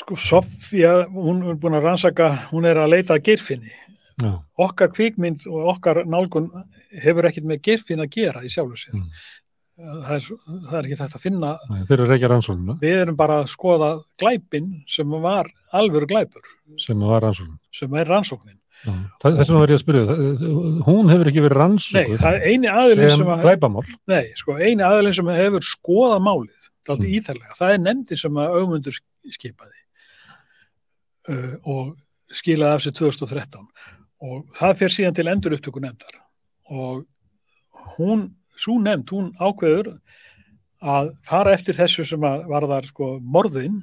sko 0.00 0.16
Sofía 0.16 0.94
hún 1.12 1.42
er 1.52 1.58
búin 1.60 1.76
að 1.78 1.84
rannsaka, 1.90 2.30
hún 2.50 2.66
er 2.68 2.80
að 2.80 2.92
leita 2.96 3.16
að 3.18 3.24
geirfinni 3.28 3.72
Já. 4.20 4.32
okkar 4.60 4.90
kvikmynd 4.92 5.46
og 5.48 5.68
okkar 5.76 6.02
nálgun 6.08 6.50
hefur 7.02 7.28
ekkert 7.30 7.46
með 7.48 7.62
geirfinn 7.68 8.02
að 8.04 8.10
gera 8.16 8.42
í 8.44 8.50
sér 8.52 8.66
Mm. 9.80 10.02
það, 10.04 10.10
er, 10.12 10.24
það 10.68 10.74
er 10.78 10.86
ekki 10.90 10.96
þetta 11.00 11.16
að 11.16 11.22
finna 11.24 11.50
Nei, 11.70 11.82
Þeir 11.88 11.94
eru 11.96 12.06
reykja 12.10 12.28
rannsóknuna 12.28 12.74
við 12.82 12.98
erum 13.00 13.16
bara 13.16 13.38
að 13.40 13.46
skoða 13.48 13.90
glæpin 14.20 14.66
sem 14.86 15.08
var 15.22 15.48
alvöru 15.72 16.06
glæpur 16.10 16.42
sem 16.76 17.00
var 17.00 17.22
rannsóknun. 17.24 17.56
sem 17.72 17.94
er 17.94 18.04
rannsóknin. 18.10 18.56
Það- 18.84 19.36
Þess 19.38 19.48
vegna 19.48 19.58
var 19.60 19.68
ég 19.72 19.78
að 19.78 19.82
spyrja, 19.84 20.04
það- 20.08 20.82
hún 20.84 21.10
hefur 21.12 21.28
ekki 21.30 21.42
verið 21.46 21.56
Nei, 21.56 21.62
rannsókuð 21.64 22.18
það 22.20 22.36
er 22.36 22.44
eini 22.50 22.68
aðilinn 22.72 23.10
sem 23.16 23.26
að 23.32 23.42
glæpamál. 23.44 23.86
Nei, 24.08 24.32
sko, 24.36 24.52
eini 24.60 24.84
aðilinn 24.84 25.14
sem 25.16 25.26
hefur 25.26 25.64
skoðað 25.64 26.20
málið, 26.28 26.62
Mm. 26.88 26.96
mm. 27.00 27.10
íþærlega, 27.16 27.56
það 27.60 27.72
er 27.74 27.78
nefndi 27.88 28.16
sem 28.18 28.32
að 28.40 28.54
augmundur 28.60 29.00
skipaði 29.32 29.79
uh, 31.30 31.54
og 31.64 31.96
skilaði 32.34 32.74
af 32.78 32.84
sér 32.84 32.96
2013 32.98 33.64
og 34.20 34.42
það 34.58 34.76
fer 34.82 34.92
síðan 34.94 35.16
til 35.16 35.28
endur 35.32 35.56
upptöku 35.56 35.80
nefndar 35.82 36.18
og 36.70 37.06
hún, 37.96 38.26
svo 38.60 38.76
nefnd, 38.82 39.10
hún 39.14 39.30
ákveður 39.40 39.94
að 40.80 41.10
fara 41.26 41.54
eftir 41.56 41.74
þessu 41.76 42.04
sem 42.08 42.22
að 42.24 42.44
varðar 42.48 42.86
sko 42.88 43.14
morðin 43.20 43.80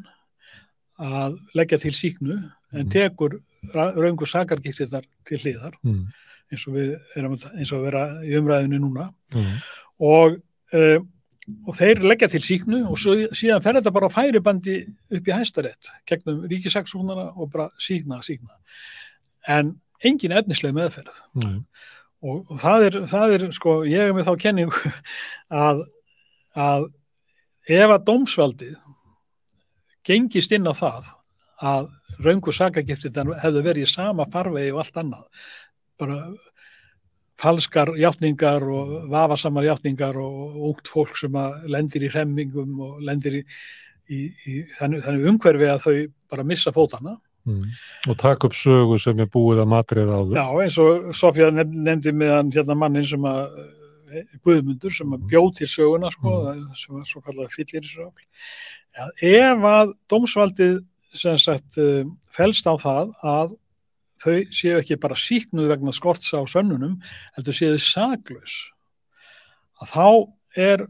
að 0.98 1.36
leggja 1.58 1.78
til 1.84 1.94
síknu 1.94 2.38
en 2.74 2.90
tekur 2.94 3.40
raungur 3.74 4.30
sakargiftirnar 4.30 5.06
til 5.28 5.38
hliðar 5.44 5.76
Mm. 5.84 6.08
eins 6.52 6.64
og 6.68 6.74
við 6.78 6.94
erum 7.20 7.36
eins 7.36 7.72
og 7.74 7.80
að 7.82 7.86
vera 7.90 8.04
í 8.24 8.34
umræðinu 8.40 8.80
núna 8.80 9.10
Mm. 9.36 9.58
og, 10.00 10.38
uh, 10.74 11.00
og 11.48 11.76
þeir 11.78 12.02
leggja 12.04 12.28
til 12.32 12.42
síknu 12.44 12.82
og 12.92 12.98
svo, 13.00 13.16
síðan 13.36 13.64
fer 13.64 13.78
þetta 13.80 13.94
bara 13.96 14.12
færibandi 14.12 14.78
upp 15.16 15.30
í 15.30 15.36
hæstarétt 15.36 15.92
gegnum 16.10 16.42
ríkisaksóknara 16.52 17.30
og 17.36 17.52
bara 17.54 17.70
síkna, 17.80 18.20
síkna 18.26 18.58
en 19.48 19.78
engin 20.04 20.36
efnisleg 20.36 20.76
meðferð 20.76 21.22
Nei. 21.40 21.62
og, 22.22 22.44
og 22.52 22.60
það, 22.62 22.88
er, 22.88 23.00
það 23.14 23.36
er 23.38 23.46
sko, 23.56 23.78
ég 23.88 24.10
er 24.10 24.18
með 24.18 24.28
þá 24.28 24.34
kenningu 24.44 24.92
að, 25.68 25.86
að 26.68 26.90
ef 27.78 27.96
að 27.96 28.06
dómsvaldið 28.10 28.76
gengist 30.08 30.54
inn 30.56 30.68
á 30.68 30.74
það 30.76 31.14
að 31.58 31.90
raungu 32.24 32.54
sakagiftir 32.54 33.16
hefðu 33.42 33.64
verið 33.64 33.88
í 33.88 33.92
sama 33.92 34.28
farvegi 34.32 34.74
og 34.74 34.84
allt 34.84 35.00
annað 35.00 35.48
bara 35.98 36.20
falskar 37.38 37.92
játningar 38.00 38.64
og 38.66 38.96
vafasamar 39.12 39.68
játningar 39.68 40.18
og 40.22 40.56
ungt 40.72 40.90
fólk 40.90 41.18
sem 41.20 41.36
að 41.38 41.68
lendir 41.74 42.08
í 42.08 42.12
hremmingum 42.14 42.80
og 42.82 43.02
lendir 43.06 43.40
í, 43.40 43.44
í, 44.10 44.22
í 44.48 44.60
þannig, 44.80 45.04
þannig 45.06 45.32
umhverfi 45.34 45.70
að 45.70 45.84
þau 45.86 45.96
bara 46.34 46.48
missa 46.54 46.74
fótana 46.76 47.18
Mm. 47.48 47.64
Og 48.12 48.18
taka 48.20 48.50
upp 48.50 48.56
sögu 48.60 48.98
sem 49.00 49.20
er 49.24 49.30
búið 49.32 49.62
að 49.64 49.70
matrið 49.72 50.10
áður. 50.12 50.34
Já, 50.36 50.48
eins 50.66 50.78
og 50.84 51.06
Sofía 51.16 51.48
nef- 51.56 51.72
nefndi 51.72 52.12
meðan 52.12 52.50
hérna 52.52 52.76
mannin 52.76 53.06
sem 53.08 53.24
að 53.24 53.62
eh, 54.12 54.26
Guðmundur 54.44 54.92
sem 54.92 55.14
að 55.16 55.24
bjóð 55.32 55.54
til 55.62 55.68
söguna 55.72 56.12
sko, 56.12 56.34
sem 56.76 56.98
var 56.98 57.06
svo 57.08 57.22
kallar 57.24 57.48
fyllir 57.54 57.88
í 57.88 57.88
sögum. 57.88 58.28
Ja, 58.98 59.08
ef 59.32 59.64
að 59.72 59.94
dómsvaldið 60.12 60.76
sem 61.16 61.40
sagt 61.40 61.80
uh, 61.80 62.04
felst 62.36 62.68
á 62.68 62.76
það 62.76 63.16
að 63.24 63.56
þau 64.24 64.38
séu 64.56 64.78
ekki 64.80 65.00
bara 65.02 65.18
síknuð 65.18 65.72
vegna 65.74 65.94
skorts 65.96 66.34
á 66.34 66.42
sönnunum, 66.50 66.98
heldur 67.38 67.56
séu 67.56 67.76
þau 67.76 67.86
saklaus 67.88 68.56
að 69.82 69.92
þá 69.94 70.08
er 70.58 70.88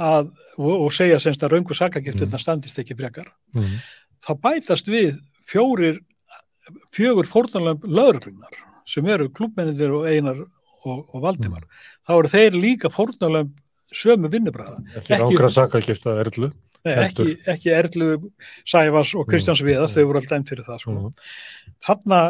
að, 0.00 0.30
og, 0.56 0.88
segja 0.94 1.18
semst 1.20 1.42
að 1.44 1.56
raungu 1.56 1.76
sakagiftir 1.76 2.28
mm. 2.28 2.40
standist 2.40 2.78
ekki 2.80 2.98
frekar 2.98 3.28
Mm. 3.52 3.82
þá 4.24 4.32
bætast 4.40 4.86
við 4.88 5.18
fjórir 5.44 5.98
fjögur 6.94 7.28
fórnarlömp 7.28 7.84
lögreglunar 7.84 8.54
sem 8.88 9.06
eru 9.06 9.28
klubmennir 9.28 9.92
og 9.92 10.06
einar 10.08 10.38
og, 10.40 11.02
og 11.12 11.22
Valdimar. 11.22 11.66
Þá 12.06 12.12
eru 12.16 12.30
þeir 12.32 12.58
líka 12.58 12.90
fórnarlömp 12.92 13.52
sömu 13.92 14.30
vinnubræða. 14.32 14.80
Ekki 15.02 15.18
ránkra 15.20 15.50
sakagifta 15.52 16.16
erlu. 16.22 16.50
Nei, 16.82 16.94
ekki, 17.04 17.26
ekki 17.46 17.70
Erlu 17.70 18.08
Sæfars 18.66 19.12
og 19.14 19.28
Kristjáns 19.30 19.60
Viðas, 19.62 19.92
þau 19.94 20.08
voru 20.08 20.18
alltaf 20.18 20.32
dæmt 20.34 20.48
fyrir 20.50 20.66
það. 20.66 20.80
Sko. 20.82 20.94
Mm. 20.96 21.76
Þarna, 21.86 22.22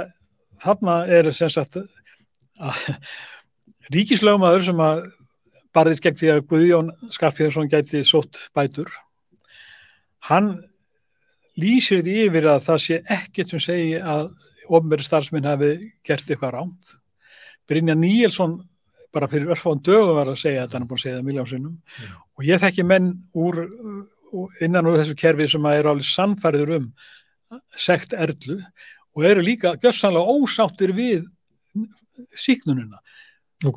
þarna 0.63 0.97
er 1.11 1.31
sem 1.35 1.51
sagt 1.53 1.79
að 1.79 2.83
ríkislögmaður 3.93 4.67
sem 4.69 4.83
að 4.83 5.05
barðist 5.73 6.05
gegn 6.05 6.19
því 6.21 6.33
að 6.33 6.45
Guðjón 6.51 6.93
Skarpíðarsson 7.15 7.71
gæti 7.73 8.03
sótt 8.07 8.47
bætur. 8.55 8.91
Hann 10.29 10.53
lýsir 11.59 12.03
því 12.05 12.19
yfir 12.27 12.49
að 12.53 12.65
það 12.67 12.83
sé 12.87 12.99
ekkert 13.17 13.53
sem 13.53 13.63
segi 13.63 13.97
að 13.99 14.31
ofnverði 14.73 15.07
starfsminn 15.07 15.49
hafi 15.49 15.73
gert 16.07 16.29
eitthvað 16.31 16.55
ránt 16.57 16.93
Brynja 17.69 17.97
Níelsson 17.99 18.59
bara 19.13 19.29
fyrir 19.29 19.53
örfáðan 19.53 19.83
dögum 19.85 20.17
var 20.17 20.31
að 20.33 20.41
segja 20.41 20.65
þetta 20.65 20.79
hann 20.79 20.87
er 20.87 20.91
búin 20.91 21.01
að 21.01 21.05
segja 21.05 21.19
það 21.19 21.27
miljónsinnum 21.29 21.75
og 22.39 22.47
ég 22.49 22.63
þekki 22.63 22.87
menn 22.89 23.11
úr 23.37 23.61
innan 24.65 24.89
úr 24.89 25.01
þessu 25.01 25.17
kerfi 25.19 25.49
sem 25.53 25.69
að 25.69 25.81
eru 25.81 25.93
alveg 25.93 26.09
sannfæriður 26.09 26.75
um 26.79 26.89
sekt 27.77 28.17
erlu 28.17 28.59
og 29.17 29.27
eru 29.29 29.45
líka 29.45 29.75
gjössanlega 29.81 30.37
ósáttir 30.37 30.95
við 30.97 31.27
síknununa 32.37 33.01
og 33.63 33.77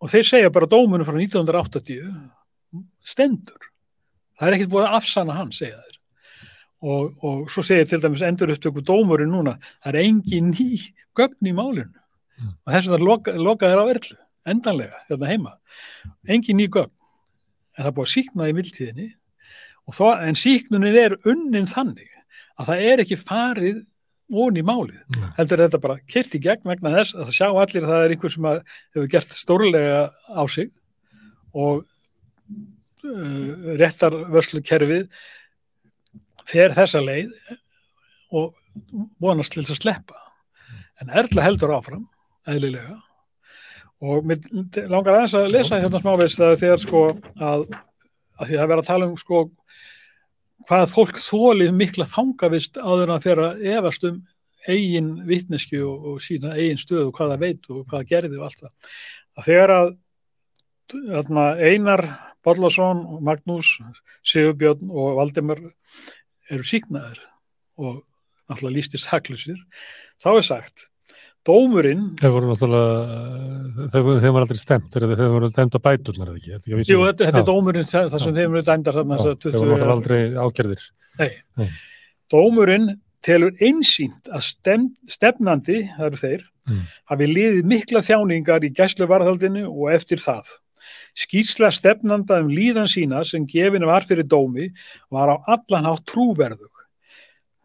og 0.00 0.10
þeir 0.12 0.28
segja 0.28 0.52
bara 0.52 0.68
dómunum 0.68 1.06
frá 1.08 1.16
1980 1.16 2.02
stendur. 3.04 3.70
Það 4.38 4.48
er 4.48 4.56
ekkert 4.56 4.72
búið 4.72 4.88
að 4.88 4.96
afsana 4.98 5.36
hann 5.38 5.52
segja 5.54 5.78
þeir. 5.78 6.00
Og, 6.84 7.04
og 7.24 7.44
svo 7.52 7.62
segir 7.64 7.86
til 7.88 8.00
dæmis 8.02 8.24
endur 8.26 8.52
upptöku 8.52 8.82
dómurinn 8.84 9.32
núna 9.32 9.54
það 9.78 9.94
er 9.94 10.00
engin 10.02 10.50
ný 10.52 10.68
gögn 11.16 11.48
í 11.48 11.54
málinu. 11.56 12.00
Mm. 12.34 12.50
og 12.66 12.72
þess 12.74 12.88
að 12.88 12.94
það 12.96 13.04
loka, 13.06 13.32
loka 13.38 13.68
þeir 13.70 13.80
á 13.80 13.86
erlu 13.92 14.16
endanlega, 14.50 15.02
hérna 15.08 15.28
heima. 15.30 15.52
Engin 16.28 16.58
ný 16.58 16.66
gögn. 16.68 16.92
En 17.78 17.86
það 17.86 17.94
búið 17.96 18.08
að 18.08 18.14
síkna 18.14 18.48
í 18.50 19.10
þó, 19.92 20.04
en 20.24 20.38
síknunin 20.38 20.96
er 20.96 21.16
unnin 21.28 21.66
þannig 21.68 22.10
að 22.56 22.70
það 22.70 22.84
er 22.88 23.02
ekki 23.02 23.18
farið 23.20 23.80
ón 24.32 24.56
í 24.56 24.64
málið. 24.64 25.00
Nei. 25.14 25.28
heldur 25.38 25.62
þetta 25.64 25.80
bara 25.82 25.98
kyrt 26.08 26.36
í 26.36 26.40
gegn 26.42 26.68
vegna 26.68 26.94
þess 26.96 27.16
að 27.16 27.26
það 27.28 27.36
sjá 27.38 27.48
allir 27.50 27.84
að 27.84 27.92
það 27.92 28.04
er 28.04 28.14
einhver 28.14 28.34
sem 28.34 28.48
hefur 28.50 29.10
gert 29.12 29.34
stórlega 29.36 30.00
á 30.32 30.42
sig 30.48 30.70
og 31.54 31.84
uh, 33.04 33.74
réttarvörslukerfið 33.80 35.08
fer 36.48 36.76
þessa 36.76 37.02
leið 37.04 37.32
og 38.34 38.54
vonast 39.22 39.54
til 39.54 39.62
þess 39.62 39.76
að 39.76 39.82
sleppa. 39.82 40.20
En 41.02 41.12
Erla 41.12 41.44
heldur 41.44 41.74
áfram 41.74 42.06
eðlilega. 42.48 42.98
Og 44.04 44.26
mér 44.26 44.40
langar 44.90 45.16
aðeins 45.20 45.36
að 45.38 45.52
lesa 45.52 45.80
hérna 45.80 46.00
smávegis 46.02 46.36
það 46.36 46.56
þegar 46.60 46.80
sko 46.82 47.02
að, 47.40 47.68
að 48.40 48.50
því 48.50 48.58
að 48.58 48.72
vera 48.72 48.82
að 48.82 48.88
tala 48.90 49.08
um 49.08 49.14
sko 49.20 49.44
hvað 50.68 50.86
fólk 50.92 51.18
þólið 51.20 51.74
mikla 51.76 52.06
fangavist 52.10 52.78
áður 52.80 53.14
að 53.16 53.26
fyrir 53.26 53.44
að 53.48 53.66
efast 53.74 54.06
um 54.08 54.22
eigin 54.68 55.10
vitneski 55.28 55.80
og, 55.84 56.06
og 56.08 56.22
sína 56.24 56.54
eigin 56.56 56.80
stöð 56.80 57.08
og 57.08 57.18
hvað 57.18 57.34
það 57.34 57.44
veit 57.44 57.68
og 57.68 57.82
hvað 57.82 57.98
það 57.98 58.10
gerði 58.12 58.38
og 58.38 58.46
allt 58.46 58.62
það. 58.62 58.94
Að 59.34 59.48
þegar 59.50 59.74
að 59.74 59.90
þarna, 60.94 61.44
Einar 61.64 62.04
Bollason, 62.44 63.04
Magnús, 63.24 63.74
Sigurbjörn 64.24 64.90
og 64.92 65.18
Valdimar 65.18 65.60
eru 66.52 66.66
síknaðir 66.66 67.22
og 67.80 68.02
náttúrulega 68.48 68.76
lísti 68.76 69.00
saklusir, 69.00 69.60
þá 70.20 70.28
er 70.34 70.46
sagt 70.48 70.88
dómurinn 71.48 72.04
Þeir 72.20 72.32
voru 72.34 72.50
náttúrulega, 72.50 73.88
þeir, 73.92 74.04
voru- 74.06 74.40
aldrei 74.42 74.58
stemt, 74.60 74.88
þeir, 74.94 75.06
þeir 75.18 75.32
voru 75.34 75.50
dæmt 75.54 75.76
á 75.76 75.80
bæturnar 75.86 76.30
eða 76.32 76.38
ekki. 76.40 76.54
Ekki 76.58 76.92
Jú, 76.94 77.00
þetta, 77.04 77.28
þetta 77.28 77.42
er 77.42 77.48
dómurinn 77.50 77.88
það 77.90 78.18
sem 78.24 78.34
þeim 78.38 78.54
eru 78.54 78.62
dæmdar 78.70 78.98
þarna 79.00 79.18
Þeir 79.18 79.28
voru 79.28 79.38
20 79.44 79.60
náttúrulega 79.60 79.94
aldrei 79.96 80.20
ágerðir. 80.46 80.84
Nei. 81.20 81.30
Nei. 81.60 81.68
Dómurinn 82.32 82.88
telur 83.24 83.54
einsýnt 83.64 84.28
að 84.32 84.42
stem, 84.44 84.90
stefnandi, 85.08 85.78
það 85.96 86.06
eru 86.10 86.20
þeir, 86.24 86.42
Mm. 86.64 86.80
hafi 87.12 87.26
liðið 87.28 87.64
mikla 87.68 88.00
þjáningar 88.00 88.64
í 88.64 88.70
gæsluvarðhaldinu 88.72 89.66
og 89.68 89.90
eftir 89.92 90.16
það. 90.16 90.46
Skýrsla 91.14 91.68
stefnanda 91.70 92.38
um 92.40 92.48
líðan 92.48 92.88
sína 92.88 93.20
sem 93.24 93.44
gefinu 93.46 93.84
var 93.86 94.00
fyrir 94.08 94.24
dómi 94.24 94.70
var 95.12 95.28
á 95.28 95.36
allan 95.46 95.84
hátt 95.84 96.06
trúverðug. 96.08 96.72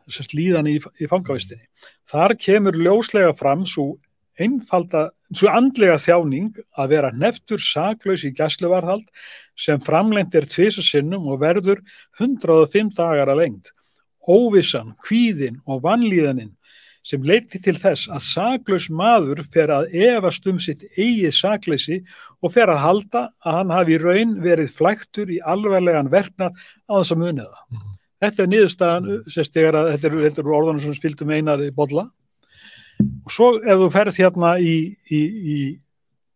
Þessast 0.09 0.35
líðan 0.35 0.69
í, 0.69 0.77
í 0.99 1.07
fangavistinni. 1.09 1.67
Þar 2.09 2.35
kemur 2.41 2.77
ljóslega 2.77 3.33
fram 3.37 3.65
svo 3.69 3.93
einfalda, 4.39 5.09
svo 5.35 5.51
andlega 5.51 5.97
þjáning 6.01 6.53
að 6.79 6.93
vera 6.93 7.11
neftur 7.13 7.61
saklaus 7.61 8.23
í 8.25 8.33
gæsluvarðhald 8.35 9.07
sem 9.59 9.81
framlengt 9.83 10.35
er 10.35 10.47
tvisa 10.49 10.83
sinnum 10.85 11.27
og 11.29 11.41
verður 11.43 11.83
105 12.19 12.95
dagar 12.97 13.31
að 13.33 13.43
lengd. 13.43 13.73
Óvissan, 14.29 14.95
kvíðin 15.05 15.59
og 15.67 15.83
vannlíðanin 15.83 16.55
sem 17.07 17.23
leiti 17.23 17.61
til 17.63 17.75
þess 17.79 18.09
að 18.11 18.25
saklaus 18.25 18.89
maður 18.91 19.41
fer 19.53 19.71
að 19.73 19.93
efast 19.95 20.45
um 20.51 20.59
sitt 20.61 20.83
eigið 20.97 21.31
sakleysi 21.35 22.01
og 22.43 22.53
fer 22.55 22.71
að 22.71 22.83
halda 22.83 23.23
að 23.43 23.57
hann 23.59 23.73
hafi 23.73 24.01
raun 24.01 24.35
verið 24.43 24.75
flæktur 24.75 25.31
í 25.31 25.39
alvarlegan 25.39 26.11
verknar 26.11 26.53
á 26.53 26.93
þess 26.99 27.15
að 27.15 27.23
muni 27.23 27.47
það. 27.47 27.89
Þetta 28.19 28.43
er 28.43 28.49
niðurstaðan, 28.51 29.05
sérst 29.31 29.53
þegar 29.55 29.77
að 29.79 29.91
þetta 29.93 30.07
eru, 30.09 30.23
eru 30.27 30.55
orðanum 30.57 30.81
sem 30.83 30.95
spildum 30.97 31.29
einar 31.31 31.61
í 31.63 31.69
bolla. 31.75 32.03
Og 32.99 33.31
svo 33.31 33.53
ef 33.63 33.79
þú 33.79 33.87
ferð 33.93 34.17
hérna 34.19 34.53
í, 34.59 34.73
í, 35.07 35.19
í 35.55 35.59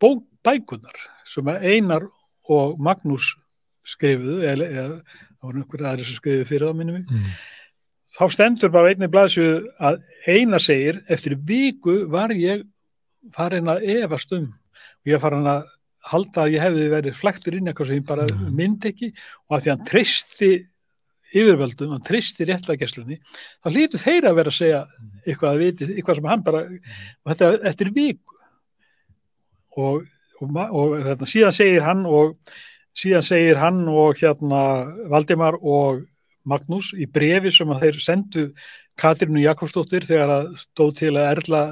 bók, 0.00 0.22
bækunar 0.44 0.96
sem 1.28 1.48
einar 1.48 2.06
og 2.52 2.78
Magnús 2.80 3.34
skrifuðu, 3.88 4.38
eða, 4.48 4.68
það 4.72 5.44
voru 5.44 5.60
einhverja 5.60 5.90
aðri 5.92 6.06
sem 6.08 6.16
skrifuðu 6.18 6.48
fyrir 6.48 6.66
það 6.70 6.78
minni 6.80 6.96
mig, 6.98 7.04
Mm. 7.12 7.28
þá 8.16 8.24
stendur 8.32 8.70
bara 8.72 8.92
einnig 8.94 9.10
blaðsjöðu 9.12 9.56
að 9.80 10.00
eina 10.30 10.58
segir, 10.62 11.02
eftir 11.08 11.34
viku 11.36 12.06
var 12.08 12.32
ég 12.32 12.64
farin 13.34 13.68
að 13.68 13.84
efast 13.98 14.32
um 14.36 14.46
og 14.54 15.10
ég 15.12 15.20
farin 15.20 15.48
að 15.48 15.64
halda 16.12 16.44
að 16.44 16.52
ég 16.54 16.60
hefði 16.64 16.88
verið 16.92 17.16
flektur 17.18 17.56
inn 17.58 17.66
eitthvað 17.68 17.86
sem 17.90 17.96
ég 18.00 18.06
bara 18.06 18.24
Mhm. 18.28 18.54
myndi 18.56 18.88
ekki 18.92 19.12
og 19.50 19.56
að 19.58 19.62
því 19.64 19.70
hann 19.74 19.84
treysti 19.88 20.50
yfirvöldum, 21.40 21.94
hann 21.94 22.04
treysti 22.04 22.46
réttlageslunni 22.48 23.18
þá 23.24 23.68
lítur 23.72 24.02
þeir 24.02 24.28
að 24.28 24.38
vera 24.38 24.52
að 24.52 24.58
segja 24.58 24.82
eitthvað 25.24 25.50
að 25.50 25.64
viti, 25.64 25.88
eitthvað 25.94 26.20
sem 26.20 26.30
hann 26.30 26.44
bara 26.46 26.62
og 26.68 27.32
þetta 27.32 27.50
eftir 27.70 27.90
viku. 27.94 28.38
Og, 29.74 30.04
og, 30.38 30.58
og 30.62 30.96
þetta, 31.02 31.28
síðan 31.28 31.56
segir 31.56 31.86
hann 31.86 32.04
og 32.06 32.36
síðan 32.94 33.26
segir 33.26 33.58
hann 33.58 33.82
og 33.90 34.20
hérna 34.20 34.60
Valdimar 35.10 35.58
og 35.60 36.04
Magnús 36.44 36.92
í 37.00 37.08
brefi 37.10 37.50
sem 37.54 37.70
að 37.72 37.86
þeir 37.86 38.00
sendu 38.04 38.44
Katrínu 39.00 39.42
Jakobsdóttir 39.42 40.04
þegar 40.06 40.30
að 40.30 40.50
stóð 40.60 40.92
til 41.00 41.12
að 41.16 41.28
Erla 41.32 41.62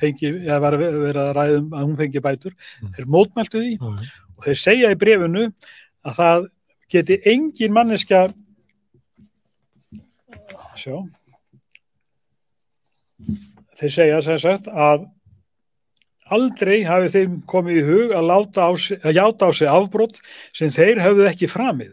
fengi, 0.00 0.32
eða 0.42 0.58
var 0.64 0.76
að 0.76 0.84
vera 1.04 1.26
að 1.28 1.34
ræðum 1.38 1.68
að 1.70 1.84
hún 1.86 1.98
fengi 2.00 2.22
bætur, 2.24 2.56
þeir 2.96 3.10
mótmæltu 3.14 3.62
því 3.62 3.74
og 3.84 4.46
þeir 4.48 4.60
segja 4.64 4.90
í 4.90 4.98
brefinu 4.98 5.44
að 6.04 6.18
það 6.18 6.48
geti 6.94 7.20
engin 7.30 7.76
manneska 7.76 8.24
sjá. 10.78 10.96
Þeir 13.78 13.92
segja 13.92 14.22
sem 14.22 14.40
sagt 14.42 14.70
að 14.70 15.06
aldrei 16.32 16.84
hafi 16.86 17.10
þeim 17.12 17.38
komið 17.50 17.80
í 17.80 17.84
hug 17.88 18.14
að, 18.16 18.30
á 18.32 18.70
að 18.72 19.16
játa 19.16 19.48
á 19.48 19.50
sig 19.52 19.68
afbrot 19.70 20.20
sem 20.56 20.72
þeir 20.72 21.02
höfðu 21.04 21.26
ekki 21.28 21.50
framið 21.52 21.92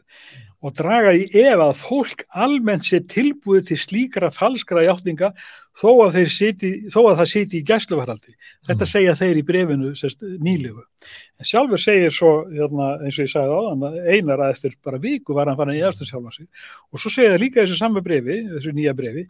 og 0.62 0.76
draga 0.78 1.14
í 1.18 1.24
ef 1.42 1.58
að 1.58 1.72
fólk 1.80 2.24
almennt 2.38 2.86
sé 2.86 3.00
tilbúið 3.10 3.72
til 3.72 3.78
slíkra 3.82 4.30
falskra 4.34 4.84
játninga 4.86 5.32
þó 5.78 5.88
þó 6.92 7.00
að 7.10 7.22
það 7.22 7.30
siti 7.32 7.60
í 7.60 7.64
gæsluvarhaldi. 7.66 8.36
Þetta 8.68 8.88
segja 8.90 9.16
þeir 9.18 9.40
í 9.40 9.46
brefinu 9.48 9.94
sérst, 9.98 10.22
nýlegu. 10.44 10.84
En 11.40 11.48
sjálfur 11.48 11.82
segir 11.82 12.14
svo, 12.14 12.34
hérna, 12.52 12.92
eins 13.02 13.18
og 13.18 13.26
ég 13.26 13.32
sagði 13.32 13.58
á 13.58 13.62
þann, 13.70 13.98
einar 14.12 14.44
að 14.46 14.54
eftir 14.58 14.78
bara 14.84 15.02
viku 15.02 15.38
var 15.38 15.50
hann 15.50 15.58
farin 15.58 15.80
í 15.80 15.82
eftir 15.88 16.10
sjálfa 16.10 16.36
sig. 16.36 16.50
Og 16.92 17.02
svo 17.02 17.14
segja 17.14 17.34
það 17.34 17.44
líka 17.46 17.64
þessu 17.64 17.80
samme 17.80 18.04
brefi, 18.06 18.38
þessu 18.52 18.76
nýja 18.78 18.94
brefi, 18.98 19.26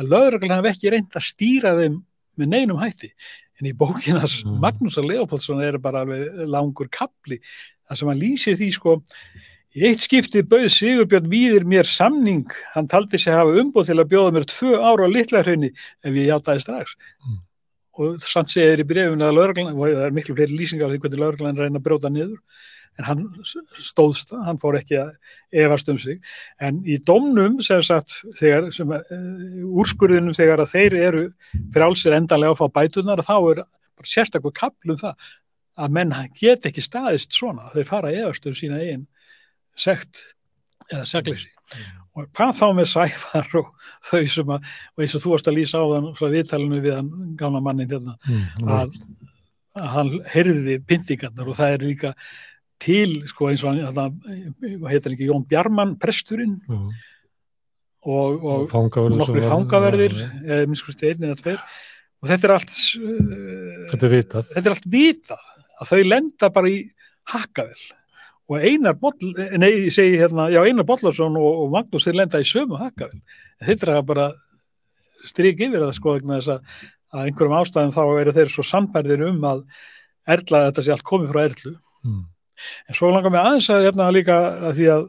að 0.00 0.14
lögreglan 0.14 0.62
hef 0.62 0.70
ekki 0.72 0.94
reynd 0.94 1.18
að 1.18 1.28
stýra 1.28 1.74
þeim 1.76 2.00
með 2.40 2.52
neinum 2.54 2.80
hætti. 2.80 3.12
En 3.60 3.68
í 3.68 3.76
bókinas 3.76 4.40
Mm. 4.46 4.56
Magnúsar 4.62 5.04
Leopoldsson 5.04 5.60
er 5.60 5.76
bara 5.78 6.06
alveg 6.06 6.46
langur 6.48 6.88
kapli, 6.88 7.40
þar 7.84 7.98
sem 7.98 8.08
hann 8.08 8.22
lýsir 8.22 8.56
því 8.56 8.70
sko, 8.72 8.94
Í 9.70 9.84
eitt 9.86 10.02
skiptið 10.02 10.48
bauð 10.50 10.66
Sigurbjörn 10.74 11.28
Víðir 11.30 11.64
mér 11.68 11.86
samning, 11.86 12.48
hann 12.72 12.88
taldi 12.90 13.20
sig 13.22 13.34
hafa 13.34 13.52
umbúð 13.60 13.86
til 13.86 14.00
að 14.02 14.08
bjóða 14.10 14.32
mér 14.34 14.46
tvö 14.50 14.72
ára 14.82 15.06
á 15.06 15.14
litla 15.14 15.44
hraunni 15.44 15.70
ef 15.70 16.10
ég 16.10 16.26
játaði 16.26 16.64
strax. 16.64 16.96
Mm. 17.22 17.36
Og 18.00 18.24
samt 18.26 18.50
segir 18.50 18.82
í 18.82 18.86
brefinu 18.88 19.28
að 19.28 19.36
lauruglan, 19.36 19.76
og 19.76 19.92
það 19.92 20.02
er 20.08 20.16
miklu 20.16 20.34
fleiri 20.34 20.56
lýsingar 20.58 20.90
á 20.90 20.92
því 20.92 20.98
hvernig 21.04 21.22
lauruglan 21.22 21.60
reyna 21.60 21.78
að 21.78 21.86
brjóta 21.86 22.10
niður, 22.10 22.40
en 22.98 23.06
hann 23.06 23.22
stóðst, 23.78 24.34
hann 24.34 24.58
fór 24.58 24.80
ekki 24.80 24.98
að 25.04 25.12
efast 25.62 25.92
um 25.94 26.02
sig. 26.02 26.18
En 26.58 26.82
í 26.82 26.98
domnum, 27.06 27.60
sem 27.62 27.84
sagt, 27.86 28.16
þegar, 28.40 28.72
sem, 28.74 28.90
uh, 28.90 29.70
úrskurðinum 29.70 30.34
þegar 30.34 30.64
að 30.64 30.74
þeir 30.74 30.98
eru 30.98 31.22
frjálsir 31.76 32.18
endanlega 32.18 32.56
að 32.56 32.64
fá 32.64 32.80
bætunar, 32.80 33.22
þá 33.22 33.36
er 33.38 33.62
bara 33.62 34.12
sérstaklega 34.16 34.64
kaplum 34.64 34.98
það 34.98 35.30
að 35.80 35.94
menn 35.94 36.18
get 36.42 36.66
ekki 36.66 36.82
staðist 36.82 37.38
svona, 37.38 37.70
þeir 37.70 37.86
fara 37.88 38.10
að 38.10 38.24
efast 38.24 38.50
um 38.50 38.58
sína 38.58 38.82
eigin 38.82 39.06
sekt 39.78 40.22
eða 40.90 41.06
segleysi. 41.08 41.50
Og 42.18 42.26
hvað 42.34 42.56
þá 42.58 42.64
með 42.74 42.88
sæfar 42.90 43.50
og 43.60 43.68
þau 44.10 44.22
sem 44.26 44.48
að, 44.56 44.70
og 44.96 45.04
eins 45.04 45.14
og 45.14 45.22
þú 45.22 45.32
varst 45.34 45.50
að 45.50 45.58
lýsa 45.60 45.78
á 45.78 45.86
þann 45.92 46.08
frá 46.18 46.26
viðtalinu 46.32 46.80
við 46.82 46.96
hann 46.96 47.10
gamla 47.38 47.60
mannin 47.62 47.90
hérna, 47.92 48.16
Mm. 48.26 48.66
að, 48.66 48.96
að 49.78 49.92
hann 49.94 50.10
heyrði 50.32 50.78
pyntingarnar 50.90 51.48
og 51.52 51.56
það 51.60 51.76
er 51.76 51.84
líka 51.86 52.10
til, 52.80 53.20
sko 53.30 53.50
eins 53.52 53.62
og 53.62 53.76
hann, 53.78 54.18
hvað 54.58 54.90
heitir 54.90 55.14
ekki, 55.14 55.28
Jón 55.30 55.46
Bjarman 55.46 55.94
presturinn 56.02 56.58
Já. 56.66 56.80
og, 58.08 58.44
og 58.44 58.74
sem 58.74 59.16
nokkri 59.20 59.44
fangaverðir 59.46 60.16
eða 60.18 60.66
minnskusti 60.66 61.12
einn 61.12 61.28
eða 61.28 61.38
tveir. 61.42 61.62
Og 62.20 62.28
þetta 62.28 62.48
er 62.48 62.54
allt 62.56 62.74
uh, 62.74 63.86
Þetta 63.92 64.06
er 64.10 64.14
þetta 64.50 64.66
er 64.66 64.74
allt 64.74 64.90
vitað 64.92 65.46
að 65.80 65.92
þau 65.92 66.02
lenda 66.10 66.50
bara 66.52 66.72
í 66.74 66.80
hakkavel 67.30 67.80
og 68.50 68.64
Einar 68.66 68.96
Boll, 68.98 69.14
nei, 69.62 69.68
ég 69.86 69.92
segi 69.94 70.16
hérna, 70.18 70.48
já 70.50 70.60
Einar 70.66 70.86
Bollarsson 70.88 71.36
og, 71.38 71.60
og 71.64 71.68
Magnús 71.76 72.06
þeir 72.08 72.18
lenda 72.18 72.40
í 72.42 72.48
sömu 72.50 72.80
hakkavel 72.80 73.20
þetta 73.62 73.86
er 73.86 73.92
að 74.00 74.08
bara 74.10 74.26
strík 75.30 75.60
yfir 75.62 75.84
það 75.84 75.94
sko 75.98 76.16
þess 76.24 76.50
að, 76.56 76.74
að 77.14 77.28
einhverjum 77.30 77.56
ástæðum 77.60 77.94
þá 77.94 78.02
eru 78.24 78.34
þeir 78.40 78.50
svo 78.54 78.64
sannbærðir 78.66 79.24
um 79.28 79.40
að 79.52 79.62
erla 80.30 80.64
þetta 80.68 80.84
sé 80.86 80.92
allt 80.96 81.06
komið 81.12 81.32
frá 81.34 81.42
erlu 81.48 81.76
Mm. 82.00 82.22
en 82.88 82.96
svo 82.96 83.10
langar 83.12 83.28
mig 83.34 83.40
aðeins 83.44 83.66
að 83.72 83.82
hérna 83.84 84.06
líka 84.16 84.34
að 84.70 84.78
því 84.78 84.86
að 84.94 85.02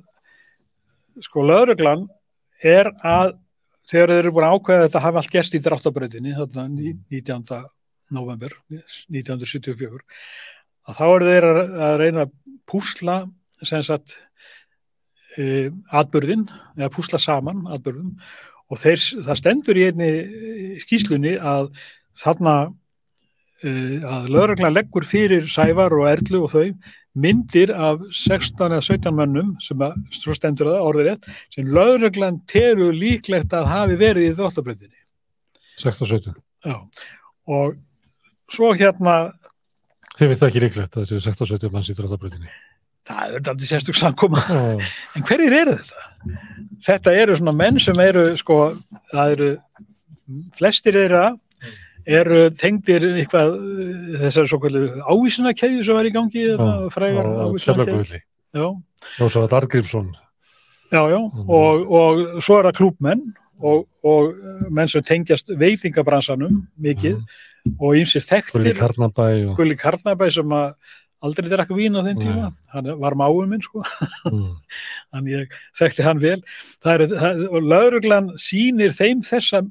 sko 1.23 1.43
lögreglan 1.47 2.01
er 2.67 2.89
að 2.99 3.29
þegar 3.87 4.11
þeir 4.11 4.19
eru 4.25 4.33
búin 4.35 4.47
að 4.49 4.55
ákveða 4.57 4.81
að 4.81 4.85
þetta 4.89 5.01
hafi 5.05 5.19
allt 5.21 5.31
gerst 5.37 5.55
í 5.55 5.61
dráttabrautinni 5.63 6.33
þarna 6.35 6.65
ní- 6.73 6.97
19. 7.15 7.61
november 8.11 8.51
1974 8.71 10.03
að 10.91 10.99
þá 10.99 11.03
eru 11.15 11.29
þeir 11.31 11.47
að, 11.47 11.59
að 11.87 11.95
reyna 12.03 12.25
að 12.25 12.35
púsla 12.71 13.21
sem 13.61 13.83
sagt 13.85 14.15
e, 15.37 15.69
atbyrðin 15.93 16.47
eða 16.77 16.91
púsla 16.93 17.19
saman 17.21 17.65
atbyrðum 17.71 18.15
og 18.71 18.79
þeir, 18.79 19.01
það 19.27 19.39
stendur 19.41 19.79
í 19.79 19.87
einni 19.89 20.11
eh, 20.21 20.77
skýslunni 20.81 21.35
að 21.37 21.69
þarna 22.21 22.55
e, 23.61 23.71
að 23.99 24.31
lögreglan 24.31 24.75
leggur 24.75 25.05
fyrir 25.07 25.47
Sævar 25.51 25.93
og 25.97 26.07
Erlu 26.11 26.45
og 26.45 26.53
þau 26.53 26.65
myndir 27.21 27.73
af 27.75 28.05
16 28.15 28.71
eða 28.71 28.83
17 28.85 29.15
mönnum 29.17 29.55
sem 29.63 29.81
að, 29.83 29.97
svo 30.15 30.35
stendur 30.35 30.71
það 30.71 30.87
orðið 30.87 31.09
rétt 31.09 31.29
sem 31.51 31.67
lögreglan 31.67 32.39
telur 32.47 32.95
líklegt 32.95 33.53
að 33.55 33.67
hafi 33.71 33.99
verið 33.99 34.29
í 34.29 34.35
dráttabröndinni 34.37 34.99
16 35.81 36.05
og 36.05 36.11
17. 36.13 36.39
Já, 36.61 36.77
og 37.51 37.75
svo 38.51 38.71
hérna 38.77 39.33
Þið 40.19 40.31
veit 40.33 40.41
ekki 40.47 40.61
líklegt 40.65 40.97
að 40.97 41.05
þessi 41.07 41.21
16 41.25 41.45
og 41.45 41.51
17 41.55 41.71
manns 41.75 41.89
í 41.91 41.95
dráttabrutinni. 41.97 42.49
það 43.07 43.21
er 43.35 43.43
þetta 43.47 43.67
sérstök 43.69 43.97
samkoma 43.97 44.41
Já. 44.45 44.89
en 45.17 45.23
hverjir 45.27 45.55
eru 45.61 45.77
þetta? 45.79 46.07
Þetta 46.85 47.13
eru 47.21 47.35
svona 47.37 47.53
menn 47.57 47.79
sem 47.81 47.99
eru 48.03 48.25
sko, 48.37 48.57
það 49.13 49.31
eru 49.35 49.47
flestir 50.57 50.93
þeirra 50.97 51.23
eru 52.05 52.43
tengdir 52.57 53.03
eitthvað 53.11 53.55
þessar 54.21 54.47
svo 54.49 54.59
kallu 54.63 54.83
ávísunarkeðju 55.05 55.83
sem 55.85 55.97
var 55.97 56.09
í 56.09 56.13
gangi 56.15 56.45
þetta 56.51 56.69
frægar 56.93 57.25
á 57.29 57.31
ávísunarkeðju 57.45 58.05
Keflavíkurvelli. 58.05 58.21
já, 58.57 58.67
Rósavall 59.21 59.57
Argrímsson. 59.61 60.07
já, 60.91 61.01
já, 61.13 61.19
og, 61.21 61.91
og 62.01 62.23
svo 62.41 62.57
er 62.59 62.69
það 62.69 62.77
klúbmenn 62.81 63.21
og, 63.61 63.85
og 64.03 64.31
eh, 64.33 64.65
menn 64.69 64.89
sem 64.91 65.03
tengjast 65.05 65.51
veitingabransanum 65.59 66.61
mikið 66.81 67.21
og 67.77 67.93
ýmsir 67.99 68.23
Gulli 68.23 68.73
þekktir 68.73 68.81
og... 68.81 69.55
Gulli 69.59 69.77
Karnabæ 69.77 70.31
sem 70.33 70.53
að 70.57 70.73
aldrei 71.21 71.49
drakk 71.51 71.69
vín 71.77 71.93
á 71.93 72.01
þeim 72.01 72.17
Nei. 72.17 72.23
tíma 72.25 72.47
hann 72.73 72.87
var 73.03 73.13
máum 73.19 73.49
minn 73.51 73.61
sko 73.61 73.83
Mm. 74.31 74.53
þannig 75.13 75.33
ég 75.35 75.55
þekkti 75.77 76.03
hann 76.05 76.19
vel 76.21 76.39
það 76.81 76.93
er, 76.93 77.03
það, 77.11 77.41
og 77.49 77.67
lauruglan 77.69 78.29
sýnir 78.41 78.93
þeim 78.97 79.21
þessa, 79.25 79.61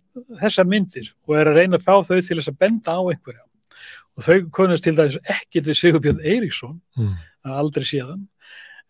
þessar 0.43 0.69
myndir 0.71 1.11
og 1.27 1.37
er 1.39 1.51
að 1.51 1.59
reyna 1.61 1.79
að 1.81 1.87
fá 1.87 1.95
þau 2.07 2.19
til 2.21 2.37
þess 2.39 2.51
að 2.53 2.59
benda 2.63 2.95
á 2.95 3.03
einhverja 3.03 3.45
og 4.19 4.27
þau 4.27 4.37
konast 4.55 4.85
til 4.87 4.95
dæmis 4.99 5.19
ekkit 5.25 5.71
við 5.71 5.79
Sigurbjörn 5.81 6.23
Eiríksson 6.23 6.79
Mm. 6.99 7.15
aldrei 7.57 7.87
síðan 7.89 8.27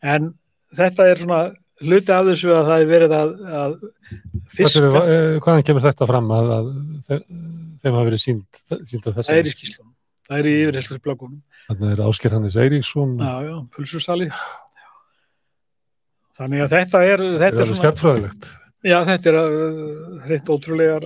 en 0.03 0.33
þetta 0.77 1.07
er 1.13 1.21
svona 1.21 1.41
hluti 1.81 2.13
af 2.15 2.27
þessu 2.29 2.51
að 2.55 2.67
það 2.71 2.83
er 2.85 2.89
verið 2.91 3.15
að, 3.17 3.31
að 3.61 3.77
Fiska... 4.51 4.81
fiska, 4.81 5.05
Hvaðan 5.45 5.67
kemur 5.69 5.85
þetta 5.87 6.09
fram 6.11 6.33
að, 6.37 6.51
að 6.57 6.71
þe- 7.09 7.21
þeim 7.81 7.95
hafa 7.97 8.07
verið 8.11 8.23
sínd, 8.25 8.61
sínd 8.91 9.07
að 9.11 9.21
það 9.21 9.31
er 9.37 9.41
í 9.41 9.51
þess 9.51 9.57
skýslunum 9.59 9.93
það 10.31 10.39
er 10.43 10.49
í 10.51 10.57
yfirherslusblöggunum 10.65 11.39
Þannig 11.71 11.93
er 11.95 12.01
Ásker 12.03 12.33
Hannes 12.35 12.57
Eiríksson. 12.59 13.13
já, 13.23 13.35
já, 13.47 13.55
pulsursali 13.77 14.27
þannig 16.41 16.65
að 16.65 16.73
þetta 16.75 17.03
er 17.07 17.23
Þetta 17.45 17.63
er 17.65 17.71
stjartfræðilegt. 17.79 18.49
Já, 18.81 18.97
þetta 19.05 19.29
er 19.33 19.37
uh, 19.39 19.81
hreint 20.25 20.51
ótrúlegar 20.55 21.05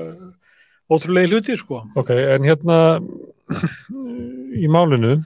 ótrúlega 0.94 1.30
hluti, 1.32 1.56
sko. 1.58 1.80
Ok, 1.98 2.12
en 2.14 2.44
hérna 2.46 2.76
í 4.54 4.68
málinu 4.70 5.16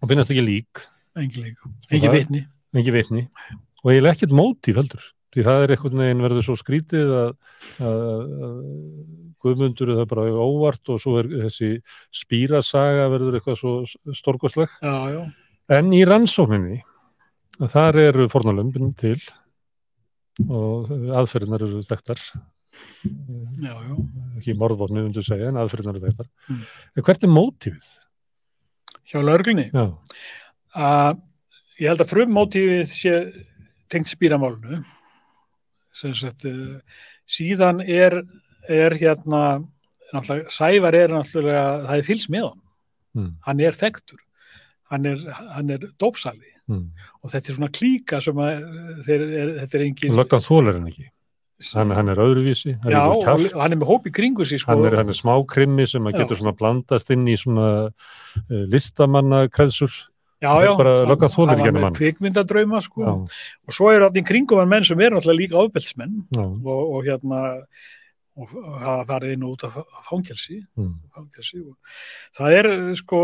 og 0.00 0.08
finnast 0.08 0.32
ekki 0.32 0.44
lík, 0.46 0.80
Engin 1.20 1.44
líka. 1.50 1.66
það- 1.68 1.98
Engin 1.98 2.14
vitni. 2.16 2.42
ekki 2.80 2.94
vitni 2.96 3.24
og 3.84 3.90
eiginlega 3.92 4.16
ekkert 4.16 4.34
mótíf 4.36 4.76
heldur 4.80 5.04
því 5.30 5.44
það 5.46 5.62
er 5.64 5.72
einhvern 5.76 6.00
veginn 6.02 6.22
verður 6.24 6.42
svo 6.48 6.56
skrítið 6.58 7.10
að, 7.14 7.32
að, 7.86 8.00
að 8.48 8.54
Guðmundur 9.40 9.88
er 9.94 10.00
það 10.02 10.08
bara 10.10 10.24
óvart 10.44 10.90
og 10.92 10.98
svo 11.00 11.14
er 11.20 11.28
þessi 11.46 11.68
spýrasaga 12.12 13.06
verður 13.12 13.38
eitthvað 13.38 13.60
svo 13.60 13.74
já. 15.14 15.20
en 15.78 15.92
í 15.96 16.02
rannsókninni 16.08 16.80
þar 17.70 18.00
eru 18.02 18.26
fornalömbin 18.32 18.90
til 19.00 19.16
og 20.50 20.90
aðferðinar 21.20 21.64
eru 21.66 21.80
þekktar 21.86 22.20
Já, 23.60 23.72
já. 23.74 23.94
ekki 24.38 24.54
morðvotni 24.58 25.02
undir 25.02 25.24
segja 25.26 25.48
en 25.50 25.58
aðferðinar 25.62 25.96
eru 25.98 26.10
þekktar 26.10 26.28
Mm. 26.50 26.60
hvert 27.06 27.24
er 27.26 27.32
mótífið? 27.34 27.88
Hjá 29.10 29.18
lauruglunni. 29.26 29.70
Já, 29.74 29.86
Uh, 30.70 31.16
ég 31.82 31.88
held 31.90 32.02
að 32.04 32.10
frummótífið 32.12 32.92
sé 32.94 33.14
tengt 33.90 34.10
spýramálunu. 34.10 34.80
Sem 35.96 36.14
sagt, 36.14 36.44
uh, 36.46 36.78
síðan 37.30 37.82
er, 37.82 38.20
er 38.70 38.96
hérna, 39.00 39.44
Sævar 40.50 40.96
er 40.98 41.12
náttúrulega, 41.14 41.84
það 41.86 42.00
er 42.00 42.06
fylgst 42.08 42.30
með 42.34 42.48
hann. 42.48 42.60
mm, 43.18 43.30
Hann 43.46 43.60
er 43.62 43.76
þekktur. 43.78 44.18
Hann 44.90 45.06
er, 45.06 45.20
hann 45.54 45.70
er 45.70 45.84
dópsali. 46.02 46.50
mm. 46.70 46.84
Og 47.22 47.30
þetta 47.30 47.50
er 47.52 47.58
svona 47.60 47.70
klíka 47.74 48.20
sem 48.22 48.38
að 48.42 48.64
uh, 48.66 49.00
þeir, 49.06 49.24
er, 49.30 49.56
þetta 49.62 49.78
er 49.78 49.86
engin... 49.86 50.16
Löggan 50.18 50.46
þólar 50.46 50.78
hann 50.80 50.90
ekki 50.90 51.10
hann, 51.76 51.90
hann 51.92 52.08
er 52.08 52.20
öðruvísi, 52.24 52.72
hann 52.82 52.94
Já, 52.94 53.00
er 53.04 53.52
og 53.52 53.60
hann 53.60 53.74
er 53.74 53.78
með 53.80 53.90
hóp 53.90 54.06
í 54.08 54.12
kringu 54.16 54.46
sig, 54.48 54.62
sko. 54.62 54.72
hann 54.72 54.86
er, 54.88 54.96
hann 55.00 55.12
er 55.12 55.18
smákrimmi 55.18 55.84
sem 55.88 56.06
að 56.08 56.20
getur 56.22 56.38
svona 56.40 56.54
blandast 56.56 57.10
inn 57.12 57.26
í 57.28 57.36
svona 57.36 57.66
uh, 57.90 58.62
listamanna 58.72 59.42
kreðsur 59.52 59.92
Já, 60.40 60.48
Það 60.48 60.62
er 60.62 60.64
já, 60.64 60.72
henni 61.52 61.64
var 61.84 61.90
með 61.92 61.98
kvikmyndadrauma 62.00 62.78
sko. 62.80 63.00
já, 63.04 63.14
og 63.68 63.74
svo 63.76 63.90
eru 63.92 64.06
allir 64.06 64.24
kringum 64.24 64.60
menn 64.68 64.86
sem 64.88 65.00
eru 65.04 65.18
náttúrulega 65.18 65.40
líka 65.42 65.58
já, 66.32 66.44
og, 66.44 66.94
og 66.96 67.04
hérna 67.04 67.40
og 68.40 68.52
hafa 68.80 69.04
farið 69.10 69.34
inn 69.34 69.44
og 69.44 69.56
út 69.56 69.64
af 69.68 69.74
fangelsi, 70.08 70.62
mm, 70.78 70.92
fangelsi 71.12 71.60
það 72.38 72.56
er 72.56 72.68
sko 72.96 73.20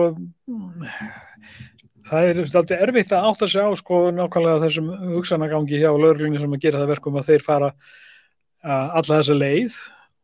það 2.06 2.28
er 2.30 2.40
alltaf 2.44 2.74
erfitt 2.76 3.14
að 3.14 3.28
átta 3.30 3.48
sig 3.48 3.64
á 3.64 3.70
sko 3.80 4.00
nákvæmlega 4.14 4.64
þessum 4.66 4.90
hugsanagangi 5.14 5.80
hjá 5.80 5.90
lögreglunni 5.94 6.42
sem 6.42 6.52
að 6.52 6.66
gera 6.66 6.82
það 6.82 6.92
verkum 6.94 7.16
að 7.16 7.30
þeir 7.30 7.46
fara 7.46 7.72
alla 8.66 9.20
þessa 9.20 9.38
leið 9.38 9.78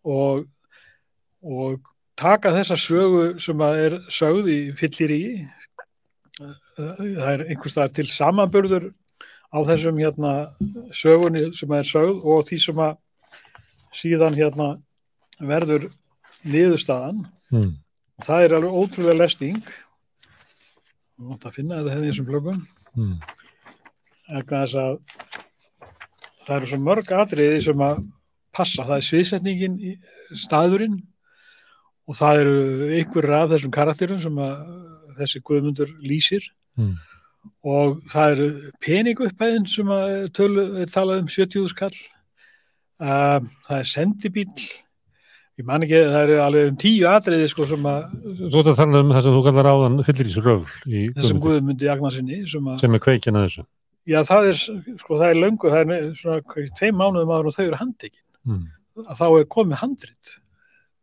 og, 0.05 0.45
og 1.43 1.81
taka 2.19 2.53
þessa 2.55 2.77
sögu 2.79 3.25
sem 3.41 3.65
að 3.65 3.81
er 3.87 3.99
sögð 4.13 4.51
í 4.53 4.61
fyllir 4.79 5.15
í 5.15 5.25
það 6.39 7.31
er 7.33 7.45
einhvers 7.49 7.75
staðar 7.75 7.95
til 7.97 8.09
samanburður 8.11 8.91
á 9.53 9.59
þessum 9.69 10.01
hérna 10.01 10.33
sögunni 10.97 11.51
sem 11.57 11.75
er 11.77 11.89
sögð 11.89 12.25
og 12.25 12.47
því 12.49 12.59
sem 12.67 12.83
að 12.83 12.97
síðan 13.93 14.39
hérna 14.39 14.69
verður 15.43 15.91
niðurstaðan. 16.49 17.27
Mm, 17.53 17.75
það 18.25 18.47
er 18.47 18.57
alveg 18.57 18.79
ótrúlega 18.81 19.19
lesning. 19.21 19.61
Og 21.23 21.37
það 21.43 21.57
finna 21.59 21.79
þetta 21.79 21.95
hefði 21.95 22.11
þessum 22.11 22.29
blöggum 22.31 22.63
mm, 22.97 23.15
vegna 24.33 24.65
þess 24.65 24.79
að 24.81 24.97
það 26.43 26.57
eru 26.57 26.71
svo 26.71 26.79
mörg 26.83 27.13
atriði 27.15 27.61
sem 27.63 27.85
að 27.85 28.01
passa, 28.53 28.85
það 28.85 28.97
er 28.97 29.07
sviðsetningin 29.07 29.77
staðurinn 30.35 30.97
og 32.09 32.19
það 32.19 32.41
eru 32.43 32.57
einhverjir 32.99 33.37
af 33.37 33.53
þessum 33.53 33.75
karakterum 33.77 34.19
sem 34.25 34.41
að 34.43 34.65
þessi 35.19 35.43
guðmundur 35.49 35.91
lýsir. 36.05 36.47
Mm, 36.81 36.95
og 37.67 37.99
það 38.13 38.33
eru 38.37 38.49
peningupphæðin 38.85 39.69
sem 39.71 39.91
að 39.93 40.15
tölu, 40.37 40.65
talað 40.93 41.25
um 41.25 41.31
70 41.33 41.69
skall 41.73 41.93
uh, 43.03 43.43
það 43.67 43.77
er 43.79 43.89
sendibíl 43.91 44.47
ég 45.61 45.67
man 45.69 45.85
ekki, 45.85 45.99
það 46.09 46.23
eru 46.25 46.39
alveg 46.45 46.71
um 46.71 46.79
tíu 46.81 47.09
atriði 47.11 47.49
sko 47.51 47.67
sem 47.69 47.89
að 47.89 48.15
Þú 48.41 48.63
að 48.63 48.71
tala 48.79 49.03
um 49.03 49.13
það 49.13 49.27
sem 49.27 49.37
þú 49.37 49.43
kallar 49.49 49.71
áðan 49.73 49.99
fyllir 50.07 50.31
í 50.31 50.45
röfl 50.47 50.87
í 50.87 51.03
þessum 51.17 51.43
Guðmundi, 51.45 51.89
Jagnarsinni 51.91 52.41
sem 52.51 52.71
að 52.73 52.85
sem 52.85 52.97
er 52.97 53.03
kveikin 53.05 53.39
að 53.39 53.49
þessu. 53.49 53.67
Já, 54.09 54.19
það 54.27 54.49
er, 54.51 54.61
sko, 54.99 55.19
það 55.21 55.29
er 55.29 55.39
löngu, 55.39 55.69
það 55.71 55.93
er 55.97 56.07
svona 56.19 56.71
tveim 56.79 56.97
mánuðum 56.99 57.35
áður 57.37 57.51
og 57.51 57.55
þau 57.55 57.65
eru 57.69 57.79
handtekin. 57.79 58.23
mm, 58.49 58.65
Að 59.03 59.21
þá 59.21 59.27
er 59.29 59.45
komið 59.57 59.79
handrit, 59.83 60.33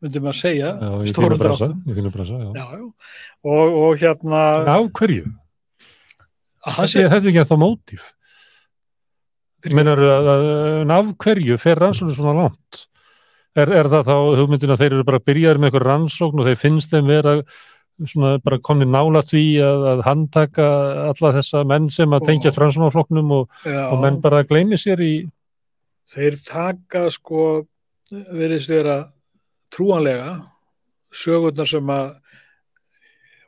myndum 0.04 0.30
að 0.32 0.38
segja, 0.40 0.74
stórum 1.12 1.40
dráttum. 1.42 1.74
Og, 3.44 3.78
og 3.82 4.00
hérna, 4.00 4.44
Af 4.76 4.90
hverju? 5.00 5.26
að 6.66 6.78
Þetta 6.78 6.92
sé, 6.92 7.04
þetta 7.08 7.32
ekki 7.32 7.42
að 7.44 7.52
það 7.54 7.62
mótíf 7.64 8.14
Meinar 9.76 10.00
að, 10.00 10.30
að, 10.32 10.46
af 10.96 11.10
hverju 11.20 11.58
fer 11.60 11.82
rannsóknir 11.84 12.16
svona 12.16 12.36
langt? 12.38 12.86
Er, 13.60 13.72
er 13.76 13.90
það 13.92 14.06
þá 14.08 14.16
hugmyndin 14.40 14.72
að 14.72 14.84
þeir 14.84 14.94
eru 14.94 15.08
bara 15.08 15.20
byrjaður 15.26 15.60
með 15.60 15.70
eitthvað 15.70 15.86
rannsókn 15.88 16.40
og 16.40 16.48
þeir 16.48 16.60
finnst 16.62 16.94
þeim 16.94 17.10
vera 17.12 17.34
svona 18.08 18.38
bara 18.44 18.60
komni 18.64 18.88
nála 18.88 19.20
því 19.28 19.44
að, 19.66 19.84
að 19.92 20.04
handtaka 20.06 20.68
alla 21.10 21.32
þessa 21.36 21.66
menn 21.68 21.90
sem 21.92 22.16
að 22.16 22.30
tengja 22.30 22.54
rannsóknarflokknum 22.56 23.34
og, 23.36 23.58
og 23.68 23.98
menn 24.00 24.22
bara 24.24 24.46
gleymi 24.48 24.80
sér 24.80 25.04
í 25.04 25.14
þeir 26.10 26.40
taka, 26.48 27.10
sko, 27.14 27.66
veriðst 28.10 28.72
vera 28.72 29.02
trúanlega, 29.74 30.34
sögurnar 31.14 31.68
sem 31.70 31.86
að 31.94 32.16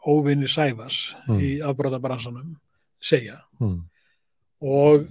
óvinni 0.07 0.47
Sæfars 0.49 1.15
Mm. 1.27 1.39
í 1.39 1.49
afbróðabransanum 1.61 2.55
segja 3.01 3.37
Mm. 3.61 3.83
og 4.61 5.07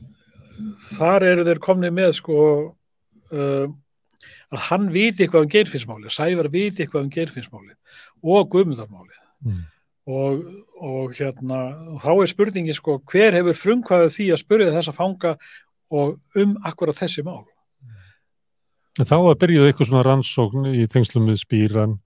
þar 0.98 1.22
eru 1.22 1.44
þeir 1.44 1.58
komni 1.62 1.90
með 1.90 2.12
sko 2.14 2.74
uh, 3.32 3.66
að 4.50 4.58
hann 4.68 4.88
viti 4.92 5.24
eitthvað 5.24 5.42
um 5.46 5.48
geirfinnsmáli 5.48 6.10
Sævar 6.10 6.48
viti 6.50 6.82
eitthvað 6.84 7.04
um 7.04 7.10
geirfinnsmáli 7.10 7.74
og 8.24 8.50
guðmundarmáli 8.50 9.16
Mm. 9.46 9.62
og, 10.06 10.44
og 10.80 11.14
hérna 11.14 11.60
og 11.94 12.00
þá 12.02 12.10
er 12.22 12.26
spurningin 12.26 12.74
sko 12.74 12.98
hver 13.06 13.32
hefur 13.32 13.54
frumkvæðið 13.54 14.10
því 14.16 14.26
að 14.34 14.42
spurja 14.42 14.72
þessa 14.74 14.92
fanga 14.92 15.36
og 15.90 16.18
um 16.36 16.56
akkurat 16.64 16.96
þessi 16.98 17.22
mál 17.24 17.46
En 18.98 19.06
Þá 19.06 19.14
að 19.20 19.38
byrjuðu 19.38 19.68
eitthvað 19.70 19.88
svona 19.90 20.02
rannsókn 20.06 20.64
í 20.74 20.86
tengslum 20.90 21.28
við 21.30 21.38
spýran. 21.44 21.98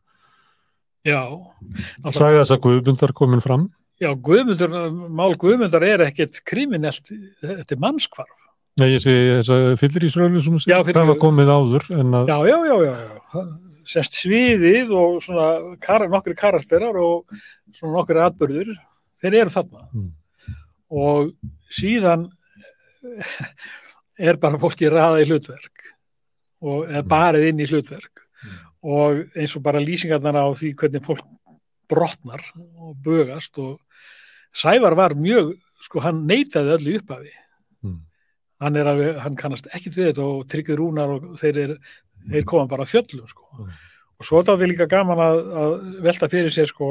já, 1.04 1.20
Sagði 2.12 2.40
þess 2.42 2.52
að 2.54 2.60
Guðbundar 2.66 3.12
komin 3.16 3.40
fram. 3.44 3.70
já 4.00 4.10
guðmundur, 4.14 4.72
mál 5.08 5.36
guðmundar 5.38 5.82
er 5.86 6.02
ekkert 6.08 6.40
kriminelt 6.44 7.06
þetta 7.40 7.72
er 7.76 7.78
mannskvarf 7.78 8.40
Nei, 8.80 8.88
ég 8.96 9.00
sé 9.04 9.12
þess 9.38 9.50
að 9.54 9.76
fyllir 9.78 10.02
í 10.04 10.10
srölu 10.10 10.40
sem 10.42 10.56
Já, 10.66 10.80
fyrir- 10.82 10.96
það 10.98 11.06
var 11.12 11.18
komið 11.22 11.52
áður 11.54 11.84
að, 11.94 12.26
já, 12.26 12.38
já, 12.50 12.56
já, 12.66 12.76
já, 12.82 12.94
já. 13.14 13.44
semst 13.86 14.16
sviðið 14.18 14.90
og 14.98 15.22
svona 15.22 15.76
kar, 15.80 16.08
nokkri 16.10 16.34
karakterar 16.34 16.96
og 16.98 17.24
svona 17.72 17.94
nokkri 18.00 18.18
atbyrður 18.24 18.74
þeir 19.22 19.34
eru 19.44 19.50
þarna 19.54 19.86
Mm. 19.94 20.10
og 20.90 21.32
síðan 21.70 22.26
er 24.18 24.36
bara 24.42 24.58
fólki 24.58 24.88
í 25.22 25.28
hlutverk 25.30 25.93
og 26.64 26.88
eða 26.88 27.04
barið 27.12 27.48
inn 27.50 27.62
í 27.62 27.68
hlutverk. 27.68 28.24
Og 28.84 29.22
eins 29.36 29.54
og 29.56 29.64
bara 29.64 29.80
lýsingarnar 29.80 30.36
á 30.36 30.48
því 30.56 30.74
hvernig 30.80 31.04
fólk 31.04 31.24
brotnar 31.88 32.42
og 32.56 32.96
bögast 33.04 33.58
og 33.60 33.80
Sævar 34.54 34.94
var 34.94 35.16
mjög, 35.18 35.56
sko 35.82 35.98
hann 35.98 36.20
neitaði 36.28 36.76
öllu 36.76 36.92
upphafi. 37.00 37.32
Mm. 37.82 37.96
hann 38.62 38.76
alveg, 38.80 39.16
hann 39.20 39.34
kannast 39.36 39.66
ekkit 39.74 39.96
við 39.98 40.06
þetta 40.12 40.26
og 40.30 40.44
tryggir 40.48 40.78
rúnar 40.78 41.10
og 41.16 41.24
þeir, 41.40 41.58
er, 41.64 41.72
þeir 42.30 42.46
koma 42.48 42.70
bara 42.70 42.86
fjöllum 42.88 43.26
sko. 43.28 43.48
Mm. 43.58 43.72
og 44.14 44.28
svo 44.28 44.38
er 44.38 44.46
þetta 44.46 44.68
líka 44.70 44.86
gaman 44.88 45.20
að, 45.20 45.40
að 45.62 45.74
velta 46.06 46.30
fyrir 46.32 46.54
sér 46.54 46.70
sko 46.70 46.90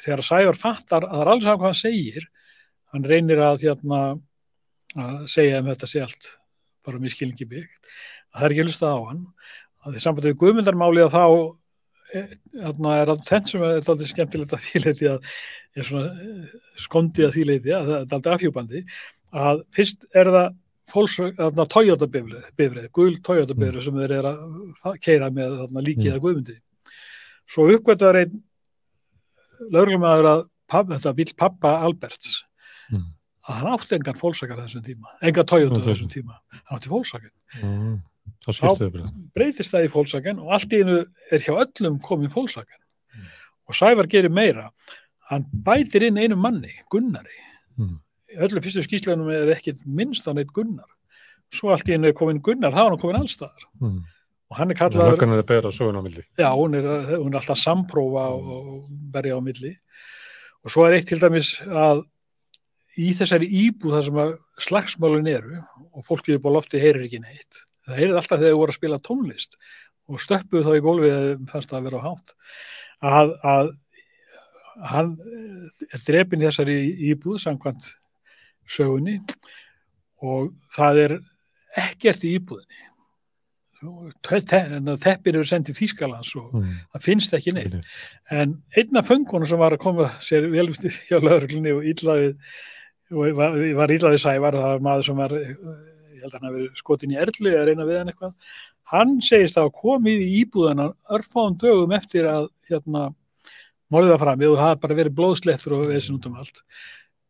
þegar 0.00 0.24
Sævar 0.24 0.58
fattar 0.58 1.06
að 1.06 1.12
það 1.12 1.22
er 1.22 1.32
alls 1.34 1.46
að 1.46 1.60
hvað 1.60 1.68
hann 1.68 1.80
segir 1.82 2.28
hann 2.94 3.08
reynir 3.12 3.44
að 3.44 3.66
hérna 3.66 4.00
að 4.96 5.26
segja 5.28 5.60
um 5.60 5.68
þetta 5.68 5.90
sé 5.90 6.02
allt 6.02 6.30
bara 6.86 7.02
miskilningi 7.02 7.46
byggt 7.48 7.92
það 8.34 8.46
er 8.46 8.54
ekki 8.54 8.66
hlustað 8.66 8.94
á 8.94 9.00
hann. 9.08 9.24
Að 9.84 9.94
því 9.94 10.04
sambandi 10.04 10.32
við 10.32 10.40
guðmyndarmáli 10.42 11.04
að 11.04 11.14
þá 11.14 11.24
eh, 12.18 12.30
þarna 12.58 12.94
er 12.98 13.12
það 13.12 13.26
tenn 13.30 13.48
sem 13.48 13.64
er 13.64 13.76
alltaf 13.78 14.12
skemmtilegt 14.12 14.54
að 14.56 14.64
því 14.66 14.84
leiti 14.84 15.10
að 15.12 15.28
er 15.78 15.88
svona 15.88 16.08
eh, 16.24 16.56
skondið 16.86 17.28
að 17.28 17.36
því 17.36 17.44
leiti 17.52 17.74
að 17.74 17.90
það 17.90 17.98
er 17.98 18.16
alltaf 18.18 18.34
afhjúbandi 18.34 18.82
að 19.48 19.62
fyrst 19.76 20.08
er 20.16 20.32
það 20.34 20.48
fólks, 20.88 21.18
þarna 21.36 21.66
Toyota 21.68 22.08
bifrið, 22.08 22.88
gul 22.96 23.18
Toyota 23.24 23.56
bifrið 23.56 23.84
sem 23.84 24.00
þeir 24.00 24.14
eru 24.18 24.34
að 24.88 24.98
keira 25.04 25.28
með 25.34 25.58
þarna 25.62 25.84
líkið 25.84 26.14
að 26.14 26.22
guðmundi. 26.24 26.56
Svo 27.48 27.66
uppgöttaður 27.74 28.22
einn 28.22 28.38
lögreglumæður 29.74 30.30
að 30.32 30.44
papp, 30.68 30.92
þetta 30.94 31.14
bíl 31.16 31.32
pappa 31.36 31.74
Alberts. 31.84 32.44
Mm. 32.88 33.08
að 33.44 33.58
hann 33.60 33.74
átti 33.74 33.96
engan 33.98 34.16
fólksakar 34.16 34.60
þessum 34.62 34.80
tíma 34.84 35.10
engan 35.20 35.50
Nú, 35.68 35.80
þessum 35.84 36.08
tíma. 36.08 36.38
Hann 36.54 36.78
átti 36.78 36.88
fólksakar 36.88 37.30
mm, 37.60 37.98
þá 38.46 39.30
breytist 39.34 39.72
það 39.74 39.86
í 39.86 39.92
fólksakan 39.92 40.38
og 40.42 40.52
allt 40.56 40.72
í 40.72 40.82
einu 40.82 40.98
er 41.32 41.42
hjá 41.44 41.54
öllum 41.64 41.98
komin 42.02 42.30
fólksakan 42.32 42.80
og 43.68 43.76
Sævar 43.76 44.06
gerir 44.08 44.32
meira. 44.32 44.70
Hann 45.28 45.44
bætir 45.52 46.06
inn 46.06 46.16
einu 46.16 46.36
manni, 46.40 46.70
Gunnari. 46.90 47.36
Mm. 47.76 47.98
öllum 48.36 48.62
fyrstu 48.64 48.82
skýslanum 48.84 49.28
er 49.32 49.50
ekkit 49.54 49.82
minnst 49.86 50.26
hann 50.28 50.38
eitt 50.40 50.52
Gunnar. 50.52 50.88
Svo 51.52 51.70
allt 51.72 51.88
í 51.88 51.94
einu 51.96 52.08
er 52.08 52.16
komin 52.16 52.40
Gunnar, 52.44 52.72
þá 52.72 52.80
er 52.84 52.90
hann 52.90 53.02
komin 53.02 53.20
allstaðar 53.20 53.66
Mm. 53.80 54.02
og 54.50 54.56
hann 54.56 54.70
er 54.70 54.74
Löggan 54.74 54.92
kallaður 54.92 55.38
er 55.38 55.42
bera 55.42 55.70
sögun 55.70 56.00
á 56.00 56.02
milli. 56.02 56.24
já, 56.38 56.48
hún 56.56 56.74
er, 56.74 56.84
hún 57.20 57.34
er 57.34 57.40
alltaf 57.40 57.58
samprófa 57.58 58.24
og, 58.32 58.48
og 58.48 58.88
berja 59.12 59.36
á 59.36 59.40
milli. 59.44 59.76
Og 60.64 60.70
svo 60.70 60.86
er 60.86 60.96
eitt 60.96 61.08
til 61.08 61.20
dæmis 61.20 61.60
að 61.62 62.04
í 62.98 63.12
þessari 63.14 63.46
íbúð 63.48 63.94
þar 63.94 64.04
sem 64.08 64.20
að 64.24 64.32
slagsmálun 64.58 65.28
eru 65.30 65.60
og 65.92 66.04
fólkið 66.08 66.38
upp 66.38 66.48
á 66.48 66.54
lofti 66.56 66.80
heyrir 66.82 67.04
ekki 67.06 67.20
neitt 67.22 67.60
það 67.88 67.98
heyrir 68.02 68.16
alltaf 68.20 68.38
þegar 68.42 68.52
þau 68.54 68.60
voru 68.62 68.74
að 68.74 68.78
spila 68.78 68.98
tónlist 69.08 69.58
og 70.08 70.22
stöppuðu 70.24 70.64
þá 70.68 70.72
í 70.78 70.84
gólfið 70.86 71.46
fannst 71.50 71.70
það 71.72 71.78
að 71.80 71.86
vera 71.88 72.00
á 72.00 72.06
hátt 72.08 72.34
að, 73.08 73.32
að 73.54 73.70
hann 74.92 75.14
er 75.92 76.04
drepin 76.06 76.42
í 76.44 76.46
þessari 76.48 76.76
íbúð 77.12 77.40
samkvæmt 77.42 77.88
sögunni 78.68 79.18
og 80.22 80.52
það 80.76 81.00
er 81.06 81.16
ekkert 81.78 82.24
í 82.26 82.36
íbúðinni. 82.38 82.84
Te- 84.26 84.40
te- 84.42 84.94
teppir 84.98 85.36
eru 85.38 85.46
sendið 85.46 85.76
Þýskalands 85.78 86.32
og 86.40 86.54
Mm. 86.58 86.70
það 86.94 87.04
finnst 87.04 87.34
ekki 87.36 87.52
neitt. 87.54 87.76
En 88.34 88.56
einn 88.76 88.96
af 88.98 89.06
föngunum 89.06 89.46
sem 89.46 89.58
var 89.60 89.70
að 89.76 89.78
koma 89.84 90.08
sér 90.18 90.48
vel 90.50 90.66
hjá 90.74 91.20
lauruglunni 91.22 91.70
og 91.76 91.84
illaði 91.86 92.32
og 93.12 93.36
var, 93.38 93.90
illaði 93.94 94.18
sævar 94.18 94.52
það 94.58 94.66
var 94.72 94.82
maður 94.88 95.06
sem 95.06 95.16
var 95.22 95.32
eh, 95.38 95.54
ég 96.18 96.26
held 96.26 96.34
að 96.34 96.38
hann 96.40 96.48
hafi 96.50 96.58
verið 96.60 96.82
skotin 96.82 97.14
í 97.14 97.18
erlu 97.22 97.52
eða 97.54 97.64
reyna 97.70 97.86
við 97.88 97.98
hann 98.02 98.12
eitthvað 98.12 98.52
hann 98.92 99.16
segist 99.24 99.58
að 99.60 99.66
hafa 99.68 99.80
komið 99.82 100.22
í 100.24 100.28
íbúðana 100.42 100.86
örfáum 101.16 101.56
dögum 101.60 101.92
eftir 101.96 102.28
að 102.30 102.48
hérna 102.70 103.02
morðið 103.92 104.14
var 104.14 104.22
framið 104.26 104.50
og 104.52 104.56
það 104.60 104.66
hafði 104.68 104.82
bara 104.84 104.96
verið 105.02 105.16
blóðslettur 105.18 105.74
og 105.78 105.86
veðsinn 105.92 106.16
út 106.18 106.28
um 106.30 106.38
allt 106.42 106.62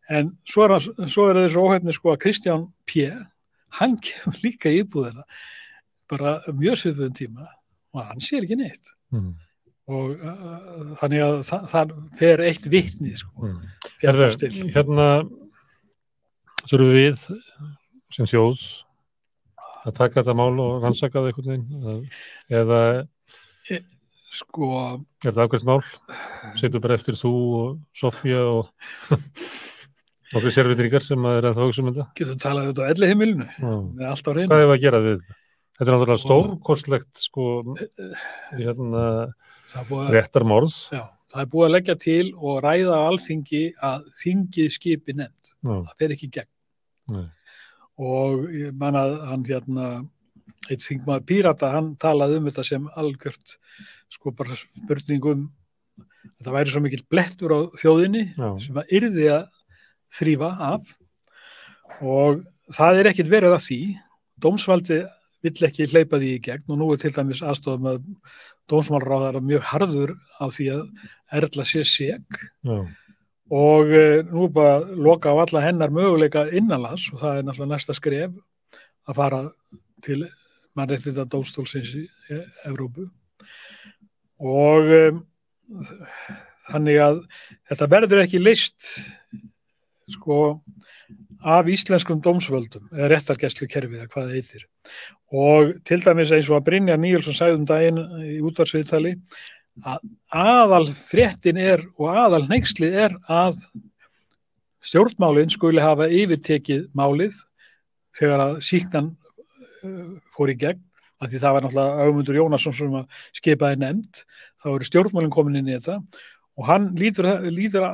en 0.09 0.31
svo 0.49 0.65
er, 0.65 0.75
hann, 0.77 1.11
svo 1.13 1.27
er 1.31 1.41
þessu 1.45 1.63
óhefni 1.67 1.93
sko 1.95 2.15
að 2.15 2.21
Kristján 2.25 2.65
P. 2.89 3.09
hann 3.79 3.99
kemur 4.07 4.39
líka 4.45 4.73
í 4.73 4.81
íbúðina 4.85 5.27
bara 6.09 6.39
mjög 6.57 6.79
sviðböðum 6.83 7.17
tíma 7.19 7.51
og 7.95 8.07
hann 8.09 8.25
sér 8.25 8.47
ekki 8.49 8.59
neitt 8.63 8.95
Mm. 9.09 9.31
og 9.89 10.19
uh, 10.21 10.89
þannig 11.01 11.23
að 11.25 11.39
það, 11.49 11.63
það 11.71 11.93
fer 12.19 12.43
eitt 12.45 12.67
vitni 12.69 13.15
sko, 13.17 13.47
Mm. 13.49 13.63
hérna 14.75 15.07
þurfum 16.69 16.91
við 16.93 17.23
sem 18.15 18.29
þjóð 18.31 18.63
að 19.89 19.95
taka 19.99 20.21
þetta 20.23 20.35
mál 20.39 20.55
og 20.63 20.83
rannsaka 20.83 21.21
það 21.21 21.31
einhvern 21.31 21.51
veginn 21.53 22.09
eða 22.63 22.81
Sko, 24.39 24.67
er 25.25 25.33
það 25.33 25.47
ákveðt 25.47 25.65
mál 25.65 25.81
setur 26.61 26.83
bara 26.85 26.99
eftir 26.99 27.17
þú 27.17 27.31
og 27.59 27.69
Sofía 27.97 28.43
og 28.45 28.69
okkur 30.37 30.53
servitringar 30.53 31.01
sem 31.05 31.25
er 31.31 31.47
að 31.49 31.57
það 31.57 31.65
hugsa 31.65 31.83
um 31.83 31.89
þetta 31.89 32.05
getur 32.21 32.41
talað 32.43 32.67
þetta 32.69 32.85
á 32.85 32.91
elli 32.93 33.09
heimilinu 33.09 33.47
hvað 33.57 34.65
er 34.67 34.73
að 34.75 34.83
gera 34.85 35.01
við 35.07 35.15
þetta? 35.23 35.39
Þetta 35.79 35.87
er 35.89 35.95
náttúrulega 35.95 36.23
stórkostlegt 36.25 37.23
sko 37.25 37.47
hérna 38.59 39.05
Það 39.71 39.81
er 39.81 39.89
búið 39.89 40.05
að- 40.05 40.13
réttarmorð 40.19 40.77
Já, 40.93 41.03
það 41.33 41.41
er 41.45 41.51
búið 41.55 41.67
að 41.69 41.75
leggja 41.79 41.97
til 42.05 42.27
og 42.37 42.61
ræða 42.65 42.99
á 42.99 43.03
alþingi 43.09 43.63
að 43.89 44.07
þingið 44.23 44.71
skipi 44.77 45.15
nefnd. 45.23 45.51
Það 45.65 45.93
fer 46.03 46.15
ekki 46.17 46.31
gegn. 46.37 46.51
Nei. 47.17 47.27
Og 47.99 48.47
ég 48.55 48.75
man 48.79 48.97
að 48.99 49.15
hann 49.27 49.45
hérna, 49.49 49.87
eitt 50.71 50.85
þingmaður 50.87 51.25
Pírata, 51.27 51.73
hann 51.75 51.95
talaði 52.01 52.39
um 52.39 52.49
þetta 52.49 52.65
sem 52.67 52.91
algjört, 53.01 53.57
sko 54.13 54.33
bara 54.37 54.57
spurningum, 54.59 55.49
þetta 56.39 56.55
væri 56.55 56.73
svo 56.73 56.83
mikill 56.85 57.05
blettur 57.11 57.55
á 57.55 57.61
þjóðinni 57.81 58.25
Já. 58.37 58.49
sem 58.63 58.79
að 58.79 58.95
yrði 59.01 59.29
að 59.35 59.63
þrýfa 60.19 60.51
af 60.71 60.93
og 61.99 62.45
það 62.75 63.01
er 63.01 63.11
ekkit 63.11 63.33
verið 63.33 63.57
að 63.57 63.65
því. 63.67 63.81
Dómsvaldi 64.39 65.01
vill 65.43 65.67
ekki 65.67 65.89
hleypa 65.91 66.19
því 66.21 66.31
í 66.37 66.43
gegn 66.43 66.73
og 66.73 66.79
nú 66.79 66.89
er 66.95 67.03
til 67.03 67.13
dæmis 67.15 67.43
aðstofað 67.43 67.85
með 67.85 67.99
dómsmálráðara 68.71 69.43
mjög 69.43 69.67
harður 69.73 70.15
á 70.39 70.47
því 70.51 70.71
að 70.75 70.83
Erla 71.39 71.67
sé 71.67 71.85
seg 71.87 72.41
Já. 72.67 72.79
Og 73.55 73.93
e, 73.95 74.23
nú 74.29 74.47
er 74.47 74.53
bara 74.53 74.75
að 74.79 74.91
loka 75.07 75.33
á 75.33 75.37
alla 75.41 75.63
hennar 75.65 75.93
möguleika 75.95 76.47
innanlands 76.53 77.09
og 77.13 77.23
það 77.23 77.39
er 77.39 77.47
náttúrulega 77.47 77.73
næsta 77.75 77.97
skref 77.97 78.35
að 79.09 79.17
fara 79.17 79.41
til 80.05 80.27
mannréttita 80.77 81.25
dómstólsins 81.27 81.95
í 81.97 82.05
Evrópu. 82.69 83.09
Og 84.45 84.93
e, 84.93 85.03
þannig 86.69 87.01
að 87.03 87.23
þetta 87.71 87.91
verður 87.97 88.25
ekki 88.25 88.43
list 88.43 88.93
sko 90.09 90.61
af 91.39 91.69
íslenskum 91.71 92.21
dómsvöldum 92.23 92.89
eða 92.93 93.13
réttargæslu 93.13 93.69
kerfi 93.71 93.99
eða 93.99 94.09
hvað 94.11 94.29
það 94.29 94.37
heitir. 94.37 94.65
Og 95.29 95.75
til 95.87 96.01
dæmis 96.03 96.33
eins 96.35 96.49
og 96.51 96.59
að 96.59 96.67
Brynja 96.69 96.97
Níelsson 96.99 97.37
sagði 97.37 97.61
um 97.61 97.69
daginn 97.69 98.01
í 98.25 98.39
útvarsviðtali 98.49 99.15
að 99.87 100.01
aðal 100.35 100.87
fréttin 100.97 101.59
er 101.61 101.85
og 101.99 102.11
aðal 102.15 102.45
neykslið 102.49 102.97
er 103.07 103.15
að 103.31 103.61
stjórnmálinn 104.85 105.53
skuli 105.53 105.83
hafa 105.83 106.09
yfirtekið 106.11 106.89
málið 106.97 107.37
þegar 108.19 108.45
að 108.45 108.59
síknan 108.67 109.13
uh, 109.85 110.19
fór 110.35 110.53
í 110.55 110.59
gegn 110.59 110.83
af 111.19 111.31
því 111.33 111.41
það 111.43 111.55
var 111.55 111.65
náttúrulega 111.65 112.09
Ögmundur 112.09 112.39
Jónasson 112.39 112.75
sem 112.79 112.93
að 112.95 113.23
skipaði 113.35 113.81
nefnd, 113.83 114.21
þá 114.63 114.67
eru 114.71 114.87
stjórnmálinn 114.87 115.35
komin 115.35 115.59
inn 115.59 115.71
í 115.71 115.75
þetta 115.75 115.97
og 116.59 116.67
hann 116.67 116.93
lítur, 116.99 117.27
lítur, 117.55 117.87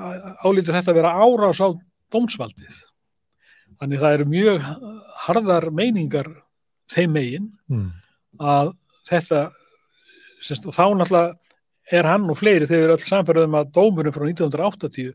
álítur 0.45 0.77
þetta 0.77 0.93
að 0.93 0.99
vera 0.99 1.15
árás 1.21 1.61
á 1.65 1.69
dómsvaldið. 2.13 2.77
Þannig 3.81 4.01
það 4.01 4.17
eru 4.17 4.27
mjög 4.31 4.69
harðar 5.25 5.69
meiningar 5.75 6.31
þeim 6.93 7.17
megin 7.17 7.51
Mm. 7.69 7.91
að 8.39 8.75
þetta, 9.09 9.41
semst, 10.45 10.67
og 10.69 10.77
þá 10.77 10.85
náttúrulega 11.01 11.33
er 11.93 12.09
hann 12.09 12.27
og 12.33 12.39
fleiri 12.41 12.69
þegar 12.69 12.97
öll 12.97 13.05
samfærðum 13.05 13.57
að 13.59 13.71
dómurinn 13.77 14.15
frá 14.15 14.25
1980 14.27 15.13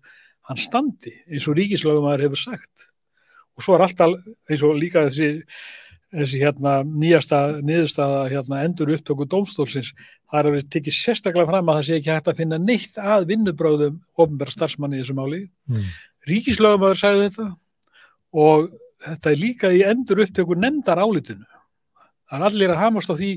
hann 0.50 0.60
standi 0.60 1.14
eins 1.30 1.48
og 1.50 1.58
ríkislögumæður 1.58 2.26
hefur 2.28 2.41
sagt. 2.41 2.90
Og 3.58 3.66
svo 3.66 3.76
er 3.76 3.86
alltaf 3.86 4.16
eins 4.50 4.64
og 4.66 4.78
líka 4.80 5.06
þessi, 5.08 5.46
þessi 6.16 6.41
hérna 6.44 6.80
nýjasta 6.88 7.41
niðurstaða 7.66 8.22
hérna 8.34 8.64
endur 8.66 8.94
upptöku 8.96 9.28
dómstólsins 9.30 9.94
það 10.30 10.40
er 10.40 10.52
að 10.52 10.70
tekið 10.76 10.98
sérstaklega 10.98 11.50
fram 11.50 11.72
að 11.72 11.80
það 11.80 11.88
sé 11.88 12.00
ekki 12.00 12.14
hægt 12.14 12.30
að 12.32 12.41
finna 12.44 12.62
neitt 12.62 13.00
að 13.02 13.28
vinnubráðum 13.32 13.98
ofnbæra 14.20 14.56
starfsmanni 14.56 15.00
í 15.00 15.04
þessu 15.04 15.18
máli. 15.18 15.41
Mm. 15.70 15.90
ríkislögumæður 16.30 17.02
sagði 17.02 17.30
þetta 17.30 17.48
og 18.40 18.70
þetta 19.06 19.32
er 19.32 19.40
líka 19.40 19.72
í 19.74 19.86
endur 19.88 20.22
upptöku 20.26 20.58
nefndar 20.60 21.02
álitinu 21.02 21.48
það 22.30 22.40
er 22.40 22.46
allir 22.50 22.74
að 22.74 22.82
hamast 22.84 23.10
á 23.12 23.16
því 23.18 23.32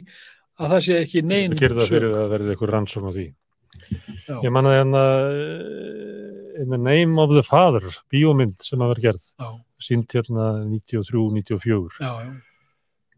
að 0.63 0.75
það 0.77 0.85
sé 0.87 0.99
ekki 1.03 1.23
nein 1.27 1.57
Það 1.59 1.81
sök. 1.83 1.91
fyrir 1.97 2.15
að 2.23 2.31
verði 2.37 2.53
eitthvað 2.55 2.73
rannsókn 2.77 3.11
á 3.11 3.13
því. 3.17 3.27
Já. 4.29 4.37
Ég 4.47 4.53
manna 4.55 4.73
hérna 4.77 5.03
uh, 5.27 6.63
In 6.63 6.69
the 6.71 6.79
Name 6.79 7.19
of 7.23 7.33
the 7.35 7.43
Father, 7.47 7.85
bíómynd 8.13 8.59
sem 8.63 8.81
að 8.85 8.93
vera 8.95 9.05
gerð, 9.09 9.29
sínt 9.83 10.13
hérna 10.15 10.51
93-94. 10.69 12.01
já, 12.01 12.13
já. 12.27 12.33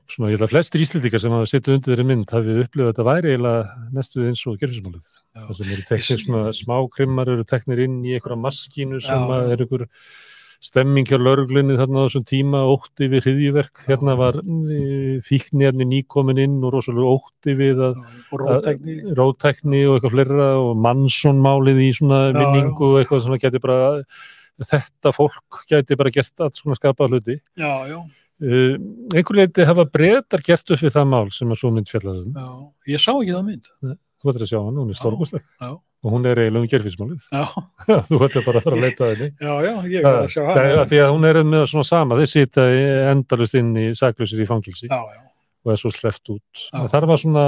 Svona 0.05 0.29
ég 0.29 0.37
held 0.37 0.45
að 0.45 0.51
flestir 0.53 0.83
íslendingar 0.85 1.21
sem 1.23 1.33
hafa 1.33 1.47
setið 1.49 1.75
undir 1.79 1.95
þeirri 1.95 2.05
mynd 2.11 2.33
hafi 2.35 2.55
upplifað 2.61 2.85
að 2.85 2.91
þetta 2.93 3.05
væri 3.09 3.31
eiginlega 3.33 3.77
næstu 3.97 4.25
eins 4.29 4.43
og 4.51 4.59
gerfismálið. 4.61 5.07
Já. 5.33 5.41
Það 5.47 5.57
sem 5.59 5.71
eru 5.73 5.85
teknir 5.89 6.21
svona 6.21 6.43
smákrimmar 6.59 7.31
eru 7.33 7.47
teknir 7.49 7.81
inn 7.87 7.95
í 8.05 8.13
einhverja 8.19 8.37
maskínu 8.43 9.01
sem 9.01 9.25
Já. 9.25 9.33
að 9.39 9.55
er 9.55 9.63
einhver 9.65 9.87
stemming 10.65 11.05
hjá 11.11 11.19
lörglunni 11.21 11.77
þarna 11.77 12.03
á 12.03 12.05
þessum 12.09 12.25
tíma 12.29 12.63
ótti 12.73 13.09
við 13.13 13.27
hriðjuverk. 13.27 13.83
Hérna 13.89 14.15
var 14.17 14.39
fíknirni 15.27 15.85
nýkomin 15.91 16.41
inn 16.41 16.57
og 16.65 16.73
rosalega 16.79 17.13
ótti 17.19 17.55
við 17.59 17.83
að 17.91 18.01
rótækni 19.19 19.85
og 19.89 19.99
eitthvað 19.99 20.15
fleira 20.17 20.49
og 20.63 20.73
mannsonmálið 20.85 21.83
í 21.85 21.91
svona 21.99 22.21
Já, 22.31 22.39
minningu 22.39 22.91
og 22.93 22.99
eitthvað 23.03 23.25
svona 23.27 23.41
geti 23.43 23.61
bara 23.63 23.79
þetta 24.65 25.13
fólk 25.15 25.65
geti 25.71 25.97
bara 25.99 26.13
gert 26.15 26.45
allt 26.47 26.61
svona 26.61 26.79
skapað 26.81 27.17
hluti. 27.17 27.41
já, 27.59 27.73
já, 27.93 27.99
Uh, 28.45 28.75
einhver 29.15 29.37
leiti 29.39 29.63
hafa 29.65 29.85
breytar 29.87 30.43
gert 30.43 30.67
upp 30.75 30.81
við 30.83 30.91
það 30.91 31.05
mál 31.07 31.29
sem 31.33 31.53
að 31.55 31.59
svo 31.61 31.69
mynd 31.71 31.87
fjallaðum. 31.87 32.33
já, 32.35 32.49
ég 32.91 32.99
sá 33.01 33.13
ekki 33.15 33.31
það 33.31 33.45
mynd 33.47 33.69
Þú 34.19 34.33
ættir 34.33 34.43
að 34.43 34.51
sjá 34.51 34.59
hann, 34.59 34.81
hún 34.81 34.91
er 34.91 34.99
stórkostleg 34.99 35.45
já, 35.63 35.69
og 36.05 36.13
hún 36.13 36.27
er 36.29 36.37
eiginlega 36.43 36.61
um 36.61 36.69
gerfismálið. 36.69 37.23
Þú 38.11 38.19
ættir 38.27 38.45
bara 38.45 38.61
að 38.61 38.67
fara 38.67 38.77
að 38.77 38.83
leita 38.85 39.05
að 39.07 39.13
henni. 39.15 39.29
já, 39.41 39.53
já, 39.65 39.75
ég 39.95 40.05
verð 40.05 40.19
að 40.21 40.33
sjá 40.35 40.43
Það 40.45 40.59
er 40.61 40.67
hann 40.71 40.83
að 40.85 40.91
því 40.93 40.99
að 41.05 41.13
hún 41.15 41.29
er 41.31 41.39
með 41.49 41.63
svona 41.73 41.89
sama, 41.89 42.19
þeir 42.21 42.31
sita 42.35 42.67
endalust 43.15 43.57
inn 43.61 43.71
í 43.81 43.87
saklausir 43.97 44.43
í 44.45 44.49
fangilsi 44.51 44.91
já, 44.91 44.99
já, 45.01 45.23
og 45.65 45.73
er 45.73 45.81
svo 45.81 45.93
sleppt 45.97 46.35
út. 46.37 46.67
Það 46.93 47.07
var 47.09 47.23
svona, 47.25 47.47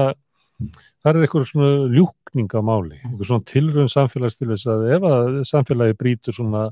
það 1.05 1.12
er 1.12 1.20
eitthvað 1.27 1.47
svona 1.53 1.70
ljúkning 1.93 2.49
á 2.57 2.61
máli, 2.65 2.97
eitthvað 3.05 3.28
svona 3.31 3.49
tilraun 3.53 3.93
samfélags 3.93 4.39
til 4.41 4.49
þess 4.55 4.66
að 4.73 4.87
ef 4.97 5.07
að 5.12 5.31
samfélagi 5.53 5.99
brýtur 6.01 6.37
svona 6.41 6.65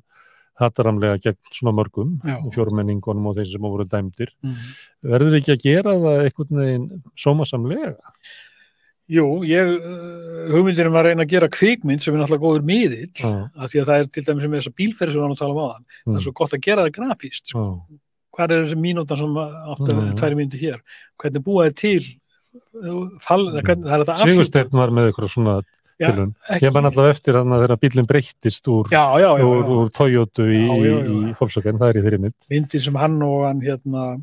hattaramlega 0.54 1.18
gegn 1.18 1.38
svona 1.50 1.72
mörgum, 1.74 2.12
fjórmenningunum 2.54 3.24
og 3.26 3.36
þeir 3.40 3.48
sem 3.50 3.64
voru 3.66 3.84
dæmdir, 3.90 4.30
Mhm. 4.40 4.66
verður 5.02 5.32
við 5.34 5.40
ekki 5.40 5.52
að 5.56 5.64
gera 5.66 5.94
það 5.98 6.20
einhvern 6.28 6.60
veginn 6.62 6.84
sómasamlega? 7.18 7.96
Jú, 9.10 9.26
ég 9.44 9.68
uh, 9.68 10.52
hugmyndir 10.54 10.88
um 10.88 10.94
að 10.96 11.04
reyna 11.10 11.24
að 11.26 11.32
gera 11.34 11.48
kvikmynd 11.52 12.00
sem 12.00 12.14
er 12.14 12.22
náttúrulega 12.22 12.44
góður 12.46 12.64
miðill 12.64 13.10
Já, 13.20 13.32
af 13.56 13.68
því 13.72 13.80
að 13.82 13.88
það 13.90 13.98
er 14.00 14.08
til 14.14 14.24
dæmis 14.24 14.46
með 14.48 14.58
þessa 14.62 14.74
bílferð 14.80 15.12
sem 15.12 15.18
við 15.20 15.24
varum 15.24 15.36
að 15.36 15.42
tala 15.42 15.54
um 15.54 15.62
áðan 15.64 15.84
það 15.84 16.08
Mm. 16.08 16.16
er 16.16 16.24
svo 16.24 16.32
gott 16.40 16.54
að 16.56 16.60
gera 16.64 16.82
það 16.86 16.94
grafíst 16.98 17.46
sko. 17.52 17.64
já, 17.64 17.98
hvað 18.34 18.50
er 18.54 18.64
þessi 18.64 18.78
mínútan 18.80 19.18
sem 19.20 19.34
áttu 19.36 19.90
Mm. 19.92 20.00
mm. 20.08 20.16
tværi 20.18 20.34
myndi 20.40 20.58
hér 20.64 20.80
hvernig 21.20 21.44
búa 21.44 21.68
þið 21.68 21.76
til 21.82 22.04
uh, 22.80 23.08
fall, 23.20 23.44
Mm. 23.52 23.60
hvernig, 23.62 23.84
það 23.84 23.94
er 23.94 24.04
þetta 24.04 24.18
Sigursteinn 24.24 24.70
var 24.72 24.90
með 24.90 25.10
eitthvað 25.12 25.30
svona 25.36 25.62
Já, 25.94 26.10
Ég 26.58 26.72
man 26.74 26.88
allavega 26.88 27.14
eftir 27.14 27.34
þannig 27.38 27.54
að 27.54 27.62
þegar 27.68 27.78
bílinn 27.78 28.06
breyttist 28.10 28.66
úr, 28.66 28.88
já, 28.90 29.04
já, 29.22 29.28
úr, 29.38 29.60
úr 29.62 29.90
Toyota 29.94 30.42
í, 30.42 30.64
í, 30.66 31.34
Volkswagen, 31.38 31.78
það 31.78 31.88
er 31.92 31.98
í 32.00 32.02
þeirri 32.02 32.18
mynd. 32.18 32.34
myndi 32.50 32.80
sem 32.82 32.94
hann 32.98 33.22
og 33.22 33.44
hann 33.46 33.60
hérna 33.62 34.18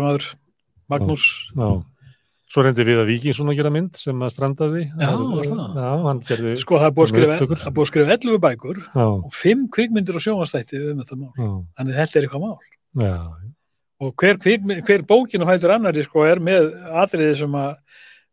maður 0.00 0.24
Magnús 0.92 1.26
Já. 1.52 1.68
Svo 2.46 2.62
reyndi 2.62 2.84
við 2.86 3.00
að 3.02 3.08
Víkingsson 3.10 3.50
að 3.50 3.58
gera 3.58 3.70
mynd 3.74 3.98
sem 3.98 4.20
að 4.22 4.30
strandaði. 4.30 4.84
Já, 4.86 5.08
var 5.18 5.48
það? 5.48 5.78
Já, 5.82 5.88
hann 6.04 6.20
gerði, 6.28 6.52
sko 6.62 6.78
það 6.78 6.86
er 6.86 6.92
búið 6.94 7.06
að 7.06 7.10
skrifa, 7.10 7.34
Upptökur. 7.34 7.58
það 7.58 7.70
er 7.70 7.74
búið 7.74 7.86
að 7.86 7.90
skrifa 7.90 8.14
11 8.14 8.40
bækur 8.44 8.78
já, 8.84 9.06
og 9.06 9.32
5 9.34 9.64
kvikmyndir 9.74 10.18
og 10.18 10.22
sjónvastætti 10.22 10.82
um 10.92 11.00
þetta 11.02 11.18
mál 11.18 11.32
já, 11.34 11.48
þannig 11.80 11.98
þetta 11.98 12.20
er 12.20 12.26
eitthvað 12.28 12.44
mál 12.44 13.02
já, 13.02 13.16
og 14.06 14.12
hver, 14.22 14.38
kvikmynd, 14.44 14.82
hver 14.86 15.04
bókin 15.10 15.42
og 15.42 15.50
hættur 15.50 15.74
annari 15.74 16.04
sko 16.06 16.26
er 16.28 16.42
með 16.46 16.68
atriði 17.02 17.38
sem 17.40 17.56
að 17.58 17.72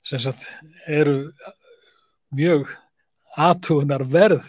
sem 0.03 0.21
sagt 0.21 0.45
eru 0.85 1.15
mjög 2.37 2.69
aðtugunar 3.39 4.03
verð 4.13 4.43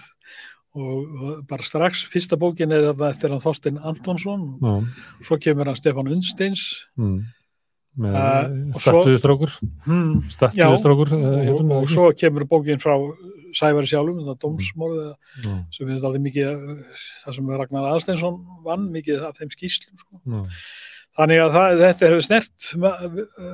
og, 0.75 0.99
og 0.99 1.41
bara 1.49 1.65
strax 1.65 2.03
fyrsta 2.13 2.37
bókin 2.37 2.75
er 2.75 2.91
þetta 2.91 3.09
eftir 3.15 3.33
hann 3.33 3.43
Þorstein 3.43 3.81
Antonsson 3.81 4.45
já, 4.61 4.75
svo 5.25 5.41
kemur 5.41 5.73
hann 5.73 5.81
Stefán 5.81 6.13
Unnsteins 6.13 6.67
mm. 7.01 7.23
Uh, 7.95 8.73
og 8.75 8.81
svo- 8.83 9.05
statuðu 9.05 9.19
strókur, 9.23 9.53
hmm, 9.87 10.15
statuðu 10.33 10.79
strókur, 10.83 11.13
og, 11.15 11.61
og 11.77 11.85
svo 11.93 12.09
kemur 12.19 12.43
bókin 12.51 12.81
frá 12.83 12.97
Sævari 13.55 13.87
sjálfum, 13.87 14.17
þetta 14.25 14.35
dómsmórið 14.43 15.05
já, 15.45 15.53
sem 15.71 15.87
við 15.87 16.07
alveg 16.09 16.25
mikið 16.25 16.49
eh, 16.49 17.05
það 17.23 17.37
sem 17.37 17.53
Ragnar 17.55 17.87
Aðsteinsson 17.93 18.41
vann 18.65 18.89
mikið 18.91 19.23
af 19.29 19.37
þeim 19.39 19.53
skýslum 19.55 20.01
sko. 20.01 20.19
já, 20.27 20.41
þannig 21.21 21.43
að 21.45 21.55
það, 21.55 21.75
þetta 21.85 22.09
hefur 22.09 22.25
snert 22.27 22.67
ma- 22.83 22.97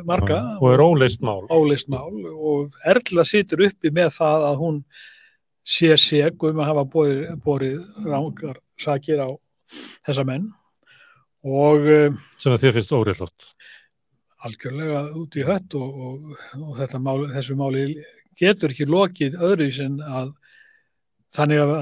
marga. 0.08 0.38
Já, 0.40 0.56
og 0.56 0.72
er 0.72 0.84
óleist 0.86 1.20
mál. 1.28 1.44
óleist 1.52 1.92
mál. 1.92 2.16
Og 2.32 2.80
Erla 2.94 3.26
situr 3.28 3.66
uppi 3.68 3.92
með 3.92 4.14
það 4.16 4.46
að 4.48 4.56
hún 4.62 4.80
sé 5.68 5.92
seg 6.00 6.48
um 6.48 6.62
að 6.64 6.70
hafa 6.72 6.86
borið, 6.96 7.26
borið 7.44 8.08
rángar 8.08 8.56
sakir 8.80 9.20
á 9.20 9.28
þessa 10.08 10.24
menn. 10.24 10.48
Og 11.44 11.84
um, 11.92 12.16
sem 12.40 12.56
að 12.56 12.64
þér 12.64 12.78
finnst 12.78 12.96
óreillátt. 12.96 13.52
Algjörlega 14.46 15.02
út 15.20 15.36
í 15.36 15.44
hött 15.46 15.76
og, 15.78 16.00
og, 16.06 16.30
og 16.60 16.72
þetta 16.78 17.00
mál, 17.02 17.18
þessu 17.32 17.56
máli 17.58 17.84
getur 18.40 18.72
ekki 18.72 18.88
lokið 18.88 19.36
öðru 19.40 19.68
sem 19.74 19.98
að 20.00 20.32
þannig 21.36 21.62
að, 21.62 21.74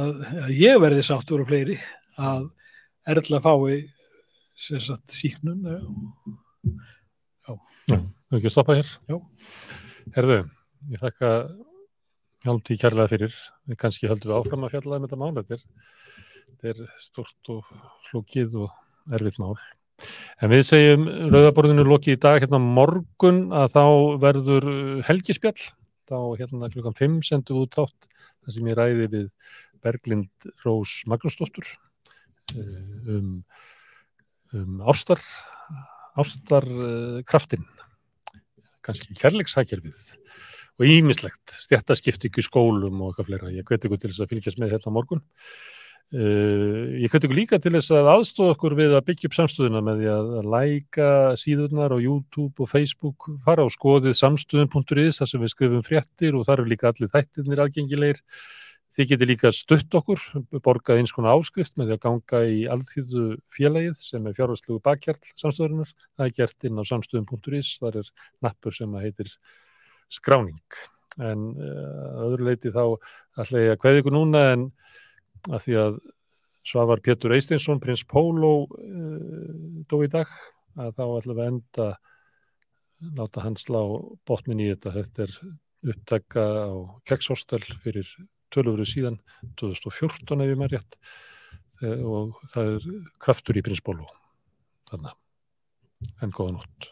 að 0.44 0.52
ég 0.58 0.80
verði 0.82 1.04
sáttur 1.06 1.44
og 1.44 1.50
fleiri 1.50 1.78
að 2.18 2.48
Erla 3.08 3.40
fái 3.40 3.86
sem 4.58 4.82
sagt 4.82 5.14
síknun 5.16 5.62
Þú 7.88 8.36
ekki 8.36 8.50
að 8.50 8.52
stoppa 8.52 8.74
hér? 8.76 8.88
Já. 9.08 9.16
Herðu, 10.12 10.34
ég 10.92 11.00
þakka 11.00 11.30
hjálmtí 12.44 12.76
kærlega 12.76 13.08
fyrir. 13.08 13.38
Við 13.64 13.78
kannski 13.80 14.10
höldum 14.10 14.34
við 14.34 14.36
áfram 14.36 14.66
að 14.66 14.74
fjalla 14.74 14.98
um 14.98 15.06
þetta 15.06 15.20
mál. 15.22 15.30
Þetta 15.38 15.56
er, 15.56 15.62
þetta 16.50 16.70
er 16.74 16.82
stort 17.00 17.50
og 17.54 17.70
flókið 18.10 18.58
og 18.66 19.14
erfitt 19.16 19.40
mál. 19.40 19.54
En 20.38 20.52
við 20.52 20.64
segjum 20.68 21.06
rauðaborðinu 21.32 21.86
lokið 21.88 22.16
í 22.16 22.20
dag 22.22 22.38
hérna 22.42 22.60
morgun 22.62 23.48
að 23.54 23.74
þá 23.74 23.84
verður 24.22 24.68
uh, 24.70 25.00
helgispjall. 25.08 25.58
Þá 26.08 26.18
hérna 26.40 26.70
klukkan 26.72 26.96
5 26.96 27.18
sendum 27.26 27.58
við 27.58 27.66
út 27.66 27.78
þátt 27.80 28.08
þar 28.14 28.54
sem 28.54 28.70
ég 28.70 28.78
ræði 28.78 29.08
við 29.14 29.26
Berglind 29.84 30.50
Rós 30.64 30.94
Magnúsdóttur 31.10 31.66
uh, 32.54 32.60
um, 33.10 33.32
um 34.54 34.84
ástar, 34.88 35.22
ástar 36.18 36.68
uh, 36.70 37.18
kannski 37.28 39.18
kærleikshækjörfið 39.18 40.06
og 40.78 40.86
ímislegt, 40.86 41.56
stjættaskiptingu 41.66 42.42
skólum 42.46 43.02
og 43.02 43.10
eitthvað 43.10 43.28
fleira. 43.32 43.50
Ég 43.50 43.66
hveti 43.66 43.88
ykkur 43.88 44.00
til 44.00 44.12
þess 44.12 44.22
að 44.22 44.32
fylgjast 44.32 44.60
með 44.62 44.76
á 44.78 44.90
morgun. 44.94 45.22
Uh, 46.08 46.96
ég 47.02 47.12
hveti 47.12 47.28
ykkur 47.28 47.36
líka 47.36 47.56
til 47.60 47.74
þess 47.74 47.92
að 47.92 48.06
aðstofa 48.14 48.54
okkur 48.54 48.74
við 48.78 48.94
að 48.96 49.02
byggja 49.10 49.28
upp 49.28 49.34
samstöðuna 49.36 49.82
með 49.84 49.98
því 50.00 50.06
að 50.14 50.46
læka 50.54 51.08
síðurnar 51.36 51.92
á 51.92 51.98
YouTube 52.00 52.64
og 52.64 52.70
Facebook, 52.70 53.26
fara 53.44 53.66
á 53.66 53.68
skoðið 53.68 54.16
samstöðun.is 54.16 55.20
þar 55.20 55.28
sem 55.28 55.44
við 55.44 55.52
skrifum 55.52 55.84
fréttir 55.84 56.38
og 56.38 56.46
þar 56.48 56.62
eru 56.62 56.72
líka 56.72 56.88
allir 56.88 57.12
þættirnir 57.12 57.60
aðgengilegir. 57.66 58.22
Þið 58.96 59.10
getur 59.12 59.28
líka 59.28 59.52
stutt 59.52 59.96
okkur, 60.00 60.24
borgað 60.64 61.02
eins 61.02 61.12
konar 61.12 61.36
áskrift 61.36 61.76
með 61.76 61.90
því 61.90 61.96
að 61.98 62.02
ganga 62.06 62.40
í 62.48 62.64
alþýðu 62.72 63.26
félagið 63.52 64.00
sem 64.00 64.24
er 64.24 64.38
fjárhastlegu 64.40 64.80
bakkjarl 64.88 65.32
samstöðurinnar. 65.36 65.92
Það 66.16 66.24
er 66.24 66.36
gert 66.40 66.68
inn 66.70 66.80
á 66.80 66.84
samstöðun.is, 66.88 67.74
þar 67.84 68.00
er 68.00 68.12
nappur 68.48 68.72
sem 68.72 68.96
heitir 69.04 69.36
skráning. 70.08 70.80
En 71.20 71.50
uh, 71.52 72.24
öðru 72.30 72.48
leiti 72.48 72.72
þá 72.72 72.96
ætla 73.36 73.66
ég 73.66 73.76
að 73.76 73.80
kveði 73.84 74.02
ykkur 74.06 74.16
núna 74.16 74.46
en 74.54 74.70
að 75.48 75.64
því 75.66 75.76
að 75.82 75.98
Svavar 76.68 77.00
Pétur 77.04 77.32
Eisteinsson, 77.36 77.80
prins 77.80 78.04
Pólo, 78.04 78.52
uh, 78.68 79.84
dó 79.88 79.96
í 80.04 80.10
dag 80.12 80.28
að 80.78 80.92
þá 80.98 81.04
ætlum 81.06 81.38
við 81.38 81.44
að 81.44 81.52
enda 81.52 81.88
láta 83.18 83.44
hann 83.44 83.56
slá 83.56 83.80
botnin 84.28 84.60
í 84.60 84.68
þetta. 84.72 84.94
Þetta 84.98 85.24
er 85.24 85.38
upptaka 85.94 86.44
á 86.68 86.74
Kekshostel 87.08 87.62
fyrir 87.84 88.10
tölvöru 88.52 88.84
síðan 88.88 89.20
2014 89.60 90.42
ef 90.44 90.50
ég 90.50 90.58
maður 90.58 90.78
rétt 90.78 90.98
Eh, 91.78 92.00
og 92.02 92.38
það 92.50 92.72
er 92.74 92.86
kraftur 93.22 93.58
í 93.58 93.62
prinsbólu 93.62 94.06
þannig 94.90 96.16
en 96.24 96.32
góða 96.34 96.56
nótt 96.56 96.88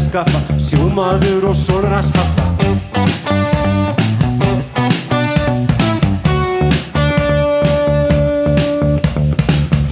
að 0.00 0.06
að 0.06 0.06
skaffa 0.08 0.40
sjómaður 0.64 1.44
og 1.50 1.56
sonur 1.56 1.92
að 1.98 2.06
skaffa 2.08 2.44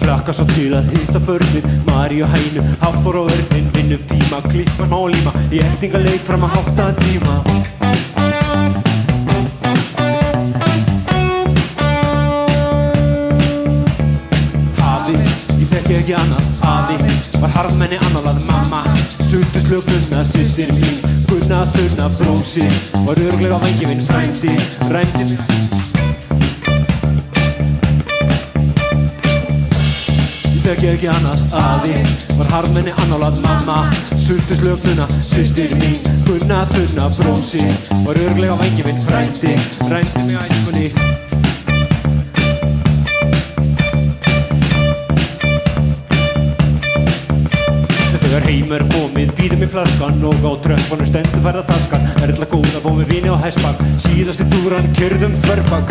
Hlakka 0.01 0.33
svo 0.33 0.47
til 0.55 0.73
að 0.79 0.89
hitta 0.95 1.21
börnin 1.21 1.69
Mari 1.87 2.23
og 2.25 2.33
Hænu, 2.33 2.65
Hafþór 2.81 3.21
og 3.23 3.33
Örnin 3.35 3.69
Vinnum 3.75 4.03
tíma, 4.09 4.41
klippa 4.49 4.89
smá 4.89 4.99
líma 5.13 5.35
Í 5.53 5.61
eftingaleik 5.65 6.25
fram 6.25 6.45
að 6.49 6.57
hátta 6.57 6.89
tíma. 7.03 7.37
Afi, 14.89 15.15
ég 15.61 15.69
þekki 15.73 16.01
ekki 16.01 16.19
annað. 16.21 16.51
Afi, 16.69 16.99
var 17.41 17.57
harðmenni 17.57 18.01
annálað 18.09 18.45
Mamma, 18.49 18.85
sultuslögnuna 19.29 20.25
Sistir 20.25 20.73
mín, 20.73 21.01
gunna 21.29 21.65
þunna 21.73 22.09
Brósi, 22.19 22.65
var 23.07 23.19
örglega 23.21 23.59
vangi 23.61 23.87
minn 23.87 24.01
Frændi, 24.07 24.55
rændi 24.93 25.27
Ég 30.49 30.65
þekki 30.65 30.91
ekki 30.95 31.13
annað 31.13 31.45
afi 31.61 31.95
Var 32.39 32.51
harmenni 32.55 32.97
annálað 33.05 33.41
mamma. 33.45 33.79
Sultu 34.25 34.59
slögnuna, 34.59 35.09
systir 35.21 35.77
mín 35.81 35.97
Gunna 36.25 36.65
þunna 36.73 37.13
brósi 37.21 37.65
Var 38.09 38.25
örglega 38.27 38.59
vangi 38.65 38.91
minn 38.91 39.07
frændi 39.07 39.57
Rændi 39.93 40.29
mig 40.29 40.45
æskunni 40.45 41.18
Þegar 48.39 48.53
heim 48.55 48.73
er 48.77 48.83
komið 48.93 49.31
býðum 49.35 49.63
í 49.65 49.67
flaskan 49.67 50.21
Og 50.29 50.45
á 50.47 50.53
tröffanum 50.63 51.09
stendur 51.09 51.41
færða 51.43 51.65
taskan. 51.67 52.05
Erla 52.23 52.47
góð 52.47 52.69
að 52.71 52.85
fá 52.85 52.93
mig 52.95 53.09
vini 53.11 53.33
á 53.35 53.37
hæsbak 53.43 53.81
Síðasti 53.99 54.47
túran 54.53 54.87
kjörðum 54.95 55.35
þverbak 55.43 55.91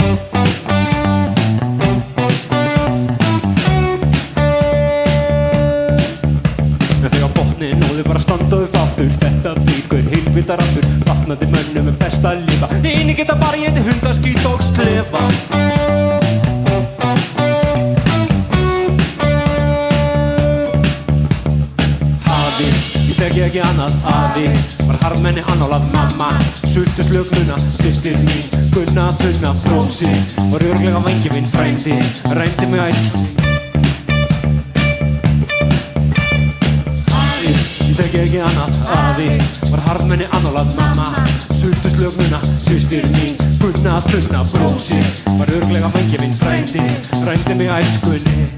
En 6.87 7.11
þegar 7.11 7.35
botnin 7.35 7.83
þau 7.83 8.01
bara 8.07 8.23
standa 8.23 8.63
upp 8.63 8.81
aftur 8.85 9.11
Þetta 9.19 9.57
vítgur 9.67 10.11
heilvitar 10.15 10.63
aftur 10.63 10.91
Vatnandi 11.03 11.51
mönnum 11.51 11.91
er 11.91 11.99
best 11.99 12.23
að 12.23 12.47
lifa. 12.47 12.71
Einu 12.79 13.11
geta 13.11 13.35
bara 13.43 13.59
ég 13.59 13.75
til 13.75 13.89
hundaskít 13.91 14.47
og 14.47 14.63
slefa 14.63 15.66
ekki 23.47 23.61
annað 23.63 23.93
Afi, 24.11 24.47
var 24.87 24.97
harmenni 25.05 25.43
annálað 25.51 25.85
mamma. 25.93 26.27
Sultu 26.67 27.03
slögnuna, 27.05 27.55
systir 27.71 28.17
mín. 28.25 28.43
Gunna 28.73 29.07
þunna, 29.21 29.53
brósi 29.63 30.11
Var 30.51 30.65
örglega 30.67 30.99
vangi 31.05 31.31
minn 31.31 31.47
frændi. 31.47 31.95
Rændi 32.35 32.67
mig 32.71 32.97
ég 37.87 37.95
þekki 37.95 38.19
ekki 38.25 38.43
annað 38.43 38.77
Afi, 38.97 39.29
var 39.71 39.85
harmenni 39.87 40.27
annálað 40.35 40.75
mamma. 40.75 41.25
Sultu 41.47 41.95
slögnuna, 41.95 42.43
systir 42.65 43.07
mín. 43.15 43.39
Gunna 43.63 44.01
þunna, 44.11 44.43
brósi 44.51 45.01
Var 45.39 45.57
örglega 45.61 45.91
vangi 45.95 46.23
minn 46.23 46.39
frændi. 46.43 46.87
Rændi 47.23 47.61
mig 47.63 47.75
æskunni. 47.79 48.37
Takk 48.37 48.56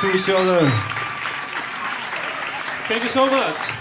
to 0.00 0.16
each 0.16 0.28
other. 0.28 0.68
Thank 2.88 3.02
you 3.02 3.08
so 3.08 3.26
much 3.30 3.75